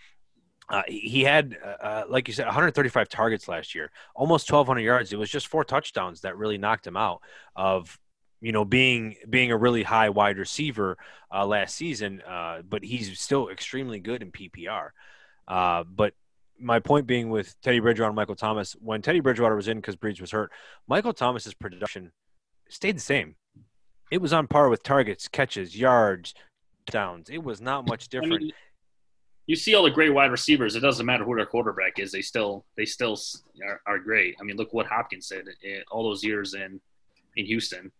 Uh, 0.69 0.83
he 0.87 1.23
had, 1.23 1.57
uh, 1.63 1.83
uh 1.83 2.03
like 2.09 2.27
you 2.27 2.33
said, 2.33 2.45
135 2.45 3.07
targets 3.07 3.47
last 3.47 3.73
year, 3.73 3.89
almost 4.15 4.51
1,200 4.51 4.81
yards. 4.81 5.13
It 5.13 5.19
was 5.19 5.29
just 5.29 5.47
four 5.47 5.63
touchdowns 5.63 6.21
that 6.21 6.37
really 6.37 6.57
knocked 6.57 6.85
him 6.85 6.97
out 6.97 7.21
of, 7.55 7.97
you 8.41 8.51
know, 8.51 8.65
being 8.65 9.15
being 9.29 9.51
a 9.51 9.57
really 9.57 9.83
high 9.83 10.09
wide 10.09 10.37
receiver 10.37 10.97
uh, 11.33 11.45
last 11.45 11.75
season. 11.75 12.21
Uh, 12.21 12.61
but 12.67 12.83
he's 12.83 13.17
still 13.19 13.47
extremely 13.49 13.99
good 13.99 14.21
in 14.21 14.31
PPR. 14.31 14.89
but 15.47 16.13
my 16.59 16.79
point 16.79 17.07
being 17.07 17.29
with 17.29 17.55
Teddy 17.61 17.79
Bridgewater 17.79 18.09
and 18.09 18.15
Michael 18.15 18.35
Thomas, 18.35 18.73
when 18.73 19.01
Teddy 19.01 19.19
Bridgewater 19.19 19.55
was 19.55 19.67
in 19.67 19.77
because 19.77 19.95
Brees 19.95 20.19
was 20.19 20.31
hurt, 20.31 20.51
Michael 20.87 21.13
Thomas's 21.13 21.53
production 21.53 22.11
stayed 22.69 22.97
the 22.97 23.01
same. 23.01 23.35
It 24.11 24.21
was 24.21 24.33
on 24.33 24.47
par 24.47 24.69
with 24.69 24.83
targets, 24.83 25.27
catches, 25.27 25.75
yards, 25.75 26.33
downs. 26.85 27.29
It 27.29 27.43
was 27.43 27.61
not 27.61 27.87
much 27.87 28.07
different. 28.07 28.33
I 28.33 28.37
mean, 28.37 28.51
you 29.47 29.55
see 29.55 29.75
all 29.75 29.83
the 29.83 29.89
great 29.89 30.13
wide 30.13 30.31
receivers. 30.31 30.75
It 30.75 30.81
doesn't 30.81 31.05
matter 31.05 31.23
who 31.23 31.35
their 31.35 31.45
quarterback 31.45 31.99
is. 31.99 32.11
They 32.11 32.21
still 32.21 32.65
they 32.75 32.85
still 32.85 33.17
are, 33.65 33.81
are 33.85 33.99
great. 33.99 34.35
I 34.39 34.43
mean, 34.43 34.57
look 34.57 34.73
what 34.73 34.87
Hopkins 34.87 35.29
did 35.29 35.47
eh, 35.65 35.79
all 35.89 36.03
those 36.03 36.23
years 36.23 36.53
in 36.53 36.79
in 37.35 37.45
Houston. 37.45 37.91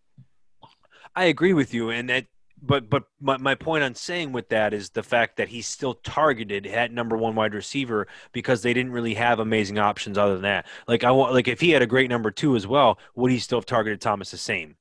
I 1.15 1.25
agree 1.25 1.53
with 1.53 1.73
you, 1.73 1.89
and 1.89 2.09
that 2.09 2.25
but 2.61 2.89
but 2.89 3.03
my, 3.21 3.37
my 3.37 3.55
point 3.55 3.83
on 3.83 3.95
saying 3.95 4.31
with 4.31 4.49
that 4.49 4.73
is 4.73 4.89
the 4.89 5.03
fact 5.03 5.37
that 5.37 5.47
he's 5.49 5.67
still 5.67 5.93
targeted 5.93 6.65
at 6.67 6.91
number 6.91 7.15
one 7.15 7.35
wide 7.35 7.53
receiver 7.53 8.07
because 8.31 8.61
they 8.61 8.73
didn't 8.73 8.91
really 8.91 9.13
have 9.13 9.39
amazing 9.39 9.79
options 9.79 10.17
other 10.17 10.33
than 10.33 10.41
that. 10.43 10.65
Like 10.87 11.03
I 11.03 11.11
want 11.11 11.33
like 11.33 11.47
if 11.47 11.61
he 11.61 11.71
had 11.71 11.81
a 11.81 11.87
great 11.87 12.09
number 12.09 12.31
two 12.31 12.55
as 12.55 12.67
well, 12.67 12.99
would 13.15 13.31
he 13.31 13.39
still 13.39 13.59
have 13.59 13.65
targeted 13.65 14.01
Thomas 14.01 14.31
the 14.31 14.37
same? 14.37 14.75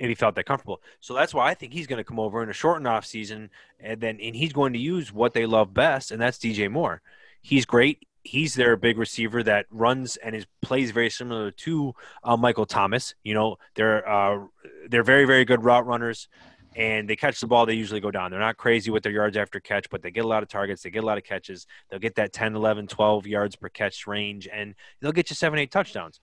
If 0.00 0.08
he 0.08 0.14
felt 0.14 0.34
that 0.36 0.46
comfortable. 0.46 0.80
So 1.00 1.12
that's 1.12 1.34
why 1.34 1.50
I 1.50 1.54
think 1.54 1.74
he's 1.74 1.86
going 1.86 1.98
to 1.98 2.04
come 2.04 2.18
over 2.18 2.42
in 2.42 2.48
a 2.48 2.54
shortened 2.54 2.88
off 2.88 3.04
season 3.04 3.50
and 3.78 4.00
then 4.00 4.18
and 4.20 4.34
he's 4.34 4.52
going 4.52 4.72
to 4.72 4.78
use 4.78 5.12
what 5.12 5.34
they 5.34 5.44
love 5.44 5.74
best, 5.74 6.10
and 6.10 6.20
that's 6.20 6.38
DJ 6.38 6.70
Moore. 6.70 7.02
He's 7.42 7.66
great. 7.66 8.06
He's 8.22 8.54
their 8.54 8.76
big 8.76 8.98
receiver 8.98 9.42
that 9.42 9.66
runs 9.70 10.16
and 10.16 10.34
is 10.34 10.46
plays 10.62 10.90
very 10.90 11.10
similar 11.10 11.50
to 11.50 11.94
uh, 12.24 12.36
Michael 12.36 12.66
Thomas. 12.66 13.14
You 13.24 13.34
know, 13.34 13.56
they're 13.74 14.08
uh, 14.08 14.46
they're 14.88 15.04
very 15.04 15.26
very 15.26 15.44
good 15.44 15.64
route 15.64 15.86
runners 15.86 16.28
and 16.76 17.08
they 17.08 17.16
catch 17.16 17.40
the 17.40 17.46
ball, 17.46 17.66
they 17.66 17.74
usually 17.74 18.00
go 18.00 18.10
down. 18.10 18.30
They're 18.30 18.38
not 18.38 18.56
crazy 18.56 18.90
with 18.90 19.02
their 19.02 19.12
yards 19.12 19.36
after 19.36 19.58
catch, 19.58 19.90
but 19.90 20.02
they 20.02 20.10
get 20.10 20.24
a 20.24 20.28
lot 20.28 20.42
of 20.42 20.48
targets. 20.48 20.82
They 20.82 20.90
get 20.90 21.02
a 21.02 21.06
lot 21.06 21.18
of 21.18 21.24
catches. 21.24 21.66
They'll 21.88 21.98
get 21.98 22.14
that 22.14 22.32
10, 22.32 22.54
11, 22.54 22.86
12 22.86 23.26
yards 23.26 23.56
per 23.56 23.68
catch 23.68 24.06
range, 24.06 24.48
and 24.52 24.74
they'll 25.00 25.12
get 25.12 25.30
you 25.30 25.36
seven, 25.36 25.58
eight 25.58 25.72
touchdowns. 25.72 26.20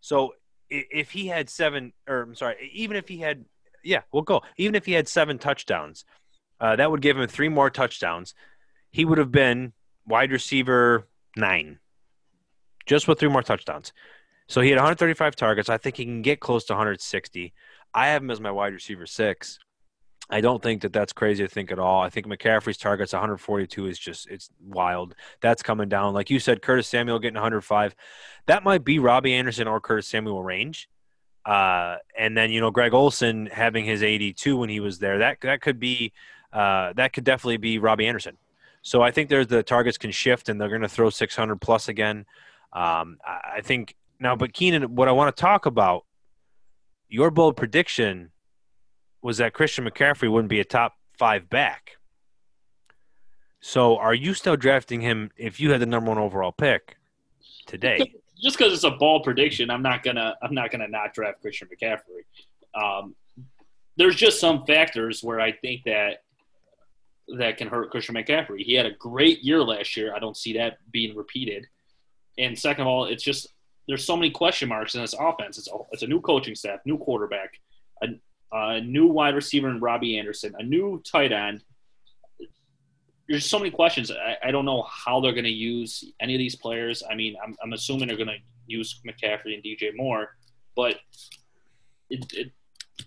So 0.00 0.34
if 0.70 1.10
he 1.10 1.26
had 1.26 1.48
seven, 1.48 1.92
or 2.08 2.22
I'm 2.22 2.34
sorry, 2.34 2.70
even 2.72 2.96
if 2.96 3.08
he 3.08 3.18
had, 3.18 3.44
yeah, 3.84 4.02
we'll 4.12 4.22
go. 4.22 4.42
Even 4.56 4.74
if 4.74 4.86
he 4.86 4.92
had 4.92 5.08
seven 5.08 5.38
touchdowns, 5.38 6.04
uh, 6.60 6.76
that 6.76 6.90
would 6.90 7.02
give 7.02 7.18
him 7.18 7.26
three 7.28 7.48
more 7.48 7.70
touchdowns. 7.70 8.34
he 8.90 9.04
would 9.04 9.18
have 9.18 9.32
been 9.32 9.72
wide 10.06 10.32
receiver 10.32 11.06
nine, 11.36 11.78
just 12.86 13.06
with 13.06 13.18
three 13.18 13.28
more 13.28 13.42
touchdowns. 13.42 13.92
So 14.48 14.60
he 14.60 14.70
had 14.70 14.76
135 14.76 15.36
targets. 15.36 15.68
I 15.68 15.76
think 15.76 15.96
he 15.96 16.04
can 16.04 16.22
get 16.22 16.40
close 16.40 16.64
to 16.66 16.72
160. 16.72 17.52
I 17.92 18.06
have 18.08 18.22
him 18.22 18.30
as 18.30 18.40
my 18.40 18.50
wide 18.50 18.72
receiver 18.72 19.06
six. 19.06 19.58
I 20.28 20.40
don't 20.40 20.62
think 20.62 20.82
that 20.82 20.92
that's 20.92 21.12
crazy 21.12 21.44
to 21.44 21.48
think 21.48 21.70
at 21.70 21.78
all. 21.78 22.02
I 22.02 22.10
think 22.10 22.26
McCaffrey's 22.26 22.76
targets 22.76 23.12
142 23.12 23.86
is 23.86 23.98
just 23.98 24.28
it's 24.28 24.50
wild. 24.60 25.14
That's 25.40 25.62
coming 25.62 25.88
down. 25.88 26.14
Like 26.14 26.30
you 26.30 26.40
said, 26.40 26.62
Curtis 26.62 26.88
Samuel 26.88 27.20
getting 27.20 27.34
105. 27.34 27.94
That 28.46 28.64
might 28.64 28.84
be 28.84 28.98
Robbie 28.98 29.34
Anderson 29.34 29.68
or 29.68 29.80
Curtis 29.80 30.08
Samuel 30.08 30.42
range. 30.42 30.88
Uh, 31.44 31.96
and 32.18 32.36
then 32.36 32.50
you 32.50 32.60
know 32.60 32.72
Greg 32.72 32.92
Olsen 32.92 33.46
having 33.46 33.84
his 33.84 34.02
82 34.02 34.56
when 34.56 34.68
he 34.68 34.80
was 34.80 34.98
there. 34.98 35.18
That 35.18 35.40
that 35.42 35.60
could 35.60 35.78
be 35.78 36.12
uh, 36.52 36.92
that 36.96 37.12
could 37.12 37.24
definitely 37.24 37.58
be 37.58 37.78
Robbie 37.78 38.06
Anderson. 38.06 38.36
So 38.82 39.02
I 39.02 39.12
think 39.12 39.28
there's 39.28 39.46
the 39.46 39.62
targets 39.62 39.98
can 39.98 40.10
shift 40.10 40.48
and 40.48 40.60
they're 40.60 40.68
going 40.68 40.82
to 40.82 40.88
throw 40.88 41.10
600 41.10 41.60
plus 41.60 41.88
again. 41.88 42.24
Um, 42.72 43.18
I 43.24 43.60
think 43.62 43.96
now, 44.18 44.36
but 44.36 44.52
Keenan, 44.52 44.94
what 44.94 45.08
I 45.08 45.12
want 45.12 45.34
to 45.34 45.40
talk 45.40 45.66
about, 45.66 46.04
your 47.08 47.30
bold 47.30 47.56
prediction 47.56 48.30
was 49.26 49.38
that 49.38 49.52
Christian 49.52 49.84
McCaffrey 49.84 50.30
wouldn't 50.30 50.48
be 50.48 50.60
a 50.60 50.64
top 50.64 50.94
five 51.18 51.50
back. 51.50 51.96
So 53.58 53.96
are 53.96 54.14
you 54.14 54.34
still 54.34 54.54
drafting 54.54 55.00
him 55.00 55.32
if 55.36 55.58
you 55.58 55.72
had 55.72 55.80
the 55.80 55.86
number 55.86 56.10
one 56.10 56.18
overall 56.18 56.52
pick 56.52 56.96
today? 57.66 58.12
Just 58.40 58.56
because 58.56 58.72
it's 58.72 58.84
a 58.84 58.92
ball 58.92 59.24
prediction, 59.24 59.68
I'm 59.68 59.82
not 59.82 60.04
gonna 60.04 60.36
I'm 60.40 60.54
not 60.54 60.70
gonna 60.70 60.86
not 60.86 61.12
draft 61.12 61.40
Christian 61.40 61.66
McCaffrey. 61.66 62.22
Um, 62.80 63.16
there's 63.96 64.14
just 64.14 64.38
some 64.38 64.64
factors 64.64 65.24
where 65.24 65.40
I 65.40 65.50
think 65.50 65.82
that 65.86 66.22
that 67.36 67.56
can 67.56 67.66
hurt 67.66 67.90
Christian 67.90 68.14
McCaffrey. 68.14 68.60
He 68.60 68.74
had 68.74 68.86
a 68.86 68.92
great 68.92 69.40
year 69.42 69.60
last 69.60 69.96
year. 69.96 70.14
I 70.14 70.20
don't 70.20 70.36
see 70.36 70.52
that 70.52 70.78
being 70.92 71.16
repeated. 71.16 71.66
And 72.38 72.56
second 72.56 72.82
of 72.82 72.86
all, 72.86 73.06
it's 73.06 73.24
just 73.24 73.48
there's 73.88 74.04
so 74.04 74.14
many 74.14 74.30
question 74.30 74.68
marks 74.68 74.94
in 74.94 75.00
this 75.00 75.16
offense. 75.18 75.58
It's 75.58 75.68
a, 75.68 75.76
it's 75.90 76.04
a 76.04 76.06
new 76.06 76.20
coaching 76.20 76.54
staff, 76.54 76.78
new 76.84 76.96
quarterback, 76.96 77.58
a, 78.04 78.06
a 78.52 78.80
new 78.80 79.06
wide 79.06 79.34
receiver 79.34 79.68
in 79.68 79.80
Robbie 79.80 80.18
Anderson, 80.18 80.54
a 80.58 80.62
new 80.62 81.02
tight 81.10 81.32
end. 81.32 81.62
There's 83.28 83.44
so 83.44 83.58
many 83.58 83.70
questions. 83.70 84.10
I, 84.10 84.48
I 84.48 84.50
don't 84.50 84.64
know 84.64 84.82
how 84.82 85.20
they're 85.20 85.32
going 85.32 85.44
to 85.44 85.50
use 85.50 86.04
any 86.20 86.34
of 86.34 86.38
these 86.38 86.54
players. 86.54 87.02
I 87.10 87.14
mean, 87.14 87.34
I'm, 87.42 87.56
I'm 87.62 87.72
assuming 87.72 88.08
they're 88.08 88.16
going 88.16 88.28
to 88.28 88.38
use 88.66 89.00
McCaffrey 89.06 89.54
and 89.54 89.62
DJ 89.64 89.96
Moore, 89.96 90.36
but 90.76 90.96
it, 92.08 92.24
it, 92.32 92.52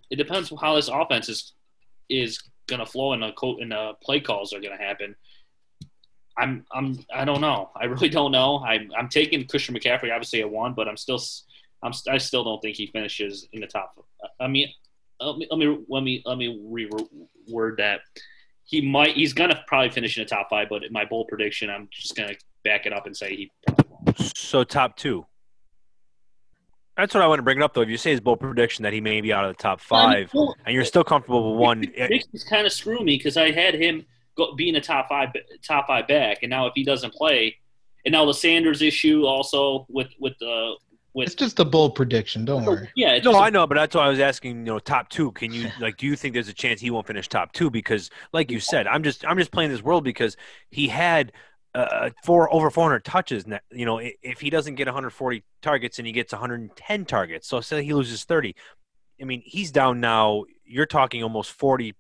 it 0.10 0.16
depends 0.18 0.52
how 0.60 0.76
this 0.76 0.90
offense 0.90 1.30
is 1.30 1.54
is 2.10 2.42
going 2.68 2.80
to 2.80 2.86
flow 2.86 3.14
and 3.14 3.22
the 3.22 3.34
and 3.60 3.72
the 3.72 3.94
play 4.02 4.20
calls 4.20 4.54
are 4.54 4.60
going 4.60 4.78
to 4.78 4.84
happen. 4.84 5.16
I'm 6.38 6.66
I'm 6.72 7.06
I 7.14 7.26
don't 7.26 7.42
know. 7.42 7.70
I 7.76 7.86
really 7.86 8.10
don't 8.10 8.32
know. 8.32 8.60
I'm 8.60 8.92
I'm 8.98 9.10
taking 9.10 9.46
Christian 9.48 9.76
McCaffrey 9.76 10.14
obviously 10.14 10.42
at 10.42 10.50
one, 10.50 10.74
but 10.74 10.88
I'm 10.88 10.98
still 10.98 11.22
I'm 11.84 11.92
I 12.10 12.18
still 12.18 12.44
don't 12.44 12.62
think 12.62 12.78
he 12.78 12.88
finishes 12.88 13.48
in 13.52 13.62
the 13.62 13.68
top. 13.68 13.94
I 14.40 14.48
mean, 14.48 14.70
let 15.20 15.38
me 15.38 15.48
let 15.50 15.60
me 15.60 15.78
let 15.88 16.04
me 16.04 16.22
let 16.26 16.38
me 16.38 16.92
reword 17.52 17.78
that. 17.78 18.02
He 18.64 18.82
might. 18.82 19.16
He's 19.16 19.34
gonna 19.34 19.62
probably 19.68 19.90
finish 19.90 20.18
in 20.18 20.24
the 20.24 20.30
top 20.30 20.48
five, 20.50 20.68
but 20.70 20.84
in 20.84 20.94
my 20.94 21.06
bold 21.06 21.28
prediction, 21.28 21.70
I'm 21.70 21.88
just 21.92 22.16
gonna 22.16 22.36
back 22.64 22.86
it 22.86 22.94
up 22.94 23.06
and 23.06 23.16
say 23.16 23.36
he. 23.36 23.52
So 24.36 24.64
top 24.64 24.96
two. 24.96 25.26
That's 26.98 27.14
what 27.14 27.24
I 27.24 27.28
want 27.28 27.40
to 27.40 27.44
bring 27.44 27.62
up 27.62 27.74
though. 27.74 27.82
If 27.82 27.90
you 27.90 27.98
say 27.98 28.12
his 28.12 28.20
bold 28.20 28.42
prediction 28.42 28.84
that 28.84 28.92
he 28.92 29.00
may 29.00 29.22
be 29.22 29.32
out 29.32 29.46
of 29.46 29.56
the 29.56 29.62
top 29.62 29.80
five, 29.80 30.10
I 30.10 30.18
mean, 30.18 30.28
well, 30.34 30.56
and 30.66 30.76
you're 30.76 30.84
still 30.84 31.04
comfortable 31.04 31.52
with 31.52 31.60
one, 31.62 31.92
it's 31.96 32.44
kind 32.44 32.66
of 32.68 32.74
screw 32.74 33.00
me 33.00 33.16
because 33.18 33.38
I 33.38 33.52
had 33.52 33.74
him 33.74 34.06
go, 34.36 34.54
being 34.54 34.76
a 34.76 34.82
top 34.82 35.08
five 35.08 35.30
top 35.66 35.88
five 35.88 36.08
back, 36.08 36.40
and 36.42 36.50
now 36.50 36.68
if 36.68 36.74
he 36.76 36.84
doesn't 36.84 37.14
play, 37.14 37.56
and 38.06 38.12
now 38.12 38.26
the 38.26 38.34
Sanders 38.34 38.82
issue 38.82 39.26
also 39.26 39.86
with 39.90 40.10
with 40.20 40.34
the 40.40 40.76
with, 41.20 41.28
it's 41.28 41.36
just 41.36 41.60
a 41.60 41.66
bold 41.66 41.96
prediction. 41.96 42.46
Don't 42.46 42.66
worry. 42.66 42.90
Yeah. 42.96 43.20
No, 43.20 43.38
I 43.38 43.50
know, 43.50 43.68
but 43.68 43.76
that's 43.76 43.96
why 43.96 44.06
I 44.06 44.10
was 44.10 44.20
asking. 44.20 44.58
You 44.58 44.64
know, 44.64 44.80
top 44.80 45.10
two. 45.10 45.32
Can 45.34 45.54
you 45.54 45.70
like? 45.80 45.98
Do 45.98 46.08
you 46.08 46.16
think 46.16 46.34
there's 46.34 46.50
a 46.50 46.54
chance 46.54 46.82
he 46.82 46.90
won't 46.90 47.08
finish 47.08 47.28
top 47.28 47.54
two? 47.54 47.70
Because, 47.70 48.10
like 48.34 48.50
you 48.52 48.60
said, 48.60 48.88
I'm 48.88 49.04
just 49.04 49.26
I'm 49.26 49.38
just 49.38 49.52
playing 49.52 49.70
this 49.70 49.84
world 49.84 50.04
because 50.04 50.36
he 50.72 50.88
had 50.88 51.32
uh, 51.76 52.10
four 52.24 52.54
over 52.54 52.70
400 52.70 53.04
touches. 53.04 53.46
You 53.72 53.86
know, 53.86 54.00
if 54.00 54.40
he 54.42 54.50
doesn't 54.50 54.76
get 54.76 54.88
140 54.88 55.44
targets 55.62 56.00
and 56.00 56.08
he 56.08 56.14
gets 56.14 56.34
110 56.34 57.06
targets, 57.06 57.48
so 57.48 57.62
say 57.62 57.84
he 57.84 57.94
loses 57.94 58.24
30. 58.24 58.56
I 59.22 59.26
mean, 59.26 59.42
he's 59.46 59.72
down 59.72 60.00
now. 60.00 60.46
You're 60.66 60.86
talking 60.86 61.24
almost 61.24 61.52
40, 61.52 61.96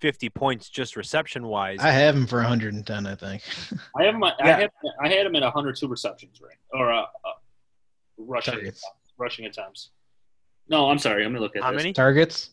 50 0.00 0.30
points 0.30 0.68
just 0.68 0.96
reception 0.96 1.46
wise. 1.46 1.78
I 1.80 1.90
have 1.90 2.14
him 2.14 2.26
for 2.26 2.36
110, 2.36 3.06
I 3.06 3.14
think. 3.14 3.42
I 3.96 4.04
have 4.04 4.14
him. 4.14 4.24
I, 4.24 4.32
yeah. 4.38 4.60
have, 4.60 4.70
I 5.02 5.08
had 5.08 5.26
him 5.26 5.34
at 5.36 5.42
102 5.42 5.86
receptions, 5.88 6.40
right? 6.40 6.56
Or 6.72 6.92
uh, 6.92 7.02
uh 7.02 7.06
rushing 8.26 8.54
targets. 8.54 8.84
rushing 9.18 9.46
attempts. 9.46 9.90
No, 10.68 10.88
I'm 10.88 10.98
sorry. 10.98 11.24
I'm 11.24 11.32
gonna 11.32 11.42
look 11.42 11.56
at 11.56 11.62
how 11.62 11.72
this. 11.72 11.78
many 11.78 11.92
targets. 11.92 12.50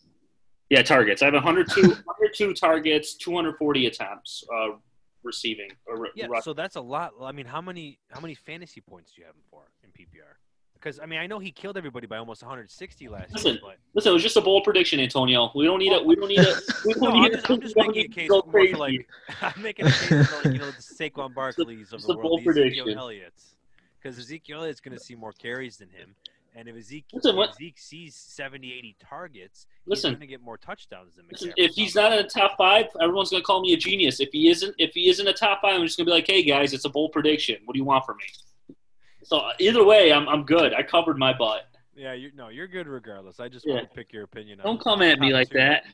Yeah, 0.70 0.82
targets. 0.82 1.22
I 1.22 1.26
have 1.26 1.34
102, 1.34 1.80
102 1.80 2.52
targets, 2.54 3.14
240 3.14 3.86
attempts 3.86 4.44
uh, 4.54 4.76
receiving. 5.22 5.70
Or 5.86 6.08
yeah, 6.14 6.26
so 6.42 6.52
that's 6.52 6.76
a 6.76 6.80
lot. 6.80 7.12
I 7.22 7.32
mean, 7.32 7.46
how 7.46 7.60
many 7.60 7.98
how 8.10 8.20
many 8.20 8.34
fantasy 8.34 8.80
points 8.80 9.12
do 9.12 9.20
you 9.22 9.26
have 9.26 9.34
him 9.34 9.42
for 9.50 9.62
in 9.82 9.90
PPR? 9.90 10.34
Because 10.74 11.00
I 11.00 11.06
mean, 11.06 11.18
I 11.18 11.26
know 11.26 11.38
he 11.38 11.50
killed 11.50 11.76
everybody 11.76 12.06
by 12.06 12.18
almost 12.18 12.42
160 12.42 13.08
last 13.08 13.32
listen, 13.32 13.52
year. 13.52 13.60
But 13.62 13.76
listen, 13.94 14.10
it 14.10 14.12
was 14.12 14.22
just 14.22 14.36
a 14.36 14.40
bold 14.40 14.64
prediction, 14.64 15.00
Antonio. 15.00 15.50
We 15.54 15.64
don't 15.64 15.78
need 15.78 15.92
it. 15.92 16.04
We 16.04 16.14
don't 16.14 16.28
need 16.28 16.40
it. 16.40 16.56
We 16.84 16.94
don't 16.94 17.02
no, 17.02 17.20
need 17.20 17.26
I'm 17.26 17.32
just, 17.32 17.50
I'm 17.50 17.60
just 17.60 17.76
making 17.76 18.04
a 18.04 18.08
case 18.08 18.28
for 18.28 18.76
like 18.76 19.08
I'm 19.42 19.62
making 19.62 19.86
a 19.86 19.90
case 19.90 20.28
for 20.28 20.36
like 20.36 20.44
you 20.54 20.58
know 20.58 20.70
the 20.70 20.82
Saquon 20.82 21.34
Barkleys 21.34 21.92
of 21.92 22.02
the 22.02 22.16
world, 22.16 22.42
the 22.44 22.50
Ezekiel 22.50 22.98
Elliott's 22.98 23.54
because 24.00 24.18
Ezekiel 24.18 24.64
is 24.64 24.80
going 24.80 24.96
to 24.96 25.02
see 25.02 25.14
more 25.14 25.32
carries 25.32 25.76
than 25.76 25.88
him. 25.90 26.14
And 26.54 26.68
if 26.68 26.76
Ezekiel, 26.76 27.20
listen, 27.22 27.38
if 27.38 27.54
Zeke 27.54 27.78
sees 27.78 28.16
70, 28.16 28.72
80 28.72 28.96
targets, 29.08 29.66
listen, 29.86 30.10
he's 30.10 30.18
going 30.18 30.20
to 30.20 30.26
get 30.26 30.42
more 30.42 30.56
touchdowns 30.56 31.14
than 31.14 31.26
listen, 31.30 31.52
If 31.56 31.72
he's 31.72 31.94
not 31.94 32.10
in 32.12 32.18
the 32.18 32.28
top 32.28 32.56
five, 32.56 32.86
everyone's 33.00 33.30
going 33.30 33.42
to 33.42 33.46
call 33.46 33.60
me 33.60 33.74
a 33.74 33.76
genius. 33.76 34.18
If 34.18 34.30
he 34.32 34.48
isn't, 34.48 34.74
if 34.78 34.92
he 34.92 35.08
isn't 35.08 35.26
a 35.26 35.32
top 35.32 35.60
five, 35.62 35.78
I'm 35.78 35.86
just 35.86 35.96
going 35.96 36.06
to 36.06 36.10
be 36.10 36.14
like, 36.14 36.26
hey 36.26 36.42
guys, 36.42 36.72
it's 36.72 36.84
a 36.84 36.88
bold 36.88 37.12
prediction. 37.12 37.58
What 37.64 37.74
do 37.74 37.78
you 37.78 37.84
want 37.84 38.04
from 38.04 38.16
me? 38.16 38.74
So 39.22 39.42
either 39.60 39.84
way, 39.84 40.12
I'm 40.12 40.28
I'm 40.28 40.44
good. 40.44 40.72
I 40.74 40.82
covered 40.82 41.18
my 41.18 41.36
butt. 41.36 41.68
Yeah, 41.94 42.14
you 42.14 42.30
no, 42.34 42.48
you're 42.48 42.66
good 42.66 42.86
regardless. 42.86 43.40
I 43.40 43.48
just 43.48 43.66
yeah. 43.66 43.74
want 43.74 43.90
to 43.90 43.94
pick 43.94 44.12
your 44.12 44.24
opinion. 44.24 44.60
Don't 44.62 44.80
come 44.80 45.02
at 45.02 45.20
me 45.20 45.32
like 45.32 45.50
two. 45.50 45.58
that. 45.58 45.84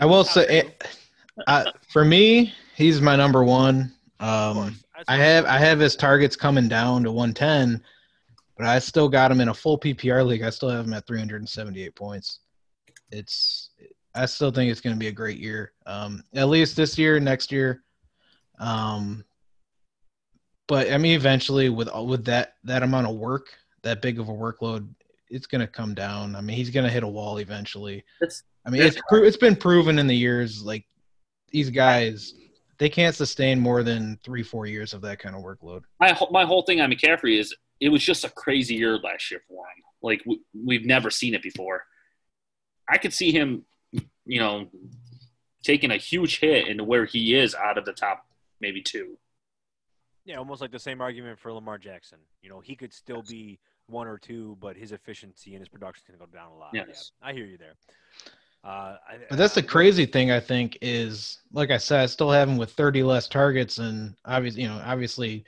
I 0.00 0.06
will 0.06 0.24
say, 0.24 0.58
it, 0.58 0.88
uh, 1.46 1.70
for 1.88 2.04
me, 2.04 2.52
he's 2.74 3.00
my 3.00 3.16
number 3.16 3.42
one. 3.42 3.92
Um, 4.20 4.78
I 5.08 5.16
have 5.16 5.44
I 5.44 5.58
have 5.58 5.78
his 5.78 5.96
targets 5.96 6.36
coming 6.36 6.68
down 6.68 7.02
to 7.04 7.12
110, 7.12 7.82
but 8.56 8.66
I 8.66 8.78
still 8.78 9.08
got 9.08 9.30
him 9.30 9.40
in 9.40 9.48
a 9.48 9.54
full 9.54 9.78
PPR 9.78 10.24
league. 10.24 10.42
I 10.42 10.50
still 10.50 10.70
have 10.70 10.86
him 10.86 10.94
at 10.94 11.06
378 11.06 11.94
points. 11.94 12.40
It's 13.10 13.70
I 14.14 14.26
still 14.26 14.50
think 14.50 14.70
it's 14.70 14.80
going 14.80 14.96
to 14.96 15.00
be 15.00 15.08
a 15.08 15.12
great 15.12 15.38
year. 15.38 15.72
Um, 15.84 16.22
at 16.34 16.48
least 16.48 16.76
this 16.76 16.96
year, 16.96 17.20
next 17.20 17.52
year. 17.52 17.82
Um, 18.58 19.24
but 20.66 20.90
I 20.90 20.98
mean, 20.98 21.14
eventually, 21.14 21.68
with 21.68 21.88
with 21.94 22.24
that 22.24 22.54
that 22.64 22.82
amount 22.82 23.06
of 23.06 23.16
work, 23.16 23.48
that 23.82 24.02
big 24.02 24.18
of 24.18 24.28
a 24.28 24.32
workload, 24.32 24.88
it's 25.28 25.46
going 25.46 25.60
to 25.60 25.66
come 25.66 25.94
down. 25.94 26.34
I 26.34 26.40
mean, 26.40 26.56
he's 26.56 26.70
going 26.70 26.86
to 26.86 26.92
hit 26.92 27.02
a 27.02 27.08
wall 27.08 27.38
eventually. 27.38 28.04
That's, 28.20 28.42
I 28.64 28.70
mean, 28.70 28.82
it's 28.82 28.98
it's 29.12 29.36
been 29.36 29.56
proven 29.56 29.98
in 29.98 30.06
the 30.06 30.16
years 30.16 30.62
like 30.62 30.86
these 31.52 31.70
guys 31.70 32.34
they 32.78 32.88
can't 32.88 33.14
sustain 33.14 33.58
more 33.58 33.82
than 33.82 34.18
three, 34.24 34.42
four 34.42 34.66
years 34.66 34.92
of 34.92 35.02
that 35.02 35.18
kind 35.18 35.34
of 35.34 35.42
workload. 35.42 35.82
My 36.00 36.16
my 36.30 36.44
whole 36.44 36.62
thing 36.62 36.80
on 36.80 36.90
McCaffrey 36.90 37.38
is 37.38 37.54
it 37.80 37.88
was 37.88 38.04
just 38.04 38.24
a 38.24 38.30
crazy 38.30 38.74
year 38.74 38.98
last 38.98 39.30
year 39.30 39.40
for 39.48 39.64
him. 39.64 39.82
Like 40.02 40.22
we, 40.26 40.40
we've 40.54 40.86
never 40.86 41.10
seen 41.10 41.34
it 41.34 41.42
before. 41.42 41.84
I 42.88 42.98
could 42.98 43.12
see 43.12 43.32
him, 43.32 43.64
you 44.24 44.40
know, 44.40 44.68
taking 45.64 45.90
a 45.90 45.96
huge 45.96 46.38
hit 46.38 46.68
into 46.68 46.84
where 46.84 47.04
he 47.04 47.34
is 47.34 47.54
out 47.54 47.78
of 47.78 47.84
the 47.84 47.92
top 47.92 48.24
maybe 48.60 48.82
two. 48.82 49.18
Yeah, 50.24 50.36
almost 50.36 50.60
like 50.60 50.72
the 50.72 50.78
same 50.78 51.00
argument 51.00 51.38
for 51.38 51.52
Lamar 51.52 51.78
Jackson. 51.78 52.18
You 52.42 52.50
know, 52.50 52.60
he 52.60 52.74
could 52.74 52.92
still 52.92 53.22
be 53.22 53.60
one 53.86 54.08
or 54.08 54.18
two, 54.18 54.56
but 54.60 54.76
his 54.76 54.92
efficiency 54.92 55.52
and 55.54 55.60
his 55.60 55.68
production 55.68 56.02
is 56.02 56.08
going 56.08 56.18
to 56.18 56.26
go 56.26 56.38
down 56.38 56.52
a 56.52 56.56
lot. 56.56 56.70
Yes. 56.72 57.12
Yeah, 57.22 57.28
I 57.28 57.32
hear 57.32 57.46
you 57.46 57.58
there. 57.58 57.74
Uh, 58.66 58.96
but 59.28 59.38
that's 59.38 59.54
the 59.54 59.62
crazy 59.62 60.06
thing 60.06 60.32
I 60.32 60.40
think 60.40 60.76
is, 60.82 61.38
like 61.52 61.70
I 61.70 61.76
said, 61.76 62.00
I 62.00 62.06
still 62.06 62.32
have 62.32 62.48
him 62.48 62.56
with 62.56 62.72
30 62.72 63.04
less 63.04 63.28
targets 63.28 63.78
and 63.78 64.16
obviously, 64.24 64.62
you 64.62 64.68
know, 64.68 64.80
obviously 64.84 65.44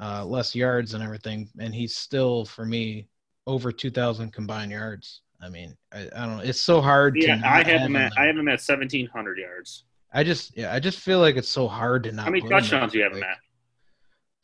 uh, 0.00 0.24
less 0.24 0.54
yards 0.54 0.94
and 0.94 1.02
everything, 1.02 1.48
and 1.58 1.74
he's 1.74 1.96
still 1.96 2.44
for 2.44 2.64
me 2.64 3.08
over 3.48 3.72
2,000 3.72 4.32
combined 4.32 4.70
yards. 4.70 5.22
I 5.42 5.48
mean, 5.48 5.76
I, 5.92 6.08
I 6.14 6.26
don't 6.26 6.36
know. 6.36 6.42
It's 6.44 6.60
so 6.60 6.80
hard. 6.80 7.16
Yeah, 7.16 7.40
I 7.44 7.64
have, 7.64 7.80
him 7.80 7.96
at 7.96 8.12
I 8.16 8.26
have 8.26 8.36
him 8.36 8.46
at 8.46 8.60
1,700 8.60 9.38
yards. 9.38 9.84
I 10.12 10.22
just 10.22 10.56
yeah, 10.56 10.72
I 10.72 10.78
just 10.78 11.00
feel 11.00 11.18
like 11.18 11.36
it's 11.36 11.48
so 11.48 11.66
hard 11.66 12.04
to 12.04 12.12
not. 12.12 12.24
How 12.24 12.30
many 12.30 12.48
touchdowns 12.48 12.92
do 12.92 12.98
you 12.98 13.04
have 13.04 13.14
him 13.14 13.22
at? 13.22 13.38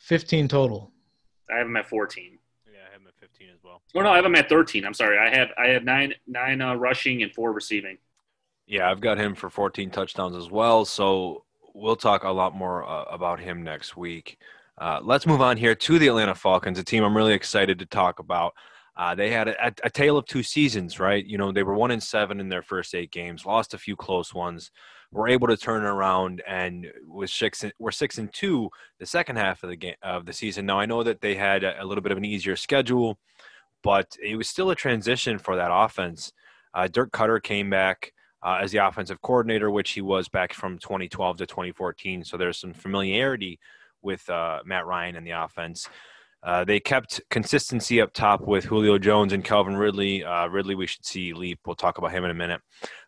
15 0.00 0.48
total. 0.48 0.92
I 1.50 1.58
have 1.58 1.66
him 1.66 1.76
at 1.76 1.86
14 1.86 2.38
well. 3.62 3.82
Oh 3.94 4.00
no, 4.00 4.10
I 4.10 4.16
have 4.16 4.24
him 4.24 4.34
at 4.34 4.48
13. 4.48 4.84
I'm 4.84 4.94
sorry. 4.94 5.18
I 5.18 5.34
have 5.34 5.48
I 5.58 5.68
have 5.68 5.84
nine 5.84 6.14
nine 6.26 6.60
uh, 6.60 6.74
rushing 6.74 7.22
and 7.22 7.32
four 7.32 7.52
receiving. 7.52 7.98
Yeah, 8.66 8.90
I've 8.90 9.00
got 9.00 9.18
him 9.18 9.34
for 9.34 9.50
14 9.50 9.90
touchdowns 9.90 10.36
as 10.36 10.50
well. 10.50 10.84
So 10.84 11.44
we'll 11.74 11.96
talk 11.96 12.24
a 12.24 12.30
lot 12.30 12.54
more 12.54 12.88
uh, 12.88 13.04
about 13.04 13.40
him 13.40 13.62
next 13.62 13.96
week. 13.96 14.38
Uh, 14.78 15.00
let's 15.02 15.26
move 15.26 15.40
on 15.40 15.56
here 15.56 15.74
to 15.74 15.98
the 15.98 16.08
Atlanta 16.08 16.34
Falcons, 16.34 16.78
a 16.78 16.84
team 16.84 17.04
I'm 17.04 17.16
really 17.16 17.34
excited 17.34 17.78
to 17.78 17.86
talk 17.86 18.18
about. 18.18 18.54
Uh, 18.96 19.14
they 19.14 19.30
had 19.30 19.48
a, 19.48 19.74
a, 19.82 19.90
tale 19.90 20.16
of 20.16 20.24
two 20.26 20.42
seasons, 20.42 21.00
right? 21.00 21.24
You 21.26 21.36
know, 21.36 21.50
they 21.50 21.64
were 21.64 21.74
one 21.74 21.90
in 21.90 22.00
seven 22.00 22.38
in 22.38 22.48
their 22.48 22.62
first 22.62 22.94
eight 22.94 23.10
games, 23.10 23.44
lost 23.44 23.74
a 23.74 23.78
few 23.78 23.96
close 23.96 24.32
ones, 24.32 24.70
were 25.14 25.28
able 25.28 25.46
to 25.46 25.56
turn 25.56 25.84
around, 25.84 26.42
and 26.46 26.86
was 27.06 27.32
six. 27.32 27.64
Were 27.78 27.92
six 27.92 28.18
and 28.18 28.32
two 28.32 28.68
the 28.98 29.06
second 29.06 29.36
half 29.36 29.62
of 29.62 29.70
the 29.70 29.76
game 29.76 29.94
of 30.02 30.26
the 30.26 30.32
season. 30.32 30.66
Now 30.66 30.78
I 30.78 30.86
know 30.86 31.02
that 31.02 31.20
they 31.20 31.34
had 31.34 31.64
a, 31.64 31.84
little 31.84 32.02
bit 32.02 32.12
of 32.12 32.18
an 32.18 32.24
easier 32.24 32.56
schedule, 32.56 33.18
but 33.82 34.16
it 34.22 34.36
was 34.36 34.48
still 34.48 34.70
a 34.70 34.76
transition 34.76 35.38
for 35.38 35.56
that 35.56 35.70
offense. 35.72 36.32
Uh, 36.74 36.88
Dirk 36.88 37.12
Koetter 37.12 37.42
came 37.42 37.70
back 37.70 38.12
uh, 38.42 38.58
as 38.60 38.72
the 38.72 38.86
offensive 38.86 39.22
coordinator, 39.22 39.70
which 39.70 39.92
he 39.92 40.00
was 40.00 40.28
back 40.28 40.52
from 40.52 40.78
2012 40.78 41.38
to 41.38 41.46
2014. 41.46 42.24
So 42.24 42.36
there's 42.36 42.58
some 42.58 42.74
familiarity 42.74 43.58
with 44.02 44.28
uh, 44.28 44.60
Matt 44.66 44.84
Ryan 44.84 45.16
and 45.16 45.26
the 45.26 45.30
offense. 45.30 45.88
Uh, 46.42 46.62
they 46.62 46.78
kept 46.78 47.22
consistency 47.30 48.02
up 48.02 48.12
top 48.12 48.42
with 48.42 48.64
Julio 48.64 48.98
Jones 48.98 49.32
and 49.32 49.42
Calvin 49.42 49.76
Ridley. 49.76 50.24
Uh, 50.24 50.46
Ridley, 50.48 50.74
we 50.74 50.86
should 50.86 51.06
see 51.06 51.32
leap. 51.32 51.60
We'll 51.64 51.74
talk 51.74 51.96
about 51.96 52.12
him 52.12 52.24
in 52.24 52.30
a 52.30 52.34
minute. 52.34 52.60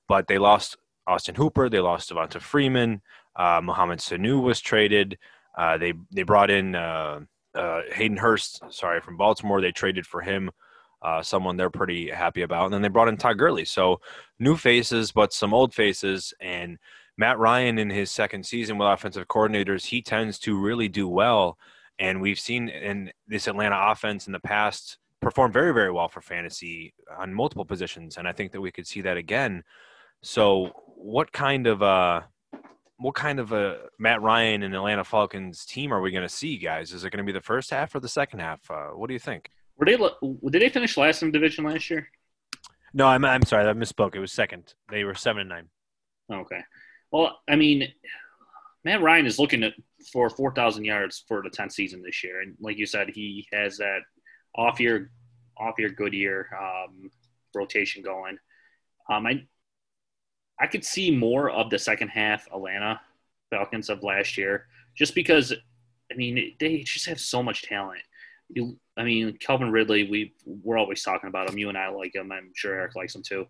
But 0.09 0.27
they 0.27 0.39
lost 0.39 0.77
Austin 1.07 1.35
Hooper. 1.35 1.69
They 1.69 1.81
lost 1.81 2.11
Devonta 2.11 2.41
Freeman. 2.41 3.03
Uh, 3.35 3.61
Mohamed 3.63 3.99
Sanu 3.99 4.43
was 4.43 4.61
traded. 4.61 5.19
Uh, 5.57 5.79
they 5.79 5.95
they 6.11 6.23
brought 6.23 6.51
in 6.51 6.75
uh, 6.75 7.21
uh, 7.55 7.81
Hayden 7.93 8.17
Hurst. 8.17 8.63
Sorry, 8.71 9.01
from 9.01 9.17
Baltimore. 9.17 9.61
They 9.61 9.73
traded 9.73 10.07
for 10.07 10.21
him. 10.21 10.51
someone 11.23 11.57
they're 11.57 11.71
pretty 11.71 12.11
happy 12.11 12.43
about. 12.43 12.67
And 12.67 12.75
then 12.75 12.83
they 12.83 12.89
brought 12.89 13.09
in 13.09 13.17
Todd 13.17 13.39
Gurley. 13.39 13.65
So 13.65 14.01
new 14.39 14.57
faces, 14.57 15.13
but 15.13 15.33
some 15.33 15.55
old 15.55 15.75
faces. 15.75 16.35
And 16.41 16.79
Matt 17.17 17.39
Ryan 17.39 17.79
in 17.79 17.91
his 17.91 18.11
second 18.11 18.45
season 18.45 18.77
with 18.77 18.89
offensive 18.89 19.29
coordinators, 19.29 19.87
he 19.87 20.03
tends 20.03 20.39
to 20.41 20.59
really 20.59 20.89
do 20.89 21.09
well 21.09 21.57
and 21.99 22.21
we've 22.21 22.39
seen 22.39 22.69
in 22.69 23.11
this 23.27 23.47
Atlanta 23.47 23.79
offense 23.91 24.27
in 24.27 24.33
the 24.33 24.41
past 24.41 24.99
perform 25.21 25.53
very, 25.53 25.73
very 25.73 25.91
well 25.91 26.09
for 26.09 26.21
fantasy 26.21 26.93
on 27.19 27.33
multiple 27.33 27.65
positions. 27.65 28.17
And 28.17 28.29
I 28.29 28.33
think 28.33 28.53
that 28.53 28.61
we 28.61 28.71
could 28.71 28.87
see 28.87 29.01
that 29.03 29.17
again. 29.17 29.63
So 30.23 30.73
what 30.97 31.33
kind 31.33 31.67
of 31.67 31.83
uh 31.83 32.23
what 32.99 33.15
kind 33.15 33.39
of 33.39 33.53
a 33.53 33.77
Matt 33.99 34.23
Ryan 34.23 34.63
and 34.63 34.75
Atlanta 34.75 35.05
Falcons 35.05 35.67
team 35.67 35.93
are 35.93 36.01
we 36.01 36.11
going 36.11 36.23
to 36.23 36.29
see, 36.29 36.57
guys? 36.57 36.93
Is 36.93 37.05
it 37.05 37.11
going 37.11 37.25
to 37.25 37.31
be 37.31 37.33
the 37.33 37.43
first 37.43 37.71
half 37.71 37.95
or 37.95 38.01
the 38.01 38.09
second 38.09 38.39
half? 38.39 38.61
Uh, 38.71 38.89
what 38.89 39.09
do 39.09 39.13
you 39.13 39.21
think? 39.21 39.51
Were 39.77 39.85
they 39.85 39.97
did 39.97 40.63
they 40.63 40.69
finish 40.71 40.97
last 40.97 41.23
in 41.23 41.29
the 41.29 41.33
division 41.33 41.65
last 41.65 41.91
year? 41.91 42.09
No, 42.95 43.07
I'm 43.07 43.25
I'm 43.25 43.43
sorry, 43.43 43.69
I 43.69 43.73
misspoke. 43.75 44.15
It 44.15 44.21
was 44.21 44.33
second. 44.33 44.75
They 44.91 45.05
were 45.05 45.15
seven 45.15 45.41
and 45.41 45.51
nine. 45.51 45.69
Okay. 46.33 46.61
Well, 47.13 47.39
I 47.49 47.57
mean, 47.57 47.87
Matt 48.85 49.03
Ryan 49.03 49.27
is 49.27 49.39
looking 49.39 49.63
at 49.63 49.75
for 50.13 50.31
4,000 50.31 50.85
yards 50.85 51.25
for 51.27 51.43
the 51.43 51.51
10th 51.51 51.73
season 51.73 52.03
this 52.03 52.23
year, 52.25 52.41
and 52.41 52.57
like 52.61 52.79
you 52.79 52.87
said, 52.87 53.09
he 53.13 53.47
has 53.53 53.77
that 53.79 54.01
off 54.57 54.81
year, 54.81 55.11
off 55.59 55.75
year, 55.79 55.91
good 55.91 56.15
year 56.15 56.49
um, 56.59 57.11
rotation 57.55 58.03
going. 58.03 58.39
Um, 59.11 59.27
I 59.27 59.43
I 60.61 60.67
could 60.67 60.85
see 60.85 61.11
more 61.11 61.51
of 61.51 61.71
the 61.71 61.79
second 61.79 62.09
half 62.09 62.47
Atlanta 62.53 63.01
Falcons 63.51 63.89
of 63.91 64.03
last 64.03 64.39
year, 64.39 64.67
just 64.95 65.15
because 65.15 65.53
I 66.11 66.15
mean 66.15 66.55
they 66.59 66.79
just 66.81 67.07
have 67.07 67.21
so 67.21 67.43
much 67.43 67.63
talent. 67.63 68.03
You, 68.49 68.79
I 68.97 69.05
mean 69.05 69.37
Calvin 69.39 69.71
Ridley, 69.71 70.09
we 70.09 70.35
we're 70.45 70.79
always 70.79 71.03
talking 71.03 71.29
about 71.29 71.51
him. 71.51 71.59
You 71.59 71.69
and 71.69 71.79
I 71.79 71.89
like 71.89 72.15
him. 72.15 72.33
I'm 72.33 72.53
sure 72.55 72.75
Eric 72.75 72.97
likes 72.97 73.15
him 73.15 73.23
too. 73.23 73.47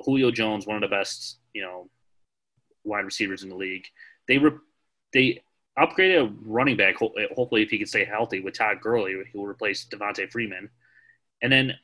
Julio 0.00 0.30
Jones, 0.30 0.66
one 0.66 0.76
of 0.76 0.82
the 0.82 0.94
best, 0.94 1.38
you 1.54 1.62
know, 1.62 1.88
wide 2.84 3.04
receivers 3.04 3.42
in 3.42 3.48
the 3.48 3.56
league. 3.56 3.86
They 4.28 4.38
re- 4.38 4.58
they 5.12 5.42
upgraded 5.78 6.26
a 6.26 6.32
running 6.44 6.76
back. 6.76 6.96
Hopefully, 6.96 7.62
if 7.62 7.70
he 7.70 7.78
can 7.78 7.86
stay 7.86 8.04
healthy 8.04 8.40
with 8.40 8.54
Todd 8.54 8.80
Gurley, 8.80 9.14
he 9.30 9.38
will 9.38 9.46
replace 9.46 9.86
Devonta 9.86 10.30
Freeman. 10.30 10.70
And 11.42 11.52
then, 11.52 11.74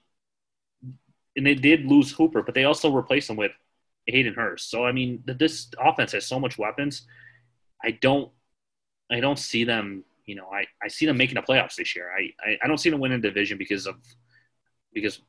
and 1.37 1.47
they 1.47 1.55
did 1.55 1.87
lose 1.87 2.13
Hooper, 2.13 2.43
but 2.43 2.55
they 2.55 2.65
also 2.65 2.91
replaced 2.91 3.31
him 3.31 3.37
with 3.37 3.53
Hayden 4.07 4.35
Hurst. 4.35 4.71
So 4.71 4.85
I 4.85 4.93
mean, 4.93 5.23
this 5.25 5.69
offense 5.79 6.13
has 6.13 6.27
so 6.27 6.39
much 6.39 6.59
weapons. 6.59 7.07
I 7.85 7.93
don't, 7.93 8.31
I 9.11 9.21
don't 9.21 9.39
see 9.39 9.65
them. 9.65 10.05
You 10.27 10.37
know, 10.37 10.47
I, 10.53 10.67
I 10.83 10.89
see 10.89 11.07
them 11.07 11.17
making 11.17 11.35
the 11.35 11.43
playoffs 11.43 11.77
this 11.77 11.97
year. 11.97 12.11
I, 12.11 12.31
I, 12.49 12.59
I 12.63 12.69
don't 12.69 12.79
see 12.79 12.91
them 12.91 13.01
winning 13.01 13.21
the 13.21 13.29
division 13.29 13.59
because 13.59 13.87
of 13.87 13.97
because 14.93 15.21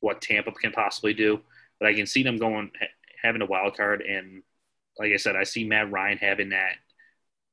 what 0.00 0.22
Tampa 0.22 0.52
can 0.52 0.72
possibly 0.72 1.12
do, 1.12 1.40
but 1.78 1.88
I 1.88 1.94
can 1.94 2.06
see 2.06 2.22
them 2.22 2.38
going 2.38 2.70
having 3.22 3.42
a 3.42 3.46
wild 3.46 3.76
card 3.76 4.00
and 4.02 4.42
like 4.98 5.12
I 5.12 5.16
said, 5.16 5.36
I 5.36 5.44
see 5.44 5.64
Matt 5.64 5.92
Ryan 5.92 6.18
having 6.18 6.48
that 6.48 6.74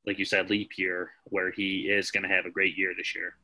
like 0.06 0.20
you 0.20 0.26
said, 0.26 0.50
leap 0.50 0.78
year 0.78 1.12
where 1.26 1.52
he 1.52 1.90
is 1.90 2.12
going 2.12 2.24
to 2.24 2.30
have 2.30 2.46
a 2.46 2.52
great 2.52 2.78
year 2.78 2.94
this 2.96 3.16
year. 3.16 3.36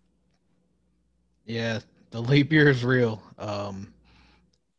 Yeah, 1.46 1.80
the 2.12 2.22
leap 2.22 2.52
year 2.52 2.70
is 2.70 2.84
real. 2.84 3.22
Um, 3.40 3.94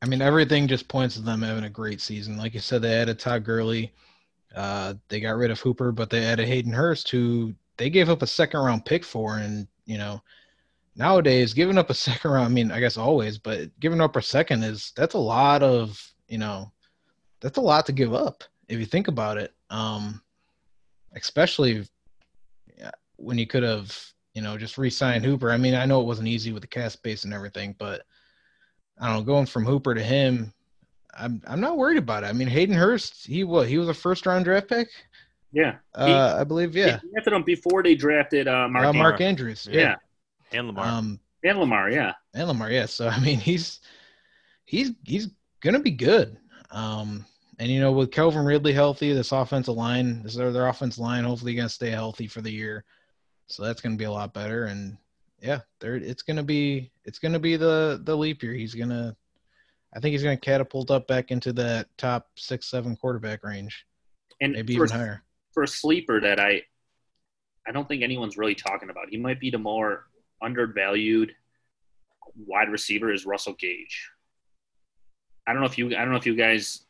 I 0.03 0.07
mean, 0.07 0.21
everything 0.21 0.67
just 0.67 0.89
points 0.89 1.15
to 1.15 1.23
them 1.23 1.43
having 1.43 1.65
a 1.65 1.71
great 1.71 2.01
season. 2.01 2.37
Like 2.37 2.55
you 2.55 2.61
said, 2.61 2.83
they 2.83 2.93
added 2.93 3.21
Todd 3.21 3.45
Gurley. 3.45 3.93
Uh, 4.55 4.95
they 5.09 5.21
got 5.21 5.37
rid 5.37 5.53
of 5.53 5.61
Hooper, 5.61 5.93
but 5.93 6.11
they 6.11 6.25
added 6.25 6.49
Hayden 6.49 6.73
Hurst, 6.73 7.09
who 7.09 7.55
they 7.77 7.89
gave 7.89 8.11
up 8.11 8.21
a 8.21 8.27
second 8.27 8.61
round 8.61 8.85
pick 8.85 9.05
for. 9.05 9.39
And, 9.39 9.69
you 9.87 9.99
know, 9.99 10.21
nowadays, 10.97 11.55
giving 11.55 11.79
up 11.79 11.89
a 11.89 11.95
second 11.95 12.33
round, 12.33 12.47
I 12.47 12.49
mean, 12.49 12.73
I 12.73 12.81
guess 12.81 12.97
always, 12.97 13.39
but 13.39 13.71
giving 13.79 14.01
up 14.01 14.17
a 14.17 14.23
second 14.23 14.65
is 14.65 14.93
that's 14.97 15.15
a 15.15 15.19
lot 15.19 15.63
of, 15.63 16.03
you 16.27 16.39
know, 16.39 16.73
that's 17.41 17.59
a 17.59 17.63
lot 17.63 17.87
to 17.87 17.93
give 17.93 18.13
up 18.13 18.43
if 18.69 18.81
you 18.81 18.87
think 18.87 19.07
about 19.07 19.39
it. 19.39 19.55
Um, 19.71 20.21
especially 21.15 21.87
when 23.17 23.39
you 23.39 23.47
could 23.47 23.63
have, 23.63 23.97
you 24.35 24.43
know, 24.43 24.59
just 24.59 24.79
re-signed 24.79 25.25
Hooper. 25.25 25.53
I 25.53 25.57
mean, 25.57 25.75
I 25.75 25.85
know 25.85 26.01
it 26.01 26.07
wasn't 26.07 26.29
easy 26.29 26.53
with 26.53 26.63
the 26.63 26.69
cast 26.69 26.95
space 26.95 27.23
and 27.23 27.33
everything, 27.33 27.77
but 27.79 28.03
I 29.01 29.09
don't 29.09 29.19
know, 29.19 29.23
going 29.23 29.47
from 29.47 29.65
Hooper 29.65 29.95
to 29.95 30.03
him, 30.03 30.53
I'm 31.15 31.43
I'm 31.47 31.61
not 31.61 31.77
worried 31.77 31.99
about 31.99 32.25
it. 32.25 32.27
I 32.27 32.33
mean, 32.33 32.49
Hayden 32.49 32.75
Hurst, 32.75 33.27
he 33.27 33.45
what 33.45 33.69
he 33.69 33.79
was 33.79 33.89
a 33.89 33.95
first 33.95 34.27
round 34.27 34.45
draft 34.45 34.69
pick. 34.69 34.89
Yeah, 35.53 35.77
uh, 35.95 36.07
he, 36.07 36.13
I 36.41 36.45
believe. 36.45 36.75
Yeah, 36.75 37.01
he 37.01 37.09
drafted 37.11 37.33
him 37.33 37.43
before 37.43 37.83
they 37.83 37.95
drafted 37.95 38.49
uh, 38.49 38.69
Mark, 38.69 38.87
uh, 38.87 38.93
Mark 38.93 39.21
Andrews. 39.21 39.69
Yeah. 39.71 39.81
yeah. 39.81 39.97
and 40.59 40.69
Lamar. 40.69 40.87
Um, 40.87 41.21
and 41.45 41.59
Lamar, 41.59 41.91
yeah, 41.91 42.15
and 42.35 42.49
Lamar, 42.49 42.71
yeah. 42.71 42.87
So 42.87 43.09
I 43.09 43.21
mean, 43.21 43.39
he's 43.39 43.81
he's 44.65 44.93
he's 45.05 45.29
gonna 45.61 45.81
be 45.81 45.91
good. 45.91 46.39
Um, 46.71 47.27
and 47.59 47.71
you 47.71 47.81
know, 47.81 47.93
with 47.93 48.11
Calvin 48.11 48.45
Ridley 48.45 48.73
healthy, 48.73 49.13
this 49.13 49.31
offensive 49.31 49.77
line, 49.77 50.23
this 50.23 50.33
is 50.33 50.39
their 50.53 50.67
offensive 50.67 50.99
line, 50.99 51.23
hopefully 51.23 51.55
going 51.55 51.69
to 51.69 51.73
stay 51.73 51.91
healthy 51.91 52.27
for 52.27 52.41
the 52.41 52.51
year. 52.51 52.85
So 53.47 53.63
that's 53.63 53.81
going 53.81 53.93
to 53.93 53.99
be 53.99 54.05
a 54.05 54.11
lot 54.11 54.33
better. 54.33 54.65
And 54.65 54.97
yeah, 55.43 55.61
there 55.81 55.97
it's 55.97 56.23
going 56.23 56.37
to 56.37 56.43
be 56.43 56.93
it's 57.05 57.19
going 57.19 57.33
to 57.33 57.41
be 57.41 57.57
the 57.57 58.01
the 58.05 58.17
leap 58.17 58.43
year. 58.43 58.53
He's 58.53 58.75
going 58.75 58.91
to, 58.91 59.15
I 59.95 59.99
think 59.99 60.13
he's 60.13 60.23
going 60.23 60.37
to 60.37 60.41
catapult 60.41 60.91
up 60.91 61.09
back 61.09 61.33
into 61.33 61.53
that 61.55 61.89
top 61.99 62.29
six 62.37 62.71
seven 62.71 62.95
quarterback 62.95 63.43
range, 63.43 63.85
and 64.41 64.53
maybe 64.53 64.77
for, 64.77 64.85
even 64.85 64.97
higher. 64.97 65.23
For 65.53 65.65
a 65.65 65.69
sleeper 65.69 66.21
that 66.21 66.39
I, 66.39 66.63
I 67.67 67.73
don't 67.73 67.89
think 67.89 68.03
anyone's 68.03 68.39
really 68.39 68.55
talking 68.55 68.89
about. 68.89 69.09
He 69.11 69.19
might 69.19 69.41
be 69.41 69.51
the 69.51 69.59
more 69.59 70.07
undervalued 70.41 71.33
wide 72.47 72.69
receiver 72.69 73.13
is 73.13 73.27
Russell 73.27 73.55
Gage. 73.59 74.11
I 75.49 75.53
don't 75.53 75.61
know 75.61 75.67
if 75.67 75.77
you 75.77 75.89
I 75.89 76.01
don't 76.03 76.11
know 76.11 76.17
if 76.17 76.27
you 76.27 76.37
guys 76.37 76.87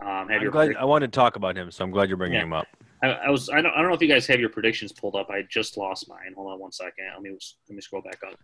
um, 0.00 0.28
have 0.28 0.30
I'm 0.30 0.42
your 0.42 0.52
glad, 0.52 0.76
I 0.76 0.84
wanted 0.84 1.12
to 1.12 1.16
talk 1.16 1.34
about 1.34 1.56
him, 1.56 1.72
so 1.72 1.82
I'm 1.82 1.90
glad 1.90 2.08
you're 2.08 2.16
bringing 2.16 2.38
yeah. 2.38 2.44
him 2.44 2.52
up. 2.52 2.66
I, 3.02 3.08
I, 3.08 3.30
was 3.30 3.48
I 3.50 3.60
don't, 3.60 3.72
I 3.72 3.80
don't 3.80 3.88
know 3.88 3.94
if 3.94 4.02
you 4.02 4.08
guys 4.08 4.26
have 4.26 4.40
your 4.40 4.48
predictions 4.48 4.92
pulled 4.92 5.16
up. 5.16 5.28
I 5.30 5.42
just 5.50 5.76
lost 5.76 6.08
mine. 6.08 6.34
Hold 6.36 6.52
on 6.52 6.60
one 6.60 6.72
second. 6.72 7.06
Let 7.12 7.22
me 7.22 7.30
let 7.68 7.74
me 7.74 7.80
scroll 7.80 8.02
back 8.02 8.20
up. 8.26 8.38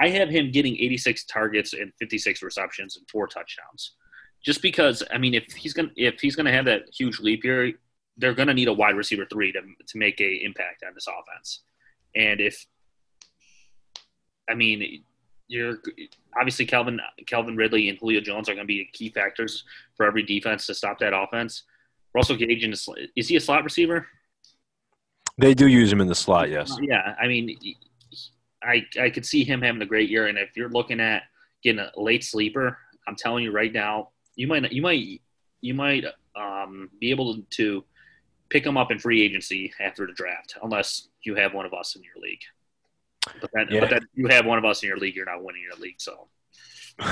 I 0.00 0.08
have 0.08 0.28
him 0.28 0.50
getting 0.50 0.76
86 0.76 1.24
targets 1.26 1.72
and 1.72 1.92
56 2.00 2.42
receptions 2.42 2.96
and 2.96 3.08
four 3.08 3.26
touchdowns. 3.26 3.94
Just 4.44 4.62
because 4.62 5.02
I 5.12 5.18
mean, 5.18 5.34
if 5.34 5.44
he's 5.52 5.72
gonna 5.72 5.90
if 5.96 6.20
he's 6.20 6.36
gonna 6.36 6.52
have 6.52 6.66
that 6.66 6.82
huge 6.96 7.20
leap 7.20 7.44
year, 7.44 7.72
they're 8.16 8.34
gonna 8.34 8.54
need 8.54 8.68
a 8.68 8.72
wide 8.72 8.96
receiver 8.96 9.26
three 9.30 9.52
to 9.52 9.60
to 9.60 9.98
make 9.98 10.20
a 10.20 10.44
impact 10.44 10.84
on 10.86 10.94
this 10.94 11.06
offense. 11.06 11.62
And 12.14 12.40
if 12.40 12.66
I 14.48 14.54
mean, 14.54 15.02
you're 15.48 15.78
obviously 16.36 16.66
Calvin 16.66 17.00
Calvin 17.26 17.56
Ridley 17.56 17.88
and 17.88 17.98
Julio 17.98 18.20
Jones 18.20 18.48
are 18.48 18.54
going 18.54 18.66
to 18.66 18.68
be 18.68 18.88
key 18.92 19.10
factors 19.10 19.64
for 19.96 20.06
every 20.06 20.22
defense 20.22 20.66
to 20.66 20.74
stop 20.74 20.98
that 20.98 21.16
offense. 21.16 21.64
Russell 22.14 22.36
Gage 22.36 22.64
in 22.64 22.72
is, 22.72 22.88
is 23.16 23.28
he 23.28 23.36
a 23.36 23.40
slot 23.40 23.64
receiver? 23.64 24.06
They 25.36 25.52
do 25.52 25.66
use 25.66 25.92
him 25.92 26.00
in 26.00 26.06
the 26.06 26.14
slot, 26.14 26.48
yes. 26.48 26.76
Yeah, 26.80 27.14
I 27.20 27.26
mean, 27.26 27.56
I 28.62 28.84
I 29.00 29.10
could 29.10 29.26
see 29.26 29.44
him 29.44 29.60
having 29.62 29.82
a 29.82 29.86
great 29.86 30.08
year, 30.08 30.28
and 30.28 30.38
if 30.38 30.56
you're 30.56 30.70
looking 30.70 31.00
at 31.00 31.24
getting 31.62 31.80
a 31.80 31.90
late 31.96 32.22
sleeper, 32.22 32.78
I'm 33.08 33.16
telling 33.16 33.42
you 33.42 33.50
right 33.50 33.72
now, 33.72 34.10
you 34.36 34.46
might 34.46 34.70
you 34.72 34.82
might 34.82 35.20
you 35.60 35.74
might 35.74 36.04
um, 36.36 36.90
be 37.00 37.10
able 37.10 37.38
to 37.50 37.84
pick 38.50 38.64
him 38.64 38.76
up 38.76 38.92
in 38.92 38.98
free 38.98 39.22
agency 39.22 39.72
after 39.80 40.06
the 40.06 40.12
draft, 40.12 40.54
unless 40.62 41.08
you 41.24 41.34
have 41.34 41.52
one 41.54 41.66
of 41.66 41.74
us 41.74 41.96
in 41.96 42.02
your 42.02 42.22
league. 42.22 42.42
But 43.40 43.50
that, 43.54 43.70
yeah. 43.70 43.80
but 43.80 43.90
then 43.90 44.06
you 44.14 44.28
have 44.28 44.46
one 44.46 44.58
of 44.58 44.64
us 44.64 44.82
in 44.82 44.88
your 44.88 44.98
league, 44.98 45.16
you're 45.16 45.24
not 45.24 45.42
winning 45.42 45.62
your 45.62 45.78
league. 45.80 45.96
So 45.98 46.28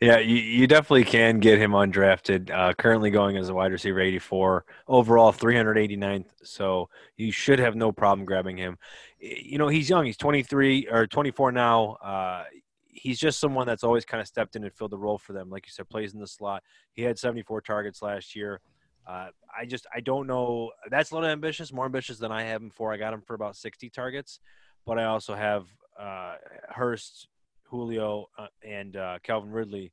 yeah, 0.00 0.18
you, 0.18 0.36
you 0.36 0.66
definitely 0.66 1.04
can 1.04 1.38
get 1.40 1.58
him 1.58 1.72
undrafted. 1.72 2.50
Uh, 2.50 2.74
currently 2.74 3.10
going 3.10 3.36
as 3.36 3.48
a 3.48 3.54
wide 3.54 3.72
receiver 3.72 4.00
84, 4.00 4.64
overall 4.88 5.32
389th. 5.32 6.26
So 6.42 6.90
you 7.16 7.32
should 7.32 7.58
have 7.58 7.76
no 7.76 7.92
problem 7.92 8.26
grabbing 8.26 8.58
him. 8.58 8.78
You 9.18 9.58
know, 9.58 9.68
he's 9.68 9.88
young. 9.88 10.04
He's 10.04 10.18
23 10.18 10.88
or 10.90 11.06
24 11.06 11.52
now. 11.52 11.92
Uh, 12.04 12.44
he's 12.88 13.18
just 13.18 13.40
someone 13.40 13.66
that's 13.66 13.84
always 13.84 14.04
kind 14.04 14.20
of 14.20 14.26
stepped 14.26 14.54
in 14.54 14.64
and 14.64 14.72
filled 14.72 14.92
the 14.92 14.98
role 14.98 15.18
for 15.18 15.32
them. 15.32 15.48
Like 15.48 15.66
you 15.66 15.72
said, 15.72 15.88
plays 15.88 16.12
in 16.12 16.20
the 16.20 16.26
slot. 16.26 16.62
He 16.92 17.02
had 17.02 17.18
74 17.18 17.62
targets 17.62 18.02
last 18.02 18.36
year. 18.36 18.60
Uh, 19.06 19.28
I 19.58 19.64
just 19.66 19.86
I 19.92 20.00
don't 20.00 20.26
know. 20.26 20.70
That's 20.90 21.10
a 21.10 21.14
little 21.14 21.28
ambitious, 21.28 21.72
more 21.72 21.86
ambitious 21.86 22.18
than 22.18 22.30
I 22.30 22.44
have 22.44 22.62
him 22.62 22.70
for. 22.70 22.92
I 22.92 22.96
got 22.96 23.12
him 23.12 23.22
for 23.22 23.34
about 23.34 23.56
60 23.56 23.90
targets, 23.90 24.38
but 24.86 24.98
I 24.98 25.04
also 25.04 25.34
have 25.34 25.66
uh, 25.98 26.34
Hurst, 26.68 27.28
Julio, 27.72 28.28
uh, 28.38 28.48
and 28.62 28.96
uh, 28.96 29.18
Calvin 29.22 29.50
Ridley. 29.50 29.92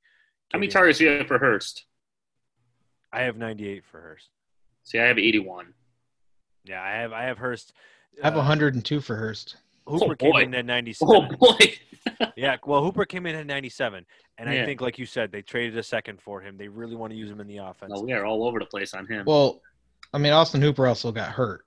How 0.52 0.60
many 0.60 0.70
targets 0.70 1.00
do 1.00 1.06
you 1.06 1.12
have 1.12 1.28
for 1.28 1.40
Hurst? 1.40 1.86
I 3.14 3.22
have 3.22 3.38
98 3.38 3.84
for 3.90 4.02
Hurst. 4.02 4.30
See, 4.84 5.00
I 5.00 5.06
have 5.06 5.18
81. 5.18 5.74
Yeah, 6.66 6.84
I 6.84 6.92
have 6.92 7.14
I 7.14 7.24
have 7.24 7.38
Hurst. 7.38 7.74
I 8.22 8.28
have 8.28 8.36
102 8.36 9.00
for 9.00 9.16
Hurst. 9.16 9.56
Hooper 9.88 10.12
oh, 10.12 10.16
came 10.16 10.36
in 10.36 10.56
at 10.56 10.66
97. 10.66 11.16
Oh 11.16 11.36
boy! 11.38 12.28
yeah, 12.36 12.58
well, 12.66 12.84
Hooper 12.84 13.06
came 13.06 13.26
in 13.26 13.36
at 13.36 13.48
97, 13.48 14.06
and 14.38 14.54
Yeah. 14.54 14.62
I 14.62 14.66
think, 14.66 14.82
like 14.82 15.00
you 15.00 15.06
said, 15.06 15.32
they 15.32 15.42
traded 15.42 15.78
a 15.78 15.84
second 15.84 16.22
for 16.22 16.42
him. 16.42 16.58
They 16.58 16.68
really 16.68 16.96
want 16.96 17.12
to 17.12 17.18
use 17.18 17.32
him 17.32 17.40
in 17.40 17.48
the 17.48 17.58
offense. 17.58 17.94
no, 17.96 18.02
we 18.02 18.12
are 18.12 18.26
all 18.26 18.46
over 18.46 18.60
the 18.60 18.66
place 18.66 18.94
on 18.94 19.08
him. 19.08 19.24
Well, 19.26 19.62
I 20.14 20.18
mean, 20.18 20.34
Austin 20.34 20.62
Hooper 20.62 20.86
also 20.86 21.12
got 21.12 21.32
hurt. 21.32 21.66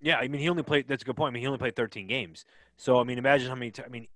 Yeah, 0.00 0.18
I 0.18 0.28
mean, 0.28 0.40
he 0.40 0.48
only 0.48 0.62
played. 0.62 0.86
That's 0.86 1.02
a 1.02 1.06
good 1.06 1.16
point. 1.16 1.32
I 1.32 1.34
mean, 1.34 1.40
he 1.40 1.46
only 1.46 1.58
played 1.58 1.74
13 1.74 2.06
games. 2.06 2.44
So, 2.76 3.00
I 3.00 3.04
mean, 3.04 3.18
imagine 3.18 3.48
how 3.48 3.54
many. 3.54 3.70
T- 3.72 3.82
I 3.84 3.88
mean, 3.88 4.06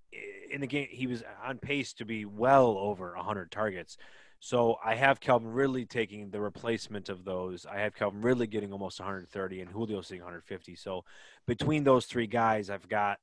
in 0.50 0.60
the 0.60 0.66
game, 0.66 0.88
he 0.90 1.06
was 1.06 1.22
on 1.44 1.58
pace 1.58 1.92
to 1.94 2.04
be 2.04 2.24
well 2.24 2.76
over 2.78 3.14
100 3.14 3.50
targets. 3.50 3.96
So, 4.42 4.76
I 4.82 4.94
have 4.94 5.20
Calvin 5.20 5.52
Ridley 5.52 5.84
taking 5.84 6.30
the 6.30 6.40
replacement 6.40 7.10
of 7.10 7.24
those. 7.24 7.66
I 7.66 7.80
have 7.80 7.94
Calvin 7.94 8.22
Ridley 8.22 8.46
getting 8.46 8.72
almost 8.72 8.98
130, 8.98 9.60
and 9.60 9.70
Julio 9.70 10.00
seeing 10.00 10.22
150. 10.22 10.74
So, 10.76 11.04
between 11.46 11.84
those 11.84 12.06
three 12.06 12.26
guys, 12.26 12.70
I've 12.70 12.88
got 12.88 13.18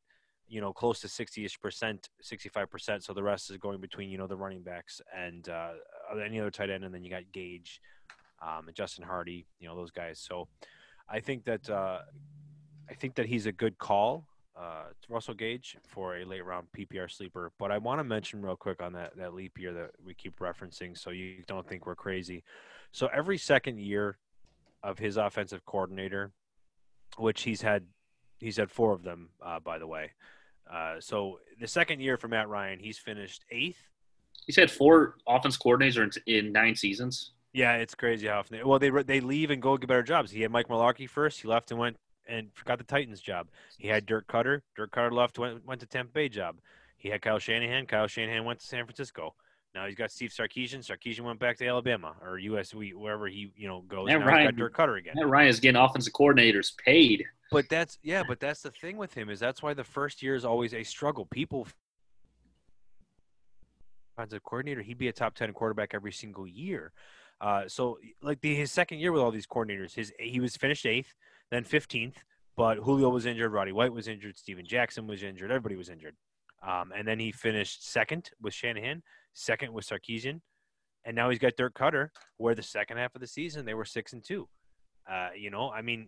you 0.48 0.62
know 0.62 0.72
close 0.72 1.00
to 1.02 1.08
60ish 1.08 1.60
percent, 1.60 2.10
65 2.22 2.70
percent. 2.70 3.04
So 3.04 3.14
the 3.14 3.24
rest 3.24 3.50
is 3.50 3.58
going 3.58 3.82
between 3.82 4.10
you 4.10 4.18
know 4.18 4.28
the 4.28 4.38
running 4.38 4.62
backs 4.62 5.02
and 5.16 5.50
uh, 5.50 5.72
any 6.24 6.40
other 6.40 6.52
tight 6.52 6.70
end, 6.70 6.84
and 6.84 6.94
then 6.94 7.04
you 7.04 7.10
got 7.10 7.24
Gage, 7.34 7.82
um, 8.42 8.68
and 8.68 8.76
Justin 8.76 9.04
Hardy, 9.04 9.48
you 9.60 9.68
know 9.68 9.76
those 9.76 9.92
guys. 9.92 10.20
So, 10.20 10.48
I 11.10 11.20
think 11.20 11.46
that. 11.46 11.70
Uh, 11.70 12.00
I 12.90 12.94
think 12.94 13.16
that 13.16 13.26
he's 13.26 13.46
a 13.46 13.52
good 13.52 13.78
call, 13.78 14.26
uh, 14.60 14.86
Russell 15.10 15.34
Gage, 15.34 15.78
for 15.84 16.18
a 16.18 16.26
late 16.26 16.44
round 16.44 16.68
PPR 16.76 17.12
sleeper. 17.12 17.52
But 17.60 17.72
I 17.72 17.78
want 17.78 18.00
to 18.00 18.04
mention 18.04 18.42
real 18.42 18.56
quick 18.56 18.82
on 18.82 18.94
that, 18.94 19.16
that 19.18 19.34
leap 19.34 19.60
year 19.60 19.74
that 19.74 19.92
we 20.04 20.14
keep 20.14 20.40
referencing 20.40 20.98
so 20.98 21.12
you 21.12 21.44
don't 21.48 21.68
think 21.68 21.86
we're 21.86 21.96
crazy. 21.96 22.44
So 22.92 23.08
every 23.14 23.38
second 23.38 23.80
year 23.80 24.18
of 24.84 24.98
his 24.98 25.18
offensive 25.18 25.66
coordinator, 25.66 26.32
which 27.18 27.44
he's 27.44 27.62
had, 27.62 27.84
he's 28.40 28.58
had 28.58 28.72
four 28.72 28.94
of 28.94 29.04
them, 29.04 29.30
uh, 29.42 29.60
by 29.60 29.78
the 29.78 29.88
way. 29.88 30.12
Uh, 30.72 30.96
so 31.00 31.40
the 31.60 31.68
second 31.68 32.02
year 32.02 32.18
for 32.18 32.28
Matt 32.28 32.50
Ryan, 32.50 32.80
he's 32.80 32.98
finished 32.98 33.46
eighth. 33.52 33.82
He's 34.46 34.56
had 34.56 34.72
four 34.72 35.18
offense 35.28 35.58
coordinators 35.58 36.18
in, 36.26 36.46
in 36.48 36.52
nine 36.52 36.76
seasons. 36.76 37.32
Yeah, 37.54 37.76
it's 37.76 37.96
crazy 37.96 38.28
how 38.28 38.40
often. 38.40 38.58
They, 38.58 38.64
well, 38.64 38.78
they 38.78 38.90
they 38.90 39.20
leave 39.20 39.50
and 39.50 39.62
go 39.62 39.78
get 39.78 39.88
better 39.88 40.04
jobs. 40.04 40.30
He 40.30 40.42
had 40.42 40.52
Mike 40.52 40.68
Mularkey 40.68 41.10
first. 41.10 41.42
He 41.42 41.48
left 41.48 41.72
and 41.72 41.80
went 41.80 41.98
and 42.28 42.50
got 42.66 42.78
the 42.78 42.84
Titans 42.84 43.22
job. 43.22 43.48
He 43.78 43.88
had 43.88 44.06
Dirk 44.06 44.28
Koetter. 44.28 44.62
Dirk 44.76 44.92
Koetter 44.92 45.12
left, 45.12 45.40
went 45.40 45.66
went 45.66 45.82
to 45.82 45.88
Tampa 45.88 46.12
Bay 46.14 46.30
job. 46.30 46.58
He 46.98 47.10
had 47.10 47.22
Kyle 47.22 47.40
Shanahan. 47.40 47.86
Kyle 47.86 48.08
Shanahan 48.08 48.44
went 48.46 48.60
to 48.60 48.66
San 48.66 48.86
Francisco. 48.86 49.36
Now 49.76 49.86
he's 49.86 49.96
got 49.96 50.12
Steve 50.12 50.32
Sarkisian. 50.32 50.80
Sarkisian 50.80 51.22
went 51.22 51.40
back 51.40 51.58
to 51.58 51.68
Alabama 51.68 52.16
or 52.22 52.40
US, 52.40 52.74
wherever 52.74 53.28
he 53.28 53.52
you 53.56 53.68
know 53.68 53.82
goes. 53.82 54.08
Matt 54.08 54.20
now 54.20 54.26
Ryan- 54.26 54.42
he's 54.42 54.52
got 54.52 54.58
Dirk 54.58 54.76
Koetter 54.76 54.98
again. 54.98 55.14
Matt 55.16 55.28
Ryan 55.28 55.50
is 55.50 55.60
getting 55.60 55.80
offensive 55.80 56.14
coordinators 56.14 56.76
paid. 56.78 57.26
But 57.52 57.70
that's 57.70 57.98
yeah, 58.02 58.24
but 58.28 58.40
that's 58.40 58.62
the 58.62 58.72
thing 58.72 58.98
with 58.98 59.14
him 59.14 59.30
is 59.30 59.40
that's 59.40 59.62
why 59.62 59.74
the 59.74 59.84
first 59.84 60.22
year 60.22 60.36
is 60.36 60.46
always 60.46 60.74
a 60.74 60.84
struggle. 60.84 61.26
People 61.26 61.68
offensive 64.18 64.44
coordinator, 64.44 64.82
he'd 64.82 64.98
be 64.98 65.08
a 65.08 65.14
top 65.14 65.36
ten 65.36 65.54
quarterback 65.54 65.94
every 65.94 66.12
single 66.12 66.48
year. 66.48 66.92
Uh, 67.40 67.68
so 67.68 68.00
like 68.22 68.42
the, 68.42 68.56
his 68.56 68.72
second 68.72 69.00
year 69.00 69.12
with 69.12 69.22
all 69.22 69.32
these 69.32 69.46
coordinators, 69.46 69.94
his 69.94 70.12
he 70.20 70.40
was 70.40 70.58
finished 70.58 70.86
eighth, 70.86 71.14
then 71.52 71.64
fifteenth, 71.64 72.24
but 72.56 72.78
Julio 72.78 73.10
was 73.10 73.26
injured, 73.26 73.52
Roddy 73.52 73.72
White 73.72 73.94
was 73.94 74.08
injured, 74.08 74.38
Steven 74.38 74.66
Jackson 74.66 75.08
was 75.08 75.24
injured, 75.24 75.52
everybody 75.52 75.76
was 75.76 75.90
injured. 75.90 76.16
Um, 76.68 76.92
and 76.96 77.08
then 77.08 77.20
he 77.20 77.32
finished 77.32 77.88
second 77.88 78.32
with 78.42 78.54
Shanahan, 78.54 79.04
second 79.34 79.74
with 79.74 79.86
Sarkisian, 79.86 80.42
and 81.06 81.16
now 81.16 81.30
he's 81.30 81.40
got 81.40 81.56
Dirk 81.56 81.76
Koetter, 81.76 82.10
where 82.38 82.56
the 82.56 82.64
second 82.64 82.98
half 82.98 83.16
of 83.16 83.22
the 83.22 83.28
season 83.28 83.66
they 83.66 83.74
were 83.74 83.86
six 83.86 84.14
and 84.14 84.24
two. 84.24 84.48
Uh, 85.10 85.30
you 85.38 85.50
know, 85.50 85.70
I 85.70 85.82
mean, 85.82 86.08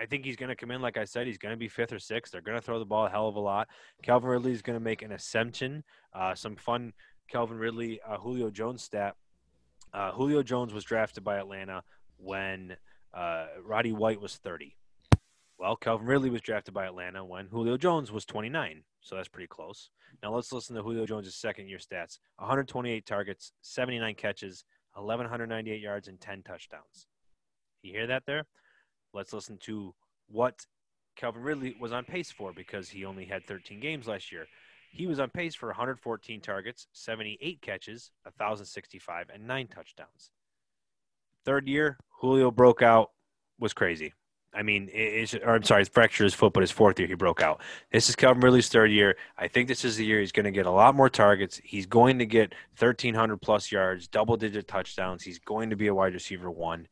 I 0.00 0.06
think 0.06 0.24
he's 0.24 0.36
going 0.36 0.48
to 0.48 0.56
come 0.56 0.70
in, 0.70 0.80
like 0.80 0.96
I 0.96 1.04
said, 1.04 1.26
he's 1.26 1.38
going 1.38 1.52
to 1.52 1.58
be 1.58 1.68
fifth 1.68 1.92
or 1.92 1.98
sixth. 1.98 2.32
They're 2.32 2.40
going 2.40 2.58
to 2.58 2.64
throw 2.64 2.78
the 2.78 2.84
ball 2.84 3.06
a 3.06 3.10
hell 3.10 3.28
of 3.28 3.36
a 3.36 3.40
lot. 3.40 3.68
Calvin 4.02 4.30
Ridley 4.30 4.52
is 4.52 4.62
going 4.62 4.78
to 4.78 4.84
make 4.84 5.02
an 5.02 5.12
ascension. 5.12 5.82
Uh, 6.14 6.34
some 6.34 6.56
fun 6.56 6.92
Calvin 7.28 7.58
Ridley, 7.58 8.00
uh, 8.08 8.16
Julio 8.18 8.50
Jones 8.50 8.82
stat. 8.82 9.16
Uh, 9.92 10.12
Julio 10.12 10.42
Jones 10.42 10.72
was 10.72 10.84
drafted 10.84 11.24
by 11.24 11.36
Atlanta 11.36 11.82
when 12.16 12.76
uh, 13.14 13.46
Roddy 13.64 13.92
White 13.92 14.20
was 14.20 14.36
30. 14.36 14.76
Well, 15.58 15.76
Calvin 15.76 16.06
Ridley 16.06 16.30
was 16.30 16.40
drafted 16.40 16.74
by 16.74 16.86
Atlanta 16.86 17.24
when 17.24 17.46
Julio 17.46 17.76
Jones 17.76 18.10
was 18.10 18.24
29. 18.24 18.82
So 19.00 19.16
that's 19.16 19.28
pretty 19.28 19.46
close. 19.46 19.90
Now 20.22 20.34
let's 20.34 20.52
listen 20.52 20.74
to 20.76 20.82
Julio 20.82 21.06
Jones' 21.06 21.34
second 21.34 21.68
year 21.68 21.78
stats 21.78 22.18
128 22.38 23.06
targets, 23.06 23.52
79 23.62 24.14
catches, 24.14 24.64
1,198 24.94 25.80
yards, 25.80 26.08
and 26.08 26.20
10 26.20 26.42
touchdowns. 26.42 27.06
You 27.82 27.92
hear 27.92 28.06
that 28.06 28.24
there? 28.26 28.44
Let's 29.12 29.32
listen 29.32 29.58
to 29.62 29.94
what 30.28 30.66
Calvin 31.16 31.42
Ridley 31.42 31.76
was 31.80 31.92
on 31.92 32.04
pace 32.04 32.30
for 32.30 32.52
because 32.52 32.88
he 32.88 33.04
only 33.04 33.24
had 33.24 33.46
13 33.46 33.80
games 33.80 34.06
last 34.06 34.32
year. 34.32 34.46
He 34.90 35.06
was 35.06 35.20
on 35.20 35.30
pace 35.30 35.54
for 35.54 35.68
114 35.68 36.40
targets, 36.40 36.86
78 36.92 37.62
catches, 37.62 38.10
1,065, 38.24 39.30
and 39.32 39.46
nine 39.46 39.66
touchdowns. 39.66 40.30
Third 41.44 41.66
year, 41.68 41.98
Julio 42.20 42.50
broke 42.50 42.82
out, 42.82 43.10
was 43.58 43.72
crazy. 43.72 44.12
I 44.54 44.62
mean, 44.62 44.90
it's, 44.92 45.34
or 45.34 45.54
I'm 45.54 45.62
sorry, 45.62 45.84
fractured 45.84 46.24
his 46.24 46.34
foot, 46.34 46.52
but 46.52 46.60
his 46.60 46.70
fourth 46.70 46.98
year 46.98 47.08
he 47.08 47.14
broke 47.14 47.40
out. 47.42 47.62
This 47.90 48.10
is 48.10 48.16
Calvin 48.16 48.42
Ridley's 48.42 48.68
third 48.68 48.90
year. 48.90 49.16
I 49.38 49.48
think 49.48 49.66
this 49.66 49.82
is 49.82 49.96
the 49.96 50.04
year 50.04 50.20
he's 50.20 50.30
going 50.32 50.44
to 50.44 50.50
get 50.50 50.66
a 50.66 50.70
lot 50.70 50.94
more 50.94 51.08
targets. 51.08 51.58
He's 51.64 51.86
going 51.86 52.18
to 52.18 52.26
get 52.26 52.52
1,300 52.78 53.38
plus 53.40 53.72
yards, 53.72 54.08
double 54.08 54.36
digit 54.36 54.68
touchdowns. 54.68 55.22
He's 55.22 55.38
going 55.38 55.70
to 55.70 55.76
be 55.76 55.86
a 55.86 55.94
wide 55.94 56.12
receiver 56.12 56.50
one. 56.50 56.86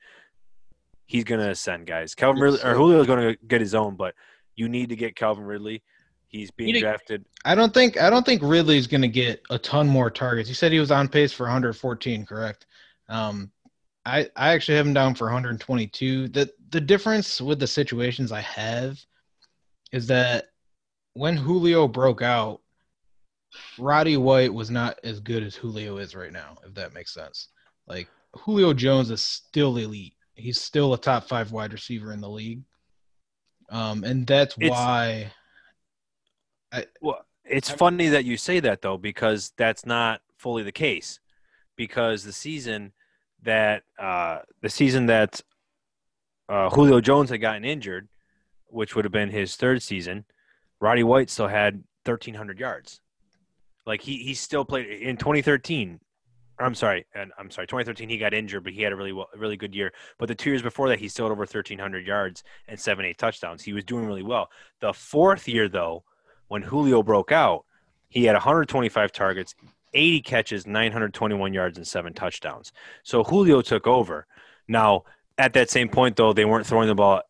He's 1.04 1.24
going 1.24 1.40
to 1.40 1.50
ascend, 1.50 1.86
guys. 1.86 2.14
Calvin 2.14 2.40
Ridley, 2.40 2.60
or 2.64 2.74
Julio 2.74 3.00
is 3.00 3.06
going 3.06 3.34
to 3.34 3.38
get 3.46 3.60
his 3.60 3.74
own, 3.74 3.94
but 3.96 4.14
you 4.56 4.68
need 4.68 4.88
to 4.88 4.96
get 4.96 5.14
Calvin 5.14 5.44
Ridley. 5.44 5.82
He's 6.28 6.50
being 6.50 6.68
You 6.68 6.74
need- 6.74 6.80
drafted. 6.80 7.24
I 7.44 7.54
don't 7.54 7.74
think 7.74 8.00
I 8.00 8.08
don't 8.08 8.24
think 8.24 8.40
Ridley's 8.42 8.86
going 8.86 9.02
to 9.02 9.08
get 9.08 9.42
a 9.50 9.58
ton 9.58 9.86
more 9.88 10.10
targets. 10.10 10.48
You 10.48 10.54
said 10.54 10.72
he 10.72 10.78
was 10.80 10.90
on 10.92 11.08
pace 11.08 11.32
for 11.32 11.42
114, 11.44 12.24
correct? 12.24 12.66
Um, 13.08 13.50
I 14.06 14.28
I 14.36 14.52
actually 14.52 14.76
have 14.76 14.86
him 14.86 14.94
down 14.94 15.14
for 15.14 15.24
122. 15.26 16.28
The 16.28 16.50
the 16.70 16.80
difference 16.80 17.40
with 17.40 17.58
the 17.58 17.66
situations 17.66 18.32
I 18.32 18.40
have 18.40 18.98
is 19.92 20.06
that 20.06 20.46
when 21.14 21.36
Julio 21.36 21.88
broke 21.88 22.22
out, 22.22 22.60
Roddy 23.78 24.16
White 24.16 24.54
was 24.54 24.70
not 24.70 24.98
as 25.04 25.20
good 25.20 25.42
as 25.42 25.54
Julio 25.54 25.98
is 25.98 26.14
right 26.14 26.32
now, 26.32 26.56
if 26.66 26.74
that 26.74 26.94
makes 26.94 27.12
sense. 27.12 27.48
Like 27.86 28.08
Julio 28.34 28.72
Jones 28.72 29.10
is 29.10 29.20
still 29.22 29.76
elite. 29.76 30.14
He's 30.34 30.60
still 30.60 30.94
a 30.94 30.98
top 30.98 31.28
five 31.28 31.52
wide 31.52 31.72
receiver 31.72 32.12
in 32.12 32.20
the 32.20 32.28
league. 32.28 32.62
Um, 33.68 34.04
and 34.04 34.26
that's 34.26 34.56
It's- 34.58 34.70
why 34.70 35.32
Well, 37.00 37.26
it's 37.44 37.70
funny 37.70 38.08
that 38.08 38.24
you 38.24 38.36
say 38.36 38.60
that 38.60 38.80
though, 38.80 38.96
because 38.96 39.52
that's 39.56 39.84
not 39.84 40.22
fully 40.38 40.62
the 40.62 40.72
case. 40.72 41.18
Because 41.76 42.24
the 42.24 42.32
season 42.32 42.92
that 43.42 43.82
uh, 43.98 44.40
the 44.60 44.68
season 44.68 45.06
that 45.06 45.40
uh, 46.48 46.70
Julio 46.70 47.00
Jones 47.00 47.30
had 47.30 47.40
gotten 47.40 47.64
injured, 47.64 48.08
which 48.66 48.94
would 48.94 49.04
have 49.04 49.12
been 49.12 49.30
his 49.30 49.56
third 49.56 49.82
season, 49.82 50.24
Roddy 50.80 51.02
White 51.02 51.30
still 51.30 51.48
had 51.48 51.74
1,300 52.04 52.58
yards. 52.58 53.00
Like 53.86 54.02
he 54.02 54.18
he 54.18 54.34
still 54.34 54.64
played 54.64 54.86
in 54.86 55.16
2013. 55.16 56.00
I'm 56.58 56.74
sorry, 56.74 57.06
and 57.14 57.32
I'm 57.38 57.50
sorry, 57.50 57.66
2013 57.66 58.08
he 58.08 58.18
got 58.18 58.34
injured, 58.34 58.64
but 58.64 58.74
he 58.74 58.82
had 58.82 58.92
a 58.92 58.96
really 58.96 59.18
really 59.34 59.56
good 59.56 59.74
year. 59.74 59.92
But 60.18 60.28
the 60.28 60.34
two 60.34 60.50
years 60.50 60.62
before 60.62 60.88
that, 60.90 60.98
he 60.98 61.08
still 61.08 61.26
had 61.26 61.32
over 61.32 61.40
1,300 61.40 62.06
yards 62.06 62.44
and 62.68 62.78
seven, 62.78 63.04
eight 63.04 63.18
touchdowns. 63.18 63.62
He 63.62 63.72
was 63.72 63.84
doing 63.84 64.06
really 64.06 64.22
well. 64.22 64.50
The 64.80 64.92
fourth 64.92 65.48
year, 65.48 65.68
though, 65.68 66.04
when 66.48 66.62
Julio 66.62 67.02
broke 67.02 67.32
out, 67.32 67.64
he 68.08 68.24
had 68.24 68.34
125 68.34 69.12
targets, 69.12 69.54
80 69.92 70.20
catches, 70.22 70.66
921 70.66 71.52
yards, 71.52 71.78
and 71.78 71.86
seven 71.86 72.12
touchdowns. 72.12 72.72
So 73.02 73.24
Julio 73.24 73.62
took 73.62 73.86
over. 73.86 74.26
Now, 74.68 75.04
at 75.38 75.52
that 75.54 75.70
same 75.70 75.88
point, 75.88 76.16
though, 76.16 76.32
they 76.32 76.44
weren't 76.44 76.66
throwing 76.66 76.88
the 76.88 76.94
ball 76.94 77.22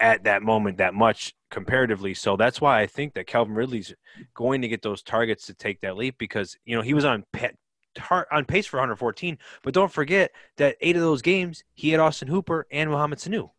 at 0.00 0.24
that 0.24 0.42
moment 0.42 0.78
that 0.78 0.94
much 0.94 1.34
comparatively. 1.50 2.14
So 2.14 2.36
that's 2.36 2.60
why 2.60 2.80
I 2.80 2.86
think 2.86 3.14
that 3.14 3.26
Calvin 3.26 3.54
Ridley's 3.54 3.94
going 4.34 4.62
to 4.62 4.68
get 4.68 4.82
those 4.82 5.02
targets 5.02 5.46
to 5.46 5.54
take 5.54 5.80
that 5.80 5.96
leap 5.96 6.16
because 6.18 6.56
you 6.64 6.76
know 6.76 6.82
he 6.82 6.94
was 6.94 7.04
on 7.04 7.24
pet 7.32 7.56
tar- 7.94 8.28
on 8.30 8.44
pace 8.44 8.66
for 8.66 8.78
114, 8.78 9.38
but 9.62 9.74
don't 9.74 9.92
forget 9.92 10.30
that 10.56 10.76
eight 10.80 10.96
of 10.96 11.02
those 11.02 11.22
games 11.22 11.64
he 11.74 11.90
had 11.90 12.00
Austin 12.00 12.28
Hooper 12.28 12.66
and 12.70 12.90
Mohamed 12.90 13.18
Sanu. 13.18 13.50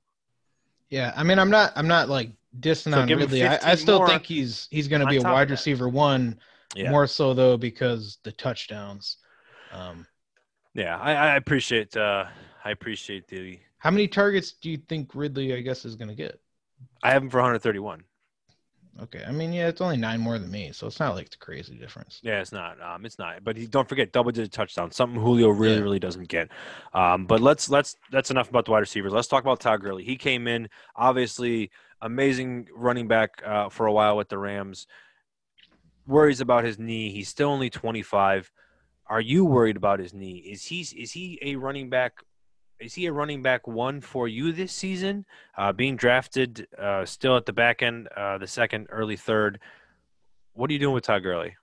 Yeah, 0.89 1.13
I 1.15 1.23
mean, 1.23 1.37
I'm 1.37 1.51
not, 1.51 1.71
I'm 1.75 1.87
not 1.87 2.09
like 2.09 2.31
dissing 2.59 2.93
so 2.93 3.01
on 3.01 3.07
Ridley. 3.07 3.45
I, 3.45 3.59
I, 3.71 3.75
still 3.75 4.07
think 4.07 4.25
he's 4.25 4.67
he's 4.71 4.87
going 4.87 5.01
to 5.01 5.07
be 5.07 5.17
a 5.17 5.21
wide 5.21 5.51
receiver 5.51 5.87
one, 5.87 6.39
yeah. 6.75 6.91
more 6.91 7.07
so 7.07 7.33
though 7.33 7.57
because 7.57 8.17
the 8.23 8.31
touchdowns. 8.31 9.17
Um, 9.71 10.05
yeah, 10.73 10.97
I, 10.97 11.13
I 11.13 11.35
appreciate, 11.35 11.95
uh, 11.97 12.25
I 12.63 12.71
appreciate 12.71 13.27
the. 13.27 13.59
How 13.79 13.91
many 13.91 14.07
targets 14.07 14.53
do 14.53 14.69
you 14.69 14.77
think 14.77 15.15
Ridley, 15.15 15.53
I 15.53 15.61
guess, 15.61 15.85
is 15.85 15.95
going 15.95 16.09
to 16.09 16.15
get? 16.15 16.39
I 17.03 17.11
have 17.11 17.23
him 17.23 17.29
for 17.29 17.37
131. 17.37 18.03
Okay, 19.01 19.23
I 19.25 19.31
mean, 19.31 19.53
yeah, 19.53 19.69
it's 19.69 19.79
only 19.79 19.95
nine 19.95 20.19
more 20.19 20.37
than 20.37 20.51
me, 20.51 20.71
so 20.73 20.85
it's 20.85 20.99
not 20.99 21.15
like 21.15 21.27
it's 21.27 21.35
a 21.35 21.39
crazy 21.39 21.77
difference. 21.77 22.19
Yeah, 22.21 22.41
it's 22.41 22.51
not. 22.51 22.81
Um, 22.81 23.05
it's 23.05 23.17
not. 23.17 23.43
But 23.43 23.55
he, 23.55 23.65
don't 23.65 23.87
forget 23.87 24.11
double 24.11 24.31
digit 24.31 24.51
touchdown, 24.51 24.91
something 24.91 25.19
Julio 25.19 25.49
really, 25.49 25.75
yeah. 25.75 25.81
really 25.81 25.99
doesn't 25.99 26.27
get. 26.27 26.49
Um, 26.93 27.25
but 27.25 27.39
let's 27.39 27.69
let's 27.69 27.95
that's 28.11 28.29
enough 28.29 28.49
about 28.49 28.65
the 28.65 28.71
wide 28.71 28.79
receivers. 28.79 29.13
Let's 29.13 29.29
talk 29.29 29.43
about 29.43 29.61
Todd 29.61 29.81
Gurley. 29.81 30.03
He 30.03 30.17
came 30.17 30.47
in 30.47 30.67
obviously 30.97 31.71
amazing 32.01 32.67
running 32.75 33.07
back 33.07 33.41
uh, 33.45 33.69
for 33.69 33.85
a 33.85 33.91
while 33.91 34.17
with 34.17 34.27
the 34.27 34.37
Rams. 34.37 34.85
Worries 36.07 36.41
about 36.41 36.63
his 36.63 36.79
knee. 36.79 37.11
He's 37.11 37.29
still 37.29 37.49
only 37.49 37.69
25. 37.69 38.51
Are 39.07 39.21
you 39.21 39.45
worried 39.45 39.77
about 39.77 39.99
his 39.99 40.13
knee? 40.13 40.37
Is 40.37 40.65
he 40.65 40.81
is 40.81 41.11
he 41.11 41.39
a 41.41 41.55
running 41.55 41.89
back 41.89 42.13
is 42.79 42.93
he 42.93 43.07
a 43.07 43.11
running 43.11 43.41
back 43.41 43.67
one 43.67 43.99
for 43.99 44.27
you 44.27 44.51
this 44.51 44.71
season? 44.71 45.25
Uh, 45.57 45.73
being 45.73 45.95
drafted 45.95 46.67
uh, 46.77 47.05
still 47.05 47.35
at 47.35 47.45
the 47.45 47.53
back 47.53 47.81
end, 47.81 48.07
uh, 48.15 48.37
the 48.37 48.47
second, 48.47 48.87
early 48.89 49.17
third. 49.17 49.59
What 50.53 50.69
are 50.69 50.73
you 50.73 50.79
doing 50.79 50.93
with 50.93 51.03
Todd 51.03 51.23
Gurley? 51.23 51.55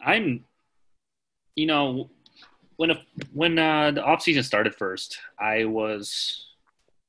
I'm, 0.00 0.44
you 1.56 1.66
know, 1.66 2.10
when 2.76 2.90
a, 2.90 3.02
when 3.34 3.58
uh, 3.58 3.90
the 3.90 4.00
offseason 4.00 4.44
started 4.44 4.74
first, 4.74 5.18
I 5.38 5.64
was 5.64 6.46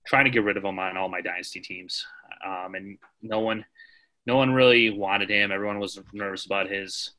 trying 0.06 0.26
to 0.26 0.32
get 0.32 0.44
rid 0.44 0.58
of 0.58 0.66
him 0.66 0.78
on 0.80 0.98
all 0.98 1.08
my 1.08 1.22
dynasty 1.22 1.62
teams, 1.62 2.06
um, 2.46 2.76
and 2.76 2.98
no 3.22 3.40
one, 3.40 3.64
no 4.26 4.36
one 4.36 4.54
really 4.54 4.90
wanted 4.90 5.30
him. 5.30 5.52
Everyone 5.52 5.80
was 5.80 6.00
nervous 6.14 6.46
about 6.46 6.70
his 6.70 7.12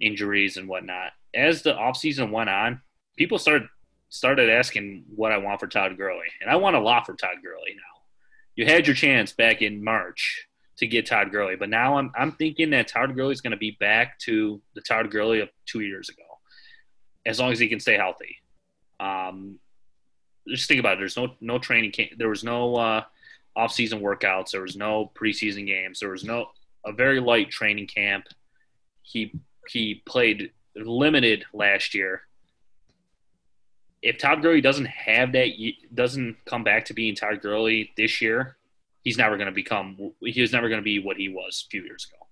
injuries 0.00 0.56
and 0.56 0.68
whatnot. 0.68 1.12
As 1.34 1.62
the 1.62 1.74
offseason 1.74 2.30
went 2.30 2.50
on, 2.50 2.80
people 3.16 3.38
started 3.38 3.68
started 4.08 4.48
asking 4.48 5.04
what 5.14 5.32
I 5.32 5.38
want 5.38 5.58
for 5.58 5.66
Todd 5.66 5.96
Gurley, 5.96 6.26
and 6.40 6.50
I 6.50 6.56
want 6.56 6.76
a 6.76 6.80
lot 6.80 7.06
for 7.06 7.14
Todd 7.14 7.36
Gurley 7.42 7.74
now. 7.74 8.02
You 8.56 8.66
had 8.66 8.86
your 8.86 8.94
chance 8.94 9.32
back 9.32 9.62
in 9.62 9.82
March 9.82 10.46
to 10.76 10.86
get 10.86 11.06
Todd 11.06 11.30
Gurley, 11.30 11.56
but 11.56 11.68
now 11.68 11.98
I'm 11.98 12.12
I'm 12.16 12.32
thinking 12.32 12.70
that 12.70 12.88
Todd 12.88 13.14
Gurley 13.14 13.32
is 13.32 13.40
going 13.40 13.52
to 13.52 13.56
be 13.56 13.76
back 13.80 14.18
to 14.20 14.60
the 14.74 14.80
Todd 14.80 15.10
Gurley 15.10 15.40
of 15.40 15.48
two 15.66 15.80
years 15.80 16.08
ago, 16.08 16.22
as 17.26 17.38
long 17.38 17.52
as 17.52 17.58
he 17.58 17.68
can 17.68 17.80
stay 17.80 17.96
healthy. 17.96 18.36
Um, 19.00 19.58
just 20.48 20.68
think 20.68 20.80
about 20.80 20.94
it. 20.94 20.98
There's 20.98 21.16
no 21.16 21.34
no 21.40 21.58
training 21.58 21.92
camp. 21.92 22.10
There 22.16 22.28
was 22.28 22.44
no 22.44 22.74
uh, 22.76 23.02
off 23.56 23.72
season 23.72 24.00
workouts. 24.00 24.50
There 24.50 24.62
was 24.62 24.76
no 24.76 25.12
preseason 25.14 25.66
games. 25.66 26.00
There 26.00 26.10
was 26.10 26.24
no 26.24 26.50
a 26.84 26.92
very 26.92 27.20
light 27.20 27.50
training 27.50 27.86
camp. 27.86 28.26
He 29.02 29.32
he 29.68 30.02
played 30.06 30.50
limited 30.76 31.44
last 31.52 31.94
year 31.94 32.22
if 34.04 34.18
Todd 34.18 34.42
Gurley 34.42 34.60
doesn't 34.60 34.86
have 34.86 35.32
that, 35.32 35.48
doesn't 35.94 36.36
come 36.44 36.62
back 36.62 36.84
to 36.84 36.94
being 36.94 37.16
Todd 37.16 37.40
Gurley 37.40 37.90
this 37.96 38.20
year, 38.20 38.56
he's 39.02 39.16
never 39.16 39.36
going 39.36 39.46
to 39.46 39.52
become. 39.52 40.12
He's 40.20 40.52
never 40.52 40.68
going 40.68 40.80
to 40.80 40.84
be 40.84 40.98
what 40.98 41.16
he 41.16 41.30
was 41.30 41.64
a 41.66 41.70
few 41.70 41.82
years 41.82 42.06
ago. 42.06 42.26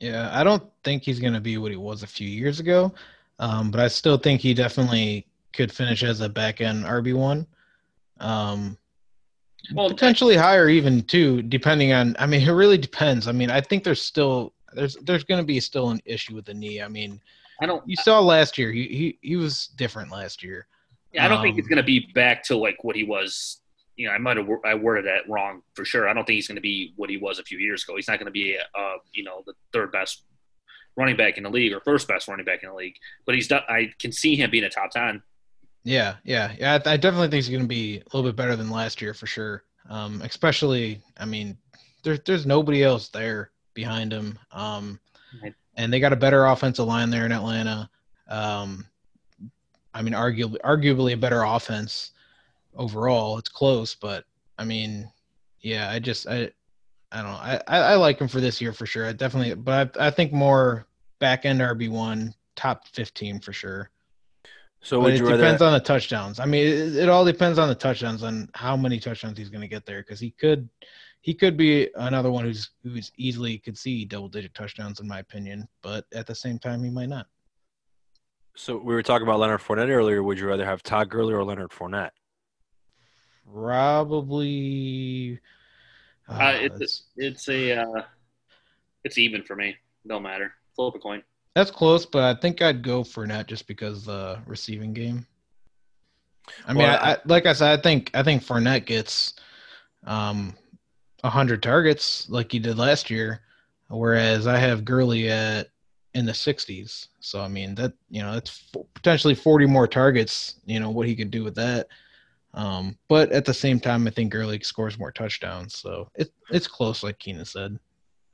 Yeah, 0.00 0.28
I 0.38 0.44
don't 0.44 0.62
think 0.84 1.02
he's 1.02 1.18
going 1.18 1.32
to 1.32 1.40
be 1.40 1.56
what 1.56 1.70
he 1.70 1.78
was 1.78 2.02
a 2.02 2.06
few 2.06 2.28
years 2.28 2.60
ago, 2.60 2.92
um, 3.38 3.70
but 3.70 3.80
I 3.80 3.88
still 3.88 4.18
think 4.18 4.42
he 4.42 4.52
definitely 4.52 5.26
could 5.54 5.72
finish 5.72 6.02
as 6.02 6.20
a 6.20 6.28
back 6.28 6.60
end 6.60 6.84
RB 6.84 7.14
one. 7.14 7.46
Um, 8.20 8.76
well, 9.72 9.88
potentially 9.88 10.36
higher 10.36 10.68
even 10.68 11.02
too, 11.02 11.42
depending 11.42 11.92
on. 11.92 12.16
I 12.18 12.26
mean, 12.26 12.42
it 12.42 12.50
really 12.50 12.78
depends. 12.78 13.28
I 13.28 13.32
mean, 13.32 13.50
I 13.50 13.60
think 13.60 13.84
there's 13.84 14.02
still 14.02 14.52
there's 14.74 14.96
there's 14.96 15.24
going 15.24 15.40
to 15.40 15.46
be 15.46 15.60
still 15.60 15.90
an 15.90 16.00
issue 16.04 16.34
with 16.34 16.44
the 16.44 16.54
knee. 16.54 16.82
I 16.82 16.88
mean, 16.88 17.20
I 17.60 17.66
don't. 17.66 17.86
You 17.88 17.96
saw 17.96 18.20
last 18.20 18.58
year. 18.58 18.72
He 18.72 18.86
he 18.88 19.18
he 19.22 19.36
was 19.36 19.68
different 19.76 20.10
last 20.10 20.42
year. 20.42 20.66
Yeah, 21.12 21.24
I 21.24 21.28
don't 21.28 21.38
um, 21.38 21.44
think 21.44 21.56
he's 21.56 21.68
going 21.68 21.78
to 21.78 21.84
be 21.84 22.10
back 22.14 22.42
to 22.44 22.56
like 22.56 22.82
what 22.82 22.96
he 22.96 23.04
was. 23.04 23.60
You 23.96 24.08
know, 24.08 24.12
I 24.12 24.18
might 24.18 24.36
have 24.36 24.48
I 24.64 24.74
worded 24.74 25.06
that 25.06 25.28
wrong 25.28 25.62
for 25.74 25.84
sure. 25.84 26.08
I 26.08 26.12
don't 26.12 26.24
think 26.24 26.34
he's 26.34 26.48
going 26.48 26.56
to 26.56 26.62
be 26.62 26.92
what 26.96 27.08
he 27.08 27.16
was 27.16 27.38
a 27.38 27.44
few 27.44 27.58
years 27.58 27.84
ago. 27.84 27.94
He's 27.94 28.08
not 28.08 28.18
going 28.18 28.26
to 28.26 28.32
be, 28.32 28.58
uh, 28.74 28.96
you 29.12 29.22
know, 29.22 29.44
the 29.46 29.52
third 29.72 29.92
best 29.92 30.24
running 30.96 31.16
back 31.16 31.36
in 31.36 31.44
the 31.44 31.50
league 31.50 31.72
or 31.72 31.80
first 31.80 32.08
best 32.08 32.26
running 32.26 32.44
back 32.44 32.62
in 32.64 32.70
the 32.70 32.74
league. 32.74 32.96
But 33.24 33.36
he's 33.36 33.50
I 33.52 33.92
can 34.00 34.10
see 34.10 34.34
him 34.34 34.50
being 34.50 34.64
a 34.64 34.68
top 34.68 34.90
ten. 34.90 35.22
Yeah, 35.84 36.16
yeah, 36.24 36.54
yeah. 36.58 36.78
I, 36.84 36.92
I 36.92 36.96
definitely 36.96 37.28
think 37.28 37.44
he's 37.44 37.48
going 37.50 37.62
to 37.62 37.68
be 37.68 37.98
a 37.98 38.16
little 38.16 38.28
bit 38.28 38.36
better 38.36 38.56
than 38.56 38.70
last 38.70 39.02
year 39.02 39.14
for 39.14 39.26
sure. 39.26 39.64
Um, 39.88 40.22
especially, 40.22 41.02
I 41.18 41.26
mean, 41.26 41.58
there's 42.02 42.20
there's 42.24 42.46
nobody 42.46 42.82
else 42.82 43.08
there 43.08 43.50
behind 43.74 44.12
him. 44.12 44.38
Um, 44.50 44.98
and 45.76 45.92
they 45.92 46.00
got 46.00 46.12
a 46.12 46.16
better 46.16 46.46
offensive 46.46 46.86
line 46.86 47.10
there 47.10 47.26
in 47.26 47.32
Atlanta. 47.32 47.90
Um, 48.28 48.86
I 49.92 50.02
mean, 50.02 50.14
arguably, 50.14 50.58
arguably 50.64 51.12
a 51.12 51.16
better 51.16 51.42
offense 51.42 52.12
overall. 52.74 53.38
It's 53.38 53.48
close, 53.48 53.94
but 53.94 54.24
I 54.58 54.64
mean, 54.64 55.10
yeah, 55.60 55.90
I 55.90 55.98
just 55.98 56.26
I 56.26 56.50
I 57.12 57.22
don't 57.22 57.32
know. 57.32 57.38
I, 57.38 57.60
I 57.68 57.94
like 57.94 58.20
him 58.20 58.28
for 58.28 58.40
this 58.40 58.60
year 58.60 58.72
for 58.72 58.86
sure. 58.86 59.06
I 59.06 59.12
definitely, 59.12 59.54
but 59.54 59.96
I, 59.98 60.06
I 60.06 60.10
think 60.10 60.32
more 60.32 60.86
back 61.20 61.44
end 61.44 61.60
RB 61.60 61.88
one, 61.90 62.34
top 62.56 62.88
fifteen 62.88 63.38
for 63.38 63.52
sure. 63.52 63.90
So 64.84 65.00
but 65.00 65.14
it 65.14 65.18
depends 65.18 65.40
rather... 65.40 65.64
on 65.64 65.72
the 65.72 65.80
touchdowns. 65.80 66.38
I 66.38 66.44
mean, 66.44 66.66
it, 66.66 66.96
it, 66.96 67.08
all 67.08 67.24
depends 67.24 67.58
on 67.58 67.68
the 67.68 67.74
touchdowns 67.74 68.22
on 68.22 68.50
how 68.54 68.76
many 68.76 69.00
touchdowns 69.00 69.38
he's 69.38 69.48
going 69.48 69.62
to 69.62 69.68
get 69.68 69.86
there 69.86 70.02
because 70.02 70.20
he 70.20 70.30
could 70.30 70.68
he 71.22 71.32
could 71.32 71.56
be 71.56 71.88
another 71.94 72.30
one 72.30 72.44
who's 72.44 72.70
who's 72.82 73.10
easily 73.16 73.56
could 73.56 73.78
see 73.78 74.04
double 74.04 74.28
digit 74.28 74.52
touchdowns 74.54 75.00
in 75.00 75.08
my 75.08 75.20
opinion, 75.20 75.66
but 75.82 76.04
at 76.12 76.26
the 76.26 76.34
same 76.34 76.58
time 76.58 76.84
he 76.84 76.90
might 76.90 77.08
not. 77.08 77.26
So 78.56 78.76
we 78.76 78.94
were 78.94 79.02
talking 79.02 79.26
about 79.26 79.40
Leonard 79.40 79.60
Fournette 79.60 79.88
earlier. 79.88 80.22
Would 80.22 80.38
you 80.38 80.46
rather 80.46 80.66
have 80.66 80.82
Todd 80.82 81.08
Gurley 81.08 81.32
or 81.32 81.42
Leonard 81.42 81.70
Fournette? 81.70 82.10
Probably. 83.50 85.40
Uh, 86.28 86.32
uh, 86.32 86.58
it's 86.60 87.04
it's 87.16 87.48
a 87.48 87.72
uh, 87.72 88.02
it's 89.02 89.16
even 89.16 89.42
for 89.42 89.56
me. 89.56 89.76
Don't 90.06 90.22
matter. 90.22 90.52
Flip 90.76 90.94
a 90.94 90.98
coin. 90.98 91.22
That's 91.54 91.70
close, 91.70 92.04
but 92.04 92.24
I 92.24 92.40
think 92.40 92.62
I'd 92.62 92.82
go 92.82 93.02
Fournette 93.02 93.46
just 93.46 93.66
because 93.66 94.04
the 94.04 94.40
receiving 94.46 94.92
game. 94.92 95.26
I 96.66 96.72
mean, 96.72 96.82
well, 96.82 96.98
I, 97.00 97.12
I, 97.12 97.16
like 97.24 97.46
I 97.46 97.52
said, 97.52 97.78
I 97.78 97.80
think 97.80 98.10
I 98.12 98.22
think 98.22 98.42
Fournette 98.42 98.86
gets 98.86 99.34
um, 100.04 100.54
100 101.20 101.62
targets 101.62 102.28
like 102.28 102.52
he 102.52 102.58
did 102.58 102.76
last 102.76 103.08
year, 103.08 103.40
whereas 103.88 104.46
I 104.46 104.58
have 104.58 104.84
Gurley 104.84 105.30
at 105.30 105.68
in 106.12 106.26
the 106.26 106.32
60s. 106.32 107.08
So 107.20 107.40
I 107.40 107.48
mean 107.48 107.74
that 107.76 107.92
you 108.10 108.22
know 108.22 108.32
that's 108.32 108.70
potentially 108.94 109.34
40 109.34 109.66
more 109.66 109.86
targets. 109.86 110.56
You 110.66 110.80
know 110.80 110.90
what 110.90 111.06
he 111.06 111.14
could 111.16 111.30
do 111.30 111.44
with 111.44 111.54
that. 111.54 111.88
Um, 112.52 112.98
but 113.08 113.32
at 113.32 113.44
the 113.44 113.54
same 113.54 113.80
time, 113.80 114.06
I 114.06 114.10
think 114.10 114.32
Gurley 114.32 114.60
scores 114.60 114.98
more 114.98 115.10
touchdowns. 115.10 115.76
So 115.76 116.08
it, 116.14 116.30
it's 116.50 116.68
close, 116.68 117.02
like 117.02 117.18
Keenan 117.18 117.44
said. 117.44 117.78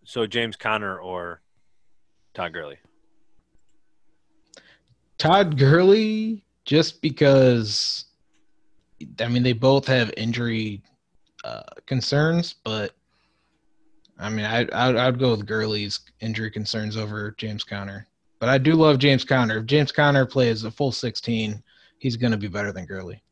So 0.04 0.26
James 0.26 0.56
Conner 0.56 0.98
or 0.98 1.40
Todd 2.34 2.52
Gurley? 2.52 2.76
Todd 5.20 5.58
Gurley, 5.58 6.42
just 6.64 7.02
because, 7.02 8.06
I 9.20 9.28
mean, 9.28 9.42
they 9.42 9.52
both 9.52 9.86
have 9.86 10.10
injury 10.16 10.82
uh, 11.44 11.62
concerns, 11.84 12.54
but 12.64 12.94
I 14.18 14.30
mean, 14.30 14.46
I 14.46 14.60
I'd, 14.60 14.96
I'd 14.96 15.18
go 15.18 15.32
with 15.32 15.46
Gurley's 15.46 16.00
injury 16.20 16.50
concerns 16.50 16.96
over 16.96 17.34
James 17.36 17.64
Conner. 17.64 18.06
But 18.38 18.48
I 18.48 18.56
do 18.56 18.72
love 18.72 18.98
James 18.98 19.22
Conner. 19.22 19.58
If 19.58 19.66
James 19.66 19.92
Conner 19.92 20.24
plays 20.24 20.64
a 20.64 20.70
full 20.70 20.90
16, 20.90 21.62
he's 21.98 22.16
going 22.16 22.32
to 22.32 22.38
be 22.38 22.48
better 22.48 22.72
than 22.72 22.86
Gurley. 22.86 23.22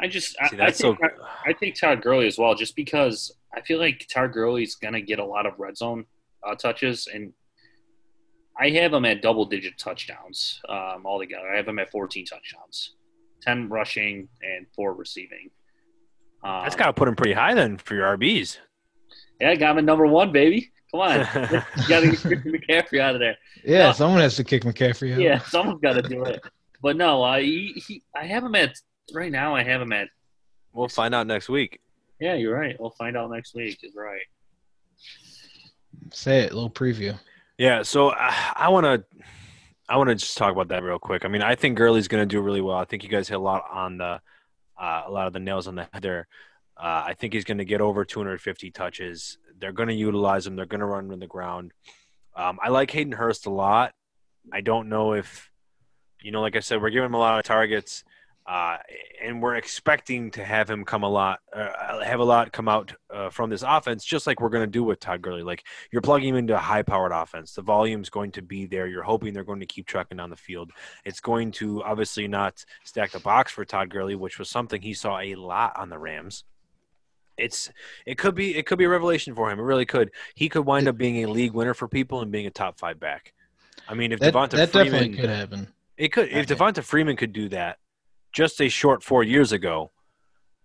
I 0.00 0.08
just 0.08 0.30
See, 0.30 0.58
I, 0.58 0.66
I, 0.66 0.70
think 0.72 0.74
so... 0.74 0.96
I, 1.04 1.50
I, 1.50 1.52
think 1.52 1.78
Todd 1.78 2.02
Gurley 2.02 2.26
as 2.26 2.36
well, 2.36 2.56
just 2.56 2.74
because 2.74 3.30
I 3.54 3.60
feel 3.60 3.78
like 3.78 4.08
Todd 4.12 4.32
Gurley's 4.32 4.74
going 4.74 4.94
to 4.94 5.00
get 5.00 5.20
a 5.20 5.24
lot 5.24 5.46
of 5.46 5.60
red 5.60 5.76
zone 5.76 6.04
uh, 6.44 6.56
touches, 6.56 7.06
and 7.12 7.32
I 8.58 8.70
have 8.70 8.92
him 8.92 9.04
at 9.04 9.22
double 9.22 9.44
digit 9.44 9.78
touchdowns 9.78 10.60
um, 10.68 11.02
altogether. 11.04 11.50
I 11.50 11.56
have 11.56 11.68
him 11.68 11.78
at 11.78 11.90
14 11.90 12.26
touchdowns, 12.26 12.94
10 13.42 13.68
rushing 13.68 14.28
and 14.42 14.66
four 14.74 14.94
receiving. 14.94 15.50
Um, 16.44 16.62
That's 16.62 16.76
got 16.76 16.86
to 16.86 16.92
put 16.92 17.08
him 17.08 17.16
pretty 17.16 17.32
high 17.32 17.54
then 17.54 17.78
for 17.78 17.94
your 17.94 18.16
RBs. 18.16 18.58
Yeah, 19.40 19.50
I 19.50 19.56
got 19.56 19.72
him 19.72 19.78
at 19.78 19.84
number 19.84 20.06
one, 20.06 20.32
baby. 20.32 20.72
Come 20.90 21.00
on, 21.00 21.18
you 21.80 21.88
got 21.88 22.00
to 22.00 22.10
get 22.10 22.44
McCaffrey 22.44 23.00
out 23.00 23.14
of 23.14 23.20
there. 23.20 23.36
Yeah, 23.64 23.86
no, 23.86 23.92
someone 23.92 24.20
has 24.20 24.36
to 24.36 24.44
kick 24.44 24.64
McCaffrey 24.64 25.14
out. 25.14 25.20
Yeah, 25.20 25.38
someone's 25.40 25.80
got 25.80 25.94
to 25.94 26.02
do 26.02 26.22
it. 26.24 26.42
But 26.82 26.96
no, 26.96 27.22
I 27.22 27.40
he, 27.42 27.82
he, 27.86 28.02
I 28.14 28.26
have 28.26 28.44
him 28.44 28.54
at 28.54 28.76
right 29.14 29.32
now. 29.32 29.54
I 29.54 29.62
have 29.62 29.80
him 29.80 29.92
at 29.92 30.08
We'll 30.72 30.88
find 30.88 31.14
out 31.14 31.26
next 31.26 31.48
week. 31.48 31.80
Yeah, 32.20 32.34
you're 32.34 32.54
right. 32.54 32.76
We'll 32.78 32.90
find 32.90 33.16
out 33.16 33.30
next 33.30 33.54
week. 33.54 33.78
Is 33.82 33.94
right. 33.94 34.22
Say 36.12 36.40
it. 36.40 36.52
A 36.52 36.54
little 36.54 36.70
preview. 36.70 37.18
Yeah. 37.62 37.82
So 37.82 38.08
uh, 38.08 38.32
I 38.56 38.70
want 38.70 38.86
to. 38.86 39.04
I 39.88 39.96
want 39.96 40.08
to 40.08 40.16
just 40.16 40.36
talk 40.36 40.50
about 40.50 40.68
that 40.68 40.82
real 40.82 40.98
quick. 40.98 41.24
I 41.24 41.28
mean, 41.28 41.42
I 41.42 41.54
think 41.54 41.76
Gurley's 41.76 42.08
going 42.08 42.22
to 42.22 42.26
do 42.26 42.40
really 42.40 42.60
well. 42.60 42.76
I 42.76 42.84
think 42.84 43.04
you 43.04 43.08
guys 43.08 43.28
hit 43.28 43.36
a 43.36 43.38
lot 43.38 43.64
on 43.70 43.98
the, 43.98 44.20
uh, 44.80 45.02
a 45.06 45.10
lot 45.10 45.26
of 45.26 45.32
the 45.32 45.38
nails 45.38 45.68
on 45.68 45.74
the 45.76 45.82
head 45.92 46.02
there. 46.02 46.26
Uh, 46.76 47.04
I 47.06 47.14
think 47.14 47.34
he's 47.34 47.44
going 47.44 47.58
to 47.58 47.64
get 47.64 47.80
over 47.80 48.04
250 48.04 48.70
touches. 48.70 49.38
They're 49.58 49.72
going 49.72 49.90
to 49.90 49.94
utilize 49.94 50.46
him. 50.46 50.56
They're 50.56 50.66
going 50.66 50.80
to 50.80 50.86
run 50.86 51.12
on 51.12 51.20
the 51.20 51.26
ground. 51.26 51.72
Um, 52.34 52.58
I 52.62 52.70
like 52.70 52.90
Hayden 52.90 53.12
Hurst 53.12 53.46
a 53.46 53.50
lot. 53.50 53.92
I 54.52 54.60
don't 54.60 54.88
know 54.88 55.12
if, 55.12 55.50
you 56.20 56.32
know, 56.32 56.40
like 56.40 56.56
I 56.56 56.60
said, 56.60 56.80
we're 56.82 56.90
giving 56.90 57.06
him 57.06 57.14
a 57.14 57.18
lot 57.18 57.38
of 57.38 57.44
targets. 57.44 58.02
Uh, 58.44 58.76
and 59.22 59.40
we're 59.40 59.54
expecting 59.54 60.30
to 60.32 60.44
have 60.44 60.68
him 60.68 60.84
come 60.84 61.04
a 61.04 61.08
lot, 61.08 61.38
uh, 61.52 62.00
have 62.02 62.18
a 62.18 62.24
lot 62.24 62.50
come 62.50 62.68
out 62.68 62.92
uh, 63.10 63.30
from 63.30 63.48
this 63.48 63.62
offense, 63.66 64.04
just 64.04 64.26
like 64.26 64.40
we're 64.40 64.48
going 64.48 64.64
to 64.64 64.70
do 64.70 64.82
with 64.82 64.98
Todd 64.98 65.22
Gurley. 65.22 65.44
Like 65.44 65.64
you're 65.92 66.02
plugging 66.02 66.30
him 66.30 66.36
into 66.36 66.56
a 66.56 66.58
high-powered 66.58 67.12
offense. 67.12 67.54
The 67.54 67.62
volume's 67.62 68.10
going 68.10 68.32
to 68.32 68.42
be 68.42 68.66
there. 68.66 68.88
You're 68.88 69.04
hoping 69.04 69.32
they're 69.32 69.44
going 69.44 69.60
to 69.60 69.66
keep 69.66 69.86
trucking 69.86 70.16
down 70.16 70.30
the 70.30 70.36
field. 70.36 70.72
It's 71.04 71.20
going 71.20 71.52
to 71.52 71.84
obviously 71.84 72.26
not 72.26 72.64
stack 72.82 73.12
the 73.12 73.20
box 73.20 73.52
for 73.52 73.64
Todd 73.64 73.90
Gurley, 73.90 74.16
which 74.16 74.40
was 74.40 74.48
something 74.48 74.82
he 74.82 74.94
saw 74.94 75.20
a 75.20 75.36
lot 75.36 75.76
on 75.76 75.88
the 75.88 75.98
Rams. 75.98 76.42
It's 77.38 77.70
it 78.04 78.18
could 78.18 78.34
be 78.34 78.56
it 78.56 78.66
could 78.66 78.78
be 78.78 78.84
a 78.84 78.88
revelation 78.90 79.34
for 79.34 79.50
him. 79.50 79.58
It 79.58 79.62
really 79.62 79.86
could. 79.86 80.10
He 80.34 80.48
could 80.48 80.66
wind 80.66 80.88
up 80.88 80.98
being 80.98 81.24
a 81.24 81.30
league 81.30 81.52
winner 81.52 81.74
for 81.74 81.86
people 81.88 82.20
and 82.20 82.30
being 82.32 82.46
a 82.46 82.50
top 82.50 82.78
five 82.78 82.98
back. 82.98 83.32
I 83.88 83.94
mean, 83.94 84.12
if 84.12 84.20
That, 84.20 84.34
Devonta 84.34 84.50
that 84.50 84.70
Freeman, 84.70 84.92
definitely 84.92 85.16
could 85.16 85.30
happen. 85.30 85.68
it 85.96 86.08
could 86.08 86.28
if 86.28 86.46
Devonta 86.46 86.82
Freeman 86.82 87.16
could 87.16 87.32
do 87.32 87.48
that 87.48 87.78
just 88.32 88.60
a 88.60 88.68
short 88.68 89.02
four 89.02 89.22
years 89.22 89.52
ago. 89.52 89.90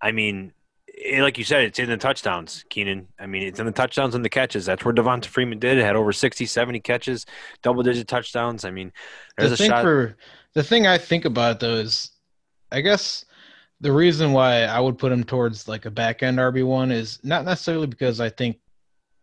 I 0.02 0.12
mean, 0.12 0.54
it, 0.88 1.22
like 1.22 1.38
you 1.38 1.44
said, 1.44 1.64
it's 1.64 1.80
in 1.80 1.90
the 1.90 1.98
touchdowns, 1.98 2.66
Keenan. 2.70 3.08
I 3.20 3.28
mean, 3.28 3.44
it's 3.44 3.60
in 3.60 3.66
the 3.66 3.72
touchdowns 3.72 4.16
and 4.16 4.26
the 4.26 4.30
catches. 4.30 4.66
That's 4.66 4.84
where 4.84 4.94
Devonta 4.94 5.26
Freeman 5.26 5.60
did. 5.60 5.78
It 5.78 5.84
had 5.84 5.96
over 5.96 6.12
60, 6.12 6.46
70 6.46 6.80
catches, 6.80 7.26
double 7.62 7.84
digit 7.84 8.08
touchdowns. 8.08 8.66
I 8.66 8.72
mean, 8.72 8.92
there's 9.38 9.52
the 9.52 9.56
a 9.56 9.58
thing 9.58 9.70
shot. 9.70 9.84
for 9.84 10.18
the 10.54 10.64
thing 10.64 10.88
I 10.88 10.98
think 10.98 11.26
about 11.26 11.60
though 11.60 11.76
is, 11.76 12.12
I 12.72 12.82
guess 12.82 13.26
the 13.80 13.92
reason 13.92 14.34
why 14.34 14.64
I 14.64 14.80
would 14.80 14.98
put 14.98 15.12
him 15.12 15.24
towards 15.24 15.68
like 15.68 15.86
a 15.86 15.92
back 15.92 16.24
end 16.24 16.40
RB 16.40 16.66
one 16.66 16.92
is 16.92 17.20
not 17.24 17.46
necessarily 17.46 17.88
because 17.88 18.20
I 18.20 18.30
think 18.30 18.58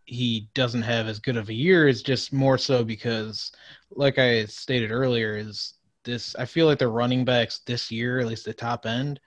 he 0.04 0.48
doesn't 0.54 0.82
have 0.82 1.08
as 1.08 1.18
good 1.18 1.36
of 1.36 1.48
a 1.48 1.54
year. 1.54 1.88
It's 1.88 2.02
just 2.02 2.32
more 2.32 2.58
so 2.58 2.84
because, 2.84 3.52
like 3.90 4.18
I 4.18 4.44
stated 4.44 4.92
earlier, 4.92 5.36
is 5.36 5.73
this 6.04 6.34
I 6.36 6.44
feel 6.44 6.66
like 6.66 6.78
the 6.78 6.88
running 6.88 7.24
backs 7.24 7.60
this 7.66 7.90
year, 7.90 8.20
at 8.20 8.26
least 8.26 8.44
the 8.44 8.54
top 8.54 8.86
end, 8.86 9.20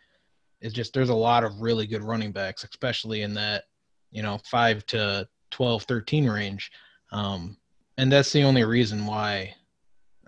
is 0.61 0.73
just 0.73 0.93
there's 0.93 1.09
a 1.09 1.15
lot 1.15 1.43
of 1.43 1.61
really 1.61 1.87
good 1.87 2.03
running 2.03 2.31
backs, 2.31 2.63
especially 2.63 3.21
in 3.21 3.33
that 3.35 3.65
you 4.11 4.21
know 4.21 4.39
five 4.45 4.85
to 4.87 5.27
12, 5.51 5.83
13 5.83 6.29
range. 6.29 6.71
Um, 7.11 7.57
and 7.97 8.11
that's 8.11 8.31
the 8.31 8.43
only 8.43 8.63
reason 8.63 9.05
why 9.05 9.55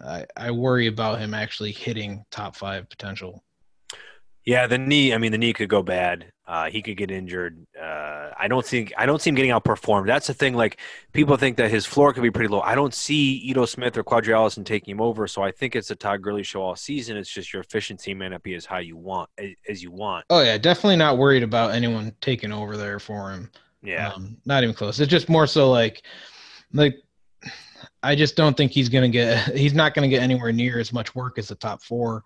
I, 0.03 0.26
I 0.35 0.51
worry 0.51 0.88
about 0.88 1.19
him 1.19 1.34
actually 1.34 1.71
hitting 1.71 2.26
top 2.31 2.55
five 2.55 2.89
potential. 2.89 3.43
Yeah, 4.49 4.65
the 4.65 4.80
knee. 4.80 5.13
I 5.13 5.19
mean, 5.19 5.31
the 5.31 5.38
knee 5.38 5.53
could 5.53 5.69
go 5.69 5.84
bad. 5.84 6.31
Uh, 6.47 6.71
he 6.71 6.81
could 6.81 6.97
get 6.97 7.11
injured. 7.11 7.67
Uh, 7.80 8.31
I 8.35 8.47
don't 8.47 8.65
think. 8.65 8.91
I 8.97 9.05
don't 9.05 9.21
see 9.21 9.30
him 9.30 9.35
getting 9.35 9.51
outperformed. 9.51 10.07
That's 10.07 10.26
the 10.26 10.34
thing. 10.34 10.55
Like 10.55 10.80
people 11.13 11.38
think 11.38 11.57
that 11.57 11.69
his 11.69 11.85
floor 11.85 12.13
could 12.13 12.23
be 12.23 12.31
pretty 12.31 12.47
low. 12.47 12.61
I 12.61 12.73
don't 12.73 12.91
see 12.91 13.34
Ito 13.34 13.67
Smith 13.67 13.95
or 13.95 14.03
Qadree 14.03 14.34
Ollison 14.34 14.65
taking 14.65 14.93
him 14.93 15.01
over. 15.01 15.27
So 15.27 15.43
I 15.43 15.51
think 15.51 15.76
it's 15.76 15.91
a 15.91 15.95
Todd 15.95 16.23
Gurley 16.23 16.41
show 16.41 16.63
all 16.63 16.76
season. 16.76 17.15
It's 17.15 17.30
just 17.30 17.53
your 17.53 17.61
efficiency 17.61 18.15
may 18.15 18.27
not 18.27 18.41
be 18.41 18.55
as 18.55 18.65
high 18.65 18.80
you 18.80 18.97
want 18.97 19.30
as, 19.69 19.84
you 19.84 19.91
want. 19.91 20.26
Oh 20.31 20.41
yeah, 20.41 20.57
definitely 20.57 20.95
not 20.95 21.19
worried 21.19 21.43
about 21.43 21.69
anyone 21.69 22.11
taking 22.19 22.51
over 22.51 22.76
there 22.76 22.97
for 22.97 23.31
him. 23.31 23.51
Yeah. 23.84 24.13
Um, 24.13 24.35
not 24.47 24.63
even 24.63 24.73
close. 24.73 24.99
It's 24.99 25.11
just 25.11 25.30
more 25.30 25.45
so 25.45 25.69
like, 25.69 26.01
like, 26.73 26.95
I 28.01 28.15
just 28.15 28.35
don't 28.35 28.57
think 28.57 28.71
he's 28.71 28.89
gonna 28.89 29.09
get. 29.09 29.55
He's 29.55 29.76
not 29.76 29.93
gonna 29.93 30.07
get 30.07 30.23
anywhere 30.23 30.51
near 30.51 30.80
as 30.80 30.91
much 30.91 31.13
work 31.13 31.38
as 31.38 31.49
the 31.49 31.55
top 31.55 31.84
four. 31.84 32.23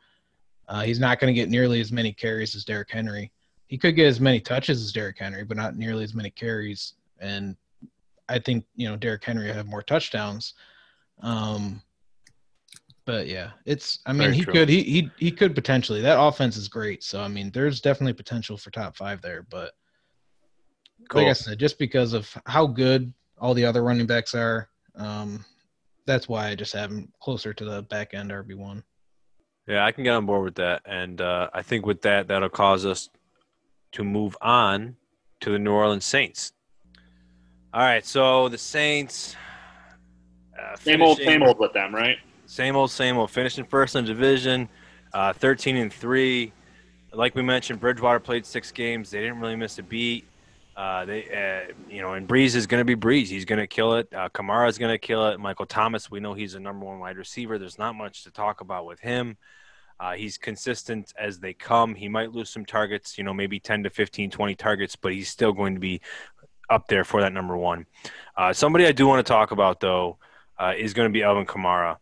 Uh, 0.67 0.81
he's 0.81 0.99
not 0.99 1.19
gonna 1.19 1.33
get 1.33 1.49
nearly 1.49 1.81
as 1.81 1.91
many 1.91 2.13
carries 2.13 2.55
as 2.55 2.63
Derrick 2.63 2.91
Henry. 2.91 3.31
He 3.67 3.77
could 3.77 3.95
get 3.95 4.07
as 4.07 4.19
many 4.19 4.39
touches 4.39 4.81
as 4.81 4.91
Derrick 4.91 5.17
Henry, 5.19 5.43
but 5.43 5.57
not 5.57 5.75
nearly 5.75 6.03
as 6.03 6.13
many 6.13 6.29
carries. 6.29 6.93
And 7.19 7.55
I 8.29 8.39
think 8.39 8.65
you 8.75 8.87
know 8.87 8.95
Derrick 8.95 9.23
Henry 9.23 9.47
will 9.47 9.55
have 9.55 9.67
more 9.67 9.83
touchdowns. 9.83 10.53
Um, 11.21 11.81
but 13.05 13.27
yeah, 13.27 13.51
it's. 13.65 13.99
I 14.05 14.13
mean, 14.13 14.21
Very 14.21 14.35
he 14.35 14.43
true. 14.43 14.53
could. 14.53 14.69
He 14.69 14.83
he 14.83 15.11
he 15.17 15.31
could 15.31 15.55
potentially. 15.55 16.01
That 16.01 16.21
offense 16.21 16.55
is 16.55 16.67
great. 16.67 17.03
So 17.03 17.21
I 17.21 17.27
mean, 17.27 17.51
there's 17.51 17.81
definitely 17.81 18.13
potential 18.13 18.57
for 18.57 18.71
top 18.71 18.95
five 18.95 19.21
there. 19.21 19.45
But 19.49 19.73
cool. 21.09 21.21
like 21.21 21.29
I 21.29 21.33
said, 21.33 21.59
just 21.59 21.77
because 21.79 22.13
of 22.13 22.29
how 22.45 22.65
good 22.65 23.13
all 23.39 23.53
the 23.53 23.65
other 23.65 23.83
running 23.83 24.05
backs 24.05 24.33
are, 24.33 24.69
um, 24.95 25.43
that's 26.05 26.29
why 26.29 26.47
I 26.47 26.55
just 26.55 26.73
have 26.73 26.91
him 26.91 27.11
closer 27.19 27.53
to 27.53 27.65
the 27.65 27.81
back 27.83 28.13
end 28.13 28.31
RB 28.31 28.55
one. 28.55 28.83
Yeah, 29.67 29.85
I 29.85 29.91
can 29.93 30.03
get 30.03 30.11
on 30.11 30.25
board 30.25 30.43
with 30.43 30.55
that, 30.55 30.81
and 30.85 31.21
uh, 31.21 31.49
I 31.53 31.61
think 31.61 31.85
with 31.85 32.01
that, 32.01 32.27
that'll 32.27 32.49
cause 32.49 32.85
us 32.85 33.09
to 33.93 34.03
move 34.03 34.35
on 34.41 34.97
to 35.39 35.51
the 35.51 35.59
New 35.59 35.71
Orleans 35.71 36.03
Saints. 36.03 36.51
All 37.73 37.81
right, 37.81 38.05
so 38.05 38.49
the 38.49 38.57
Saints. 38.57 39.35
Uh, 40.59 40.75
Same 40.75 41.01
old, 41.01 41.17
same 41.17 41.43
old 41.43 41.59
with 41.59 41.73
them, 41.73 41.95
right? 41.95 42.17
Same 42.45 42.75
old, 42.75 42.91
same 42.91 43.17
old. 43.17 43.31
Finishing 43.31 43.65
first 43.65 43.95
in 43.95 44.05
the 44.05 44.13
division, 44.13 44.67
uh, 45.13 45.31
thirteen 45.33 45.77
and 45.77 45.91
three. 45.91 46.51
Like 47.13 47.33
we 47.33 47.41
mentioned, 47.41 47.79
Bridgewater 47.79 48.19
played 48.19 48.45
six 48.45 48.71
games. 48.71 49.11
They 49.11 49.21
didn't 49.21 49.39
really 49.39 49.55
miss 49.55 49.79
a 49.79 49.83
beat. 49.83 50.25
Uh, 50.75 51.05
they, 51.05 51.67
uh, 51.69 51.73
you 51.87 52.01
know, 52.01 52.13
and 52.13 52.27
Brees 52.27 52.55
is 52.55 52.65
going 52.65 52.81
to 52.81 52.85
be 52.85 52.95
Brees. 52.95 53.27
He's 53.27 53.45
going 53.45 53.59
to 53.59 53.67
kill 53.67 53.95
it. 53.95 54.07
Uh, 54.13 54.29
Kamara 54.29 54.67
is 54.69 54.77
going 54.77 54.91
to 54.91 54.97
kill 54.97 55.27
it. 55.27 55.39
Michael 55.39 55.67
Thomas, 55.67 56.09
we 56.09 56.19
know 56.19 56.33
he's 56.33 56.55
a 56.55 56.59
number 56.59 56.85
one 56.85 56.99
wide 56.99 57.17
receiver. 57.17 57.59
There's 57.59 57.77
not 57.77 57.93
much 57.95 58.23
to 58.23 58.31
talk 58.31 58.61
about 58.61 58.85
with 58.85 58.99
him. 58.99 59.37
Uh, 59.99 60.13
he's 60.13 60.37
consistent 60.37 61.13
as 61.17 61.39
they 61.39 61.53
come. 61.53 61.93
He 61.93 62.09
might 62.09 62.31
lose 62.31 62.49
some 62.49 62.65
targets, 62.65 63.17
you 63.17 63.23
know, 63.23 63.33
maybe 63.33 63.59
10 63.59 63.83
to 63.83 63.89
15, 63.89 64.31
20 64.31 64.55
targets, 64.55 64.95
but 64.95 65.13
he's 65.13 65.29
still 65.29 65.53
going 65.53 65.75
to 65.75 65.79
be 65.79 66.01
up 66.69 66.87
there 66.87 67.03
for 67.03 67.21
that 67.21 67.33
number 67.33 67.55
one. 67.55 67.85
Uh, 68.35 68.51
somebody 68.51 68.87
I 68.87 68.91
do 68.91 69.05
want 69.05 69.25
to 69.25 69.31
talk 69.31 69.51
about, 69.51 69.79
though, 69.79 70.17
uh, 70.59 70.73
is 70.77 70.93
going 70.93 71.07
to 71.07 71.13
be 71.13 71.23
Alvin 71.23 71.45
Kamara. 71.45 71.97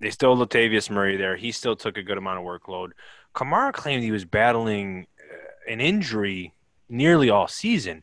They 0.00 0.10
still 0.10 0.36
Latavius 0.36 0.90
Murray 0.90 1.16
there. 1.16 1.36
He 1.36 1.52
still 1.52 1.76
took 1.76 1.96
a 1.96 2.02
good 2.02 2.18
amount 2.18 2.38
of 2.38 2.44
workload. 2.44 2.90
Kamara 3.34 3.72
claimed 3.72 4.02
he 4.02 4.10
was 4.10 4.24
battling 4.24 5.06
uh, 5.20 5.72
an 5.72 5.80
injury 5.80 6.54
nearly 6.92 7.30
all 7.30 7.48
season. 7.48 8.02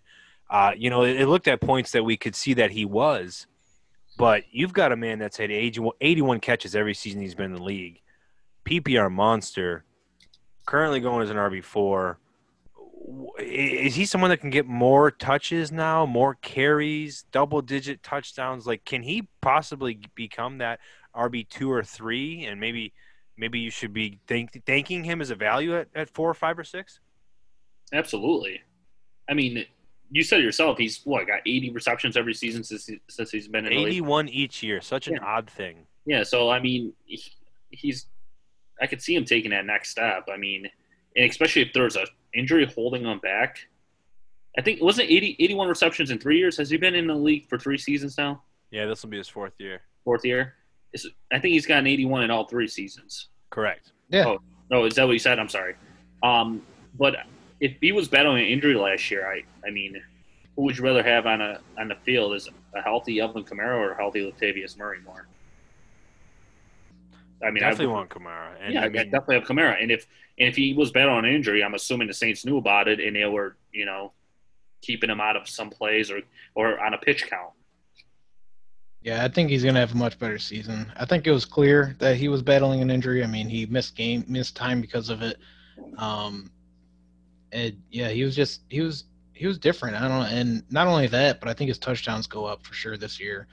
Uh, 0.49 0.71
you 0.75 0.89
know, 0.89 1.03
it, 1.03 1.21
it 1.21 1.27
looked 1.27 1.47
at 1.47 1.61
points 1.61 1.91
that 1.91 2.03
we 2.03 2.17
could 2.17 2.35
see 2.35 2.55
that 2.55 2.71
he 2.71 2.83
was, 2.83 3.45
but 4.17 4.43
you've 4.51 4.73
got 4.73 4.91
a 4.91 4.97
man 4.97 5.19
that's 5.19 5.37
had 5.37 5.51
81 5.51 5.93
81 6.01 6.39
catches 6.39 6.75
every 6.75 6.95
season 6.95 7.21
he's 7.21 7.35
been 7.35 7.45
in 7.45 7.53
the 7.53 7.63
league. 7.63 8.01
PPR 8.65 9.11
monster, 9.11 9.85
currently 10.65 10.99
going 10.99 11.23
as 11.23 11.29
an 11.29 11.37
RB4. 11.37 12.17
Is 13.39 13.95
he 13.95 14.05
someone 14.05 14.29
that 14.29 14.41
can 14.41 14.49
get 14.49 14.67
more 14.67 15.09
touches 15.09 15.71
now, 15.71 16.05
more 16.05 16.35
carries, 16.35 17.23
double 17.31 17.61
digit 17.61 18.03
touchdowns? 18.03 18.67
Like, 18.67 18.83
can 18.85 19.01
he 19.01 19.27
possibly 19.41 19.99
become 20.15 20.57
that 20.59 20.79
RB 21.15 21.47
two 21.47 21.71
or 21.71 21.83
three? 21.83 22.45
And 22.45 22.59
maybe, 22.59 22.93
maybe 23.37 23.59
you 23.59 23.71
should 23.71 23.93
be 23.93 24.19
thank, 24.27 24.63
thanking 24.65 25.03
him 25.03 25.21
as 25.21 25.31
a 25.31 25.35
value 25.35 25.77
at, 25.77 25.87
at 25.95 26.09
four 26.09 26.29
or 26.29 26.35
five 26.35 26.59
or 26.59 26.63
six. 26.63 26.99
Absolutely. 27.91 28.61
I 29.29 29.33
mean, 29.33 29.65
you 30.11 30.23
said 30.23 30.39
it 30.39 30.43
yourself. 30.43 30.77
He's 30.77 31.01
what 31.03 31.27
got 31.27 31.41
80 31.45 31.69
receptions 31.71 32.17
every 32.17 32.33
season 32.33 32.63
since 32.63 32.87
he, 32.87 32.99
since 33.09 33.29
he's 33.31 33.47
been 33.47 33.65
in 33.65 33.71
the 33.73 33.85
81 33.85 34.29
each 34.29 34.63
year. 34.63 34.81
Such 34.81 35.07
an 35.07 35.15
Yeah. 35.15 35.23
odd 35.25 35.49
thing. 35.49 35.85
Yeah, 36.05 36.23
so 36.23 36.49
I 36.49 36.59
mean, 36.59 36.93
he, 37.05 37.21
he's. 37.69 38.07
I 38.81 38.87
could 38.87 39.01
see 39.01 39.13
him 39.15 39.25
taking 39.25 39.51
that 39.51 39.65
next 39.65 39.89
step. 39.89 40.27
I 40.33 40.37
mean, 40.37 40.67
and 41.15 41.29
especially 41.29 41.61
if 41.63 41.73
there's 41.73 41.95
a 41.95 42.05
injury 42.33 42.65
holding 42.65 43.03
him 43.03 43.19
back. 43.19 43.57
I 44.57 44.61
think 44.61 44.81
wasn't 44.81 45.09
it 45.09 45.13
80, 45.13 45.35
81 45.39 45.67
receptions 45.67 46.09
in 46.11 46.17
three 46.17 46.37
years. 46.39 46.57
Has 46.57 46.69
he 46.69 46.77
been 46.77 46.95
in 46.95 47.05
the 47.07 47.13
league 47.15 47.47
for 47.47 47.59
three 47.59 47.77
seasons 47.77 48.17
now? 48.17 48.41
Yeah, 48.71 48.85
this 48.87 49.03
will 49.03 49.09
be 49.09 49.17
his 49.17 49.27
fourth 49.27 49.53
year. 49.59 49.81
Fourth 50.03 50.25
year. 50.25 50.55
Is, 50.93 51.07
I 51.31 51.37
think 51.39 51.53
he's 51.53 51.67
gotten 51.67 51.85
81 51.85 52.23
in 52.23 52.31
all 52.31 52.45
three 52.47 52.67
seasons. 52.67 53.27
Correct. 53.51 53.91
Yeah. 54.09 54.25
Oh, 54.25 54.39
no, 54.71 54.85
is 54.85 54.95
that 54.95 55.05
what 55.05 55.13
you 55.13 55.19
said? 55.19 55.37
I'm 55.39 55.49
sorry. 55.49 55.75
Um, 56.23 56.63
but 56.97 57.15
if 57.59 57.73
he 57.81 57.91
was 57.91 58.07
battling 58.07 58.43
an 58.45 58.49
injury 58.51 58.75
last 58.75 59.09
year, 59.11 59.27
I, 59.29 59.43
I 59.67 59.71
mean, 59.71 60.01
who 60.55 60.63
would 60.63 60.77
you 60.77 60.83
rather 60.83 61.03
have 61.03 61.25
on 61.25 61.41
a 61.41 61.59
on 61.77 61.87
the 61.89 61.95
field? 61.95 62.33
Is 62.35 62.49
a 62.75 62.81
healthy 62.81 63.19
Alvin 63.21 63.43
Kamara 63.43 63.75
or 63.77 63.91
a 63.91 63.97
healthy 63.97 64.29
Latavius 64.31 64.77
Murray 64.77 64.99
more? 65.05 65.27
I 67.45 67.51
mean, 67.51 67.63
I 67.63 67.69
Definitely 67.69 67.87
would- 67.87 67.93
want 67.93 68.09
Kamara. 68.09 68.49
And 68.61 68.73
yeah, 68.73 68.81
I 68.81 68.85
I 68.85 68.89
definitely 68.89 69.35
have 69.35 69.45
Kamara. 69.45 69.81
And 69.81 69.91
if 69.91 70.05
and 70.37 70.47
if 70.49 70.55
he 70.55 70.73
was 70.73 70.91
battling 70.91 71.25
an 71.25 71.33
injury, 71.33 71.63
I'm 71.63 71.73
assuming 71.73 72.07
the 72.07 72.13
Saints 72.13 72.45
knew 72.45 72.57
about 72.57 72.87
it 72.87 72.99
and 72.99 73.15
they 73.15 73.25
were, 73.25 73.55
you 73.71 73.85
know, 73.85 74.11
keeping 74.81 75.09
him 75.09 75.21
out 75.21 75.35
of 75.37 75.47
some 75.47 75.69
plays 75.69 76.11
or 76.11 76.21
or 76.55 76.79
on 76.83 76.93
a 76.93 76.97
pitch 76.97 77.27
count. 77.29 77.51
Yeah, 79.01 79.23
I 79.23 79.29
think 79.29 79.49
he's 79.49 79.63
gonna 79.63 79.79
have 79.79 79.93
a 79.93 79.97
much 79.97 80.19
better 80.19 80.37
season. 80.37 80.91
I 80.97 81.05
think 81.05 81.25
it 81.25 81.31
was 81.31 81.45
clear 81.45 81.95
that 81.99 82.17
he 82.17 82.27
was 82.27 82.41
battling 82.41 82.81
an 82.81 82.91
injury. 82.91 83.23
I 83.23 83.27
mean, 83.27 83.47
he 83.47 83.65
missed 83.67 83.95
game, 83.95 84.25
missed 84.27 84.57
time 84.57 84.81
because 84.81 85.09
of 85.09 85.21
it. 85.21 85.37
Um, 85.97 86.51
and 87.51 87.81
yeah, 87.91 88.09
he 88.09 88.23
was 88.23 88.35
just 88.35 88.61
he 88.69 88.81
was 88.81 89.05
he 89.33 89.47
was 89.47 89.57
different. 89.57 89.95
I 89.95 90.07
don't 90.07 90.19
know, 90.19 90.25
and 90.25 90.63
not 90.71 90.87
only 90.87 91.07
that, 91.07 91.39
but 91.39 91.49
I 91.49 91.53
think 91.53 91.69
his 91.69 91.79
touchdowns 91.79 92.27
go 92.27 92.45
up 92.45 92.65
for 92.65 92.73
sure 92.73 92.97
this 92.97 93.19
year. 93.19 93.47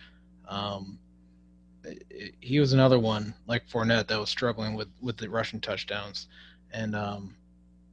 Um, 0.49 0.99
he 2.41 2.59
was 2.59 2.73
another 2.73 2.99
one 2.99 3.35
like 3.47 3.69
Fournette 3.69 4.09
that 4.09 4.19
was 4.19 4.29
struggling 4.31 4.75
with 4.75 4.89
with 5.01 5.17
the 5.17 5.31
rushing 5.31 5.61
touchdowns, 5.61 6.29
and 6.73 6.95
um, 6.95 7.37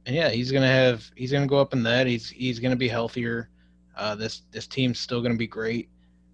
and 0.06 0.14
yeah, 0.14 0.30
he's 0.30 0.50
gonna 0.50 0.66
have 0.66 1.10
he's 1.16 1.32
gonna 1.32 1.46
go 1.46 1.58
up 1.58 1.72
in 1.72 1.82
that. 1.84 2.06
He's 2.06 2.28
he's 2.28 2.58
gonna 2.58 2.76
be 2.76 2.88
healthier. 2.88 3.48
Uh, 3.96 4.14
this 4.14 4.42
this 4.50 4.66
team's 4.66 4.98
still 4.98 5.22
gonna 5.22 5.36
be 5.36 5.46
great. 5.46 5.88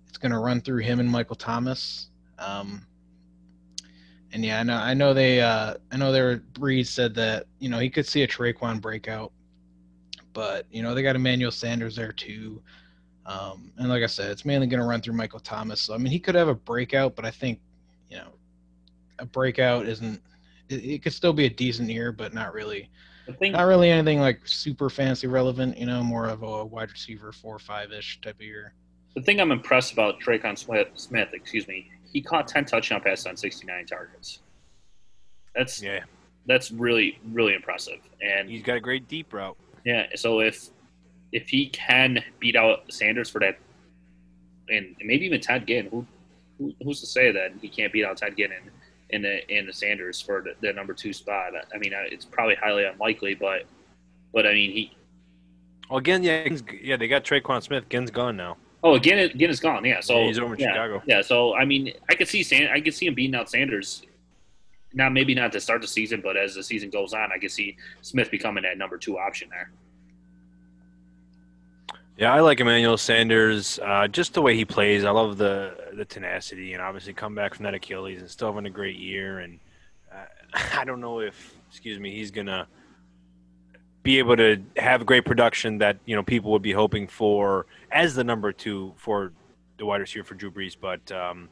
It's 0.08 0.18
gonna 0.18 0.40
run 0.40 0.60
through 0.60 0.78
him 0.78 1.00
and 1.00 1.10
Michael 1.10 1.36
Thomas. 1.36 2.08
Um, 2.38 2.86
and 4.32 4.44
yeah, 4.44 4.60
I 4.60 4.62
know 4.62 4.76
I 4.76 4.94
know 4.94 5.14
they 5.14 5.40
uh, 5.40 5.74
I 5.90 5.96
know 5.96 6.12
they 6.12 6.22
were 6.22 6.42
Brees 6.54 6.86
said 6.86 7.14
that 7.16 7.46
you 7.58 7.68
know 7.68 7.78
he 7.78 7.90
could 7.90 8.06
see 8.06 8.22
a 8.22 8.28
Tre'Quan 8.28 8.80
breakout, 8.80 9.32
but 10.32 10.66
you 10.70 10.82
know 10.82 10.94
they 10.94 11.02
got 11.02 11.16
Emmanuel 11.16 11.50
Sanders 11.50 11.96
there 11.96 12.12
too. 12.12 12.60
Um, 13.26 13.70
and 13.76 13.88
like 13.88 14.02
I 14.02 14.06
said, 14.06 14.30
it's 14.30 14.44
mainly 14.44 14.66
going 14.66 14.80
to 14.80 14.86
run 14.86 15.00
through 15.00 15.14
Michael 15.14 15.40
Thomas. 15.40 15.80
So 15.80 15.94
I 15.94 15.98
mean, 15.98 16.10
he 16.12 16.18
could 16.18 16.34
have 16.34 16.48
a 16.48 16.54
breakout, 16.54 17.14
but 17.16 17.24
I 17.24 17.30
think 17.30 17.60
you 18.08 18.16
know 18.16 18.32
a 19.18 19.26
breakout 19.26 19.86
isn't. 19.86 20.20
It, 20.68 20.84
it 20.84 21.02
could 21.02 21.12
still 21.12 21.32
be 21.32 21.46
a 21.46 21.50
decent 21.50 21.88
year, 21.90 22.12
but 22.12 22.34
not 22.34 22.52
really. 22.52 22.88
Think, 23.38 23.52
not 23.52 23.62
really 23.62 23.90
anything 23.90 24.18
like 24.18 24.40
super 24.44 24.90
fancy 24.90 25.28
relevant. 25.28 25.78
You 25.78 25.86
know, 25.86 26.02
more 26.02 26.26
of 26.26 26.42
a 26.42 26.64
wide 26.64 26.90
receiver 26.90 27.30
four 27.30 27.54
or 27.54 27.60
five 27.60 27.92
ish 27.92 28.20
type 28.20 28.36
of 28.36 28.42
year. 28.42 28.74
The 29.14 29.22
thing 29.22 29.40
I'm 29.40 29.52
impressed 29.52 29.92
about 29.92 30.20
Tre'Quan 30.20 30.58
Smith, 30.58 30.88
Smith, 30.94 31.28
excuse 31.32 31.68
me, 31.68 31.90
he 32.12 32.20
caught 32.20 32.48
ten 32.48 32.64
touchdown 32.64 33.00
passes 33.00 33.26
on 33.26 33.36
69 33.36 33.86
targets. 33.86 34.40
That's 35.54 35.80
yeah, 35.80 36.00
that's 36.46 36.72
really 36.72 37.20
really 37.30 37.54
impressive. 37.54 37.98
And 38.20 38.48
he's 38.48 38.62
got 38.62 38.76
a 38.76 38.80
great 38.80 39.06
deep 39.06 39.32
route. 39.32 39.56
Yeah, 39.84 40.06
so 40.14 40.40
if 40.40 40.68
if 41.32 41.48
he 41.48 41.68
can 41.68 42.22
beat 42.38 42.56
out 42.56 42.92
Sanders 42.92 43.30
for 43.30 43.40
that, 43.40 43.58
and 44.68 44.94
maybe 45.02 45.26
even 45.26 45.40
Ted 45.40 45.66
Ginn, 45.66 45.86
who, 45.86 46.06
who 46.58 46.74
who's 46.82 47.00
to 47.00 47.06
say 47.06 47.32
that 47.32 47.52
he 47.60 47.68
can't 47.68 47.92
beat 47.92 48.04
out 48.04 48.16
Ted 48.16 48.36
Ginn 48.36 48.52
in 48.52 48.70
in 49.10 49.22
the 49.22 49.58
in 49.58 49.66
the 49.66 49.72
Sanders 49.72 50.20
for 50.20 50.42
the, 50.42 50.54
the 50.60 50.72
number 50.72 50.92
two 50.92 51.12
spot? 51.12 51.52
I 51.74 51.78
mean, 51.78 51.94
uh, 51.94 52.02
it's 52.04 52.24
probably 52.24 52.56
highly 52.56 52.84
unlikely, 52.84 53.34
but 53.34 53.64
but 54.32 54.46
I 54.46 54.52
mean 54.52 54.72
he. 54.72 54.96
Well, 55.88 55.98
again, 55.98 56.22
yeah, 56.22 56.46
yeah, 56.80 56.96
they 56.96 57.08
got 57.08 57.24
Tre'Quan 57.24 57.62
Smith. 57.62 57.88
Ginn's 57.88 58.12
gone 58.12 58.36
now. 58.36 58.56
Oh, 58.82 58.94
again, 58.94 59.18
again 59.18 59.50
is 59.50 59.60
gone. 59.60 59.84
Yeah, 59.84 60.00
so 60.00 60.20
yeah, 60.20 60.26
he's 60.26 60.38
over 60.38 60.54
in 60.54 60.60
yeah, 60.60 60.68
Chicago. 60.68 61.02
Yeah, 61.04 61.20
so 61.20 61.54
I 61.54 61.64
mean, 61.64 61.92
I 62.08 62.14
could 62.14 62.28
see 62.28 62.42
Sand, 62.42 62.70
I 62.72 62.80
could 62.80 62.94
see 62.94 63.06
him 63.06 63.14
beating 63.14 63.34
out 63.34 63.50
Sanders. 63.50 64.02
Not 64.92 65.12
maybe 65.12 65.34
not 65.34 65.52
to 65.52 65.60
start 65.60 65.82
the 65.82 65.88
season, 65.88 66.20
but 66.20 66.36
as 66.36 66.54
the 66.54 66.62
season 66.62 66.90
goes 66.90 67.12
on, 67.12 67.30
I 67.32 67.38
can 67.38 67.48
see 67.48 67.76
Smith 68.02 68.30
becoming 68.30 68.64
that 68.64 68.76
number 68.76 68.98
two 68.98 69.18
option 69.18 69.48
there. 69.50 69.70
Yeah, 72.20 72.34
I 72.34 72.40
like 72.40 72.60
Emmanuel 72.60 72.98
Sanders. 72.98 73.78
Uh, 73.82 74.06
just 74.06 74.34
the 74.34 74.42
way 74.42 74.54
he 74.54 74.66
plays, 74.66 75.04
I 75.06 75.10
love 75.10 75.38
the 75.38 75.74
the 75.94 76.04
tenacity, 76.04 76.74
and 76.74 76.82
obviously 76.82 77.14
come 77.14 77.34
back 77.34 77.54
from 77.54 77.64
that 77.64 77.72
Achilles 77.72 78.20
and 78.20 78.28
still 78.28 78.48
having 78.48 78.66
a 78.66 78.70
great 78.70 78.96
year. 78.96 79.38
And 79.38 79.58
uh, 80.12 80.26
I 80.78 80.84
don't 80.84 81.00
know 81.00 81.20
if, 81.20 81.54
excuse 81.70 81.98
me, 81.98 82.14
he's 82.14 82.30
gonna 82.30 82.66
be 84.02 84.18
able 84.18 84.36
to 84.36 84.62
have 84.76 85.06
great 85.06 85.24
production 85.24 85.78
that 85.78 85.96
you 86.04 86.14
know 86.14 86.22
people 86.22 86.50
would 86.50 86.60
be 86.60 86.72
hoping 86.72 87.06
for 87.06 87.64
as 87.90 88.14
the 88.14 88.24
number 88.24 88.52
two 88.52 88.92
for 88.96 89.32
the 89.78 89.86
wide 89.86 90.02
receiver 90.02 90.24
for 90.24 90.34
Drew 90.34 90.50
Brees. 90.50 90.76
But 90.78 91.10
um, 91.10 91.48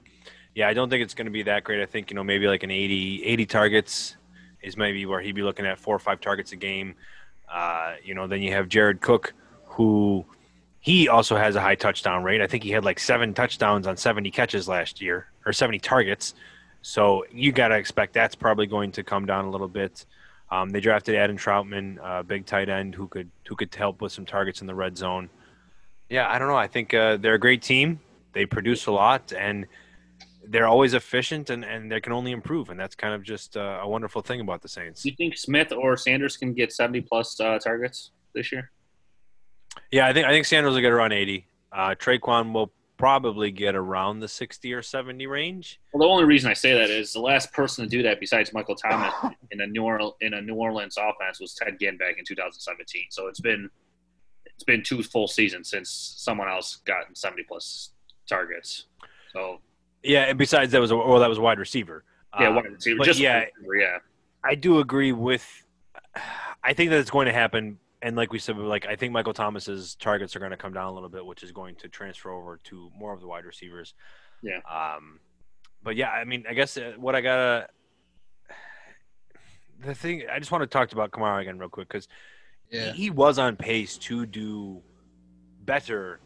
yeah, 0.58 0.66
I 0.66 0.74
don't 0.74 0.90
think 0.90 1.04
it's 1.04 1.14
going 1.14 1.26
to 1.26 1.30
be 1.30 1.44
that 1.44 1.62
great. 1.62 1.80
I 1.80 1.86
think 1.86 2.10
you 2.10 2.16
know 2.16 2.24
maybe 2.24 2.48
like 2.48 2.64
an 2.64 2.72
80, 2.72 3.22
80 3.22 3.46
targets 3.46 4.16
is 4.60 4.76
maybe 4.76 5.06
where 5.06 5.20
he'd 5.20 5.36
be 5.36 5.42
looking 5.42 5.64
at 5.64 5.78
four 5.78 5.94
or 5.94 6.00
five 6.00 6.20
targets 6.20 6.50
a 6.50 6.56
game. 6.56 6.96
Uh, 7.48 7.94
you 8.02 8.12
know, 8.12 8.26
then 8.26 8.42
you 8.42 8.52
have 8.52 8.68
Jared 8.68 9.00
Cook, 9.00 9.34
who 9.66 10.26
he 10.80 11.08
also 11.08 11.36
has 11.36 11.54
a 11.54 11.60
high 11.60 11.76
touchdown 11.76 12.24
rate. 12.24 12.40
I 12.40 12.48
think 12.48 12.64
he 12.64 12.70
had 12.70 12.84
like 12.84 12.98
seven 12.98 13.34
touchdowns 13.34 13.86
on 13.86 13.96
70 13.96 14.32
catches 14.32 14.66
last 14.66 15.00
year 15.00 15.28
or 15.46 15.52
70 15.52 15.78
targets. 15.78 16.34
So 16.82 17.24
you 17.30 17.52
got 17.52 17.68
to 17.68 17.76
expect 17.76 18.12
that's 18.12 18.34
probably 18.34 18.66
going 18.66 18.90
to 18.92 19.04
come 19.04 19.26
down 19.26 19.44
a 19.44 19.50
little 19.50 19.68
bit. 19.68 20.06
Um, 20.50 20.70
they 20.70 20.80
drafted 20.80 21.14
Adam 21.14 21.38
Trautman, 21.38 21.98
uh, 22.02 22.24
big 22.24 22.46
tight 22.46 22.68
end 22.68 22.96
who 22.96 23.06
could 23.06 23.30
who 23.46 23.54
could 23.54 23.72
help 23.72 24.00
with 24.00 24.10
some 24.10 24.26
targets 24.26 24.60
in 24.60 24.66
the 24.66 24.74
red 24.74 24.98
zone. 24.98 25.30
Yeah, 26.08 26.28
I 26.28 26.40
don't 26.40 26.48
know. 26.48 26.56
I 26.56 26.66
think 26.66 26.94
uh, 26.94 27.16
they're 27.16 27.34
a 27.34 27.38
great 27.38 27.62
team. 27.62 28.00
They 28.32 28.44
produce 28.44 28.86
a 28.86 28.90
lot 28.90 29.32
and 29.32 29.64
they're 30.50 30.66
always 30.66 30.94
efficient 30.94 31.50
and, 31.50 31.64
and 31.64 31.90
they 31.90 32.00
can 32.00 32.12
only 32.12 32.32
improve. 32.32 32.70
And 32.70 32.78
that's 32.78 32.94
kind 32.94 33.14
of 33.14 33.22
just 33.22 33.56
uh, 33.56 33.80
a 33.82 33.88
wonderful 33.88 34.22
thing 34.22 34.40
about 34.40 34.62
the 34.62 34.68
Saints. 34.68 35.02
Do 35.02 35.10
you 35.10 35.16
think 35.16 35.36
Smith 35.36 35.72
or 35.72 35.96
Sanders 35.96 36.36
can 36.36 36.54
get 36.54 36.72
70 36.72 37.02
plus 37.02 37.38
uh, 37.40 37.58
targets 37.58 38.12
this 38.34 38.50
year? 38.50 38.70
Yeah, 39.90 40.06
I 40.06 40.12
think 40.12 40.26
I 40.26 40.30
think 40.30 40.46
Sanders 40.46 40.74
will 40.74 40.80
get 40.80 40.92
around 40.92 41.12
80. 41.12 41.46
Uh, 41.72 41.94
Tre'Quan 41.94 42.52
will 42.52 42.72
probably 42.96 43.50
get 43.50 43.76
around 43.76 44.18
the 44.18 44.28
60 44.28 44.72
or 44.72 44.82
70 44.82 45.26
range. 45.26 45.80
Well, 45.92 46.06
the 46.06 46.12
only 46.12 46.24
reason 46.24 46.50
I 46.50 46.54
say 46.54 46.74
that 46.74 46.90
is 46.90 47.12
the 47.12 47.20
last 47.20 47.52
person 47.52 47.84
to 47.84 47.88
do 47.88 48.02
that 48.02 48.18
besides 48.18 48.52
Michael 48.52 48.74
Thomas 48.74 49.14
in 49.50 49.60
a 49.60 49.66
New 49.66 49.84
Orleans 49.84 50.14
in 50.20 50.34
a 50.34 50.40
New 50.40 50.54
Orleans 50.54 50.96
offense 50.96 51.40
was 51.40 51.54
Ted 51.54 51.78
Ginn 51.78 51.96
back 51.96 52.16
in 52.18 52.24
2017. 52.24 53.06
So 53.10 53.28
it's 53.28 53.40
been 53.40 53.70
it's 54.44 54.64
been 54.64 54.82
two 54.82 55.02
full 55.02 55.28
seasons 55.28 55.70
since 55.70 55.90
someone 56.18 56.48
else 56.48 56.76
gotten 56.84 57.14
70 57.14 57.44
plus 57.44 57.92
targets. 58.28 58.86
So 59.32 59.60
yeah, 60.02 60.24
and 60.24 60.38
besides 60.38 60.72
that 60.72 60.80
was 60.80 60.90
a, 60.90 60.96
well 60.96 61.20
that 61.20 61.28
was 61.28 61.38
wide 61.38 61.58
receiver. 61.58 62.04
Yeah, 62.38 62.50
wide 62.50 62.64
receiver. 62.64 63.04
Just 63.04 63.20
yeah, 63.20 63.44
receiver, 63.56 63.76
yeah. 63.76 63.98
I 64.44 64.54
do 64.54 64.78
agree 64.78 65.12
with. 65.12 65.46
I 66.64 66.72
think 66.72 66.90
that 66.90 66.98
it's 66.98 67.10
going 67.10 67.26
to 67.26 67.32
happen 67.32 67.78
and 68.02 68.16
like 68.16 68.32
we 68.32 68.38
said, 68.38 68.56
like 68.56 68.86
I 68.86 68.96
think 68.96 69.12
Michael 69.12 69.32
Thomas's 69.32 69.96
targets 69.96 70.36
are 70.36 70.38
going 70.38 70.52
to 70.52 70.56
come 70.56 70.72
down 70.72 70.86
a 70.86 70.92
little 70.92 71.08
bit, 71.08 71.24
which 71.24 71.42
is 71.42 71.52
going 71.52 71.74
to 71.76 71.88
transfer 71.88 72.30
over 72.30 72.60
to 72.64 72.90
more 72.96 73.12
of 73.12 73.20
the 73.20 73.26
wide 73.26 73.44
receivers. 73.44 73.94
Yeah. 74.42 74.58
Um, 74.70 75.20
but 75.82 75.96
yeah, 75.96 76.10
I 76.10 76.24
mean, 76.24 76.44
I 76.48 76.54
guess 76.54 76.76
uh, 76.76 76.92
what 76.96 77.14
I 77.14 77.20
gotta 77.20 77.68
the 79.84 79.94
thing 79.94 80.24
I 80.30 80.38
just 80.38 80.50
want 80.50 80.62
to 80.62 80.66
talk 80.66 80.92
about 80.92 81.10
Kamara 81.10 81.40
again 81.40 81.58
real 81.58 81.68
quick 81.68 81.88
because 81.88 82.08
yeah. 82.70 82.92
he, 82.92 83.04
he 83.04 83.10
was 83.10 83.38
on 83.38 83.56
pace 83.56 83.96
to 83.98 84.26
do 84.26 84.82
better 85.64 86.20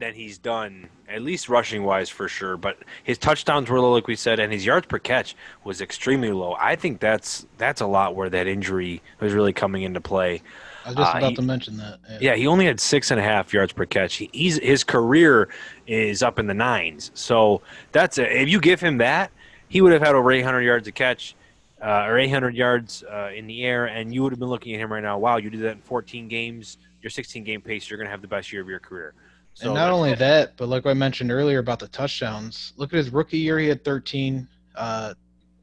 than 0.00 0.14
he's 0.14 0.38
done, 0.38 0.88
at 1.08 1.22
least 1.22 1.48
rushing 1.48 1.84
wise 1.84 2.08
for 2.08 2.26
sure. 2.26 2.56
But 2.56 2.78
his 3.04 3.18
touchdowns 3.18 3.68
were 3.68 3.78
low, 3.78 3.92
like 3.92 4.08
we 4.08 4.16
said, 4.16 4.40
and 4.40 4.52
his 4.52 4.66
yards 4.66 4.86
per 4.86 4.98
catch 4.98 5.36
was 5.62 5.80
extremely 5.80 6.32
low. 6.32 6.56
I 6.58 6.74
think 6.74 6.98
that's 6.98 7.46
that's 7.58 7.80
a 7.80 7.86
lot 7.86 8.16
where 8.16 8.28
that 8.30 8.46
injury 8.46 9.02
was 9.20 9.32
really 9.32 9.52
coming 9.52 9.82
into 9.82 10.00
play. 10.00 10.42
I 10.84 10.88
was 10.88 10.96
just 10.96 11.14
uh, 11.14 11.18
about 11.18 11.30
he, 11.30 11.36
to 11.36 11.42
mention 11.42 11.76
that. 11.76 11.98
Yeah. 12.08 12.18
yeah. 12.20 12.34
he 12.34 12.46
only 12.46 12.64
had 12.64 12.80
six 12.80 13.10
and 13.10 13.20
a 13.20 13.22
half 13.22 13.52
yards 13.52 13.72
per 13.72 13.86
catch. 13.86 14.14
He, 14.14 14.30
he's 14.32 14.58
his 14.58 14.82
career 14.82 15.48
is 15.86 16.22
up 16.22 16.38
in 16.38 16.46
the 16.46 16.54
nines. 16.54 17.12
So 17.14 17.62
that's 17.92 18.18
a, 18.18 18.42
if 18.42 18.48
you 18.48 18.60
give 18.60 18.80
him 18.80 18.98
that, 18.98 19.30
he 19.68 19.82
would 19.82 19.92
have 19.92 20.02
had 20.02 20.14
over 20.14 20.32
800 20.32 20.62
yards 20.62 20.88
a 20.88 20.92
catch. 20.92 21.36
Uh, 21.82 22.04
or 22.06 22.18
800 22.18 22.54
yards 22.54 23.02
uh, 23.04 23.30
in 23.34 23.46
the 23.46 23.64
air, 23.64 23.86
and 23.86 24.12
you 24.12 24.22
would 24.22 24.32
have 24.32 24.38
been 24.38 24.50
looking 24.50 24.74
at 24.74 24.80
him 24.80 24.92
right 24.92 25.02
now. 25.02 25.16
Wow, 25.16 25.38
you 25.38 25.48
did 25.48 25.60
that 25.62 25.72
in 25.72 25.80
14 25.80 26.28
games. 26.28 26.76
Your 27.00 27.08
16 27.08 27.42
game 27.42 27.62
pace, 27.62 27.88
you're 27.88 27.96
going 27.96 28.06
to 28.06 28.10
have 28.10 28.20
the 28.20 28.28
best 28.28 28.52
year 28.52 28.60
of 28.60 28.68
your 28.68 28.80
career. 28.80 29.14
So 29.54 29.66
and 29.66 29.74
not 29.74 29.90
only 29.90 30.14
that, 30.14 30.56
but 30.56 30.68
like 30.68 30.86
I 30.86 30.94
mentioned 30.94 31.30
earlier 31.30 31.58
about 31.58 31.80
the 31.80 31.88
touchdowns, 31.88 32.72
look 32.76 32.92
at 32.92 32.96
his 32.96 33.10
rookie 33.10 33.38
year. 33.38 33.58
He 33.58 33.68
had 33.68 33.84
13. 33.84 34.48
Uh, 34.74 35.14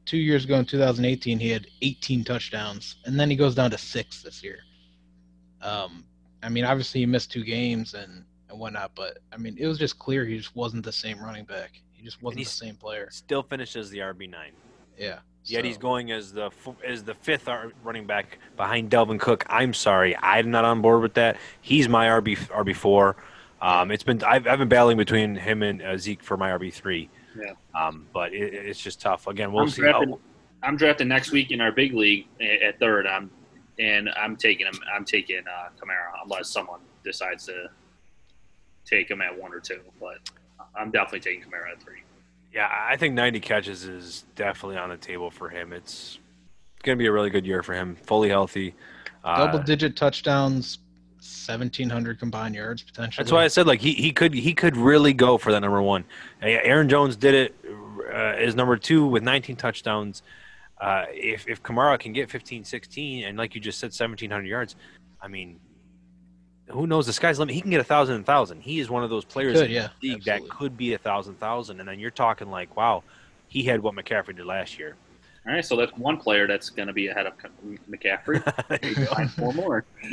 two 0.08 0.16
years 0.16 0.44
ago 0.46 0.54
in 0.54 0.64
2018, 0.64 1.38
he 1.38 1.50
had 1.50 1.66
18 1.82 2.24
touchdowns, 2.24 2.96
and 3.04 3.20
then 3.20 3.28
he 3.28 3.36
goes 3.36 3.54
down 3.54 3.70
to 3.70 3.76
six 3.76 4.22
this 4.22 4.42
year. 4.42 4.60
Um, 5.60 6.04
I 6.42 6.48
mean, 6.48 6.64
obviously 6.64 7.00
he 7.00 7.06
missed 7.06 7.30
two 7.30 7.44
games 7.44 7.92
and, 7.92 8.24
and 8.48 8.58
whatnot, 8.58 8.92
but 8.94 9.18
I 9.32 9.36
mean, 9.36 9.56
it 9.58 9.66
was 9.66 9.78
just 9.78 9.98
clear 9.98 10.24
he 10.24 10.38
just 10.38 10.56
wasn't 10.56 10.84
the 10.84 10.92
same 10.92 11.22
running 11.22 11.44
back. 11.44 11.82
He 11.92 12.02
just 12.02 12.22
wasn't 12.22 12.44
the 12.44 12.50
same 12.50 12.76
player. 12.76 13.08
Still 13.10 13.42
finishes 13.42 13.90
the 13.90 13.98
RB 13.98 14.30
nine. 14.30 14.52
Yeah. 14.96 15.18
Yet 15.44 15.60
so. 15.60 15.66
he's 15.66 15.78
going 15.78 16.10
as 16.10 16.32
the 16.32 16.50
as 16.86 17.04
the 17.04 17.14
fifth 17.14 17.48
running 17.82 18.06
back 18.06 18.38
behind 18.56 18.90
Dalvin 18.90 19.20
Cook. 19.20 19.44
I'm 19.48 19.74
sorry, 19.74 20.16
I'm 20.16 20.50
not 20.50 20.64
on 20.64 20.80
board 20.80 21.02
with 21.02 21.14
that. 21.14 21.36
He's 21.60 21.88
my 21.88 22.06
RB 22.06 22.36
RB 22.48 22.74
four. 22.74 23.16
Um, 23.60 23.90
it's 23.90 24.04
been 24.04 24.22
I've, 24.22 24.46
I've, 24.46 24.58
been 24.58 24.68
battling 24.68 24.96
between 24.96 25.34
him 25.34 25.62
and 25.62 25.82
uh, 25.82 25.98
Zeke 25.98 26.22
for 26.22 26.36
my 26.36 26.50
RB 26.50 26.72
three. 26.72 27.10
Yeah. 27.36 27.52
Um, 27.74 28.06
but 28.12 28.32
it, 28.32 28.54
it's 28.54 28.80
just 28.80 29.00
tough. 29.00 29.26
Again, 29.26 29.52
we'll 29.52 29.64
I'm 29.64 29.70
see. 29.70 29.82
Drafting, 29.82 30.10
how... 30.10 30.18
I'm 30.62 30.76
drafting 30.76 31.08
next 31.08 31.32
week 31.32 31.50
in 31.50 31.60
our 31.60 31.72
big 31.72 31.92
league 31.94 32.26
at 32.40 32.78
third. 32.78 33.06
I'm 33.06 33.30
and 33.78 34.08
I'm 34.10 34.36
taking 34.36 34.66
him. 34.66 34.78
I'm 34.94 35.04
taking 35.04 35.40
uh, 35.40 35.68
Kamara 35.80 36.22
unless 36.24 36.50
someone 36.50 36.80
decides 37.04 37.46
to 37.46 37.68
take 38.84 39.10
him 39.10 39.20
at 39.20 39.36
one 39.36 39.52
or 39.52 39.60
two. 39.60 39.80
But 40.00 40.18
I'm 40.76 40.90
definitely 40.90 41.20
taking 41.20 41.42
Kamara 41.42 41.72
at 41.72 41.82
three. 41.82 42.02
Yeah, 42.52 42.68
I 42.72 42.96
think 42.96 43.14
90 43.14 43.40
catches 43.40 43.84
is 43.84 44.24
definitely 44.34 44.78
on 44.78 44.88
the 44.88 44.96
table 44.96 45.30
for 45.30 45.48
him. 45.48 45.72
It's 45.72 46.18
going 46.82 46.96
to 46.96 47.02
be 47.02 47.06
a 47.06 47.12
really 47.12 47.30
good 47.30 47.46
year 47.46 47.62
for 47.62 47.74
him. 47.74 47.94
Fully 47.94 48.30
healthy. 48.30 48.74
Uh, 49.22 49.46
Double 49.46 49.58
digit 49.58 49.96
touchdowns, 49.96 50.78
1700 51.46 52.18
combined 52.18 52.54
yards 52.54 52.82
potentially. 52.82 53.22
That's 53.22 53.32
why 53.32 53.44
I 53.44 53.48
said 53.48 53.66
like 53.66 53.80
he, 53.80 53.92
he 53.92 54.12
could 54.12 54.34
he 54.34 54.54
could 54.54 54.76
really 54.76 55.12
go 55.12 55.38
for 55.38 55.52
that 55.52 55.60
number 55.60 55.82
one. 55.82 56.04
Aaron 56.42 56.88
Jones 56.88 57.16
did 57.16 57.34
it 57.34 57.54
uh, 58.10 58.12
as 58.12 58.54
number 58.54 58.76
two 58.76 59.06
with 59.06 59.22
19 59.22 59.56
touchdowns 59.56 60.22
uh, 60.80 61.06
if 61.10 61.48
if 61.48 61.62
Kamara 61.62 61.98
can 61.98 62.12
get 62.12 62.30
15, 62.30 62.64
16, 62.64 63.24
and 63.24 63.36
like 63.36 63.54
you 63.54 63.60
just 63.60 63.78
said, 63.78 63.88
1,700 63.88 64.46
yards, 64.46 64.76
I 65.20 65.28
mean, 65.28 65.58
who 66.68 66.86
knows? 66.86 67.06
The 67.06 67.12
sky's 67.12 67.38
limit. 67.38 67.54
He 67.54 67.60
can 67.60 67.70
get 67.70 67.80
a 67.80 67.84
thousand 67.84 68.16
and 68.16 68.26
thousand. 68.26 68.60
He 68.60 68.78
is 68.78 68.88
one 68.88 69.02
of 69.02 69.10
those 69.10 69.24
players 69.24 69.54
Could, 69.54 69.66
in 69.66 69.72
yeah, 69.72 69.88
the 70.00 70.10
league 70.10 70.24
that 70.24 70.48
could 70.48 70.76
be 70.76 70.94
a 70.94 70.98
thousand 70.98 71.40
thousand. 71.40 71.80
And 71.80 71.88
then 71.88 71.98
you're 71.98 72.10
talking 72.10 72.50
like, 72.50 72.76
wow, 72.76 73.02
he 73.48 73.62
had 73.62 73.82
what 73.82 73.94
McCaffrey 73.94 74.36
did 74.36 74.46
last 74.46 74.78
year. 74.78 74.96
All 75.46 75.54
right, 75.54 75.64
so 75.64 75.76
that's 75.76 75.92
one 75.96 76.18
player 76.18 76.46
that's 76.46 76.68
going 76.68 76.88
to 76.88 76.92
be 76.92 77.08
ahead 77.08 77.26
of 77.26 77.32
McCaffrey. 77.90 78.44
There 78.68 78.90
you 78.90 78.94
go. 78.94 79.06
Find 79.06 79.30
four 79.30 79.52
more. 79.54 79.84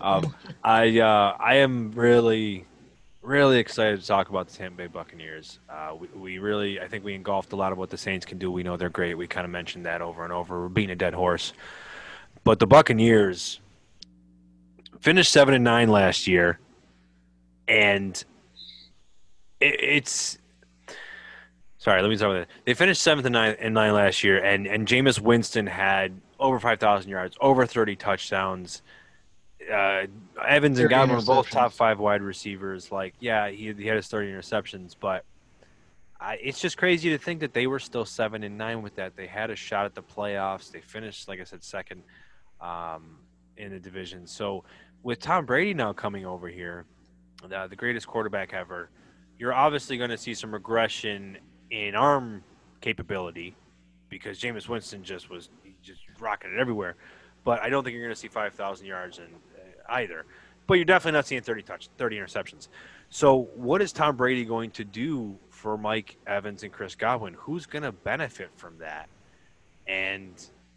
Um, 0.00 0.34
I 0.62 1.00
uh, 1.00 1.36
I 1.38 1.56
am 1.56 1.92
really 1.92 2.66
really 3.22 3.58
excited 3.58 4.00
to 4.00 4.06
talk 4.06 4.28
about 4.28 4.48
the 4.48 4.56
Tampa 4.56 4.78
Bay 4.78 4.86
Buccaneers. 4.88 5.60
Uh, 5.68 5.94
we, 5.98 6.08
we 6.08 6.38
really 6.38 6.80
I 6.80 6.88
think 6.88 7.04
we 7.04 7.14
engulfed 7.14 7.52
a 7.52 7.56
lot 7.56 7.72
of 7.72 7.78
what 7.78 7.90
the 7.90 7.96
Saints 7.96 8.26
can 8.26 8.38
do. 8.38 8.50
We 8.50 8.62
know 8.62 8.76
they're 8.76 8.88
great. 8.88 9.14
We 9.14 9.26
kind 9.26 9.44
of 9.44 9.50
mentioned 9.50 9.86
that 9.86 10.02
over 10.02 10.24
and 10.24 10.32
over. 10.32 10.62
We're 10.62 10.68
beating 10.68 10.90
a 10.90 10.96
dead 10.96 11.14
horse, 11.14 11.52
but 12.44 12.58
the 12.58 12.66
Buccaneers 12.66 13.60
finished 15.00 15.32
seven 15.32 15.54
and 15.54 15.64
nine 15.64 15.88
last 15.88 16.26
year, 16.26 16.58
and 17.68 18.22
it, 19.60 19.80
it's. 19.80 20.38
Sorry, 21.78 22.00
let 22.00 22.08
me 22.08 22.16
start 22.16 22.32
with 22.32 22.42
it. 22.42 22.48
They 22.64 22.74
finished 22.74 23.02
seventh 23.02 23.26
and 23.26 23.32
nine 23.32 23.56
and 23.58 23.74
nine 23.74 23.92
last 23.92 24.22
year, 24.22 24.42
and 24.42 24.66
and 24.66 24.86
Jameis 24.86 25.18
Winston 25.18 25.66
had 25.66 26.20
over 26.38 26.60
five 26.60 26.78
thousand 26.78 27.10
yards, 27.10 27.36
over 27.40 27.66
thirty 27.66 27.96
touchdowns 27.96 28.82
uh, 29.70 30.06
Evans 30.46 30.78
and 30.78 30.88
30 30.88 30.88
Godwin 30.88 31.16
were 31.16 31.24
both 31.24 31.50
top 31.50 31.72
five 31.72 31.98
wide 31.98 32.22
receivers. 32.22 32.90
Like, 32.90 33.14
yeah, 33.20 33.48
he, 33.50 33.72
he 33.72 33.86
had 33.86 33.96
his 33.96 34.08
30 34.08 34.32
interceptions, 34.32 34.94
but 34.98 35.24
I, 36.20 36.38
it's 36.42 36.60
just 36.60 36.78
crazy 36.78 37.10
to 37.10 37.18
think 37.18 37.40
that 37.40 37.52
they 37.52 37.66
were 37.66 37.78
still 37.78 38.04
seven 38.04 38.42
and 38.44 38.56
nine 38.56 38.82
with 38.82 38.96
that. 38.96 39.16
They 39.16 39.26
had 39.26 39.50
a 39.50 39.56
shot 39.56 39.84
at 39.84 39.94
the 39.94 40.02
playoffs. 40.02 40.70
They 40.70 40.80
finished, 40.80 41.28
like 41.28 41.40
I 41.40 41.44
said, 41.44 41.62
second 41.64 42.02
um, 42.60 43.18
in 43.56 43.72
the 43.72 43.80
division. 43.80 44.26
So 44.26 44.64
with 45.02 45.20
Tom 45.20 45.46
Brady 45.46 45.74
now 45.74 45.92
coming 45.92 46.24
over 46.24 46.48
here, 46.48 46.84
the, 47.48 47.66
the 47.68 47.76
greatest 47.76 48.06
quarterback 48.06 48.54
ever, 48.54 48.88
you're 49.38 49.52
obviously 49.52 49.96
going 49.96 50.10
to 50.10 50.18
see 50.18 50.34
some 50.34 50.52
regression 50.52 51.38
in 51.70 51.94
arm 51.94 52.44
capability 52.80 53.56
because 54.08 54.38
Jameis 54.38 54.68
Winston 54.68 55.02
just 55.02 55.30
was 55.30 55.48
he 55.64 55.74
just 55.82 56.00
rocketed 56.20 56.58
everywhere. 56.58 56.96
But 57.44 57.60
I 57.62 57.68
don't 57.68 57.82
think 57.82 57.94
you're 57.94 58.04
going 58.04 58.14
to 58.14 58.20
see 58.20 58.28
5,000 58.28 58.86
yards 58.86 59.18
in 59.18 59.24
uh, 59.24 59.51
either. 59.88 60.24
But 60.66 60.74
you're 60.74 60.84
definitely 60.84 61.18
not 61.18 61.26
seeing 61.26 61.42
30 61.42 61.62
touch, 61.62 61.88
30 61.98 62.16
interceptions. 62.16 62.68
So 63.10 63.48
what 63.54 63.82
is 63.82 63.92
Tom 63.92 64.16
Brady 64.16 64.44
going 64.44 64.70
to 64.72 64.84
do 64.84 65.36
for 65.50 65.76
Mike 65.76 66.16
Evans 66.26 66.62
and 66.62 66.72
Chris 66.72 66.94
Godwin? 66.94 67.34
Who's 67.34 67.66
going 67.66 67.82
to 67.82 67.92
benefit 67.92 68.50
from 68.56 68.78
that? 68.78 69.08
And 69.86 70.32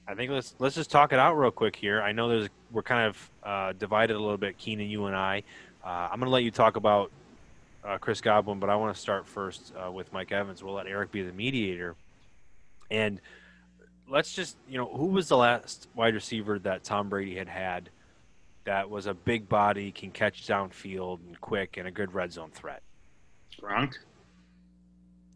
I 0.07 0.15
think 0.15 0.31
let's 0.31 0.55
let's 0.59 0.75
just 0.75 0.91
talk 0.91 1.13
it 1.13 1.19
out 1.19 1.35
real 1.35 1.51
quick 1.51 1.75
here. 1.75 2.01
I 2.01 2.11
know 2.11 2.27
there's 2.27 2.49
we're 2.71 2.83
kind 2.83 3.07
of 3.07 3.31
uh, 3.43 3.73
divided 3.73 4.15
a 4.15 4.19
little 4.19 4.37
bit, 4.37 4.57
Keenan, 4.57 4.89
you 4.89 5.05
and 5.05 5.15
I. 5.15 5.43
Uh, 5.83 6.09
I'm 6.11 6.19
going 6.19 6.27
to 6.27 6.33
let 6.33 6.43
you 6.43 6.51
talk 6.51 6.75
about 6.75 7.11
uh, 7.83 7.97
Chris 7.97 8.21
Godwin, 8.21 8.59
but 8.59 8.69
I 8.69 8.75
want 8.75 8.95
to 8.95 8.99
start 8.99 9.27
first 9.27 9.73
uh, 9.75 9.91
with 9.91 10.11
Mike 10.11 10.31
Evans. 10.31 10.63
We'll 10.63 10.73
let 10.73 10.87
Eric 10.87 11.11
be 11.11 11.21
the 11.21 11.31
mediator. 11.31 11.95
And 12.89 13.21
let's 14.09 14.33
just, 14.33 14.57
you 14.67 14.77
know, 14.77 14.87
who 14.87 15.07
was 15.07 15.27
the 15.27 15.37
last 15.37 15.87
wide 15.95 16.15
receiver 16.15 16.59
that 16.59 16.83
Tom 16.83 17.09
Brady 17.09 17.35
had 17.35 17.47
had 17.47 17.89
that 18.65 18.89
was 18.89 19.05
a 19.05 19.13
big 19.13 19.47
body, 19.47 19.91
can 19.91 20.11
catch 20.11 20.45
downfield 20.47 21.19
and 21.27 21.39
quick 21.39 21.77
and 21.77 21.87
a 21.87 21.91
good 21.91 22.13
red 22.13 22.31
zone 22.31 22.51
threat? 22.53 22.81
Gronk. 23.61 23.93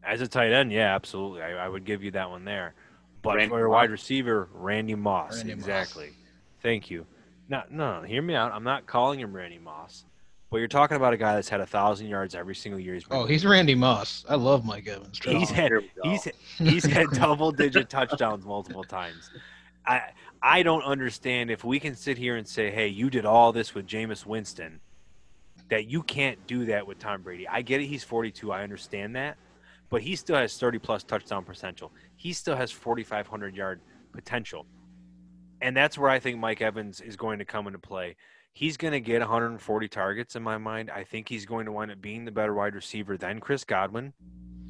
As 0.04 0.22
a 0.22 0.28
tight 0.28 0.52
end, 0.52 0.72
yeah, 0.72 0.94
absolutely. 0.96 1.42
I, 1.42 1.66
I 1.66 1.70
would 1.70 1.86
give 1.86 2.04
you 2.04 2.12
that 2.12 2.30
one 2.30 2.46
there. 2.46 2.74
But 3.22 3.36
Randy 3.36 3.50
for 3.50 3.66
a 3.66 3.70
wide 3.70 3.92
receiver, 3.92 4.50
Randy 4.54 4.96
Moss. 4.96 5.38
Randy 5.38 5.56
Moss. 5.56 5.60
exactly. 5.60 6.10
Thank 6.62 6.90
you. 6.90 7.06
No, 7.50 7.64
no, 7.70 8.02
no, 8.02 8.08
hear 8.08 8.22
me 8.22 8.36
out. 8.36 8.52
I'm 8.52 8.64
not 8.64 8.86
calling 8.86 9.20
him 9.20 9.34
Randy 9.34 9.60
Moss. 9.60 10.06
But 10.52 10.58
you're 10.58 10.68
talking 10.68 10.98
about 10.98 11.14
a 11.14 11.18
guy 11.18 11.36
that's 11.36 11.50
had 11.50 11.62
a 11.62 11.66
thousand 11.66 12.08
yards 12.08 12.34
every 12.34 12.56
single 12.56 12.80
year. 12.80 12.96
He's 12.96 13.04
been 13.04 13.18
Oh, 13.18 13.26
he's 13.26 13.46
Randy 13.46 13.76
Moss. 13.76 14.26
I 14.28 14.36
love 14.36 14.66
Mike 14.66 14.88
Evans. 14.88 15.20
He's 15.24 15.52
oh, 15.52 15.54
had 15.54 15.68
Here 15.68 15.84
we 16.04 16.10
he's 16.10 16.28
he's 16.58 16.86
had 16.86 17.08
double 17.12 17.52
digit 17.52 17.90
touchdowns 17.90 18.46
multiple 18.46 18.84
times. 18.84 19.30
I 19.86 20.02
I 20.42 20.64
don't 20.64 20.84
understand 20.84 21.52
if 21.52 21.64
we 21.64 21.80
can 21.80 21.96
sit 21.96 22.18
here 22.18 22.36
and 22.38 22.48
say, 22.48 22.72
"Hey, 22.72 22.88
you 22.88 23.10
did 23.10 23.26
all 23.26 23.52
this 23.52 23.74
with 23.74 23.88
Jameis 23.88 24.26
Winston," 24.26 24.80
that 25.70 25.86
you 25.88 26.02
can't 26.02 26.46
do 26.48 26.66
that 26.66 26.88
with 26.88 27.00
Tom 27.00 27.22
Brady. 27.22 27.48
I 27.48 27.62
get 27.62 27.82
it; 27.82 27.88
he's 27.88 28.04
42. 28.04 28.52
I 28.52 28.64
understand 28.64 29.16
that, 29.16 29.38
but 29.90 30.02
he 30.02 30.16
still 30.16 30.38
has 30.38 30.58
30 30.58 30.80
plus 30.80 31.04
touchdown 31.04 31.44
potential. 31.44 31.92
He 32.16 32.34
still 32.34 32.56
has 32.56 32.72
4,500 32.72 33.56
yard 33.56 33.82
potential, 34.14 34.66
and 35.62 35.76
that's 35.76 35.98
where 35.98 36.10
I 36.10 36.20
think 36.20 36.40
Mike 36.40 36.62
Evans 36.62 37.02
is 37.02 37.16
going 37.16 37.40
to 37.40 37.46
come 37.46 37.68
into 37.68 37.80
play. 37.80 38.16
He's 38.54 38.78
going 38.78 38.94
to 38.94 39.00
get 39.00 39.20
140 39.20 39.88
targets 39.88 40.36
in 40.36 40.44
my 40.44 40.58
mind. 40.58 40.90
I 40.90 41.04
think 41.04 41.30
he's 41.30 41.46
going 41.46 41.66
to 41.66 41.72
wind 41.72 41.92
up 41.92 42.02
being 42.02 42.26
the 42.26 42.32
better 42.32 42.54
wide 42.54 42.76
receiver 42.76 43.18
than 43.18 43.40
Chris 43.40 43.64
Godwin. 43.64 44.14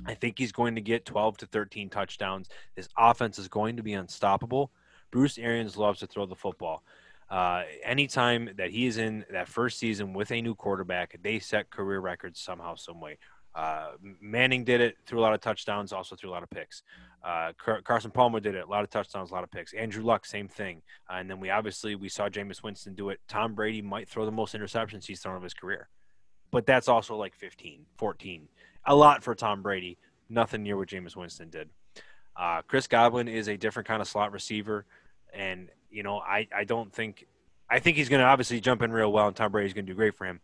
I 0.06 0.16
think 0.16 0.38
he's 0.38 0.52
going 0.52 0.76
to 0.76 0.82
get 0.82 1.06
12 1.06 1.38
to 1.38 1.46
13 1.46 1.90
touchdowns. 1.90 2.50
This 2.76 2.90
offense 2.98 3.38
is 3.40 3.48
going 3.48 3.78
to 3.78 3.84
be 3.84 3.94
unstoppable. 3.94 4.72
Bruce 5.12 5.38
Arians 5.38 5.78
loves 5.78 6.00
to 6.00 6.08
throw 6.08 6.26
the 6.26 6.36
football. 6.36 6.84
Uh, 7.30 7.64
anytime 7.84 8.50
that 8.58 8.72
he 8.72 8.88
is 8.88 8.98
in 8.98 9.24
that 9.32 9.48
first 9.48 9.78
season 9.78 10.14
with 10.14 10.32
a 10.32 10.42
new 10.42 10.56
quarterback, 10.56 11.16
they 11.22 11.40
set 11.40 11.70
career 11.70 12.00
records 12.00 12.40
somehow, 12.40 12.76
some 12.76 13.00
way. 13.00 13.18
Uh, 13.54 13.92
Manning 14.22 14.64
did 14.64 14.82
it, 14.82 14.98
threw 15.06 15.20
a 15.20 15.22
lot 15.22 15.34
of 15.34 15.42
touchdowns, 15.42 15.92
also 15.92 16.16
threw 16.16 16.30
a 16.30 16.32
lot 16.32 16.44
of 16.44 16.50
picks. 16.50 16.84
Uh, 17.24 17.52
Car- 17.58 17.82
Carson 17.82 18.12
Palmer 18.12 18.40
did 18.40 18.56
it, 18.56 18.66
a 18.66 18.70
lot 18.70 18.84
of 18.84 18.90
touchdowns, 18.90 19.32
a 19.32 19.34
lot 19.34 19.44
of 19.44 19.52
picks. 19.52 19.74
Andrew 19.74 20.04
Luck, 20.04 20.26
same 20.26 20.48
thing. 20.48 20.82
Uh, 21.10 21.16
and 21.16 21.30
then 21.30 21.40
we 21.40 21.50
obviously 21.50 21.96
we 21.96 22.10
saw 22.10 22.30
Jameis 22.30 22.64
Winston 22.64 22.96
do 22.96 23.10
it. 23.10 23.20
Tom 23.28 23.56
Brady 23.56 23.82
might 23.82 24.08
throw 24.08 24.26
the 24.26 24.32
most 24.32 24.56
interceptions 24.56 25.06
he's 25.06 25.20
thrown 25.22 25.36
of 25.36 25.44
his 25.44 25.54
career, 25.54 25.90
but 26.52 26.66
that's 26.66 26.88
also 26.88 27.16
like 27.16 27.36
15, 27.36 27.86
14, 27.98 28.48
a 28.86 28.96
lot 28.96 29.24
for 29.24 29.36
Tom 29.36 29.62
Brady. 29.62 29.98
Nothing 30.30 30.64
near 30.64 30.78
what 30.78 30.90
Jameis 30.90 31.16
Winston 31.16 31.50
did. 31.50 31.70
Uh, 32.36 32.62
Chris 32.62 32.88
Godwin 32.88 33.28
is 33.28 33.48
a 33.48 33.58
different 33.58 33.88
kind 33.88 34.02
of 34.02 34.08
slot 34.08 34.32
receiver, 34.32 34.86
and 35.34 35.70
you 35.90 36.04
know 36.04 36.20
I 36.20 36.48
I 36.56 36.64
don't 36.64 36.92
think 36.94 37.26
I 37.70 37.80
think 37.80 37.98
he's 37.98 38.10
going 38.10 38.22
to 38.22 38.28
obviously 38.28 38.60
jump 38.62 38.82
in 38.82 38.92
real 38.92 39.12
well, 39.12 39.28
and 39.28 39.36
Tom 39.36 39.52
Brady's 39.52 39.74
going 39.74 39.86
to 39.86 39.92
do 39.92 39.96
great 39.96 40.16
for 40.16 40.26
him. 40.26 40.40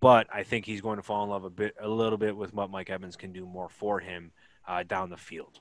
But 0.00 0.26
I 0.32 0.42
think 0.42 0.66
he's 0.66 0.80
going 0.80 0.96
to 0.96 1.02
fall 1.02 1.24
in 1.24 1.30
love 1.30 1.44
a 1.44 1.50
bit, 1.50 1.74
a 1.80 1.88
little 1.88 2.18
bit 2.18 2.36
with 2.36 2.52
what 2.52 2.70
Mike 2.70 2.90
Evans 2.90 3.16
can 3.16 3.32
do 3.32 3.46
more 3.46 3.68
for 3.68 4.00
him 4.00 4.32
uh, 4.68 4.82
down 4.82 5.08
the 5.08 5.16
field. 5.16 5.60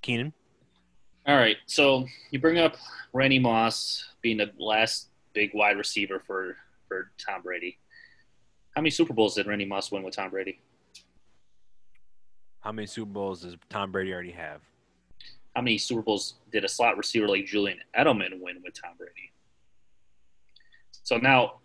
Keenan, 0.00 0.32
All 1.26 1.36
right, 1.36 1.56
so 1.66 2.06
you 2.32 2.40
bring 2.40 2.58
up 2.58 2.74
Randy 3.12 3.38
Moss 3.38 4.04
being 4.20 4.36
the 4.36 4.50
last 4.58 5.10
big 5.32 5.50
wide 5.54 5.76
receiver 5.76 6.20
for 6.26 6.56
for 6.88 7.12
Tom 7.18 7.42
Brady. 7.42 7.78
How 8.74 8.80
many 8.82 8.90
Super 8.90 9.12
Bowls 9.12 9.34
did 9.34 9.46
Randy 9.46 9.64
Moss 9.64 9.92
win 9.92 10.02
with 10.02 10.16
Tom 10.16 10.30
Brady? 10.30 10.60
how 12.60 12.70
many 12.70 12.86
Super 12.86 13.10
Bowls 13.10 13.42
does 13.42 13.56
Tom 13.68 13.90
Brady 13.90 14.12
already 14.12 14.30
have? 14.30 14.60
How 15.54 15.62
many 15.62 15.78
Super 15.78 16.02
Bowls 16.02 16.34
did 16.50 16.64
a 16.64 16.68
slot 16.68 16.96
receiver 16.96 17.28
like 17.28 17.46
Julian 17.46 17.78
Edelman 17.98 18.40
win 18.40 18.62
with 18.64 18.80
Tom 18.80 18.92
Brady? 18.96 19.32
So 21.02 21.16
now, 21.16 21.60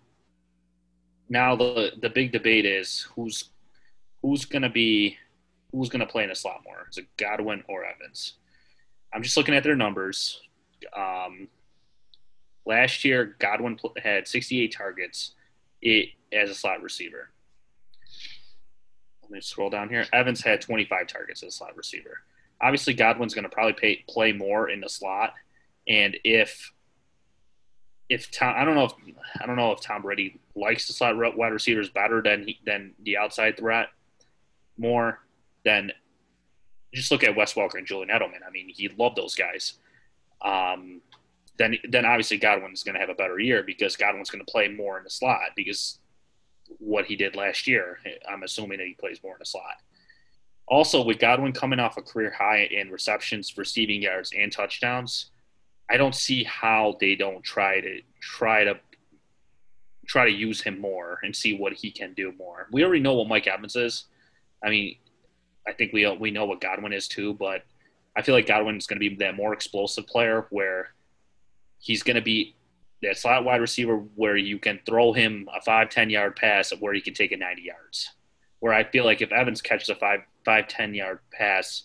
now 1.30 1.56
the 1.56 1.92
the 2.02 2.10
big 2.10 2.32
debate 2.32 2.66
is 2.66 3.08
who's 3.16 3.50
who's 4.22 4.46
gonna 4.46 4.70
be 4.70 5.18
who's 5.72 5.90
gonna 5.90 6.06
play 6.06 6.24
in 6.24 6.30
the 6.30 6.36
slot 6.36 6.62
more? 6.66 6.88
Is 6.90 6.98
it 6.98 7.08
Godwin 7.18 7.64
or 7.68 7.86
Evans? 7.86 8.34
I'm 9.14 9.24
just 9.24 9.38
looking 9.38 9.56
at 9.56 9.64
their 9.64 9.76
numbers. 9.76 10.42
Um, 10.96 11.48
last 12.66 13.06
year, 13.06 13.36
Godwin 13.40 13.80
had 14.04 14.28
68 14.28 14.76
targets 14.76 15.34
it, 15.82 16.10
as 16.34 16.50
a 16.50 16.56
slot 16.56 16.82
receiver. 16.82 17.30
Let 19.22 19.32
me 19.32 19.42
scroll 19.42 19.70
down 19.70 19.90
here. 19.90 20.06
Evans 20.14 20.42
had 20.42 20.62
25 20.62 21.08
targets 21.08 21.44
as 21.44 21.54
a 21.54 21.56
slot 21.56 21.76
receiver. 21.76 22.20
Obviously, 22.62 22.94
Godwin's 22.94 23.34
going 23.34 23.44
to 23.44 23.50
probably 23.50 23.74
pay, 23.74 24.04
play 24.10 24.32
more 24.32 24.70
in 24.70 24.82
the 24.82 24.90
slot, 24.90 25.34
and 25.88 26.18
if 26.24 26.72
if 28.10 28.32
Tom, 28.32 28.54
I 28.58 28.64
don't 28.64 28.76
know 28.76 28.86
if 28.86 28.94
I 29.42 29.46
don't 29.46 29.58
know 29.58 29.72
if 29.72 29.82
Tom 29.82 30.02
Brady 30.02 30.40
likes 30.56 30.88
the 30.88 30.94
slot 30.94 31.16
wide 31.38 31.54
receivers 31.54 31.90
better 31.90 32.22
than 32.22 32.48
he, 32.48 32.60
than 32.66 32.94
the 33.04 33.18
outside 33.18 33.58
threat 33.58 33.90
more 34.78 35.20
than 35.66 35.92
just 36.94 37.12
look 37.12 37.24
at 37.24 37.36
Wes 37.36 37.54
Welker 37.54 37.76
and 37.76 37.86
Julian 37.86 38.10
Edelman. 38.10 38.46
I 38.48 38.52
mean, 38.52 38.70
he 38.70 38.90
loved 38.98 39.18
those 39.18 39.36
guys. 39.36 39.74
Um, 40.42 41.02
then 41.58 41.78
then 41.90 42.06
obviously 42.06 42.38
Godwin's 42.38 42.84
going 42.84 42.96
to 42.96 43.02
have 43.02 43.10
a 43.10 43.16
better 43.16 43.40
year 43.40 43.64
because 43.64 43.98
Godwin's 43.98 44.30
going 44.30 44.46
to 44.46 44.52
play 44.52 44.68
more 44.68 44.98
in 44.98 45.04
the 45.04 45.10
slot 45.10 45.50
because 45.56 46.00
what 46.80 47.06
he 47.06 47.16
did 47.16 47.36
last 47.36 47.68
year. 47.68 48.00
I'm 48.30 48.44
assuming 48.44 48.78
that 48.78 48.88
he 48.88 48.94
plays 48.94 49.22
more 49.24 49.34
in 49.34 49.40
the 49.40 49.46
slot. 49.46 49.82
Also, 50.68 51.04
with 51.04 51.20
Godwin 51.20 51.54
coming 51.54 51.80
off 51.80 51.98
a 51.98 52.02
career 52.02 52.32
high 52.38 52.68
in 52.72 52.92
receptions, 52.92 53.58
receiving 53.58 54.02
yards, 54.02 54.34
and 54.38 54.52
touchdowns, 54.52 55.32
I 55.90 55.96
don't 55.98 56.16
see 56.16 56.44
how 56.44 56.98
they 57.00 57.16
don't 57.16 57.44
try 57.44 57.80
to 57.80 58.02
try 58.22 58.66
to 58.66 58.78
try 60.06 60.26
to 60.26 60.32
use 60.32 60.62
him 60.62 60.80
more 60.80 61.20
and 61.24 61.36
see 61.36 61.54
what 61.54 61.74
he 61.74 61.92
can 61.92 62.14
do 62.14 62.34
more. 62.38 62.68
We 62.72 62.84
already 62.84 63.02
know 63.02 63.14
what 63.14 63.28
Mike 63.28 63.48
Evans 63.48 63.76
is. 63.76 64.06
I 64.64 64.70
mean, 64.70 64.98
I 65.68 65.74
think 65.74 65.94
we 65.94 66.10
we 66.18 66.32
know 66.32 66.46
what 66.46 66.62
Godwin 66.62 66.94
is 66.94 67.08
too, 67.08 67.34
but 67.34 67.64
I 68.16 68.22
feel 68.22 68.36
like 68.36 68.48
Godwin 68.48 68.78
is 68.78 68.88
going 68.88 69.00
to 69.00 69.10
be 69.10 69.16
that 69.18 69.36
more 69.36 69.54
explosive 69.54 70.08
player 70.08 70.48
where 70.50 70.94
he's 71.80 72.04
going 72.04 72.16
to 72.16 72.22
be 72.22 72.56
that 73.04 73.18
slot 73.18 73.44
wide 73.44 73.62
receiver 73.62 73.98
where 74.16 74.36
you 74.36 74.58
can 74.58 74.80
throw 74.86 75.14
him 75.14 75.48
a 75.56 75.62
five 75.62 75.90
ten 75.90 76.10
yard 76.10 76.36
pass 76.36 76.72
where 76.80 76.94
he 76.94 77.02
can 77.02 77.14
take 77.14 77.32
it 77.32 77.40
90 77.40 77.62
yards. 77.62 78.12
Where 78.60 78.74
I 78.74 78.84
feel 78.86 79.06
like 79.06 79.22
if 79.22 79.32
Evans 79.32 79.62
catches 79.62 79.90
a 79.90 79.96
five 79.96 80.22
five 80.48 80.70
ten 80.70 80.94
yard 80.94 81.20
pass, 81.32 81.84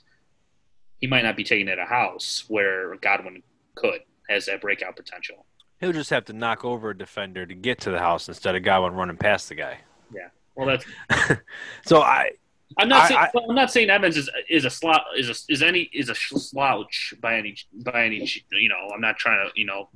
he 0.98 1.08
might 1.08 1.22
not 1.24 1.36
be 1.36 1.42
taking 1.42 1.66
it 1.66 1.80
a 1.80 1.84
house 1.84 2.44
where 2.46 2.94
Godwin 2.96 3.42
could 3.74 4.00
has 4.30 4.46
that 4.46 4.60
breakout 4.60 4.94
potential. 4.94 5.44
He'll 5.80 5.92
just 5.92 6.10
have 6.10 6.24
to 6.26 6.32
knock 6.32 6.64
over 6.64 6.90
a 6.90 6.96
defender 6.96 7.44
to 7.44 7.54
get 7.56 7.80
to 7.80 7.90
the 7.90 7.98
house 7.98 8.28
instead 8.28 8.54
of 8.54 8.62
Godwin 8.62 8.94
running 8.94 9.16
past 9.16 9.48
the 9.48 9.56
guy. 9.56 9.78
Yeah. 10.14 10.28
Well, 10.54 10.68
that's 10.68 11.40
so 11.84 12.00
I. 12.02 12.30
I'm 12.78 12.88
not 12.88 13.02
I- 13.02 13.08
saying 13.08 13.20
I- 13.20 13.30
I'm 13.50 13.54
not 13.56 13.70
saying 13.72 13.90
Evans 13.90 14.16
is 14.16 14.30
is 14.48 14.64
a 14.64 14.70
slot 14.70 15.02
is 15.18 15.28
a, 15.28 15.34
is 15.52 15.60
any 15.62 15.90
is 15.92 16.08
a 16.08 16.14
slouch 16.14 17.12
by 17.20 17.36
any 17.36 17.56
by 17.84 18.04
any 18.06 18.30
you 18.52 18.68
know 18.68 18.88
I'm 18.94 19.00
not 19.00 19.18
trying 19.18 19.44
to 19.46 19.60
you 19.60 19.66
know 19.66 19.90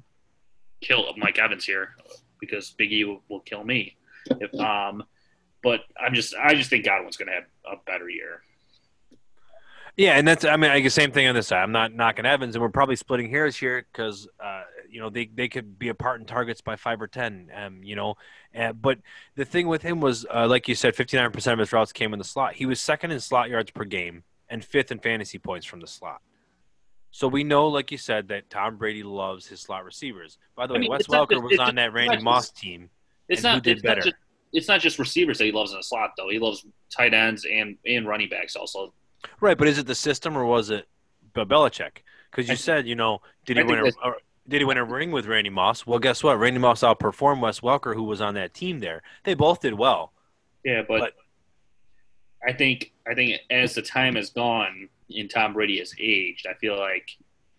kill 0.80 1.06
Mike 1.16 1.38
Evans 1.38 1.64
here 1.64 1.94
because 2.40 2.72
Big 2.72 2.93
E 2.93 3.05
will, 3.05 3.22
will 3.30 3.40
kill 3.40 3.64
me 3.64 3.97
if 4.40 4.52
um 4.60 5.05
but 5.62 5.80
I'm 5.98 6.14
just 6.14 6.34
I 6.34 6.55
just 6.55 6.68
think 6.68 6.84
Godwin's 6.84 7.16
going 7.16 7.28
to 7.28 7.34
have 7.34 7.44
a 7.64 7.76
better 7.86 8.09
year. 8.10 8.43
Yeah, 9.97 10.12
and 10.18 10.28
that's 10.28 10.44
I 10.44 10.56
mean, 10.56 10.70
I 10.70 10.81
guess 10.81 10.93
same 10.93 11.10
thing 11.10 11.27
on 11.27 11.35
this 11.35 11.47
side. 11.47 11.62
I'm 11.62 11.73
not 11.73 11.94
knocking 11.94 12.27
Evans, 12.27 12.55
and 12.55 12.62
we're 12.62 12.68
probably 12.68 12.97
splitting 12.97 13.31
hairs 13.31 13.56
here 13.56 13.86
because 13.90 14.28
uh, 14.39 14.62
you 14.90 15.01
know 15.01 15.09
they 15.09 15.27
they 15.35 15.48
could 15.48 15.78
be 15.78 15.89
apart 15.89 16.20
in 16.20 16.27
targets 16.27 16.60
by 16.60 16.77
five 16.77 17.01
or 17.01 17.06
ten. 17.06 17.51
Um, 17.55 17.82
you 17.82 17.97
know, 17.97 18.16
uh, 18.55 18.73
but 18.74 18.98
the 19.36 19.47
thing 19.47 19.68
with 19.68 19.81
him 19.81 20.01
was, 20.01 20.27
uh, 20.35 20.47
like 20.48 20.68
you 20.68 20.74
said, 20.74 20.94
59 20.94 21.31
percent 21.31 21.55
of 21.55 21.60
his 21.60 21.73
routes 21.73 21.93
came 21.93 22.12
in 22.12 22.18
the 22.18 22.24
slot. 22.27 22.55
He 22.55 22.66
was 22.66 22.78
second 22.78 23.10
in 23.10 23.20
slot 23.20 23.48
yards 23.48 23.70
per 23.70 23.85
game 23.85 24.23
and 24.51 24.62
fifth 24.62 24.93
in 24.93 24.98
fantasy 24.98 25.39
points 25.39 25.64
from 25.64 25.81
the 25.81 25.86
slot. 25.86 26.20
So 27.10 27.27
we 27.27 27.43
know, 27.43 27.66
like 27.68 27.90
you 27.90 27.97
said, 27.97 28.28
that 28.28 28.51
Tom 28.51 28.77
Brady 28.77 29.02
loves 29.02 29.47
his 29.47 29.60
slot 29.62 29.82
receivers. 29.86 30.36
By 30.55 30.66
the 30.66 30.74
I 30.74 30.77
way, 30.77 30.81
mean, 30.81 30.90
Wes 30.90 31.06
Welker 31.06 31.31
just- 31.31 31.43
was 31.43 31.59
on 31.59 31.74
that 31.77 31.94
Randy 31.94 32.23
Moss 32.23 32.51
team. 32.51 32.90
It's 33.31 33.43
And 33.43 33.48
who 33.52 33.56
not 33.56 33.62
did 33.62 33.77
it's 33.78 33.85
not 33.85 33.89
better? 33.89 34.01
just 34.02 34.16
it's 34.52 34.68
not 34.68 34.81
just 34.81 34.98
receivers 34.98 35.39
that 35.39 35.44
he 35.47 35.52
loves 35.52 35.70
in 35.73 35.78
the 35.78 35.82
slot 35.82 36.10
though. 36.18 36.28
He 36.28 36.39
loves 36.39 36.66
tight 36.94 37.14
ends 37.14 37.47
and 37.51 37.78
and 37.86 38.06
running 38.06 38.28
backs 38.28 38.56
also. 38.56 38.93
Right, 39.40 39.56
but 39.59 39.68
is 39.68 39.78
it 39.78 39.86
the 39.86 39.94
system 39.94 40.36
or 40.36 40.44
was 40.44 40.70
it 40.70 40.86
Be- 41.34 41.43
Belichick? 41.44 41.98
Because 42.30 42.48
you 42.48 42.52
I- 42.52 42.56
said, 42.56 42.86
you 42.86 42.94
know, 42.94 43.20
did 43.44 43.56
he 43.56 43.62
I 43.62 43.66
win 43.66 43.78
a 43.80 43.90
or 44.06 44.16
did 44.48 44.60
he 44.60 44.64
win 44.64 44.76
a 44.78 44.84
ring 44.84 45.10
with 45.10 45.26
Randy 45.26 45.51
Moss? 45.51 45.86
Well, 45.86 45.98
guess 45.98 46.22
what? 46.22 46.38
Randy 46.38 46.60
Moss 46.60 46.80
outperformed 46.82 47.40
Wes 47.40 47.60
Welker, 47.60 47.94
who 47.94 48.05
was 48.05 48.20
on 48.20 48.34
that 48.34 48.55
team 48.55 48.78
there. 48.78 49.02
They 49.24 49.34
both 49.34 49.60
did 49.60 49.74
well. 49.74 50.12
Yeah, 50.64 50.82
but, 50.86 51.01
But- 51.01 51.12
I 52.47 52.52
think 52.52 52.93
I 53.09 53.14
think 53.14 53.40
as 53.51 53.74
the 53.74 53.82
time 53.82 54.14
has 54.16 54.30
gone 54.30 54.88
and 55.14 55.30
Tom 55.30 55.52
Brady 55.55 55.78
has 55.78 55.93
aged, 55.98 56.47
I 56.47 56.55
feel 56.55 56.78
like 56.78 57.10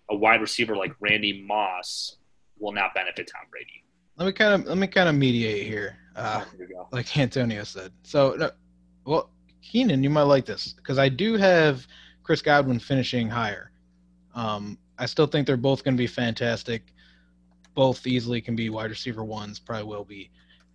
a 0.09 0.15
wide 0.15 0.39
receiver 0.39 0.75
like 0.77 0.93
Randy 1.01 1.41
Moss 1.45 2.15
will 2.59 2.71
not 2.71 2.93
benefit 2.93 3.29
Tom 3.33 3.47
Brady. 3.51 3.83
Let 4.17 4.25
me 4.27 4.31
kind 4.31 4.53
of 4.61 4.67
let 4.67 4.77
me 4.77 4.87
kind 4.87 5.09
of 5.09 5.15
mediate 5.15 5.67
here. 5.67 5.97
Uh, 6.15 6.43
There 6.57 6.67
you 6.69 6.85
like 6.91 7.17
Antonio 7.17 7.63
said. 7.63 7.91
So, 8.03 8.35
no, 8.37 8.51
well, 9.05 9.29
Keenan, 9.61 10.03
you 10.03 10.09
might 10.09 10.23
like 10.23 10.45
this 10.45 10.73
because 10.73 10.97
I 10.97 11.09
do 11.09 11.35
have 11.35 11.85
Chris 12.23 12.41
Godwin 12.41 12.79
finishing 12.79 13.29
higher. 13.29 13.71
Um, 14.35 14.77
I 14.97 15.05
still 15.05 15.27
think 15.27 15.47
they're 15.47 15.57
both 15.57 15.83
going 15.83 15.95
to 15.95 16.01
be 16.01 16.07
fantastic. 16.07 16.93
Both 17.73 18.07
easily 18.07 18.41
can 18.41 18.55
be 18.55 18.69
wide 18.69 18.89
receiver 18.89 19.23
ones. 19.23 19.59
Probably 19.59 19.85
will 19.85 20.03
be. 20.03 20.31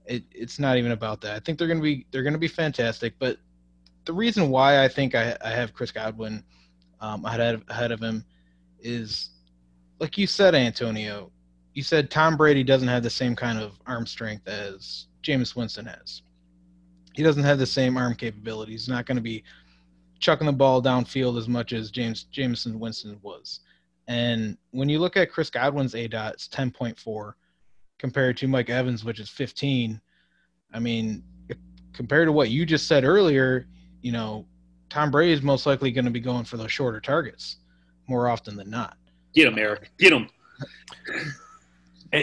It, 0.07 0.25
it's 0.33 0.59
not 0.59 0.77
even 0.79 0.93
about 0.93 1.21
that. 1.23 1.35
I 1.35 1.41
think 1.41 1.59
they're 1.59 1.69
going 1.69 1.79
to 1.79 1.83
be 1.83 2.07
they're 2.11 2.23
going 2.23 2.33
to 2.33 2.39
be 2.39 2.49
fantastic. 2.49 3.15
But 3.19 3.39
the 4.05 4.13
reason 4.13 4.51
why 4.51 4.83
I 4.85 4.89
think 4.89 5.15
I, 5.15 5.37
I 5.45 5.51
have 5.51 5.75
Chris 5.75 5.93
Godwin 5.93 6.45
um, 7.01 7.25
ahead 7.25 7.55
of, 7.55 7.65
ahead 7.69 7.93
of 7.93 8.01
him 8.01 8.25
is, 8.81 9.31
like 9.99 10.19
you 10.19 10.27
said, 10.27 10.55
Antonio. 10.55 11.31
You 11.75 11.83
said 11.83 12.11
Tom 12.11 12.37
Brady 12.37 12.63
doesn't 12.63 12.89
have 12.89 13.03
the 13.03 13.11
same 13.11 13.35
kind 13.35 13.59
of 13.59 13.81
arm 13.87 14.07
strength 14.07 14.47
as 14.47 15.07
Jameis 15.23 15.57
Winston 15.57 15.87
has. 15.87 16.23
He 17.15 17.23
doesn't 17.23 17.43
have 17.43 17.59
the 17.59 17.67
same 17.67 17.97
arm 17.97 18.15
capability. 18.15 18.73
He's 18.73 18.89
not 18.89 19.07
going 19.07 19.17
to 19.17 19.23
be 19.23 19.45
chucking 20.19 20.47
the 20.47 20.53
ball 20.53 20.83
downfield 20.83 21.39
as 21.39 21.49
much 21.49 21.73
as 21.73 21.91
James 21.91 22.25
Jameson 22.25 22.79
Winston 22.79 23.19
was. 23.23 23.61
And 24.09 24.57
when 24.71 24.89
you 24.89 24.99
look 24.99 25.17
at 25.17 25.31
Chris 25.31 25.51
Godwin's 25.51 25.95
A 25.95 26.09
dot, 26.09 26.35
it's 26.35 26.49
10.4 26.49 27.35
compared 27.99 28.37
to 28.39 28.49
Mike 28.49 28.71
Evans, 28.71 29.05
which 29.05 29.21
is 29.21 29.29
15. 29.29 30.01
I 30.73 30.79
mean, 30.79 31.23
compared 31.93 32.29
to 32.29 32.33
what 32.33 32.51
you 32.51 32.65
just 32.65 32.87
said 32.87 33.05
earlier, 33.05 33.67
you 34.01 34.13
know, 34.13 34.47
Tom 34.89 35.11
Brady 35.11 35.33
is 35.33 35.43
most 35.43 35.67
likely 35.67 35.91
going 35.91 36.05
to 36.05 36.11
be 36.11 36.21
going 36.21 36.45
for 36.45 36.57
those 36.57 36.73
shorter 36.73 37.01
targets 37.01 37.59
more 38.09 38.29
often 38.29 38.57
than 38.57 38.71
not. 38.71 38.97
Get 39.35 39.49
him, 39.49 39.59
Eric. 39.59 39.91
Get 39.99 40.13
him. 40.13 40.29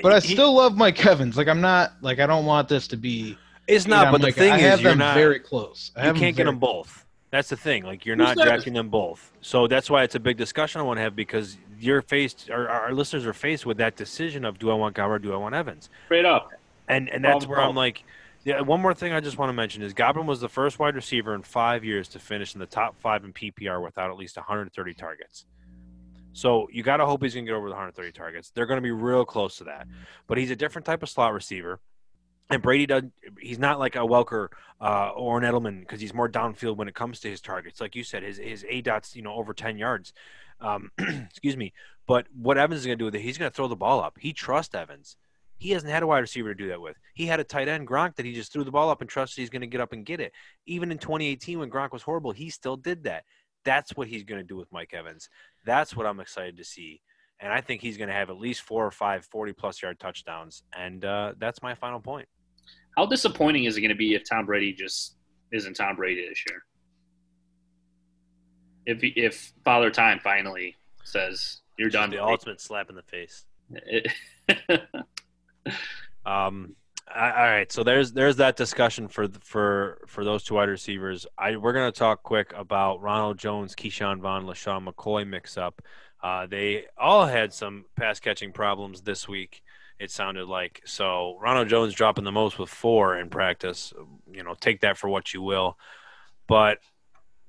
But 0.03 0.13
I 0.13 0.19
still 0.19 0.53
love 0.53 0.77
Mike 0.77 1.03
Evans. 1.03 1.35
Like 1.35 1.47
I'm 1.47 1.61
not 1.61 1.93
like 2.01 2.19
I 2.19 2.27
don't 2.27 2.45
want 2.45 2.69
this 2.69 2.87
to 2.89 2.97
be. 2.97 3.37
It's 3.69 3.87
not. 3.87 4.07
on 4.07 4.13
But 4.13 4.21
the 4.21 4.31
thing 4.31 4.51
I 4.53 4.57
is, 4.57 4.61
have 4.63 4.81
you're 4.81 4.91
them 4.91 4.99
not. 4.99 5.15
very 5.15 5.39
close. 5.39 5.91
I 5.95 6.07
you 6.07 6.13
can't 6.13 6.35
get 6.35 6.45
them 6.45 6.59
both. 6.59 7.05
That's 7.31 7.49
the 7.49 7.57
thing. 7.57 7.83
Like 7.83 8.05
you're 8.05 8.15
Who 8.15 8.23
not 8.23 8.37
said 8.37 8.45
drafting 8.45 8.73
them 8.73 8.89
both. 8.89 9.31
So 9.41 9.67
that's 9.67 9.89
why 9.89 10.03
it's 10.03 10.15
a 10.15 10.19
big 10.19 10.37
discussion 10.37 10.81
I 10.81 10.83
want 10.83 10.97
to 10.97 11.01
have 11.03 11.15
because 11.15 11.57
you're 11.79 12.01
faced, 12.01 12.49
or 12.49 12.67
our 12.67 12.91
listeners 12.91 13.25
are 13.25 13.33
faced 13.33 13.65
with 13.65 13.77
that 13.77 13.95
decision 13.95 14.45
of 14.45 14.57
do 14.59 14.71
I 14.71 14.73
want 14.73 14.95
Gower, 14.95 15.13
or 15.13 15.19
do 15.19 15.33
I 15.33 15.37
want 15.37 15.53
Evans? 15.55 15.89
Straight 16.05 16.25
up. 16.25 16.51
And 16.87 17.07
and 17.09 17.23
that's 17.23 17.45
Problem 17.45 17.49
where 17.51 17.61
I'm 17.61 17.75
like, 17.75 18.03
yeah. 18.43 18.61
One 18.61 18.81
more 18.81 18.95
thing 18.95 19.13
I 19.13 19.19
just 19.19 19.37
want 19.37 19.49
to 19.49 19.53
mention 19.53 19.83
is 19.83 19.93
Godwin 19.93 20.25
was 20.25 20.41
the 20.41 20.49
first 20.49 20.79
wide 20.79 20.95
receiver 20.95 21.35
in 21.35 21.43
five 21.43 21.83
years 21.85 22.07
to 22.09 22.19
finish 22.19 22.55
in 22.55 22.59
the 22.59 22.65
top 22.65 22.99
five 22.99 23.23
in 23.23 23.31
PPR 23.31 23.83
without 23.83 24.09
at 24.09 24.17
least 24.17 24.35
130 24.37 24.93
targets. 24.95 25.45
So 26.33 26.67
you 26.71 26.83
got 26.83 26.97
to 26.97 27.05
hope 27.05 27.21
he's 27.21 27.33
going 27.33 27.45
to 27.45 27.51
get 27.51 27.55
over 27.55 27.67
the 27.67 27.73
130 27.73 28.11
targets. 28.11 28.49
They're 28.51 28.65
going 28.65 28.77
to 28.77 28.81
be 28.81 28.91
real 28.91 29.25
close 29.25 29.57
to 29.57 29.65
that. 29.65 29.87
But 30.27 30.37
he's 30.37 30.51
a 30.51 30.55
different 30.55 30.85
type 30.85 31.03
of 31.03 31.09
slot 31.09 31.33
receiver. 31.33 31.79
And 32.49 32.61
Brady 32.61 32.85
does. 32.87 33.03
He's 33.39 33.59
not 33.59 33.79
like 33.79 33.95
a 33.95 33.99
Welker 33.99 34.47
uh, 34.81 35.09
or 35.09 35.37
an 35.37 35.43
Edelman 35.43 35.81
because 35.81 36.01
he's 36.01 36.13
more 36.13 36.29
downfield 36.29 36.77
when 36.77 36.87
it 36.87 36.95
comes 36.95 37.19
to 37.21 37.29
his 37.29 37.41
targets. 37.41 37.79
Like 37.79 37.95
you 37.95 38.03
said, 38.03 38.23
his 38.23 38.37
his 38.37 38.65
a 38.67 38.81
dots 38.81 39.15
you 39.15 39.21
know 39.21 39.33
over 39.33 39.53
10 39.53 39.77
yards. 39.77 40.13
Um, 40.59 40.91
excuse 40.97 41.57
me. 41.57 41.73
But 42.07 42.25
what 42.33 42.57
Evans 42.57 42.79
is 42.79 42.85
going 42.87 42.97
to 42.97 43.01
do 43.01 43.05
with 43.05 43.15
it, 43.15 43.21
he's 43.21 43.37
going 43.37 43.51
to 43.51 43.55
throw 43.55 43.67
the 43.67 43.75
ball 43.75 44.01
up. 44.01 44.17
He 44.19 44.33
trusts 44.33 44.73
Evans. 44.73 45.15
He 45.59 45.71
hasn't 45.71 45.91
had 45.91 46.03
a 46.03 46.07
wide 46.07 46.19
receiver 46.19 46.53
to 46.53 46.55
do 46.55 46.69
that 46.69 46.81
with. 46.81 46.97
He 47.13 47.25
had 47.25 47.39
a 47.39 47.43
tight 47.43 47.67
end 47.67 47.87
Gronk 47.87 48.15
that 48.15 48.25
he 48.25 48.33
just 48.33 48.51
threw 48.51 48.63
the 48.63 48.71
ball 48.71 48.89
up 48.89 49.01
and 49.01 49.09
trusted 49.09 49.41
he's 49.41 49.49
going 49.49 49.61
to 49.61 49.67
get 49.67 49.81
up 49.81 49.91
and 49.91 50.05
get 50.05 50.21
it. 50.21 50.31
Even 50.65 50.91
in 50.91 50.97
2018 50.97 51.59
when 51.59 51.69
Gronk 51.69 51.91
was 51.91 52.01
horrible, 52.01 52.31
he 52.31 52.49
still 52.49 52.77
did 52.77 53.03
that. 53.03 53.25
That's 53.65 53.95
what 53.95 54.07
he's 54.07 54.23
going 54.23 54.39
to 54.39 54.47
do 54.47 54.55
with 54.55 54.71
Mike 54.71 54.93
Evans. 54.93 55.29
That's 55.65 55.95
what 55.95 56.05
I'm 56.05 56.21
excited 56.21 56.57
to 56.57 56.63
see. 56.63 57.01
And 57.41 57.51
I 57.51 57.61
think 57.61 57.81
he's 57.81 57.97
going 57.97 58.07
to 58.07 58.15
have 58.15 58.29
at 58.29 58.37
least 58.37 58.61
four 58.61 58.85
or 58.85 58.91
five 58.91 59.25
40 59.25 59.53
plus 59.53 59.81
yard 59.81 59.99
touchdowns. 59.99 60.63
And 60.75 61.03
uh, 61.03 61.33
that's 61.37 61.61
my 61.61 61.75
final 61.75 61.99
point. 61.99 62.27
How 62.97 63.05
disappointing 63.05 63.63
is 63.65 63.77
it 63.77 63.81
going 63.81 63.89
to 63.89 63.95
be 63.95 64.13
if 64.15 64.27
Tom 64.29 64.45
Brady 64.45 64.73
just 64.73 65.15
isn't 65.51 65.75
Tom 65.75 65.95
Brady 65.95 66.27
this 66.27 66.43
year? 66.49 66.63
If 68.85 68.99
if 69.01 69.53
Father 69.63 69.89
Time 69.91 70.19
finally 70.23 70.75
says 71.03 71.61
you're 71.77 71.89
done, 71.89 72.09
The 72.09 72.19
ultimate 72.23 72.59
slap 72.61 72.89
in 72.89 72.95
the 72.95 73.03
face. 73.03 73.45
Um, 76.25 76.75
I- 77.13 77.31
all 77.31 77.43
right, 77.49 77.71
so 77.71 77.83
there's 77.83 78.11
there's 78.11 78.35
that 78.37 78.55
discussion 78.55 79.07
for 79.07 79.27
for 79.41 79.99
for 80.07 80.23
those 80.23 80.43
two 80.43 80.55
wide 80.55 80.69
receivers. 80.69 81.25
I 81.37 81.55
we're 81.55 81.73
gonna 81.73 81.91
talk 81.91 82.21
quick 82.23 82.53
about 82.55 83.01
Ronald 83.01 83.37
Jones, 83.39 83.73
Ke'Shawn 83.75 84.19
Vaughn, 84.19 84.45
LeSean 84.45 84.87
McCoy 84.87 85.27
mix 85.27 85.57
up. 85.57 85.81
Uh, 86.21 86.45
they 86.45 86.85
all 86.97 87.25
had 87.25 87.53
some 87.53 87.85
pass 87.95 88.19
catching 88.19 88.51
problems 88.51 89.01
this 89.01 89.27
week. 89.27 89.63
It 89.99 90.11
sounded 90.11 90.47
like 90.47 90.81
so. 90.85 91.37
Ronald 91.41 91.67
Jones 91.67 91.93
dropping 91.93 92.23
the 92.23 92.31
most 92.31 92.57
with 92.57 92.69
four 92.69 93.17
in 93.17 93.29
practice. 93.29 93.93
You 94.31 94.43
know, 94.43 94.55
take 94.59 94.81
that 94.81 94.97
for 94.97 95.09
what 95.09 95.33
you 95.33 95.41
will. 95.41 95.77
But 96.47 96.79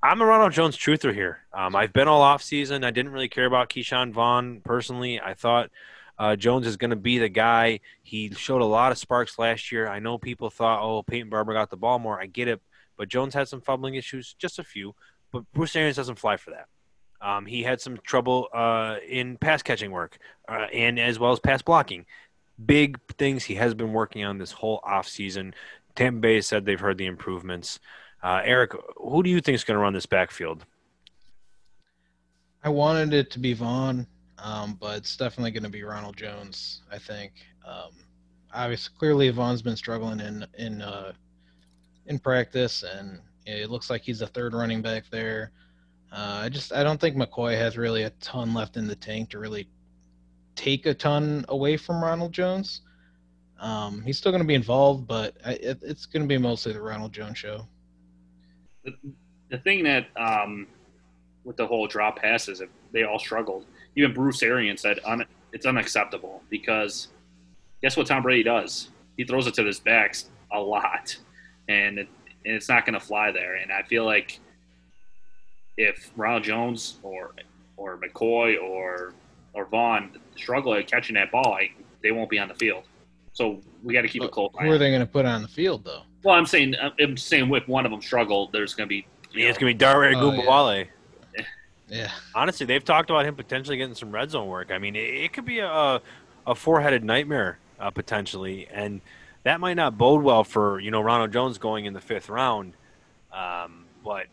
I'm 0.02 0.20
a 0.20 0.26
Ronald 0.26 0.52
Jones 0.52 0.76
truther 0.76 1.14
here. 1.14 1.46
Um, 1.52 1.76
I've 1.76 1.92
been 1.92 2.08
all 2.08 2.22
off 2.22 2.42
season. 2.42 2.84
I 2.84 2.90
didn't 2.90 3.12
really 3.12 3.28
care 3.28 3.46
about 3.46 3.70
Ke'Shawn 3.70 4.12
Vaughn 4.12 4.62
personally. 4.64 5.20
I 5.20 5.34
thought 5.34 5.70
uh, 6.18 6.36
Jones 6.36 6.66
is 6.66 6.76
going 6.76 6.90
to 6.90 6.96
be 6.96 7.18
the 7.18 7.28
guy. 7.28 7.80
He 8.02 8.32
showed 8.32 8.62
a 8.62 8.66
lot 8.66 8.92
of 8.92 8.98
sparks 8.98 9.38
last 9.38 9.70
year. 9.70 9.86
I 9.88 10.00
know 10.00 10.18
people 10.18 10.50
thought, 10.50 10.82
oh, 10.82 11.02
Peyton 11.02 11.30
Barber 11.30 11.52
got 11.52 11.70
the 11.70 11.76
ball 11.76 11.98
more. 11.98 12.20
I 12.20 12.26
get 12.26 12.48
it. 12.48 12.60
But 12.96 13.08
Jones 13.08 13.32
had 13.32 13.48
some 13.48 13.60
fumbling 13.60 13.94
issues, 13.94 14.34
just 14.38 14.58
a 14.58 14.64
few. 14.64 14.94
But 15.32 15.44
Bruce 15.52 15.76
Arians 15.76 15.96
doesn't 15.96 16.18
fly 16.18 16.36
for 16.36 16.50
that. 16.50 16.66
Um, 17.22 17.46
he 17.46 17.62
had 17.62 17.80
some 17.80 17.98
trouble 17.98 18.48
uh, 18.52 18.96
in 19.06 19.36
pass 19.36 19.62
catching 19.62 19.90
work 19.90 20.18
uh, 20.48 20.66
and 20.72 20.98
as 20.98 21.18
well 21.18 21.32
as 21.32 21.40
pass 21.40 21.62
blocking. 21.62 22.06
Big 22.66 22.98
things 23.18 23.44
he 23.44 23.54
has 23.54 23.74
been 23.74 23.92
working 23.92 24.24
on 24.24 24.38
this 24.38 24.52
whole 24.52 24.80
offseason. 24.80 25.54
Tampa 25.94 26.20
Bay 26.20 26.40
said 26.40 26.64
they've 26.64 26.80
heard 26.80 26.98
the 26.98 27.06
improvements. 27.06 27.80
Uh, 28.22 28.42
Eric, 28.44 28.72
who 28.96 29.22
do 29.22 29.30
you 29.30 29.40
think 29.40 29.54
is 29.54 29.64
going 29.64 29.76
to 29.76 29.82
run 29.82 29.94
this 29.94 30.06
backfield? 30.06 30.64
I 32.62 32.68
wanted 32.68 33.14
it 33.14 33.30
to 33.32 33.38
be 33.38 33.54
Vaughn, 33.54 34.06
um, 34.38 34.76
but 34.78 34.98
it's 34.98 35.16
definitely 35.16 35.50
going 35.50 35.62
to 35.62 35.70
be 35.70 35.82
Ronald 35.82 36.16
Jones. 36.16 36.82
I 36.92 36.98
think. 36.98 37.32
Um, 37.66 37.92
obviously, 38.52 38.94
clearly 38.98 39.30
Vaughn's 39.30 39.62
been 39.62 39.76
struggling 39.76 40.20
in 40.20 40.46
in 40.58 40.82
uh, 40.82 41.12
in 42.06 42.18
practice, 42.18 42.82
and 42.82 43.20
it 43.46 43.70
looks 43.70 43.88
like 43.88 44.02
he's 44.02 44.20
a 44.20 44.26
third 44.26 44.52
running 44.52 44.82
back 44.82 45.04
there. 45.10 45.52
Uh, 46.12 46.42
I 46.44 46.48
just 46.48 46.72
I 46.72 46.82
don't 46.82 47.00
think 47.00 47.16
McCoy 47.16 47.56
has 47.56 47.78
really 47.78 48.02
a 48.02 48.10
ton 48.20 48.52
left 48.52 48.76
in 48.76 48.86
the 48.86 48.96
tank 48.96 49.30
to 49.30 49.38
really 49.38 49.68
take 50.56 50.86
a 50.86 50.94
ton 50.94 51.44
away 51.48 51.76
from 51.76 52.02
Ronald 52.02 52.32
Jones. 52.32 52.82
Um, 53.58 54.02
he's 54.02 54.16
still 54.16 54.32
going 54.32 54.42
to 54.42 54.46
be 54.46 54.54
involved, 54.54 55.06
but 55.06 55.36
I, 55.44 55.52
it, 55.52 55.78
it's 55.82 56.06
going 56.06 56.22
to 56.22 56.28
be 56.28 56.38
mostly 56.38 56.72
the 56.72 56.80
Ronald 56.80 57.12
Jones 57.12 57.38
show. 57.38 57.66
The, 58.84 58.94
the 59.50 59.58
thing 59.58 59.84
that 59.84 60.06
um, 60.16 60.66
with 61.44 61.56
the 61.56 61.66
whole 61.66 61.86
drop 61.86 62.18
passes, 62.18 62.62
they 62.92 63.04
all 63.04 63.18
struggled. 63.18 63.66
Even 63.96 64.14
Bruce 64.14 64.42
Arians 64.42 64.80
said 64.80 65.00
un, 65.04 65.26
it's 65.52 65.66
unacceptable 65.66 66.42
because 66.48 67.08
guess 67.82 67.96
what 67.96 68.06
Tom 68.06 68.22
Brady 68.22 68.42
does? 68.42 68.90
He 69.16 69.24
throws 69.24 69.46
it 69.46 69.54
to 69.54 69.64
his 69.64 69.80
backs 69.80 70.30
a 70.52 70.58
lot, 70.58 71.16
and, 71.68 71.98
it, 71.98 72.08
and 72.44 72.54
it's 72.54 72.68
not 72.68 72.86
going 72.86 72.94
to 72.94 73.04
fly 73.04 73.30
there. 73.30 73.56
And 73.56 73.70
I 73.70 73.82
feel 73.82 74.04
like 74.04 74.40
if 75.76 76.10
Ronald 76.16 76.44
Jones 76.44 76.98
or 77.02 77.32
or 77.76 77.98
McCoy 77.98 78.62
or 78.62 79.14
or 79.52 79.66
Vaughn 79.66 80.18
struggle 80.36 80.74
at 80.74 80.86
catching 80.86 81.14
that 81.14 81.30
ball, 81.30 81.54
I, 81.54 81.70
they 82.02 82.12
won't 82.12 82.30
be 82.30 82.38
on 82.38 82.48
the 82.48 82.54
field. 82.54 82.84
So 83.32 83.60
we 83.82 83.94
got 83.94 84.02
to 84.02 84.08
keep 84.08 84.22
But 84.22 84.28
a 84.28 84.30
close 84.30 84.50
eye. 84.58 84.62
Who 84.64 84.68
on 84.68 84.72
are 84.72 84.76
it. 84.76 84.78
they 84.78 84.90
going 84.90 85.00
to 85.00 85.06
put 85.06 85.26
on 85.26 85.42
the 85.42 85.48
field 85.48 85.84
though? 85.84 86.02
Well, 86.22 86.34
I'm 86.34 86.46
saying 86.46 86.74
I'm 86.98 87.16
saying 87.16 87.52
if 87.54 87.68
one 87.68 87.86
of 87.86 87.92
them 87.92 88.02
struggle, 88.02 88.50
there's 88.52 88.74
going 88.74 88.88
to 88.88 88.88
be. 88.88 89.06
you 89.32 89.44
Yeah, 89.44 89.48
it's 89.48 89.58
gonna 89.58 89.70
be 89.70 89.74
Dare 89.74 90.14
Oh, 90.16 90.32
yeah. 90.32 90.84
Yeah, 91.88 92.10
Honestly, 92.34 92.66
they've 92.66 92.84
talked 92.84 93.10
about 93.10 93.24
him 93.24 93.34
potentially 93.34 93.76
getting 93.76 93.94
some 93.96 94.12
red 94.12 94.30
zone 94.30 94.46
work. 94.48 94.70
I 94.70 94.78
mean, 94.78 94.94
it, 94.94 95.00
it 95.00 95.32
could 95.32 95.44
be 95.44 95.58
a 95.58 96.00
a 96.46 96.54
four 96.54 96.80
headed 96.80 97.02
nightmare 97.04 97.58
uh, 97.80 97.90
potentially, 97.90 98.68
and 98.68 99.00
that 99.42 99.60
might 99.60 99.74
not 99.74 99.98
bode 99.98 100.22
well 100.22 100.44
for 100.44 100.78
you 100.80 100.90
know 100.90 101.00
Ronald 101.00 101.32
Jones 101.32 101.58
going 101.58 101.86
in 101.86 101.92
the 101.92 102.00
fifth 102.00 102.28
round. 102.28 102.74
Um, 103.32 103.86
but 104.04 104.26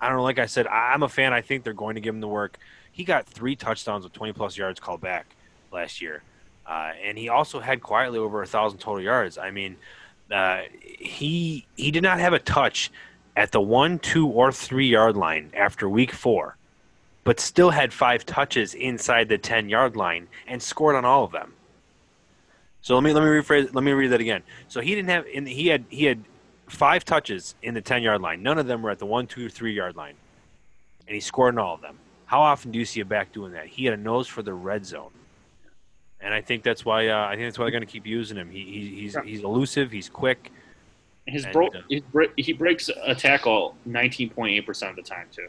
I 0.00 0.08
don't 0.08 0.16
know. 0.16 0.22
Like 0.22 0.38
I 0.38 0.46
said, 0.46 0.66
I, 0.66 0.92
I'm 0.92 1.02
a 1.02 1.08
fan. 1.08 1.32
I 1.32 1.40
think 1.40 1.64
they're 1.64 1.72
going 1.72 1.96
to 1.96 2.00
give 2.00 2.14
him 2.14 2.20
the 2.20 2.28
work. 2.28 2.58
He 2.94 3.02
got 3.02 3.26
three 3.26 3.56
touchdowns 3.56 4.04
with 4.04 4.12
20 4.12 4.34
plus 4.34 4.56
yards 4.56 4.78
called 4.78 5.00
back 5.00 5.26
last 5.72 6.00
year, 6.00 6.22
uh, 6.64 6.92
and 7.02 7.18
he 7.18 7.28
also 7.28 7.58
had 7.58 7.82
quietly 7.82 8.20
over 8.20 8.40
a 8.40 8.46
thousand 8.46 8.78
total 8.78 9.02
yards. 9.02 9.36
I 9.36 9.50
mean, 9.50 9.74
uh, 10.30 10.60
he 10.80 11.66
he 11.74 11.90
did 11.90 12.04
not 12.04 12.20
have 12.20 12.32
a 12.32 12.38
touch 12.38 12.92
at 13.34 13.50
the 13.50 13.60
one, 13.60 13.98
two, 13.98 14.28
or 14.28 14.52
three 14.52 14.86
yard 14.86 15.16
line 15.16 15.50
after 15.56 15.88
week 15.88 16.12
four, 16.12 16.56
but 17.24 17.40
still 17.40 17.70
had 17.70 17.92
five 17.92 18.24
touches 18.24 18.74
inside 18.74 19.28
the 19.28 19.38
10 19.38 19.68
yard 19.68 19.96
line 19.96 20.28
and 20.46 20.62
scored 20.62 20.94
on 20.94 21.04
all 21.04 21.24
of 21.24 21.32
them. 21.32 21.52
So 22.80 22.94
let 22.94 23.02
me 23.02 23.12
let 23.12 23.24
me 23.24 23.28
rephrase. 23.28 23.74
Let 23.74 23.82
me 23.82 23.90
read 23.90 24.12
that 24.12 24.20
again. 24.20 24.44
So 24.68 24.80
he 24.80 24.94
didn't 24.94 25.08
have. 25.08 25.26
In, 25.26 25.46
he 25.46 25.66
had 25.66 25.84
he 25.88 26.04
had 26.04 26.22
five 26.68 27.04
touches 27.04 27.56
in 27.60 27.74
the 27.74 27.80
10 27.80 28.04
yard 28.04 28.20
line. 28.20 28.40
None 28.40 28.56
of 28.56 28.68
them 28.68 28.82
were 28.82 28.90
at 28.90 29.00
the 29.00 29.06
one, 29.06 29.26
two, 29.26 29.48
three 29.48 29.72
yard 29.72 29.96
line, 29.96 30.14
and 31.08 31.14
he 31.16 31.20
scored 31.20 31.54
on 31.54 31.58
all 31.58 31.74
of 31.74 31.80
them. 31.80 31.98
How 32.34 32.42
often 32.42 32.72
do 32.72 32.80
you 32.80 32.84
see 32.84 32.98
a 32.98 33.04
back 33.04 33.30
doing 33.32 33.52
that? 33.52 33.66
He 33.68 33.84
had 33.84 33.94
a 33.94 33.96
nose 33.96 34.26
for 34.26 34.42
the 34.42 34.52
red 34.52 34.84
zone, 34.84 35.12
and 36.20 36.34
I 36.34 36.40
think 36.40 36.64
that's 36.64 36.84
why 36.84 37.06
uh, 37.06 37.26
I 37.28 37.36
think 37.36 37.46
that's 37.46 37.60
why 37.60 37.66
they're 37.66 37.70
going 37.70 37.86
to 37.86 37.92
keep 37.92 38.08
using 38.08 38.36
him. 38.36 38.50
He, 38.50 38.64
he 38.64 39.00
he's 39.02 39.16
he's 39.24 39.44
elusive. 39.44 39.92
He's 39.92 40.08
quick. 40.08 40.50
his 41.28 41.44
and, 41.44 41.54
uh, 41.54 41.70
his 41.88 42.02
he 42.36 42.52
breaks 42.52 42.90
a 43.06 43.14
tackle 43.14 43.76
19.8 43.88 44.66
percent 44.66 44.90
of 44.90 44.96
the 44.96 45.08
time 45.08 45.28
too. 45.30 45.46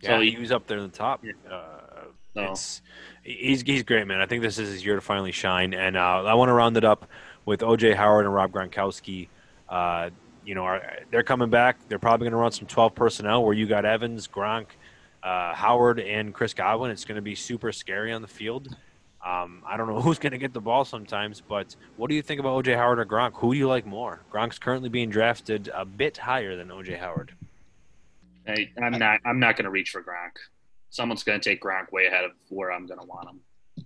Yeah, 0.00 0.16
So 0.16 0.20
he 0.20 0.32
he- 0.32 0.38
was 0.38 0.50
up 0.50 0.66
there 0.66 0.78
in 0.78 0.90
the 0.90 0.96
top. 0.96 1.24
Uh, 1.48 1.58
It's 2.34 2.82
he's 3.22 3.62
he's 3.62 3.84
great, 3.84 4.08
man. 4.08 4.20
I 4.20 4.26
think 4.26 4.42
this 4.42 4.58
is 4.58 4.70
his 4.70 4.84
year 4.84 4.96
to 4.96 5.00
finally 5.00 5.30
shine, 5.30 5.72
and 5.72 5.96
uh, 5.96 6.24
I 6.24 6.34
want 6.34 6.48
to 6.48 6.52
round 6.52 6.78
it 6.78 6.84
up 6.84 7.06
with 7.46 7.60
OJ 7.60 7.94
Howard 7.94 8.24
and 8.24 8.34
Rob 8.34 8.50
Gronkowski. 8.50 9.28
Uh, 9.68 10.10
you 10.44 10.56
know, 10.56 10.64
are, 10.64 10.82
they're 11.12 11.22
coming 11.22 11.48
back. 11.48 11.76
They're 11.88 12.00
probably 12.00 12.24
going 12.24 12.32
to 12.32 12.38
run 12.38 12.50
some 12.50 12.66
12 12.66 12.92
personnel 12.96 13.44
where 13.44 13.54
you 13.54 13.66
got 13.66 13.84
Evans, 13.84 14.26
Gronk, 14.26 14.66
uh, 15.22 15.54
Howard, 15.54 16.00
and 16.00 16.32
Chris 16.34 16.54
Godwin. 16.54 16.90
It's 16.90 17.04
going 17.04 17.16
to 17.16 17.22
be 17.22 17.34
super 17.34 17.72
scary 17.72 18.12
on 18.12 18.22
the 18.22 18.28
field. 18.28 18.74
Um, 19.24 19.62
I 19.66 19.76
don't 19.76 19.86
know 19.86 20.00
who's 20.00 20.18
going 20.18 20.32
to 20.32 20.38
get 20.38 20.52
the 20.52 20.60
ball 20.60 20.84
sometimes, 20.84 21.40
but 21.40 21.76
what 21.96 22.08
do 22.08 22.16
you 22.16 22.22
think 22.22 22.40
about 22.40 22.64
OJ 22.64 22.76
Howard 22.76 22.98
or 22.98 23.04
Gronk? 23.04 23.32
Who 23.34 23.52
do 23.52 23.58
you 23.58 23.68
like 23.68 23.86
more? 23.86 24.20
Gronk's 24.32 24.58
currently 24.58 24.88
being 24.88 25.10
drafted 25.10 25.70
a 25.74 25.84
bit 25.84 26.16
higher 26.16 26.56
than 26.56 26.68
OJ 26.68 26.98
Howard. 26.98 27.32
I, 28.48 28.70
I'm 28.82 28.98
not 28.98 29.20
I'm 29.24 29.38
not 29.38 29.56
going 29.56 29.64
to 29.64 29.70
reach 29.70 29.90
for 29.90 30.02
Gronk. 30.02 30.36
Someone's 30.88 31.22
going 31.22 31.40
to 31.40 31.48
take 31.48 31.62
Gronk 31.62 31.92
way 31.92 32.06
ahead 32.06 32.24
of 32.24 32.32
where 32.48 32.72
I'm 32.72 32.86
going 32.86 32.98
to 32.98 33.06
want 33.06 33.28
him. 33.28 33.84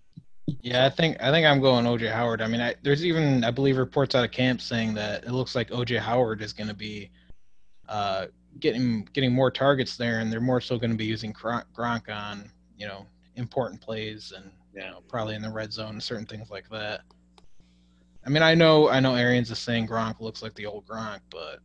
yeah. 0.62 0.86
I 0.86 0.90
think 0.90 1.20
I 1.20 1.30
think 1.30 1.46
I'm 1.46 1.60
going 1.60 1.84
OJ 1.84 2.10
Howard. 2.12 2.40
I 2.40 2.46
mean, 2.46 2.60
I, 2.60 2.74
there's 2.82 3.04
even 3.04 3.44
I 3.44 3.50
believe 3.50 3.76
reports 3.76 4.14
out 4.14 4.24
of 4.24 4.30
camp 4.30 4.60
saying 4.60 4.94
that 4.94 5.24
it 5.24 5.32
looks 5.32 5.54
like 5.54 5.70
OJ 5.70 5.98
Howard 5.98 6.40
is 6.40 6.52
going 6.52 6.68
to 6.68 6.74
be 6.74 7.10
uh, 7.88 8.26
getting 8.60 9.08
getting 9.12 9.32
more 9.32 9.50
targets 9.50 9.96
there, 9.96 10.20
and 10.20 10.32
they're 10.32 10.40
more 10.40 10.60
so 10.60 10.78
going 10.78 10.90
to 10.90 10.96
be 10.96 11.04
using 11.04 11.32
Gronk, 11.32 11.64
Gronk 11.76 12.08
on 12.14 12.50
you 12.76 12.86
know 12.86 13.06
important 13.36 13.80
plays 13.80 14.32
and 14.36 14.50
you 14.74 14.80
know 14.80 15.00
probably 15.08 15.34
in 15.34 15.42
the 15.42 15.50
red 15.50 15.72
zone 15.72 15.90
and 15.90 16.02
certain 16.02 16.26
things 16.26 16.50
like 16.50 16.68
that. 16.70 17.02
I 18.26 18.30
mean, 18.30 18.42
I 18.42 18.54
know 18.54 18.88
I 18.88 19.00
know 19.00 19.14
Arians 19.14 19.50
is 19.50 19.58
saying 19.58 19.88
Gronk 19.88 20.20
looks 20.20 20.42
like 20.42 20.54
the 20.54 20.66
old 20.66 20.86
Gronk, 20.86 21.20
but 21.30 21.60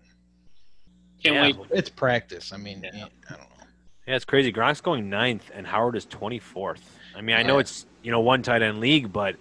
Can't 1.24 1.36
Yeah. 1.36 1.42
wait. 1.44 1.58
it's 1.72 1.90
practice. 1.90 2.52
I 2.54 2.58
mean, 2.58 2.82
Yeah. 2.84 3.06
I 3.30 3.34
don't 3.36 3.40
know. 3.42 3.66
Yeah, 4.08 4.16
it's 4.16 4.26
crazy. 4.26 4.52
Gronk's 4.52 4.82
going 4.82 5.10
ninth, 5.10 5.52
and 5.54 5.68
Howard 5.68 5.96
is 5.96 6.06
twenty 6.06 6.40
fourth. 6.40 6.98
I 7.16 7.22
mean, 7.22 7.36
I 7.36 7.44
oh, 7.44 7.48
know 7.48 7.60
it's 7.60 7.86
you 8.02 8.12
know 8.12 8.22
one 8.22 8.42
tight 8.42 8.62
end 8.62 8.80
league, 8.80 9.14
but 9.14 9.36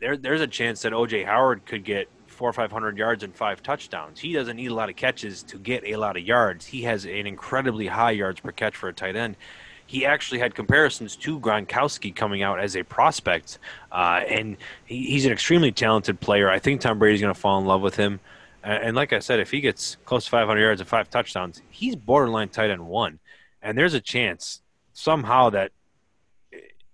there 0.00 0.16
there's 0.16 0.40
a 0.40 0.46
chance 0.46 0.82
that 0.82 0.92
OJ 0.92 1.24
Howard 1.24 1.64
could 1.66 1.84
get 1.84 2.08
four 2.42 2.50
or 2.50 2.52
five 2.52 2.72
hundred 2.72 2.98
yards 2.98 3.22
and 3.22 3.32
five 3.32 3.62
touchdowns. 3.62 4.18
He 4.18 4.32
doesn't 4.32 4.56
need 4.56 4.72
a 4.72 4.74
lot 4.74 4.90
of 4.90 4.96
catches 4.96 5.44
to 5.44 5.58
get 5.58 5.84
a 5.84 5.94
lot 5.94 6.16
of 6.16 6.24
yards. 6.24 6.66
He 6.66 6.82
has 6.82 7.04
an 7.04 7.24
incredibly 7.24 7.86
high 7.86 8.10
yards 8.10 8.40
per 8.40 8.50
catch 8.50 8.74
for 8.74 8.88
a 8.88 8.92
tight 8.92 9.14
end. 9.14 9.36
He 9.86 10.04
actually 10.04 10.40
had 10.40 10.52
comparisons 10.52 11.14
to 11.18 11.38
Gronkowski 11.38 12.12
coming 12.12 12.42
out 12.42 12.58
as 12.58 12.74
a 12.74 12.82
prospect, 12.82 13.60
uh, 13.92 14.22
and 14.28 14.56
he, 14.86 15.04
he's 15.04 15.24
an 15.24 15.30
extremely 15.30 15.70
talented 15.70 16.18
player. 16.18 16.50
I 16.50 16.58
think 16.58 16.80
Tom 16.80 16.98
Brady's 16.98 17.20
going 17.20 17.32
to 17.32 17.40
fall 17.40 17.60
in 17.60 17.64
love 17.64 17.80
with 17.80 17.94
him. 17.94 18.18
Uh, 18.64 18.70
and 18.70 18.96
like 18.96 19.12
I 19.12 19.20
said, 19.20 19.38
if 19.38 19.52
he 19.52 19.60
gets 19.60 19.96
close 20.04 20.24
to 20.24 20.30
500 20.32 20.60
yards 20.60 20.80
and 20.80 20.90
five 20.90 21.08
touchdowns, 21.10 21.62
he's 21.70 21.94
borderline 21.94 22.48
tight 22.48 22.70
end 22.70 22.84
one. 22.84 23.20
And 23.62 23.78
there's 23.78 23.94
a 23.94 24.00
chance 24.00 24.62
somehow 24.94 25.50
that 25.50 25.70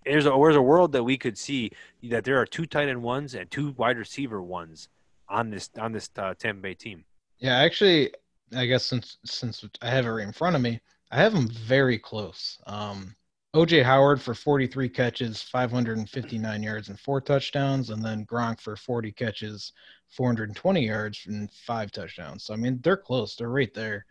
there's 0.05 0.27
a, 0.27 0.29
there's 0.29 0.57
a 0.57 0.61
world 0.61 0.93
that 0.93 1.05
we 1.05 1.16
could 1.16 1.39
see 1.39 1.70
that 2.03 2.25
there 2.25 2.39
are 2.39 2.45
two 2.45 2.66
tight 2.66 2.91
end 2.91 3.03
ones 3.03 3.35
and 3.35 3.51
two 3.51 3.70
wide 3.79 3.97
receiver 3.97 4.43
ones 4.43 4.91
on 5.28 5.50
this 5.50 5.70
on 5.78 5.92
this 5.92 6.10
uh, 6.16 6.34
Tampa 6.38 6.62
Bay 6.62 6.74
team. 6.74 7.05
Yeah, 7.38 7.56
actually, 7.59 8.12
I 8.56 8.66
guess 8.66 8.84
since 8.84 9.18
since 9.24 9.64
I 9.82 9.90
have 9.90 10.06
it 10.06 10.10
right 10.10 10.26
in 10.26 10.32
front 10.32 10.56
of 10.56 10.62
me, 10.62 10.80
I 11.10 11.16
have 11.16 11.32
them 11.32 11.48
very 11.48 11.98
close. 11.98 12.59
Um, 12.66 13.14
OJ 13.56 13.82
Howard 13.82 14.20
for 14.20 14.34
43 14.34 14.88
catches, 14.90 15.40
559 15.42 16.62
yards, 16.62 16.88
and 16.90 17.00
four 17.00 17.20
touchdowns, 17.20 17.90
and 17.90 18.05
then 18.05 18.26
Gronk 18.26 18.60
for 18.60 18.76
40 18.76 19.10
catches, 19.12 19.72
420 20.10 20.84
yards, 20.86 21.24
and 21.26 21.50
five 21.52 21.90
touchdowns. 21.90 22.44
So 22.44 22.55
I 22.55 22.56
mean, 22.56 22.78
they're 22.82 22.96
close. 22.96 23.36
They're 23.36 23.48
right 23.48 23.72
there. 23.72 24.05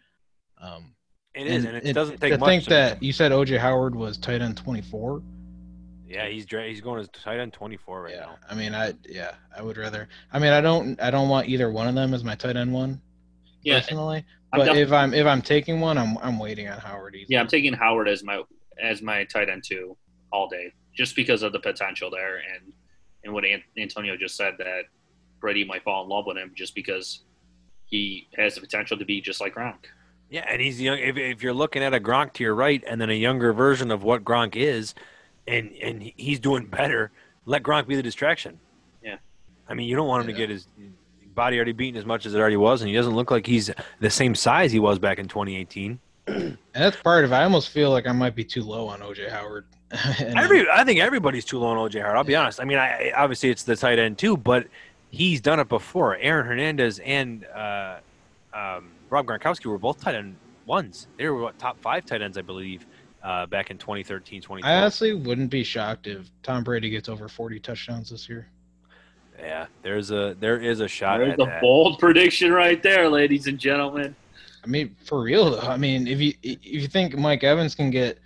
Um, 0.59 0.95
It 1.35 1.47
is, 1.47 1.65
and 1.65 1.77
it, 1.77 1.85
it- 1.85 1.93
doesn't 1.93 2.19
take 2.19 2.33
to 2.33 2.39
much. 2.39 2.47
think 2.47 2.63
to- 2.65 2.69
that 2.71 3.03
you 3.03 3.13
said 3.13 3.31
OJ 3.31 3.57
Howard 3.59 3.95
was 3.95 4.17
tight 4.17 4.41
end 4.41 4.57
24. 4.57 5.21
Yeah, 6.07 6.27
he's 6.27 6.45
dra- 6.45 6.67
he's 6.67 6.81
going 6.81 6.99
as 6.99 7.09
tight 7.09 7.39
end 7.39 7.53
24 7.53 8.01
right 8.03 8.13
yeah, 8.13 8.19
now. 8.21 8.37
I 8.49 8.55
mean, 8.55 8.73
I 8.73 8.93
yeah, 9.07 9.31
I 9.55 9.61
would 9.61 9.77
rather. 9.77 10.07
I 10.31 10.39
mean, 10.39 10.53
I 10.53 10.61
don't 10.61 10.99
I 11.01 11.11
don't 11.11 11.29
want 11.29 11.47
either 11.47 11.69
one 11.71 11.87
of 11.87 11.95
them 11.95 12.13
as 12.13 12.23
my 12.23 12.35
tight 12.35 12.55
end 12.55 12.73
one 12.73 13.01
Yeah, 13.63 13.79
personally. 13.79 14.25
I'm 14.53 14.59
But 14.59 14.77
if 14.77 14.91
I'm 14.91 15.13
if 15.13 15.25
I'm 15.25 15.41
taking 15.41 15.79
one, 15.79 15.97
I'm 15.97 16.17
I'm 16.19 16.39
waiting 16.39 16.67
on 16.69 16.79
Howard. 16.79 17.15
Easily. 17.15 17.27
yeah, 17.33 17.41
I'm 17.41 17.47
taking 17.47 17.73
Howard 17.73 18.07
as 18.07 18.23
my 18.23 18.41
as 18.81 19.01
my 19.01 19.23
tight 19.25 19.49
end 19.49 19.63
too 19.65 19.97
all 20.31 20.47
day, 20.47 20.71
just 20.95 21.15
because 21.15 21.43
of 21.43 21.51
the 21.51 21.59
potential 21.59 22.09
there 22.09 22.37
and 22.37 22.71
and 23.23 23.33
what 23.33 23.43
An- 23.43 23.63
Antonio 23.77 24.15
just 24.15 24.37
said 24.37 24.53
that 24.59 24.83
Brady 25.41 25.65
might 25.65 25.83
fall 25.83 26.03
in 26.03 26.09
love 26.09 26.25
with 26.25 26.37
him 26.37 26.53
just 26.55 26.73
because 26.75 27.23
he 27.85 28.27
has 28.37 28.55
the 28.55 28.61
potential 28.61 28.97
to 28.97 29.05
be 29.05 29.19
just 29.21 29.41
like 29.41 29.55
Gronk. 29.55 29.85
Yeah, 30.29 30.45
and 30.49 30.61
he's 30.61 30.79
young. 30.81 30.97
If, 30.99 31.15
if 31.17 31.41
you're 31.41 31.53
looking 31.53 31.81
at 31.81 31.93
a 31.93 31.99
Gronk 31.99 32.33
to 32.33 32.43
your 32.43 32.53
right, 32.53 32.83
and 32.85 32.99
then 32.99 33.09
a 33.09 33.13
younger 33.13 33.53
version 33.53 33.91
of 33.91 34.03
what 34.03 34.25
Gronk 34.25 34.55
is, 34.57 34.93
and 35.47 35.71
and 35.81 36.01
he's 36.15 36.39
doing 36.39 36.65
better, 36.65 37.11
let 37.45 37.63
Gronk 37.63 37.87
be 37.87 37.95
the 37.95 38.03
distraction. 38.03 38.59
Yeah. 39.03 39.17
I 39.67 39.73
mean, 39.73 39.87
you 39.87 39.95
don't 39.95 40.07
want 40.07 40.21
him 40.21 40.27
to 40.27 40.37
get 40.37 40.49
his 40.49 40.67
body 41.35 41.57
already 41.57 41.71
beaten 41.71 41.97
as 41.99 42.05
much 42.05 42.25
as 42.25 42.33
it 42.33 42.39
already 42.39 42.57
was, 42.57 42.81
and 42.81 42.89
he 42.89 42.95
doesn't 42.95 43.15
look 43.15 43.31
like 43.31 43.45
he's 43.45 43.69
the 43.99 44.09
same 44.09 44.33
size 44.35 44.71
he 44.71 44.79
was 44.79 44.99
back 44.99 45.19
in 45.19 45.27
2018. 45.27 45.99
And 46.27 46.57
that's 46.73 46.97
part 46.97 47.23
of 47.25 47.31
it. 47.31 47.35
I 47.35 47.43
almost 47.43 47.69
feel 47.69 47.89
like 47.89 48.05
I 48.05 48.11
might 48.11 48.35
be 48.35 48.43
too 48.43 48.61
low 48.61 48.87
on 48.87 48.99
OJ 48.99 49.29
Howard. 49.29 49.65
And, 50.19 50.37
Every, 50.37 50.69
I 50.69 50.83
think 50.83 50.99
everybody's 50.99 51.45
too 51.45 51.57
low 51.57 51.67
on 51.67 51.77
OJ 51.89 52.01
Howard. 52.01 52.17
I'll 52.17 52.23
be 52.25 52.33
Yeah. 52.33 52.41
honest. 52.41 52.59
I 52.61 52.65
mean, 52.65 52.77
I, 52.77 53.11
obviously 53.15 53.49
it's 53.49 53.63
the 53.63 53.75
tight 53.75 53.97
end 53.97 54.17
too, 54.17 54.35
but 54.37 54.67
he's 55.09 55.39
done 55.41 55.59
it 55.61 55.69
before. 55.69 56.17
Aaron 56.17 56.45
Hernandez 56.45 56.99
and 56.99 57.45
uh, 57.45 57.97
um, 58.53 58.89
Rob 59.09 59.25
Gronkowski 59.25 59.65
were 59.67 59.77
both 59.79 60.01
tight 60.01 60.15
end 60.15 60.35
ones. 60.65 61.07
They 61.17 61.27
were 61.29 61.41
what, 61.41 61.57
top 61.57 61.79
five 61.81 62.05
tight 62.05 62.21
ends, 62.21 62.37
I 62.37 62.41
believe, 62.41 62.85
uh, 63.27 63.45
back 63.45 63.71
in 63.71 63.77
2013, 63.77 64.41
I 64.63 64.75
honestly 64.75 65.13
wouldn't 65.13 65.49
be 65.49 65.61
shocked 65.61 66.07
if 66.07 66.31
Tom 66.43 66.63
Brady 66.63 66.89
gets 66.89 67.09
over 67.09 67.27
40 67.27 67.59
touchdowns 67.59 68.09
this 68.09 68.29
year. 68.29 68.47
Yeah, 69.37 69.65
there's 69.83 70.11
a 70.11 70.35
there 70.39 70.59
is 70.59 70.79
a 70.79 70.87
shot 70.87 71.19
There's 71.19 71.33
at 71.33 71.39
a 71.39 71.45
that. 71.45 71.61
bold 71.61 71.99
prediction 71.99 72.51
right 72.53 72.81
there, 72.81 73.09
ladies 73.09 73.47
and 73.47 73.59
gentlemen. 73.59 74.15
I 74.63 74.67
mean, 74.67 74.95
for 75.05 75.21
real 75.21 75.51
though. 75.51 75.67
I 75.67 75.77
mean, 75.77 76.07
if 76.07 76.19
you 76.19 76.33
if 76.41 76.63
you 76.63 76.87
think 76.87 77.17
Mike 77.17 77.43
Evans 77.43 77.75
can 77.75 77.91
get 77.91 78.17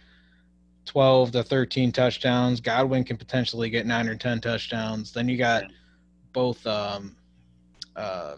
12 0.85 1.31
to 1.31 1.43
13 1.43 1.91
touchdowns, 1.91 2.61
Godwin 2.61 3.03
can 3.03 3.17
potentially 3.17 3.69
get 3.69 3.85
nine 3.85 4.07
or 4.07 4.15
10 4.15 4.39
touchdowns. 4.39 5.11
Then 5.11 5.27
you 5.27 5.37
got 5.37 5.63
both 6.31 6.65
um, 6.65 7.15
uh, 7.95 8.35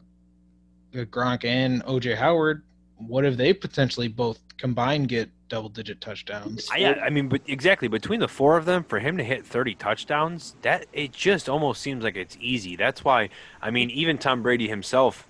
Gronk 0.94 1.46
and 1.46 1.84
OJ 1.84 2.16
Howard, 2.16 2.64
what 2.98 3.26
if 3.26 3.38
they 3.38 3.54
potentially 3.54 4.08
both 4.08 4.40
combined 4.58 5.10
get 5.10 5.30
double 5.54 5.70
digit 5.70 6.02
touchdowns? 6.02 6.68
I, 6.72 6.78
yeah, 6.78 7.00
I 7.04 7.12
mean, 7.12 7.28
but 7.28 7.42
exactly 7.46 7.88
between 7.88 8.20
the 8.20 8.28
four 8.28 8.58
of 8.58 8.66
them, 8.66 8.84
for 8.84 8.98
him 9.00 9.18
to 9.18 9.24
hit 9.24 9.46
30 9.46 9.76
touchdowns, 9.76 10.56
that 10.64 10.88
it 10.92 11.12
just 11.12 11.48
almost 11.48 11.82
seems 11.82 12.04
like 12.04 12.16
it's 12.16 12.36
easy. 12.42 12.76
That's 12.76 13.04
why, 13.04 13.30
I 13.62 13.70
mean, 13.70 13.92
even 13.92 14.18
Tom 14.18 14.42
Brady 14.42 14.68
himself 14.68 15.28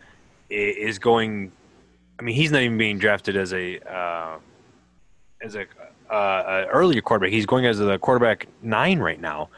is 0.49 0.97
going. 0.97 1.51
I 2.17 2.21
mean, 2.21 2.35
he's 2.35 2.51
not 2.51 2.61
even 2.61 2.77
being 2.77 2.99
drafted 2.99 3.35
as 3.35 3.53
a 3.53 3.79
uh, 3.79 4.37
as 5.41 5.55
a 5.55 5.65
uh, 6.09 6.67
earlier 6.71 7.01
quarterback. 7.01 7.33
He's 7.33 7.45
going 7.45 7.65
as 7.65 7.81
a 7.81 7.97
quarterback 7.97 8.47
nine 8.61 8.99
right 8.99 9.19
now. 9.19 9.49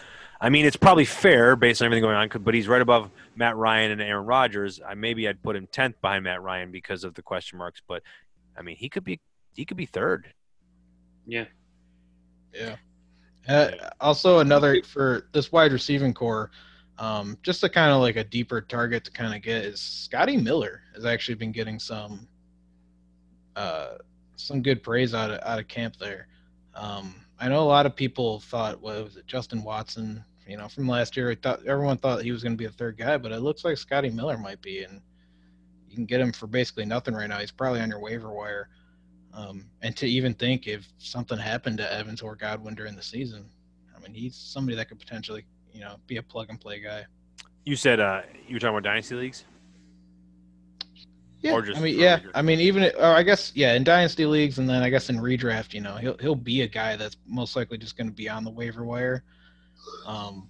I 0.42 0.50
mean, 0.50 0.66
it's 0.66 0.76
probably 0.76 1.06
fair 1.06 1.56
based 1.56 1.82
on 1.82 1.86
everything 1.86 2.04
going 2.04 2.16
on, 2.16 2.30
but 2.44 2.54
he's 2.56 2.68
right 2.68 2.82
above 2.82 3.12
Matt 3.36 3.56
Ryan 3.56 3.92
and 3.92 4.02
Aaron 4.02 4.26
Rodgers. 4.26 4.82
I 4.86 4.96
maybe 4.96 5.28
I'd 5.28 5.44
put 5.44 5.56
him 5.56 5.68
tenth 5.68 6.02
behind 6.02 6.24
Matt 6.24 6.42
Ryan 6.42 6.72
because 6.72 7.04
of 7.04 7.14
the 7.14 7.22
question 7.22 7.60
marks, 7.60 7.82
but 7.88 8.02
I 8.58 8.64
mean, 8.64 8.78
he 8.78 8.90
could 8.90 9.04
be 9.04 9.20
he 9.54 9.64
could 9.66 9.78
be 9.78 9.86
third. 9.86 10.34
Yeah. 11.26 11.46
Yeah. 12.54 12.76
Uh, 13.48 13.72
also, 14.00 14.40
another 14.40 14.82
for 14.84 15.28
this 15.32 15.52
wide 15.52 15.72
receiving 15.72 16.14
corps, 16.14 16.50
um, 16.98 17.38
just 17.44 17.64
a 17.64 17.70
kind 17.70 17.92
of 17.92 18.02
like 18.02 18.16
a 18.16 18.24
deeper 18.24 18.62
target 18.62 19.04
to 19.06 19.12
kind 19.12 19.36
of 19.36 19.42
get 19.42 19.66
is 19.66 19.82
Scotty 19.82 20.38
Miller 20.38 20.82
has 20.94 21.06
actually 21.06 21.36
been 21.36 21.52
getting 21.52 21.78
some 21.78 22.28
uh, 23.56 23.96
some 24.36 24.62
good 24.62 24.82
praise 24.82 25.14
out 25.14 25.32
of 25.32 25.40
out 25.44 25.60
of 25.60 25.68
camp 25.68 25.98
there. 25.98 26.28
Um, 26.74 27.16
I 27.40 27.50
know 27.50 27.62
a 27.62 27.66
lot 27.66 27.86
of 27.86 27.96
people 27.96 28.40
thought, 28.40 28.82
well, 28.82 29.04
was 29.04 29.18
it 29.18 29.28
Justin 29.28 29.64
Watson? 29.64 30.24
You 30.48 30.58
know, 30.58 30.68
from 30.68 30.88
last 30.88 31.18
year, 31.18 31.32
I 31.32 31.36
thought 31.36 31.66
everyone 31.66 31.98
thought 31.98 32.22
he 32.22 32.32
was 32.32 32.44
going 32.44 32.54
to 32.54 32.58
be 32.58 32.66
a 32.66 32.70
third 32.72 32.98
guy, 32.98 33.18
but 33.18 33.32
it 33.32 33.40
looks 33.40 33.66
like 33.66 33.78
Scotty 33.78 34.10
Miller 34.10 34.38
might 34.38 34.62
be, 34.62 34.84
and 34.84 35.02
you 35.90 35.96
can 35.96 36.06
get 36.06 36.22
him 36.22 36.32
for 36.32 36.48
basically 36.48 36.86
nothing 36.86 37.14
right 37.14 37.28
now. 37.28 37.40
He's 37.40 37.52
probably 37.52 37.82
on 37.82 37.90
your 37.90 38.00
waiver 38.00 38.32
wire. 38.32 38.70
Um, 39.36 39.66
and 39.82 39.96
to 39.98 40.08
even 40.08 40.34
think 40.34 40.66
if 40.66 40.88
something 40.98 41.38
happened 41.38 41.78
to 41.80 41.94
Evans 41.94 42.22
or 42.22 42.36
Godwin 42.36 42.74
during 42.74 42.96
the 42.96 43.04
season, 43.04 43.50
I 43.96 44.00
mean, 44.00 44.14
he's 44.14 44.36
somebody 44.36 44.78
that 44.78 44.88
could 44.88 45.00
potentially, 45.00 45.46
you 45.74 45.82
know, 45.82 45.98
be 46.08 46.18
a 46.18 46.24
plug 46.24 46.48
and 46.50 46.60
play 46.60 46.80
guy. 46.80 47.06
You 47.66 47.76
said 47.76 48.00
uh, 48.00 48.22
you 48.48 48.56
were 48.56 48.60
talking 48.60 48.78
about 48.78 48.84
dynasty 48.84 49.16
leagues. 49.16 49.44
Yeah, 51.42 51.62
I 51.76 51.80
mean, 51.80 52.00
yeah, 52.00 52.20
I 52.34 52.42
mean, 52.42 52.60
even 52.60 52.92
I 53.00 53.22
guess, 53.22 53.52
yeah, 53.56 53.74
in 53.74 53.84
dynasty 53.84 54.26
leagues, 54.26 54.58
and 54.58 54.68
then 54.68 54.82
I 54.82 54.90
guess 54.90 55.10
in 55.10 55.18
redraft, 55.18 55.74
you 55.74 55.82
know, 55.82 55.96
he'll 55.96 56.18
he'll 56.18 56.34
be 56.34 56.62
a 56.62 56.68
guy 56.68 56.96
that's 56.96 57.18
most 57.28 57.56
likely 57.56 57.78
just 57.78 57.98
going 57.98 58.08
to 58.08 58.14
be 58.14 58.28
on 58.28 58.44
the 58.44 58.50
waiver 58.50 58.84
wire. 58.84 59.24
Um, 60.08 60.50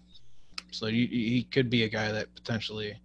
so 0.71 0.85
he, 0.87 1.07
he 1.07 1.43
could 1.51 1.69
be 1.69 1.83
a 1.83 1.89
guy 1.89 2.11
that 2.11 2.33
potentially, 2.33 2.97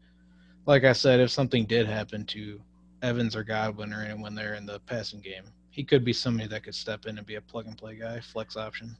like 0.67 0.85
I 0.85 0.93
said, 0.93 1.21
if 1.21 1.31
something 1.31 1.65
did 1.65 1.89
happen 1.89 2.27
to 2.27 2.61
Evans 3.03 3.35
or 3.35 3.43
Godwin 3.43 3.93
or 3.93 4.03
anyone 4.03 4.35
there 4.35 4.55
in 4.55 4.67
the 4.67 4.79
passing 4.81 5.21
game, 5.21 5.45
he 5.71 5.85
could 5.85 6.05
be 6.05 6.13
somebody 6.13 6.49
that 6.49 6.63
could 6.65 6.75
step 6.75 7.07
in 7.07 7.17
and 7.19 7.27
be 7.27 7.37
a 7.37 7.41
plug 7.41 7.67
and 7.67 7.77
play 7.77 7.97
guy, 7.97 8.21
flex 8.21 8.57
option. 8.57 8.97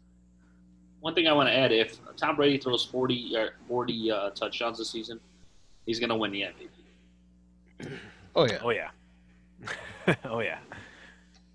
One 1.01 1.15
thing 1.15 1.27
I 1.27 1.33
want 1.33 1.49
to 1.49 1.55
add: 1.55 1.73
if 1.73 1.99
Tom 2.17 2.37
Brady 2.37 2.59
throws 2.59 2.85
40, 2.85 3.37
uh, 3.37 3.47
40 3.69 4.11
uh, 4.11 4.31
touchdowns 4.31 4.79
this 4.79 4.91
season, 4.91 5.19
he's 5.87 5.99
going 5.99 6.11
to 6.11 6.17
win 6.17 6.31
the 6.33 6.43
MVP. 6.43 7.91
Oh 8.37 8.47
yeah. 8.47 8.59
Oh 8.63 8.71
yeah. 8.71 8.91
oh 10.25 10.39
yeah. 10.39 10.59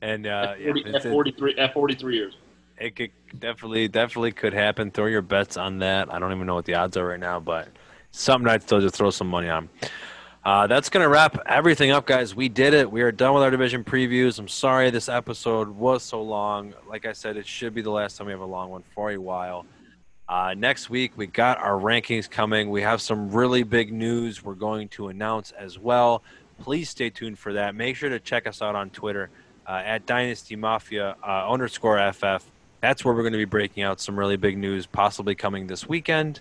And 0.02 0.28
uh, 0.28 0.56
at, 0.60 0.62
40, 0.62 0.84
yeah, 0.86 0.96
at 0.98 1.04
43 1.04 1.58
at 1.58 1.74
43 1.74 2.16
years. 2.16 2.38
It 2.78 2.98
could 2.98 3.12
definitely 3.40 3.88
definitely 3.88 4.34
could 4.34 4.54
happen. 4.54 4.92
Throw 4.92 5.06
your 5.06 5.22
bets 5.22 5.56
on 5.56 5.80
that. 5.80 6.14
I 6.14 6.20
don't 6.20 6.34
even 6.34 6.46
know 6.46 6.56
what 6.56 6.66
the 6.66 6.76
odds 6.76 6.98
are 6.98 7.06
right 7.06 7.20
now, 7.20 7.40
but 7.40 7.70
something 8.12 8.50
I'd 8.50 8.64
still 8.64 8.82
just 8.82 8.96
throw 8.96 9.10
some 9.10 9.28
money 9.28 9.48
on. 9.48 9.70
Uh, 10.46 10.68
that's 10.68 10.90
going 10.90 11.04
to 11.04 11.10
wrap 11.10 11.38
everything 11.48 11.90
up, 11.90 12.06
guys. 12.06 12.36
We 12.36 12.50
did 12.50 12.76
it. 12.76 12.92
We 12.92 13.02
are 13.02 13.12
done 13.12 13.34
with 13.34 13.42
our 13.42 13.50
division 13.50 13.84
previews. 13.84 14.38
I'm 14.38 14.48
sorry 14.48 14.92
this 14.92 15.10
episode 15.10 15.70
was 15.70 16.04
so 16.04 16.22
long. 16.22 16.76
Like 16.88 17.08
I 17.08 17.14
said, 17.14 17.36
it 17.36 17.48
should 17.48 17.74
be 17.74 17.82
the 17.82 17.90
last 17.90 18.18
time 18.18 18.28
we 18.28 18.32
have 18.34 18.42
a 18.42 18.46
long 18.46 18.70
one 18.70 18.84
for 18.94 19.12
a 19.12 19.18
while. 19.18 19.66
Uh, 20.30 20.54
next 20.56 20.90
week, 20.90 21.14
we 21.16 21.26
got 21.26 21.58
our 21.58 21.80
rankings 21.80 22.30
coming. 22.30 22.70
We 22.70 22.84
have 22.84 23.02
some 23.02 23.32
really 23.32 23.64
big 23.64 23.92
news 23.92 24.44
we're 24.44 24.54
going 24.54 24.90
to 24.90 25.08
announce 25.08 25.52
as 25.52 25.80
well 25.80 26.24
please 26.60 26.90
stay 26.90 27.10
tuned 27.10 27.38
for 27.38 27.54
that. 27.54 27.76
Make 27.76 27.96
sure 27.96 28.10
to 28.10 28.20
check 28.20 28.48
us 28.48 28.62
out 28.62 28.76
on 28.76 28.90
Twitter 28.90 29.30
uh, 29.68 29.82
at 29.84 30.06
Dynasty 30.06 30.56
Mafia 30.56 31.16
uh, 31.26 31.52
underscore 31.52 32.12
FF. 32.14 32.46
That's 32.82 33.04
where 33.04 33.14
we're 33.14 33.24
going 33.24 33.34
to 33.34 33.40
be 33.40 33.46
breaking 33.46 33.84
out 33.84 34.00
some 34.00 34.18
really 34.18 34.38
big 34.38 34.58
news, 34.58 34.86
possibly 34.86 35.36
coming 35.36 35.68
this 35.68 35.88
weekend. 35.88 36.40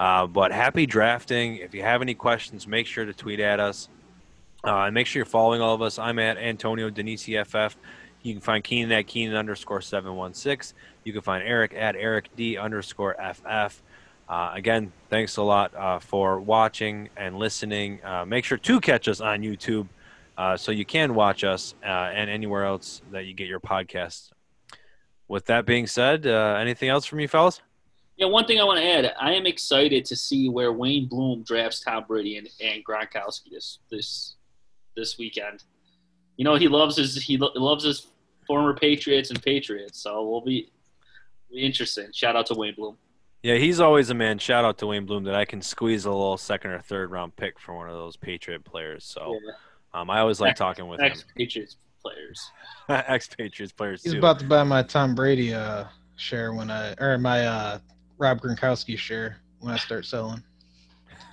Uh, 0.00 0.26
but 0.26 0.50
happy 0.50 0.86
drafting. 0.86 1.56
If 1.56 1.74
you 1.74 1.82
have 1.82 2.00
any 2.00 2.14
questions, 2.14 2.66
make 2.66 2.86
sure 2.86 3.04
to 3.04 3.12
tweet 3.12 3.38
at 3.38 3.60
us. 3.60 3.90
Uh, 4.64 4.84
and 4.84 4.94
make 4.94 5.06
sure 5.06 5.20
you're 5.20 5.26
following 5.26 5.60
all 5.60 5.74
of 5.74 5.82
us. 5.82 5.98
I'm 5.98 6.18
at 6.18 6.38
Antonio 6.38 6.88
Denisi 6.88 7.38
FF. 7.46 7.76
You 8.22 8.32
can 8.32 8.40
find 8.40 8.64
Keenan 8.64 8.92
at 8.92 9.06
Keenan 9.06 9.36
underscore 9.36 9.82
716. 9.82 10.74
You 11.04 11.12
can 11.12 11.20
find 11.20 11.46
Eric 11.46 11.74
at 11.74 11.96
Eric 11.96 12.34
D 12.34 12.56
underscore 12.56 13.14
FF. 13.14 13.82
Uh, 14.26 14.52
again, 14.54 14.90
thanks 15.10 15.36
a 15.36 15.42
lot 15.42 15.74
uh, 15.74 15.98
for 15.98 16.40
watching 16.40 17.10
and 17.18 17.38
listening. 17.38 18.02
Uh, 18.02 18.24
make 18.24 18.46
sure 18.46 18.58
to 18.58 18.80
catch 18.80 19.06
us 19.06 19.20
on 19.20 19.42
YouTube 19.42 19.86
uh, 20.38 20.56
so 20.56 20.72
you 20.72 20.86
can 20.86 21.14
watch 21.14 21.44
us 21.44 21.74
uh, 21.84 21.86
and 21.86 22.30
anywhere 22.30 22.64
else 22.64 23.02
that 23.10 23.26
you 23.26 23.34
get 23.34 23.48
your 23.48 23.60
podcasts. 23.60 24.30
With 25.28 25.44
that 25.46 25.66
being 25.66 25.86
said, 25.86 26.26
anything 26.26 26.88
else 26.88 27.04
from 27.04 27.20
you, 27.20 27.28
fellas? 27.28 27.60
Yeah, 28.20 28.26
one 28.26 28.44
thing 28.44 28.60
I 28.60 28.64
want 28.64 28.78
to 28.78 28.86
add: 28.86 29.14
I 29.18 29.32
am 29.32 29.46
excited 29.46 30.04
to 30.04 30.14
see 30.14 30.50
where 30.50 30.74
Wayne 30.74 31.06
Bloom 31.06 31.42
drafts 31.42 31.80
Tom 31.80 32.04
Brady 32.06 32.36
and, 32.36 32.48
and 32.62 32.84
Gronkowski 32.84 33.50
this 33.50 33.78
this 33.90 34.36
this 34.94 35.16
weekend. 35.16 35.64
You 36.36 36.44
know, 36.44 36.56
he 36.56 36.68
loves 36.68 36.98
his 36.98 37.16
he 37.16 37.38
lo- 37.38 37.52
loves 37.54 37.82
his 37.82 38.08
former 38.46 38.74
Patriots 38.74 39.30
and 39.30 39.42
Patriots, 39.42 40.02
so 40.02 40.28
we'll 40.28 40.42
be, 40.42 40.70
be 41.50 41.60
interesting. 41.60 42.08
Shout 42.12 42.36
out 42.36 42.44
to 42.46 42.54
Wayne 42.54 42.74
Bloom. 42.74 42.98
Yeah, 43.42 43.54
he's 43.54 43.80
always 43.80 44.10
a 44.10 44.14
man. 44.14 44.38
Shout 44.38 44.66
out 44.66 44.76
to 44.78 44.86
Wayne 44.86 45.06
Bloom 45.06 45.24
that 45.24 45.34
I 45.34 45.46
can 45.46 45.62
squeeze 45.62 46.04
a 46.04 46.10
little 46.10 46.36
second 46.36 46.72
or 46.72 46.80
third 46.80 47.10
round 47.10 47.34
pick 47.36 47.58
for 47.58 47.74
one 47.74 47.88
of 47.88 47.94
those 47.94 48.18
Patriot 48.18 48.64
players. 48.64 49.02
So 49.02 49.38
yeah. 49.42 49.52
um, 49.98 50.10
I 50.10 50.18
always 50.18 50.42
like 50.42 50.56
talking 50.56 50.88
with 50.88 51.00
ex 51.00 51.24
Patriots 51.38 51.78
players. 52.02 52.50
ex 52.90 53.28
Patriots 53.28 53.72
players. 53.72 54.02
He's 54.02 54.12
too. 54.12 54.18
about 54.18 54.40
to 54.40 54.44
buy 54.44 54.62
my 54.62 54.82
Tom 54.82 55.14
Brady 55.14 55.54
uh, 55.54 55.84
share 56.16 56.52
when 56.52 56.70
I 56.70 56.94
or 56.98 57.16
my 57.16 57.46
uh, 57.46 57.78
Rob 58.20 58.40
Gronkowski 58.40 58.98
share 58.98 59.38
when 59.60 59.72
I 59.72 59.78
start 59.78 60.04
selling. 60.04 60.42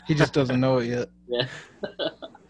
He 0.08 0.16
just 0.16 0.34
doesn't 0.34 0.60
know 0.60 0.80
it 0.80 0.88
yet. 0.88 1.10
Yeah. 1.30 1.46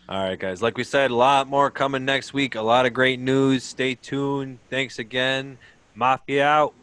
All 0.08 0.24
right, 0.24 0.40
guys. 0.40 0.62
Like 0.62 0.78
we 0.78 0.84
said, 0.84 1.10
a 1.10 1.16
lot 1.16 1.48
more 1.48 1.72
coming 1.72 2.06
next 2.06 2.32
week. 2.32 2.54
A 2.54 2.62
lot 2.62 2.86
of 2.86 2.94
great 2.94 3.20
news. 3.20 3.64
Stay 3.64 3.96
tuned. 3.96 4.60
Thanks 4.70 5.00
again. 5.00 5.58
Mafia 5.96 6.46
out. 6.46 6.76